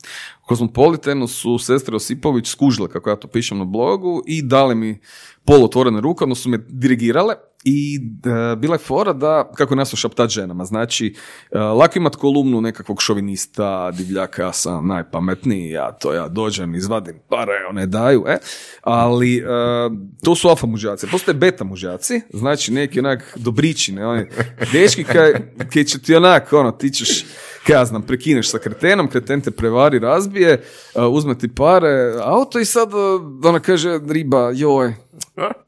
U 0.44 0.46
Kozmopolitanu 0.46 1.28
su 1.28 1.58
sestre 1.58 1.96
Osipović 1.96 2.48
skužile 2.48 2.88
kako 2.88 3.10
ja 3.10 3.16
to 3.16 3.28
pišem 3.28 3.58
na 3.58 3.64
blogu 3.64 4.22
i 4.26 4.42
dale 4.42 4.74
mi 4.74 5.00
polutvorene 5.44 6.00
ruke, 6.00 6.24
su 6.34 6.48
me 6.48 6.58
dirigirale 6.68 7.34
i 7.64 8.00
e, 8.24 8.56
bila 8.56 8.74
je 8.74 8.78
fora 8.78 9.12
da, 9.12 9.50
kako 9.54 9.74
nas 9.74 9.94
šaptat 9.94 10.30
ženama, 10.30 10.64
znači 10.64 11.14
e, 11.50 11.58
lako 11.58 11.98
imat 11.98 12.16
kolumnu 12.16 12.60
nekakvog 12.60 13.02
šovinista, 13.02 13.90
divljaka, 13.90 14.42
ja 14.42 14.52
sam 14.52 14.86
najpametniji, 14.86 15.70
ja 15.70 15.92
to 15.92 16.14
ja 16.14 16.28
dođem, 16.28 16.74
izvadim 16.74 17.18
pare, 17.28 17.52
one 17.70 17.86
daju, 17.86 18.24
e, 18.28 18.38
ali 18.82 19.36
e, 19.36 19.42
to 20.24 20.34
su 20.34 20.48
alfa 20.48 20.66
mužjaci, 20.66 21.06
postoje 21.10 21.34
beta 21.34 21.64
mužjaci, 21.64 22.20
znači 22.32 22.72
neki 22.72 22.98
onak 22.98 23.36
dobrići, 23.36 23.92
ne, 23.92 24.06
oni 24.06 24.26
dečki 24.72 25.04
kaj, 25.04 25.32
kaj 25.72 25.84
će 25.84 25.98
ti 25.98 26.14
onak, 26.14 26.52
ono, 26.52 26.70
ti 26.70 26.90
ćeš 26.90 27.24
kaj 27.66 27.74
ja 27.74 27.84
znam, 27.84 28.02
prekineš 28.02 28.50
sa 28.50 28.58
kretenom, 28.58 29.08
kreten 29.08 29.40
te 29.40 29.50
prevari, 29.50 29.98
razbije, 29.98 30.62
uh, 30.94 31.04
uzme 31.06 31.38
ti 31.38 31.48
pare, 31.48 32.14
auto 32.22 32.58
i 32.58 32.64
sad 32.64 32.94
uh, 32.94 33.00
ona 33.44 33.60
kaže 33.60 34.00
riba, 34.08 34.50
joj, 34.54 34.94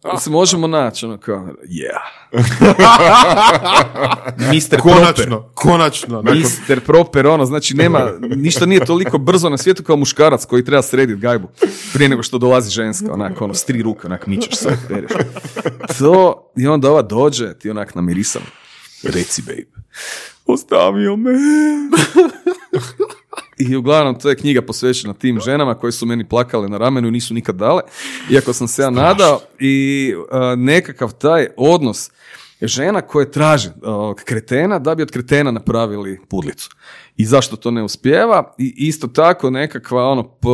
da 0.03 0.19
se 0.19 0.31
možemo 0.31 0.67
naći, 0.67 1.07
ono 1.07 1.19
kao, 1.19 1.49
yeah. 1.63 1.99
Mister 4.51 4.81
Proper. 4.81 4.97
Konačno, 4.99 5.51
konačno. 5.55 6.23
nakon- 6.23 6.39
Mister 6.39 6.81
Proper, 6.81 7.27
ono, 7.27 7.47
znači 7.47 7.77
nema, 7.77 8.11
ništa 8.21 8.67
nije 8.67 8.85
toliko 8.85 9.19
brzo 9.19 9.49
na 9.49 9.57
svijetu 9.57 9.83
kao 9.83 9.97
muškarac 9.97 10.45
koji 10.45 10.65
treba 10.65 10.83
srediti 10.83 11.21
gajbu 11.21 11.49
prije 11.93 12.09
nego 12.09 12.23
što 12.23 12.39
dolazi 12.39 12.71
ženska, 12.71 13.13
onak, 13.13 13.41
ono, 13.41 13.55
s 13.55 13.65
tri 13.65 13.83
ruke, 13.83 14.07
onak, 14.07 14.27
mičeš 14.27 14.55
se, 14.55 14.79
pereš. 14.89 15.11
To, 15.99 16.51
i 16.57 16.67
onda 16.67 16.91
ova 16.91 17.03
dođe, 17.03 17.55
ti 17.55 17.71
onak 17.71 17.95
namirisan, 17.95 18.43
reci, 19.03 19.43
babe, 19.43 19.67
ostavio 20.53 21.17
me. 21.17 21.31
I 23.59 23.77
uglavnom, 23.77 24.19
to 24.19 24.29
je 24.29 24.37
knjiga 24.37 24.63
posvećena 24.63 25.15
tim 25.15 25.41
ženama 25.41 25.75
koje 25.75 25.93
su 25.93 26.07
meni 26.07 26.29
plakale 26.29 26.69
na 26.69 26.79
ramenu 26.79 27.09
i 27.09 27.11
nisu 27.11 27.35
nikad 27.35 27.55
dale, 27.55 27.83
iako 28.31 28.53
sam 28.53 28.69
se 28.69 28.83
ja 28.83 28.91
nadao 28.91 29.41
i 29.59 30.15
uh, 30.17 30.59
nekakav 30.59 31.13
taj 31.13 31.47
odnos 31.57 32.11
žena 32.67 33.01
koje 33.01 33.31
traže 33.31 33.69
uh, 33.69 34.15
kretena 34.25 34.79
da 34.79 34.95
bi 34.95 35.03
od 35.03 35.11
kretena 35.11 35.51
napravili 35.51 36.21
pudlicu. 36.29 36.71
I 37.17 37.25
zašto 37.25 37.57
to 37.57 37.71
ne 37.71 37.83
uspijeva? 37.83 38.55
I 38.59 38.75
isto 38.77 39.07
tako 39.07 39.51
nekakva 39.51 40.05
ono 40.05 40.23
p- 40.23 40.49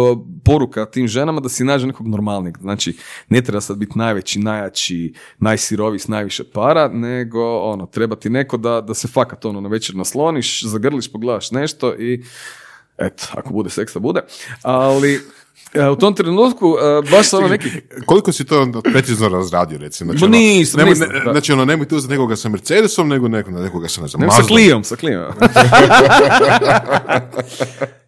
poruka 0.44 0.86
tim 0.86 1.08
ženama 1.08 1.40
da 1.40 1.48
si 1.48 1.64
nađe 1.64 1.86
nekog 1.86 2.08
normalnijeg. 2.08 2.58
Znači, 2.58 2.96
ne 3.28 3.42
treba 3.42 3.60
sad 3.60 3.76
biti 3.76 3.98
najveći, 3.98 4.38
najjači, 4.38 5.14
najsiroviji 5.38 5.98
s 5.98 6.08
najviše 6.08 6.44
para, 6.44 6.88
nego 6.88 7.58
ono, 7.58 7.86
treba 7.86 8.16
ti 8.16 8.30
neko 8.30 8.56
da, 8.56 8.80
da 8.80 8.94
se 8.94 9.08
fakat 9.08 9.44
ono 9.44 9.60
na 9.60 9.68
večer 9.68 9.96
nasloniš, 9.96 10.64
zagrliš, 10.64 11.12
pogledaš 11.12 11.50
nešto 11.50 11.94
i 11.94 12.24
eto, 12.98 13.26
ako 13.34 13.52
bude 13.52 13.70
seksa, 13.70 13.98
bude. 13.98 14.20
Ali 14.62 15.20
u 15.92 15.96
tom 15.96 16.14
trenutku 16.14 16.76
e, 17.06 17.10
baš 17.10 17.28
sam 17.28 17.38
ono 17.38 17.48
neki 17.48 17.68
Koliko 18.06 18.32
si 18.32 18.44
to 18.44 18.62
onda 18.62 18.80
precizno 18.82 19.28
razradio, 19.28 19.78
recimo? 19.78 20.12
Znači, 20.12 20.24
ono, 20.24 20.32
nisam, 20.32 20.80
nemoj- 20.80 20.88
nisam, 20.88 21.08
ne- 21.12 21.20
da. 21.24 21.32
znači, 21.32 21.52
ono, 21.52 21.64
nemoj 21.64 21.88
tu 21.88 21.98
za 21.98 22.08
nekoga 22.08 22.36
sa 22.36 22.48
Mercedesom, 22.48 23.08
nego 23.08 23.28
neko, 23.28 23.50
nekoga 23.50 23.88
sa, 23.88 24.00
ne 24.02 24.08
znam, 24.08 24.30
sa. 24.30 24.42
Cliom, 24.42 24.84
sa 24.84 24.96
Cliom. 24.96 25.24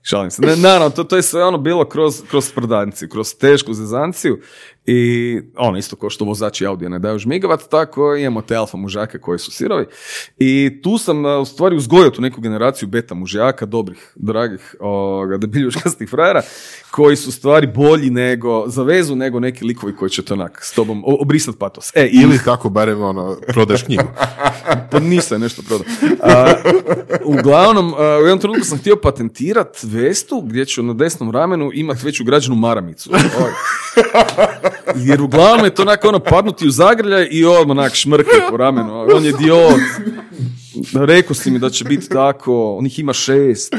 Šalim 0.03 0.31
se. 0.31 0.43
Ne, 0.43 0.57
naravno, 0.57 0.91
to, 0.91 1.05
to 1.05 1.17
je 1.17 1.23
sve 1.23 1.45
ono 1.45 1.59
bilo 1.59 1.85
kroz, 1.85 2.23
kroz 2.31 2.53
prodavnici, 2.53 3.09
kroz 3.09 3.35
tešku 3.35 3.75
zezanciju 3.75 4.41
i 4.87 5.41
ono 5.57 5.79
isto 5.79 5.97
kao 5.97 6.11
što 6.11 6.25
vozači 6.25 6.67
Audija 6.67 6.89
ne 6.89 6.99
daju 6.99 7.19
žmigavac, 7.19 7.61
tako 7.71 8.17
imamo 8.17 8.43
te 8.43 8.57
alfa 8.57 8.77
mužake 8.77 9.19
koji 9.19 9.39
su 9.39 9.51
sirovi 9.51 9.87
i 10.39 10.81
tu 10.83 10.99
sam 10.99 11.25
a, 11.25 11.39
u 11.39 11.45
stvari 11.45 11.77
uzgojio 11.77 12.11
tu 12.11 12.23
neku 12.23 12.41
generaciju 12.41 12.89
beta 12.89 13.15
mužjaka, 13.15 13.67
dobrih, 13.67 14.13
dragih, 14.17 14.75
debiljuškastih 15.39 16.09
frajera, 16.09 16.43
koji 16.91 17.17
su 17.17 17.33
stvari 17.33 17.67
bolji 17.67 18.11
nego, 18.11 18.69
za 18.69 18.83
vezu 18.83 19.17
nego 19.17 19.41
neki 19.41 19.65
likovi 19.65 19.97
koji 19.97 20.11
će 20.11 20.23
to 20.23 20.35
onak 20.35 20.59
s 20.63 20.73
tobom 20.73 21.03
obrisat 21.07 21.55
patos. 21.59 21.93
E, 21.95 22.09
Ili 22.13 22.39
tako 22.45 22.69
barem 22.71 23.03
ono, 23.03 23.37
prodaš 23.47 23.83
knjigu. 23.83 24.09
pa 24.91 25.01
nisam 25.01 25.41
nešto 25.41 25.63
prodao. 25.63 25.87
Uglavnom, 27.25 27.95
a, 27.95 28.19
u 28.19 28.21
jednom 28.21 28.39
trenutku 28.39 28.65
sam 28.65 28.79
htio 28.79 28.97
patentirat 28.97 29.85
vestu 29.93 30.41
gdje 30.41 30.67
ću 30.67 30.83
na 30.83 30.95
desnom 30.95 31.31
ramenu 31.31 31.71
imat 31.75 32.03
veću 32.03 32.25
građanu 32.25 32.57
maramicu. 32.57 33.11
Oj. 33.13 33.51
Jer 34.97 35.23
uglavnom 35.23 35.65
je 35.65 35.75
to 35.75 35.83
onako 35.83 36.09
ono 36.09 36.19
padnuti 36.19 36.67
u 36.67 36.71
zagrljaj 36.71 37.29
i 37.31 37.45
odmah 37.45 37.77
onak 37.77 37.95
šmrke 37.95 38.31
po 38.51 38.57
ramenu. 38.57 39.07
On 39.15 39.25
je 39.25 39.31
idiot. 39.31 39.81
Rekao 40.95 41.35
si 41.35 41.51
mi 41.51 41.59
da 41.59 41.71
će 41.71 41.85
biti 41.85 42.09
tako, 42.09 42.77
onih 42.77 42.99
ima 42.99 43.13
šest. 43.13 43.75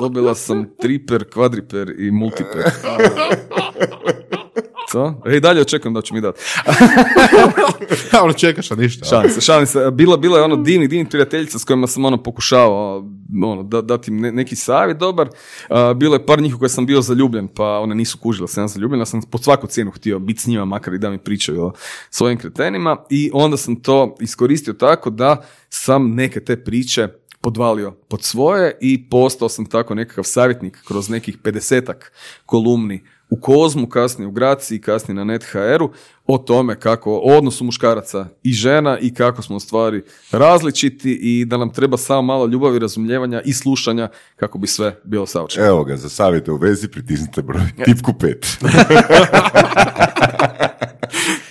Dobila 0.00 0.34
sam 0.34 0.66
triper, 0.80 1.24
kvadriper 1.32 1.94
i 1.98 2.10
multiper. 2.10 2.62
Co? 4.92 5.14
E, 5.26 5.36
i 5.36 5.40
dalje 5.40 5.60
očekujem 5.60 5.94
da 5.94 6.02
će 6.02 6.14
mi 6.14 6.20
dati. 6.20 6.40
Ono, 8.22 8.32
čekaš, 8.32 8.70
a 8.70 8.74
ništa. 8.74 9.04
Šalim 9.04 9.30
se, 9.30 9.40
šalim 9.40 9.66
se. 9.66 9.90
Bila, 9.90 10.16
bila 10.16 10.38
je 10.38 10.44
ono 10.44 10.56
divni, 10.56 10.88
divni 10.88 11.10
prijateljica 11.10 11.58
s 11.58 11.64
kojima 11.64 11.86
sam 11.86 12.04
ono 12.04 12.22
pokušavao 12.22 13.04
ono, 13.44 13.62
da, 13.62 13.82
dati 13.82 14.10
im 14.10 14.20
ne- 14.20 14.32
neki 14.32 14.56
savjet 14.56 14.98
dobar. 14.98 15.28
A, 15.68 15.94
bilo 15.94 16.14
je 16.14 16.26
par 16.26 16.40
njih 16.40 16.56
u 16.56 16.58
koje 16.58 16.68
sam 16.68 16.86
bio 16.86 17.00
zaljubljen, 17.00 17.48
pa 17.48 17.78
one 17.78 17.94
nisu 17.94 18.18
kužile 18.18 18.44
da 18.44 18.48
sam 18.48 18.64
ja 18.64 18.68
zaljubljen. 18.68 19.00
Ja 19.00 19.06
sam 19.06 19.22
pod 19.22 19.44
svaku 19.44 19.66
cijenu 19.66 19.90
htio 19.90 20.18
biti 20.18 20.40
s 20.40 20.46
njima, 20.46 20.64
makar 20.64 20.94
i 20.94 20.98
da 20.98 21.10
mi 21.10 21.18
pričaju 21.18 21.64
o 21.64 21.72
svojim 22.10 22.38
kretenima. 22.38 22.96
I 23.10 23.30
onda 23.32 23.56
sam 23.56 23.76
to 23.76 24.16
iskoristio 24.20 24.72
tako 24.72 25.10
da 25.10 25.42
sam 25.68 26.14
neke 26.14 26.40
te 26.40 26.64
priče 26.64 27.08
podvalio 27.40 27.90
pod 27.90 28.22
svoje 28.22 28.78
i 28.80 29.08
postao 29.08 29.48
sam 29.48 29.66
tako 29.66 29.94
nekakav 29.94 30.24
savjetnik 30.24 30.78
kroz 30.84 31.08
nekih 31.08 31.38
50 31.38 31.92
kolumni 32.46 33.02
u 33.30 33.40
Kozmu, 33.40 33.88
kasnije 33.88 34.28
u 34.28 34.30
Graciji, 34.30 34.80
kasnije 34.80 35.14
na 35.14 35.24
NetHR-u, 35.24 35.90
o 36.26 36.38
tome 36.38 36.80
kako 36.80 37.12
o 37.12 37.36
odnosu 37.36 37.64
muškaraca 37.64 38.26
i 38.42 38.52
žena 38.52 38.98
i 38.98 39.14
kako 39.14 39.42
smo 39.42 39.56
u 39.56 39.60
stvari 39.60 40.02
različiti 40.32 41.18
i 41.22 41.44
da 41.44 41.56
nam 41.56 41.72
treba 41.72 41.96
samo 41.96 42.22
malo 42.22 42.46
ljubavi, 42.46 42.78
razumljevanja 42.78 43.40
i 43.44 43.52
slušanja 43.52 44.08
kako 44.36 44.58
bi 44.58 44.66
sve 44.66 45.00
bilo 45.04 45.26
savršeno. 45.26 45.66
Evo 45.66 45.84
ga, 45.84 45.96
za 45.96 46.08
savjete 46.08 46.52
u 46.52 46.56
vezi 46.56 46.88
pritisnite 46.88 47.42
broj, 47.42 47.62
tipku 47.86 48.12
pet. 48.18 48.46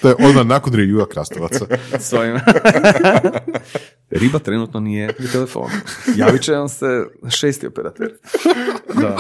To 0.02 0.08
je 0.10 0.16
odmah 0.20 0.46
nakon 0.46 0.74
reviewa 0.74 1.08
Krastovaca. 1.08 1.66
S 2.00 2.14
ovim. 2.14 2.36
Riba 4.12 4.40
trenutno 4.40 4.80
nije 4.80 5.14
pri 5.14 5.28
telefonu. 5.28 5.70
Javit 6.16 6.42
će 6.42 6.52
vam 6.52 6.70
se 6.70 6.86
šesti 7.30 7.68
operater. 7.68 8.08
Da. 8.94 9.18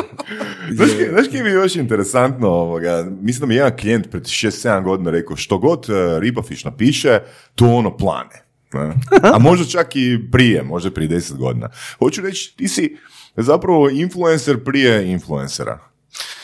Znaš, 0.71 0.89
Je- 0.99 1.09
znaš 1.11 1.25
kaj 1.31 1.43
mi 1.43 1.49
je 1.49 1.53
još 1.53 1.75
interesantno 1.75 2.47
ovoga? 2.47 3.07
Mislim 3.21 3.39
da 3.39 3.45
mi 3.45 3.53
je 3.53 3.57
jedan 3.57 3.77
klijent 3.77 4.09
pred 4.11 4.23
6-7 4.23 4.83
godina 4.83 5.11
rekao 5.11 5.35
što 5.35 5.57
god 5.57 5.85
uh, 5.89 5.95
Ribafiš 6.19 6.63
napiše, 6.63 7.19
to 7.55 7.65
ono 7.65 7.97
plane. 7.97 8.43
ne? 8.73 8.93
A 9.23 9.39
možda 9.39 9.65
čak 9.65 9.95
i 9.95 10.19
prije, 10.31 10.63
možda 10.63 10.91
prije 10.91 11.09
10 11.09 11.37
godina. 11.37 11.69
Hoću 11.99 12.21
reći, 12.21 12.53
ti 12.57 12.67
si 12.67 12.97
zapravo 13.35 13.89
influencer 13.89 14.63
prije 14.63 15.11
influencera. 15.11 15.79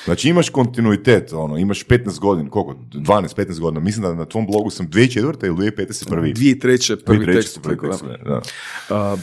Znači 0.05 0.29
imaš 0.29 0.49
kontinuitet, 0.49 1.33
ono, 1.33 1.57
imaš 1.57 1.85
15 1.85 2.19
godina, 2.19 2.49
koliko, 2.49 2.75
12-15 2.93 3.59
godina, 3.59 3.79
mislim 3.79 4.03
da 4.03 4.13
na 4.13 4.25
tvom 4.25 4.47
blogu 4.47 4.69
sam 4.69 4.87
2004. 4.87 5.45
ili 5.45 5.55
2005. 5.55 5.93
si 5.93 6.05
prvi. 6.05 6.33
Dvije 6.33 6.59
treće 6.59 6.95
prvi 6.95 7.25
2003. 7.25 7.33
tekst. 7.33 7.59
prvi 7.63 7.77
tekst, 7.81 8.03
da. 8.03 8.17
da. 8.29 8.41
A, 8.95 9.17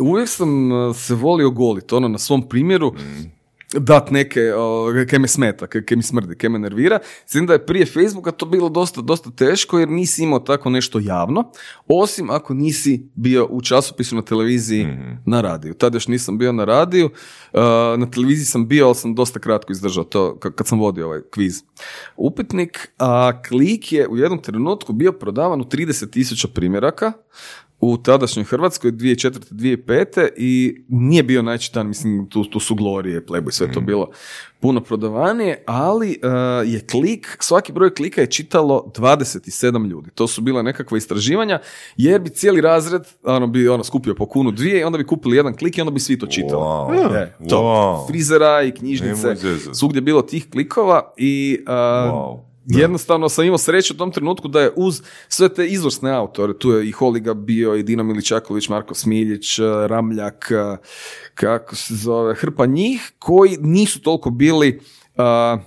uvijek 0.00 0.28
sam 0.28 0.70
se 0.94 1.14
volio 1.14 1.50
goliti, 1.50 1.94
ono, 1.94 2.08
na 2.08 2.18
svom 2.18 2.48
primjeru, 2.48 2.94
Mm. 2.94 3.43
Dat 3.74 4.10
neke, 4.10 4.52
o, 4.52 4.70
kaj 5.04 5.18
me 5.18 5.28
smeta, 5.28 5.66
kaj, 5.66 5.82
kaj 5.82 5.96
mi 5.96 6.02
smrdi, 6.02 6.34
kaj 6.34 6.50
me 6.50 6.58
nervira. 6.58 6.98
Mislim 7.22 7.46
da 7.46 7.52
je 7.52 7.66
prije 7.66 7.86
Facebooka 7.86 8.30
to 8.30 8.46
bilo 8.46 8.68
dosta, 8.68 9.00
dosta 9.00 9.30
teško 9.32 9.78
jer 9.78 9.88
nisi 9.88 10.22
imao 10.22 10.38
tako 10.40 10.70
nešto 10.70 10.98
javno, 11.00 11.50
osim 11.88 12.30
ako 12.30 12.54
nisi 12.54 12.74
bio 13.14 13.46
u 13.46 13.62
časopisu 13.62 14.16
na 14.16 14.22
televiziji 14.22 14.84
Mhm. 14.84 15.12
na 15.26 15.40
radiju. 15.40 15.74
Tad 15.74 15.94
još 15.94 16.08
nisam 16.08 16.38
bio 16.38 16.52
na 16.52 16.64
radiju, 16.64 17.10
a, 17.52 17.60
na 17.98 18.10
televiziji 18.10 18.44
sam 18.44 18.68
bio, 18.68 18.86
ali 18.86 18.94
sam 18.94 19.14
dosta 19.14 19.38
kratko 19.38 19.72
izdržao 19.72 20.04
to 20.04 20.34
ka- 20.34 20.52
kad 20.52 20.66
sam 20.66 20.80
vodio 20.80 21.06
ovaj 21.06 21.20
kviz. 21.24 21.62
Upitnik, 22.16 22.88
a 22.98 23.32
klik 23.42 23.92
je 23.92 24.08
u 24.08 24.16
jednom 24.16 24.38
trenutku 24.38 24.92
bio 24.92 25.12
prodavan 25.12 25.60
u 25.60 25.64
30.000 25.64 26.46
primjeraka, 26.46 27.12
u 27.84 27.96
tadašnjoj 27.96 28.44
Hrvatskoj 28.44 28.92
2004. 28.92 29.30
2005. 29.50 30.28
i 30.36 30.84
nije 30.88 31.22
bio 31.22 31.42
najčitan, 31.42 31.86
mislim, 31.86 32.26
tu, 32.30 32.44
tu 32.44 32.60
su 32.60 32.74
Glorije, 32.74 33.26
Playboy, 33.26 33.50
sve 33.50 33.72
to 33.72 33.80
bilo 33.80 34.10
puno 34.60 34.80
prodavanije, 34.80 35.62
ali 35.66 36.18
uh, 36.22 36.72
je 36.72 36.80
klik, 36.80 37.36
svaki 37.40 37.72
broj 37.72 37.94
klika 37.94 38.20
je 38.20 38.26
čitalo 38.26 38.92
27 38.96 39.88
ljudi. 39.88 40.10
To 40.14 40.26
su 40.26 40.40
bila 40.42 40.62
nekakva 40.62 40.98
istraživanja, 40.98 41.60
jer 41.96 42.20
bi 42.20 42.30
cijeli 42.30 42.60
razred 42.60 43.02
ono, 43.22 43.46
bi 43.46 43.68
ono, 43.68 43.84
skupio 43.84 44.14
po 44.14 44.26
kunu 44.26 44.50
dvije 44.50 44.80
i 44.80 44.84
onda 44.84 44.98
bi 44.98 45.06
kupili 45.06 45.36
jedan 45.36 45.56
klik 45.56 45.78
i 45.78 45.80
onda 45.80 45.90
bi 45.90 46.00
svi 46.00 46.18
to 46.18 46.26
čitali. 46.26 46.62
Wow. 46.62 47.16
E, 47.16 47.36
to, 47.48 47.56
Wow. 47.56 48.08
frizera 48.08 48.62
i 48.62 48.70
knjižnice, 48.72 49.36
svugdje 49.72 49.98
je 49.98 50.02
bilo 50.02 50.22
tih 50.22 50.50
klikova 50.50 51.12
i 51.16 51.58
uh, 51.60 51.74
Wow. 51.74 52.53
Jednostavno 52.66 53.28
sam 53.28 53.44
imao 53.44 53.58
sreću 53.58 53.94
u 53.94 53.96
tom 53.96 54.12
trenutku 54.12 54.48
da 54.48 54.60
je 54.60 54.72
uz 54.76 55.02
sve 55.28 55.48
te 55.48 55.66
izvrsne 55.66 56.10
autore, 56.10 56.58
tu 56.58 56.70
je 56.70 56.88
i 56.88 56.90
Holiga 56.90 57.34
bio, 57.34 57.74
i 57.74 57.82
Dino 57.82 58.02
Miličaković, 58.02 58.68
Marko 58.68 58.94
Smiljić, 58.94 59.58
eh, 59.58 59.62
Ramljak, 59.86 60.50
eh, 60.50 60.76
kako 61.34 61.76
se 61.76 61.94
zove, 61.94 62.34
hrpa 62.34 62.66
njih 62.66 63.12
koji 63.18 63.56
nisu 63.60 64.02
toliko 64.02 64.30
bili 64.30 64.80
a, 65.16 65.58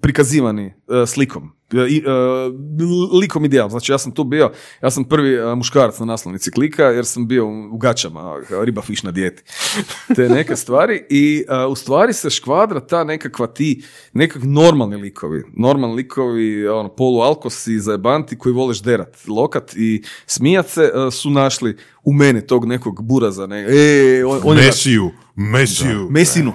prikazivani 0.00 0.66
eh, 0.66 1.06
slikom. 1.06 1.57
I, 1.72 2.02
e, 2.06 2.10
likom 3.20 3.44
ideal. 3.44 3.68
Znači 3.68 3.92
ja 3.92 3.98
sam 3.98 4.12
tu 4.12 4.24
bio, 4.24 4.50
ja 4.82 4.90
sam 4.90 5.04
prvi 5.04 5.34
e, 5.34 5.54
muškarac 5.54 5.98
na 5.98 6.06
naslovnici 6.06 6.50
klika 6.50 6.84
jer 6.84 7.06
sam 7.06 7.28
bio 7.28 7.46
u 7.70 7.78
gaćama, 7.78 8.34
riba 8.64 8.82
fiš 8.82 9.02
na 9.02 9.10
dijeti. 9.10 9.42
Te 10.16 10.28
neke 10.28 10.56
stvari 10.56 11.06
i 11.10 11.44
e, 11.48 11.66
u 11.66 11.74
stvari 11.74 12.12
se 12.12 12.30
škvadra 12.30 12.80
ta 12.80 13.04
nekakva 13.04 13.46
ti, 13.46 13.84
nekak 14.12 14.42
normalni 14.44 14.96
likovi, 14.96 15.44
normalni 15.56 15.96
likovi, 15.96 16.68
ono, 16.68 16.88
polualkosi, 16.88 17.80
zajebanti 17.80 18.38
koji 18.38 18.52
voleš 18.52 18.82
derat, 18.82 19.16
lokat 19.28 19.74
i 19.76 20.02
smijat 20.26 20.68
se 20.68 20.82
e, 20.82 21.10
su 21.10 21.30
našli 21.30 21.76
u 22.04 22.12
mene 22.12 22.46
tog 22.46 22.64
nekog 22.64 23.02
buraza. 23.02 23.46
Ne, 23.46 23.66
e, 23.68 24.24
on, 24.24 24.40
on 24.44 24.56
je 24.56 24.64
naš. 24.64 24.66
Mesiju, 24.66 25.10
Mesiju. 25.36 26.08
Mesinu. 26.10 26.52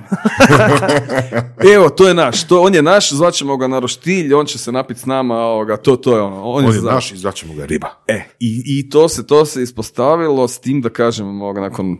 Evo, 1.75 1.89
to 1.89 2.07
je 2.07 2.13
naš. 2.13 2.47
To, 2.47 2.61
on 2.61 2.75
je 2.75 2.81
naš, 2.81 3.11
zvaćemo 3.11 3.57
ga 3.57 3.67
na 3.67 3.79
roštilj, 3.79 4.33
on 4.33 4.45
će 4.45 4.57
se 4.57 4.71
napiti 4.71 4.99
s 4.99 5.05
nama, 5.05 5.35
ovoga, 5.35 5.77
to, 5.77 5.95
to 5.95 6.15
je 6.15 6.21
ono. 6.21 6.43
On, 6.43 6.65
On 6.65 6.73
je 6.73 6.79
za- 6.79 6.91
naš 6.91 7.11
i 7.11 7.17
zvaćemo 7.17 7.53
ga 7.53 7.65
riba. 7.65 7.87
E, 8.07 8.23
i, 8.39 8.63
i 8.65 8.89
to 8.89 9.09
se 9.09 9.27
to 9.27 9.45
se 9.45 9.63
ispostavilo 9.63 10.47
s 10.47 10.59
tim 10.59 10.81
da 10.81 10.89
kažem, 10.89 11.41
ovoga, 11.41 11.61
nakon 11.61 11.97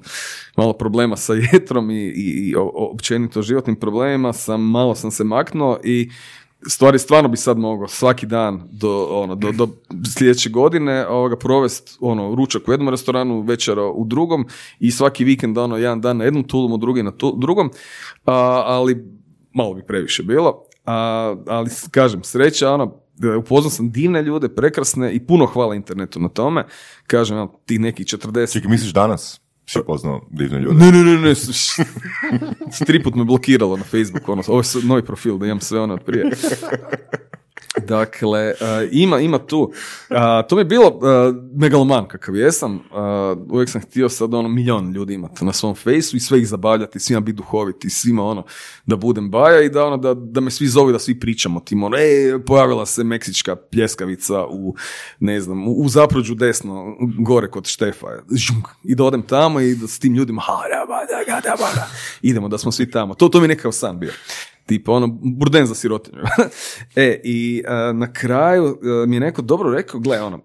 malo 0.58 0.74
problema 0.74 1.18
sa 1.18 1.34
jetrom 1.54 1.92
i, 1.92 1.96
i, 1.96 2.50
i 2.50 2.56
općenito 2.74 3.42
životnim 3.42 3.76
problemima, 3.76 4.34
sam, 4.34 4.62
malo 4.62 4.96
sam 4.96 5.12
se 5.12 5.24
maknuo 5.24 5.80
i 5.84 6.10
stvari 6.68 7.00
stvarno 7.00 7.30
bi 7.30 7.38
sad 7.38 7.58
mogao 7.58 7.88
svaki 7.88 8.26
dan 8.26 8.70
do, 8.72 9.08
ono, 9.12 9.36
do, 9.36 9.52
do 9.52 9.68
sljedeće 10.18 10.50
godine 10.50 11.08
ovoga, 11.08 11.38
provest 11.38 11.98
ono, 12.00 12.36
ručak 12.36 12.68
u 12.68 12.72
jednom 12.72 12.90
restoranu, 12.90 13.42
večera 13.42 13.84
u 13.84 14.06
drugom 14.06 14.46
i 14.80 14.92
svaki 14.92 15.24
vikend 15.24 15.58
ono, 15.58 15.78
jedan 15.78 16.02
dan 16.02 16.18
na 16.18 16.24
jednom 16.24 16.44
tulumu, 16.44 16.78
drugi 16.78 17.04
na 17.04 17.12
tu- 17.12 17.38
drugom, 17.38 17.70
a, 18.26 18.64
ali 18.66 19.06
malo 19.54 19.74
bi 19.74 19.86
previše 19.86 20.24
bilo. 20.24 20.64
A, 20.86 21.36
ali 21.48 21.70
kažem, 21.92 22.24
sreća, 22.24 22.72
ono, 22.72 23.04
upoznao 23.40 23.72
sam 23.72 23.92
divne 23.92 24.22
ljude, 24.22 24.50
prekrasne 24.50 25.14
i 25.14 25.26
puno 25.26 25.46
hvala 25.46 25.76
internetu 25.76 26.20
na 26.20 26.30
tome. 26.30 26.66
Kažem, 27.08 27.38
evo, 27.38 27.62
tih 27.66 27.80
nekih 27.80 28.06
40... 28.06 28.54
Čekaj, 28.54 28.72
misliš 28.72 28.94
danas 28.94 29.43
si 29.68 29.80
poznao 29.82 30.28
divne 30.32 30.60
ljude? 30.60 30.76
Ne, 30.76 30.92
ne, 30.92 31.04
ne, 31.04 31.18
ne. 31.18 31.32
s- 31.32 31.80
Tri 32.88 33.04
put 33.04 33.16
me 33.16 33.24
blokiralo 33.24 33.78
na 33.78 33.84
Facebooku, 33.84 34.32
ono, 34.32 34.44
ovo 34.48 34.60
je 34.60 34.86
novi 34.86 35.02
profil, 35.02 35.38
da 35.38 35.46
imam 35.46 35.60
sve 35.60 35.80
ono 35.80 35.94
od 35.94 36.04
prije. 36.04 36.32
Dakle, 37.78 38.50
uh, 38.52 38.90
ima, 38.92 39.20
ima 39.20 39.38
tu. 39.38 39.62
Uh, 39.62 40.18
to 40.50 40.56
mi 40.56 40.62
je 40.62 40.66
bilo 40.66 40.88
uh, 40.88 41.36
megaloman 41.56 42.08
kakav 42.08 42.36
jesam. 42.36 42.84
Uvijek 43.50 43.70
sam 43.70 43.82
htio 43.82 44.10
sad 44.10 44.34
ono 44.34 44.50
milion 44.50 44.92
ljudi 44.92 45.14
imati 45.14 45.46
na 45.46 45.54
svom 45.54 45.76
fejsu 45.76 46.18
i 46.18 46.20
sve 46.20 46.40
ih 46.40 46.48
zabavljati, 46.48 47.00
svima 47.00 47.20
biti 47.20 47.36
duhoviti, 47.36 47.90
svima 47.90 48.24
ono 48.24 48.44
da 48.86 48.96
budem 48.96 49.32
baja 49.32 49.62
i 49.62 49.70
da 49.70 49.86
ono 49.86 49.98
da, 49.98 50.14
da 50.14 50.42
me 50.42 50.52
svi 50.52 50.68
zovu 50.68 50.92
da 50.92 51.00
svi 51.00 51.20
pričamo 51.20 51.60
tim 51.60 51.84
ono, 51.84 51.98
e, 51.98 52.40
pojavila 52.46 52.86
se 52.86 53.04
meksička 53.04 53.56
pljeskavica 53.56 54.46
u, 54.46 54.76
ne 55.20 55.42
znam, 55.42 55.68
u, 55.68 55.90
zaprođu 55.90 56.36
desno, 56.36 56.98
gore 57.20 57.50
kod 57.50 57.68
Štefa. 57.68 58.08
I 58.84 58.96
da 58.96 59.04
odem 59.04 59.22
tamo 59.22 59.60
i 59.60 59.76
da 59.76 59.88
s 59.88 60.00
tim 60.00 60.16
ljudima 60.16 60.42
ha, 60.42 60.54
da, 61.42 61.52
da. 61.76 61.88
idemo 62.22 62.48
da 62.48 62.58
smo 62.58 62.72
svi 62.72 62.92
tamo. 62.92 63.14
To, 63.14 63.30
to 63.30 63.40
mi 63.40 63.44
je 63.44 63.48
nekakav 63.48 63.72
san 63.72 64.00
bio. 64.00 64.12
Tipa 64.66 64.92
ono, 64.92 65.08
burden 65.22 65.66
za 65.66 65.76
sirotinju. 65.76 66.22
e, 66.96 67.22
i 67.24 67.64
a, 67.68 67.92
na 67.94 68.14
kraju 68.14 68.66
a, 68.66 69.06
mi 69.08 69.16
je 69.16 69.20
neko 69.20 69.42
dobro 69.42 69.72
rekao, 69.72 70.00
gle, 70.00 70.22
ono, 70.22 70.40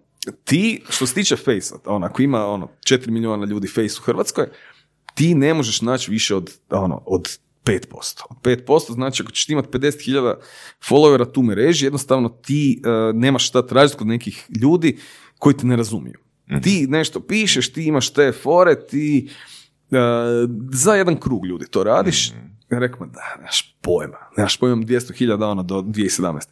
ti, 0.44 0.82
što 0.88 1.06
se 1.06 1.14
tiče 1.14 1.36
face 1.36 1.74
ono, 1.84 2.06
ako 2.06 2.22
ima 2.22 2.46
ono, 2.46 2.68
4 2.80 3.10
milijuna 3.10 3.46
ljudi 3.46 3.68
face 3.68 3.96
u 4.00 4.04
Hrvatskoj, 4.04 4.46
ti 5.14 5.34
ne 5.34 5.54
možeš 5.54 5.82
naći 5.82 6.10
više 6.10 6.34
od, 6.34 6.50
ono, 6.70 7.02
od 7.06 7.38
5%. 7.64 8.22
Od 8.30 8.36
5% 8.42 8.92
znači 8.92 9.22
ako 9.22 9.32
ćeš 9.32 9.46
ti 9.46 9.52
imati 9.52 9.68
50.000 9.68 10.34
followera 10.88 11.32
tu 11.32 11.42
mreži, 11.42 11.86
jednostavno 11.86 12.28
ti 12.28 12.82
e, 12.84 13.12
nemaš 13.14 13.48
šta 13.48 13.66
tražiti 13.66 13.98
kod 13.98 14.06
nekih 14.06 14.46
ljudi 14.62 14.98
koji 15.38 15.56
te 15.56 15.66
ne 15.66 15.76
razumiju. 15.76 16.18
Ti 16.62 16.86
nešto 16.88 17.20
pišeš, 17.20 17.72
ti 17.72 17.84
imaš 17.84 18.10
te 18.12 18.32
fore, 18.32 18.86
ti 18.86 19.30
e, 19.90 19.96
za 20.72 20.94
jedan 20.94 21.16
krug 21.16 21.46
ljudi 21.46 21.66
to 21.70 21.84
radiš. 21.84 22.30
Ja 22.30 22.57
rekao, 22.70 23.06
da, 23.06 23.34
nemaš 23.36 23.76
pojma. 23.80 24.18
Nemaš 24.36 24.56
pojma, 24.56 24.72
imam 24.72 24.86
200.000 24.86 25.44
ono 25.44 25.62
do 25.62 25.74
2017 25.74 26.42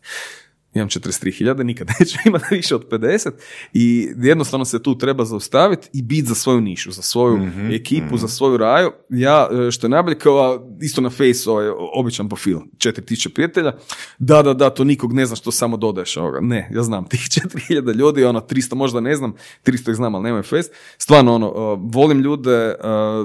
imam 0.78 0.88
43.000, 0.88 1.62
nikad 1.62 1.88
neću 2.01 2.16
imati 2.26 2.44
više 2.51 2.74
od 2.74 2.88
50 2.90 3.30
i 3.72 4.09
jednostavno 4.16 4.64
se 4.64 4.82
tu 4.82 4.98
treba 4.98 5.24
zaustaviti 5.24 5.88
i 5.93 6.02
biti 6.02 6.26
za 6.28 6.34
svoju 6.34 6.60
nišu, 6.60 6.90
za 6.90 7.02
svoju 7.02 7.51
ekipu, 7.72 8.16
za 8.16 8.28
svoju 8.28 8.56
raju. 8.56 8.90
Ja, 9.10 9.48
e, 9.68 9.70
što 9.70 9.86
je 9.86 9.90
najbolje, 9.90 10.18
kao 10.18 10.68
isto 10.80 11.01
na 11.01 11.10
face 11.10 11.51
ovaj 11.51 11.68
običan 11.94 12.28
profil, 12.28 12.59
4000 12.76 13.28
prijatelja, 13.34 13.72
da, 14.18 14.43
da, 14.43 14.55
da, 14.55 14.70
to 14.70 14.84
nikog 14.84 15.12
ne 15.12 15.26
zna 15.26 15.36
što 15.36 15.51
samo 15.51 15.76
dodaješ 15.76 16.16
ovoga. 16.16 16.40
Ne, 16.40 16.70
ja 16.72 16.82
znam 16.82 17.09
tih 17.09 17.20
4000 17.70 17.94
ljudi, 17.94 18.24
ono, 18.24 18.40
300 18.40 18.74
možda 18.74 19.01
ne 19.01 19.16
znam, 19.16 19.34
300 19.64 19.90
ih 19.90 19.97
znam, 19.97 20.14
ali 20.14 20.24
nemaju 20.24 20.43
face. 20.43 20.70
Stvarno, 20.98 21.34
ono, 21.34 21.74
volim 21.74 22.20
ljude, 22.20 22.51
e, 22.51 22.76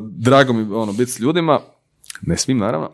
drago 0.02 0.54
mi, 0.54 0.74
ono, 0.74 0.94
biti 0.94 1.12
s 1.12 1.20
ljudima, 1.20 1.60
ne 2.22 2.38
svim 2.38 2.58
naravno, 2.58 2.92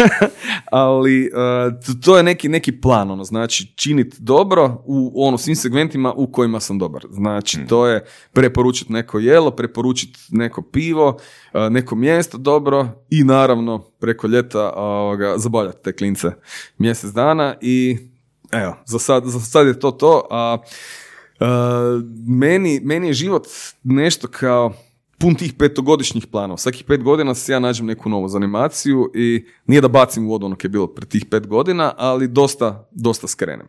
ali 0.70 1.30
uh, 1.32 1.80
t- 1.80 2.00
to 2.04 2.16
je 2.16 2.22
neki, 2.22 2.48
neki 2.48 2.80
plan, 2.80 3.10
ono, 3.10 3.24
znači 3.24 3.72
činiti 3.76 4.16
dobro 4.20 4.82
u 4.84 5.12
ono, 5.26 5.38
svim 5.38 5.56
segmentima 5.56 6.12
u 6.12 6.32
kojima 6.32 6.60
sam 6.60 6.78
dobar. 6.78 7.06
Znači, 7.10 7.58
to 7.68 7.86
je 7.86 8.04
preporučiti 8.32 8.92
neko 8.92 9.18
jelo, 9.18 9.50
preporučiti 9.50 10.18
neko 10.30 10.62
pivo, 10.62 11.08
uh, 11.08 11.60
neko 11.70 11.94
mjesto 11.94 12.38
dobro 12.38 12.88
i 13.10 13.24
naravno 13.24 13.78
preko 13.78 14.26
ljeta 14.26 14.72
ovoga, 14.76 15.34
zabavljati 15.38 15.82
te 15.84 15.92
klince 15.92 16.28
mjesec 16.78 17.10
dana 17.10 17.54
i 17.60 17.98
evo, 18.52 18.76
za 18.86 18.98
sad, 18.98 19.24
za 19.24 19.40
sad 19.40 19.66
je 19.66 19.80
to 19.80 19.90
to, 19.90 20.26
a 20.30 20.58
Uh, 21.40 21.46
meni, 22.26 22.80
meni 22.84 23.06
je 23.06 23.12
život 23.12 23.46
nešto 23.82 24.28
kao 24.28 24.72
pun 25.18 25.34
tih 25.34 25.52
petogodišnjih 25.54 26.26
planova. 26.26 26.56
Svakih 26.58 26.84
pet 26.84 27.02
godina 27.02 27.34
se 27.34 27.52
ja 27.52 27.58
nađem 27.58 27.86
neku 27.86 28.08
novu 28.08 28.28
zanimaciju 28.28 29.10
i 29.14 29.44
nije 29.66 29.80
da 29.80 29.88
bacim 29.88 30.26
u 30.26 30.28
vodu 30.28 30.46
ono 30.46 30.56
je 30.62 30.68
bilo 30.68 30.86
pred 30.86 31.08
tih 31.08 31.24
pet 31.30 31.46
godina, 31.46 31.92
ali 31.96 32.28
dosta, 32.28 32.88
dosta 32.90 33.26
skrenem. 33.26 33.66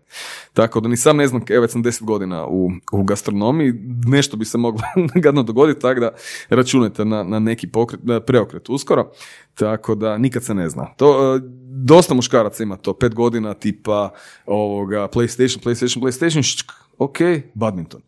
Tako 0.53 0.79
da 0.79 0.89
ni 0.89 0.97
sam 0.97 1.17
ne 1.17 1.27
znam, 1.27 1.41
evo 1.49 1.61
već 1.61 1.71
sam 1.71 1.81
deset 1.81 2.03
godina 2.03 2.47
u, 2.47 2.69
u 2.91 3.03
gastronomiji, 3.03 3.73
nešto 4.05 4.37
bi 4.37 4.45
se 4.45 4.57
moglo 4.57 4.81
gadno 5.23 5.43
dogoditi, 5.43 5.81
tako 5.81 5.99
da 5.99 6.11
računajte 6.49 7.05
na, 7.05 7.23
na 7.23 7.39
neki 7.39 7.67
pokret, 7.67 7.99
na 8.03 8.19
preokret 8.19 8.69
uskoro. 8.69 9.11
Tako 9.53 9.95
da 9.95 10.17
nikad 10.17 10.43
se 10.43 10.53
ne 10.53 10.69
zna. 10.69 10.93
To, 10.97 11.35
uh, 11.35 11.41
dosta 11.85 12.13
muškaraca 12.13 12.63
ima 12.63 12.75
to, 12.77 12.93
pet 12.93 13.15
godina 13.15 13.53
tipa 13.53 14.09
ovoga 14.45 15.07
PlayStation, 15.13 15.63
PlayStation, 15.63 16.01
PlayStation, 16.01 16.65
ok, 16.97 17.17
badminton. 17.53 18.01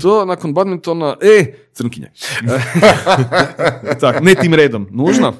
To 0.00 0.24
nakon 0.24 0.54
badmintona, 0.54 1.16
e, 1.20 1.54
crnkinje. 1.72 2.10
tak, 4.00 4.22
ne 4.22 4.34
tim 4.34 4.54
redom, 4.54 4.88
nužno. 4.90 5.34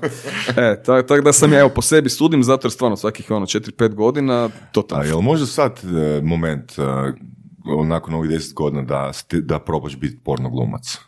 E, 0.56 0.82
tako 0.82 1.08
tak 1.08 1.24
da 1.24 1.32
sam 1.32 1.52
ja 1.52 1.60
evo 1.60 1.68
po 1.68 1.82
sebi 1.82 2.10
sudim, 2.10 2.42
zato 2.42 2.66
jer 2.66 2.72
stvarno 2.72 2.96
svakih 2.96 3.30
ono 3.30 3.46
4-5 3.46 3.94
godina, 3.94 4.48
to 4.72 4.80
A 4.80 4.86
tako. 4.88 5.02
jel 5.02 5.20
može 5.20 5.46
sad 5.46 5.80
e, 5.84 6.20
moment 6.22 6.78
e, 6.78 6.82
nakon 7.86 8.14
ovih 8.14 8.30
deset 8.30 8.54
godina 8.54 8.82
da, 8.82 9.12
da 9.30 9.58
probaš 9.58 9.96
biti 9.96 10.18
porno 10.24 10.50
glumac? 10.50 10.98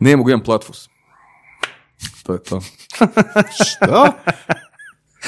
Ne 0.00 0.16
mogu, 0.16 0.30
imam 0.30 0.44
platfus. 0.44 0.88
To 2.22 2.32
je 2.32 2.42
to. 2.42 2.60
Šta? 3.64 4.12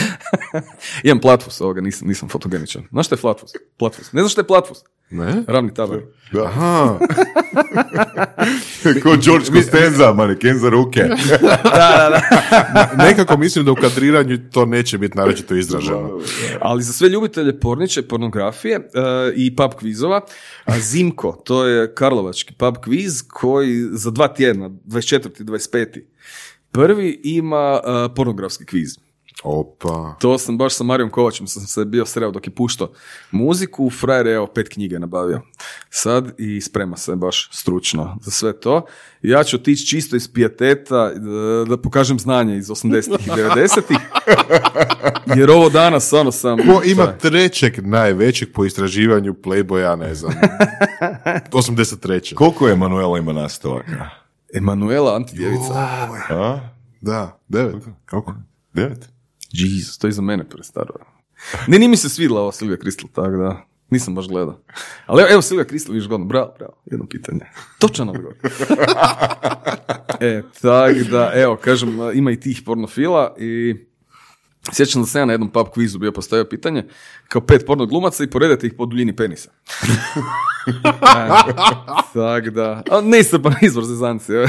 Imam 1.05 1.21
platfus 1.21 1.61
ovoga, 1.61 1.81
nisam, 1.81 2.09
nisam 2.09 2.29
fotogeničan. 2.29 2.83
Znaš 2.91 3.07
što 3.07 3.15
je 3.15 3.21
platfus? 3.21 3.51
Platfus. 3.77 4.13
Ne 4.13 4.21
znaš 4.23 4.33
što 4.33 4.41
je 4.41 4.47
platfus? 4.47 4.79
Ne? 5.13 5.45
Ravni 5.47 5.75
tabar. 5.75 5.99
Aha. 6.45 6.99
Ko 9.03 9.17
George 9.17 9.47
Costanza, 9.53 10.13
maneken 10.13 10.59
za 10.59 10.69
ruke. 10.69 11.01
Nekako 13.07 13.37
mislim 13.37 13.65
da 13.65 13.73
u 13.73 13.75
kadriranju 13.75 14.39
to 14.53 14.65
neće 14.65 14.99
biti 14.99 15.19
naročito 15.19 15.55
izraženo. 15.55 16.21
Ali 16.61 16.83
za 16.83 16.93
sve 16.93 17.09
ljubitelje 17.09 17.61
porniče 17.61 18.03
pornografije 18.03 18.77
e, 18.77 18.83
i 19.37 19.57
pub 19.57 19.71
kvizova, 19.79 20.21
a 20.65 20.79
Zimko, 20.79 21.43
to 21.45 21.67
je 21.67 21.95
karlovački 21.95 22.55
pub 22.55 22.75
kviz 22.85 23.23
koji 23.29 23.89
za 23.93 24.11
dva 24.11 24.29
tjedna, 24.29 24.69
24. 24.69 25.41
i 25.41 25.45
25. 25.45 26.01
Prvi 26.71 27.21
ima 27.25 27.81
e, 27.85 28.15
pornografski 28.15 28.65
kviz. 28.65 28.97
Opa. 29.43 30.17
To 30.21 30.39
sam 30.39 30.59
baš 30.59 30.75
sa 30.75 30.85
Marijom 30.85 31.11
Kovačem 31.11 31.47
sam 31.47 31.63
se 31.63 31.85
bio 31.85 32.07
sreo 32.07 32.31
dok 32.31 32.47
je 32.47 32.55
puštao 32.55 32.91
muziku, 33.31 33.91
frajer 33.91 34.27
je 34.27 34.35
evo 34.35 34.47
pet 34.47 34.69
knjige 34.69 34.99
nabavio 34.99 35.41
sad 35.91 36.35
i 36.39 36.61
sprema 36.61 36.97
se 36.97 37.17
baš 37.17 37.49
stručno 37.53 38.19
za 38.23 38.31
sve 38.31 38.61
to. 38.61 38.87
Ja 39.23 39.45
ću 39.45 39.57
otići 39.57 39.87
čisto 39.87 40.17
iz 40.17 40.33
pijeteta 40.33 41.11
da, 41.15 41.65
da 41.69 41.77
pokažem 41.77 42.19
znanje 42.19 42.57
iz 42.57 42.69
80-ih 42.69 43.27
i 43.27 43.31
90-ih, 43.31 43.99
jer 45.37 45.51
ovo 45.51 45.69
danas 45.69 46.13
ono 46.13 46.33
sam... 46.33 46.59
Ko 46.59 46.83
ima 46.85 47.07
trećeg 47.07 47.87
najvećeg 47.87 48.53
po 48.53 48.65
istraživanju 48.65 49.35
Playboya, 49.35 49.97
ne 49.97 50.15
znam. 50.15 50.33
83. 51.53 52.35
Koliko 52.35 52.69
je 52.69 52.77
Manuela 52.77 53.19
ima 53.19 53.33
nastavaka? 53.33 54.11
Emanuela 54.55 55.17
Antidjevica. 55.17 55.89
Da, 57.01 57.39
devet. 57.49 57.85
Kako? 58.05 58.35
Devet? 58.73 59.13
Jesus, 59.53 59.99
to 59.99 60.07
je 60.07 60.13
za 60.13 60.23
mene 60.23 60.49
prestaro. 60.49 60.95
Ne, 61.67 61.79
nije 61.79 61.89
mi 61.89 61.97
se 61.97 62.09
svidla 62.09 62.41
ova 62.41 62.53
Silvija 62.53 62.77
Kristal, 62.77 63.09
tako 63.15 63.37
da 63.37 63.73
Nisam 63.93 64.15
baš 64.15 64.29
gledao. 64.29 64.59
Ali 65.07 65.23
evo, 65.23 65.31
evo 65.33 65.43
Silvija 65.43 65.65
Kristal, 65.65 65.95
viš 65.95 66.09
godno, 66.09 66.27
bravo, 66.27 66.55
bravo, 66.59 66.73
jedno 66.87 67.07
pitanje. 67.07 67.41
Točan 67.79 68.09
odgovor. 68.09 68.35
e, 70.21 70.43
tak 70.61 70.97
da, 71.11 71.33
evo, 71.35 71.57
kažem, 71.57 71.99
ima 72.15 72.31
i 72.31 72.41
tih 72.41 72.63
pornofila 72.67 73.35
i 73.39 73.75
sjećam 74.73 75.03
da 75.03 75.07
sam 75.07 75.21
ja 75.21 75.25
na 75.25 75.33
jednom 75.33 75.51
pub 75.51 75.67
kvizu 75.75 75.99
bio 75.99 76.13
postavio 76.13 76.45
pitanje, 76.45 76.85
kao 77.29 77.41
pet 77.41 77.67
porno 77.67 77.87
glumaca 77.87 78.25
i 78.25 78.31
poredate 78.31 78.67
ih 78.67 78.75
po 78.79 78.87
duljini 78.87 79.17
penisa. 79.17 79.51
e, 79.87 80.83
tak 82.15 82.51
da, 82.51 82.83
a 82.91 83.01
neiscrpan 83.01 83.55
izvor 83.63 83.85
zezanci, 83.85 84.33
evo. 84.33 84.47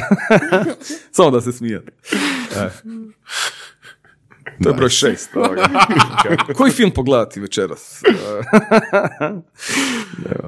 samo 1.15 1.31
da 1.31 1.41
se 1.41 1.51
smijete. 1.51 1.91
To 4.64 4.69
je 4.69 4.73
broj 4.76 4.90
šest. 4.90 5.30
Koji 6.57 6.72
film 6.72 6.91
pogledati 6.91 7.40
večeras? 7.40 8.02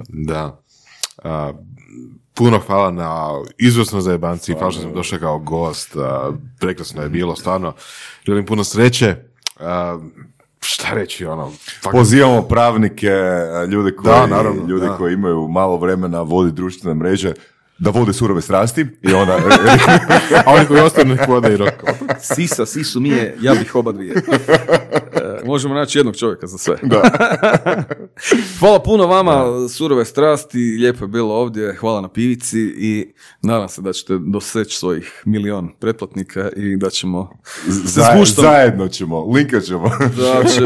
Da. 0.07 0.61
Puno 2.33 2.59
hvala 2.59 2.91
na 2.91 3.29
izvrsno 3.57 4.01
zajebanci, 4.01 4.53
hvala 4.53 4.71
što 4.71 4.81
sam 4.81 4.93
došao 4.93 5.19
kao 5.19 5.39
gost, 5.39 5.95
prekrasno 6.59 7.01
je 7.03 7.09
bilo, 7.09 7.35
stvarno. 7.35 7.73
Želim 8.25 8.45
puno 8.45 8.63
sreće. 8.63 9.15
Šta 10.61 10.93
reći, 10.93 11.25
ono, 11.25 11.51
Pozivamo 11.91 12.41
pravnike, 12.41 13.11
ljude 13.69 13.95
koji, 13.95 14.05
Da, 14.05 14.27
naravno, 14.27 14.67
ljude 14.67 14.87
da. 14.87 14.97
koji 14.97 15.13
imaju 15.13 15.47
malo 15.47 15.77
vremena 15.77 16.21
voditi 16.21 16.55
društvene 16.55 16.95
mreže, 16.95 17.33
da 17.77 17.89
vode 17.89 18.13
surove 18.13 18.41
strasti 18.41 18.85
i 19.01 19.13
onda 19.13 19.33
a 20.45 20.53
oni 20.53 20.65
koji 20.65 20.81
ostanu 20.81 21.15
nek 21.15 21.27
vode 21.27 21.53
i 21.53 21.57
rok. 21.57 21.73
Sisa, 22.21 22.65
sisu 22.65 22.99
mije, 22.99 23.37
ja 23.41 23.53
bih 23.53 23.75
oba 23.75 23.91
dvije. 23.91 24.15
E, 25.15 25.45
možemo 25.45 25.73
naći 25.73 25.99
jednog 25.99 26.15
čovjeka 26.15 26.47
za 26.47 26.57
sve. 26.57 26.77
Hvala 28.59 28.79
puno 28.79 29.07
vama, 29.07 29.43
surove 29.69 30.05
strasti, 30.05 30.57
lijepo 30.57 31.03
je 31.03 31.07
bilo 31.07 31.35
ovdje, 31.35 31.75
hvala 31.75 32.01
na 32.01 32.07
pivici 32.09 32.59
i 32.59 33.13
nadam 33.41 33.69
se 33.69 33.81
da 33.81 33.93
ćete 33.93 34.17
doseći 34.17 34.77
svojih 34.77 35.21
milion 35.25 35.69
pretplatnika 35.79 36.49
i 36.55 36.77
da 36.77 36.89
ćemo 36.89 37.29
se 37.65 37.71
s 37.71 37.93
Zaje- 37.95 38.19
guštom, 38.19 38.43
zajedno 38.43 38.87
ćemo, 38.87 39.25
linkat 39.25 39.63
ćemo. 39.63 39.89
da, 39.99 40.49
će, 40.49 40.61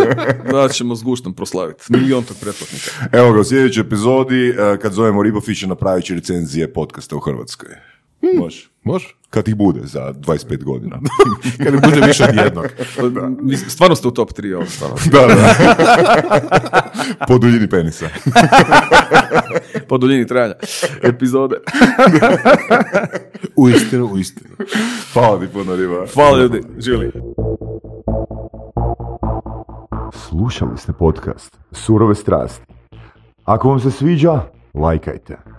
da 0.51 0.69
ćemo 0.69 0.95
s 0.95 1.03
guštom 1.03 1.33
proslaviti. 1.33 1.83
Milion 1.89 2.23
tog 2.23 2.37
pretplatnika. 2.41 2.91
Evo 3.11 3.33
ga, 3.33 3.39
u 3.39 3.43
sljedećoj 3.43 3.81
epizodi, 3.81 4.49
e, 4.49 4.77
kad 4.81 4.93
zovemo 4.93 5.23
Ribofića, 5.23 5.67
napravit 5.67 6.05
će 6.05 6.15
recenzije 6.15 6.73
podcasta 6.99 7.15
u 7.15 7.19
Hrvatskoj. 7.19 7.69
Može. 8.37 8.69
Može? 8.83 9.07
Kad 9.29 9.47
ih 9.47 9.55
bude 9.55 9.81
za 9.83 10.13
25 10.13 10.63
godina. 10.63 10.99
Kad 11.63 11.73
ne 11.73 11.79
bude 11.79 12.07
više 12.07 12.23
od 12.23 12.35
jednog. 12.35 12.65
Stvarno 13.67 13.95
ste 13.95 14.07
u 14.07 14.11
top 14.11 14.31
3 14.31 14.55
ovo 14.55 14.65
stvarno. 14.65 14.97
da, 15.13 15.27
da. 15.27 15.55
po 17.27 17.37
duljini 17.37 17.69
penisa. 17.69 18.09
Po 19.87 19.97
duljini 19.97 20.27
trajanja 20.27 20.55
epizode. 21.03 21.55
U 23.55 23.69
istinu, 23.69 24.05
u 24.05 24.17
istinu. 24.17 24.55
Hvala 25.13 25.39
ti 25.39 25.47
puno, 25.53 25.75
Riba. 25.75 26.05
Hvala 26.13 26.37
ljudi, 26.37 26.61
živjeli. 26.77 27.11
Slušali 30.13 30.77
ste 30.77 30.93
podcast 30.93 31.57
Surove 31.71 32.15
strasti. 32.15 32.65
Ako 33.43 33.69
vam 33.69 33.79
se 33.79 33.91
sviđa, 33.91 34.41
lajkajte. 34.73 35.58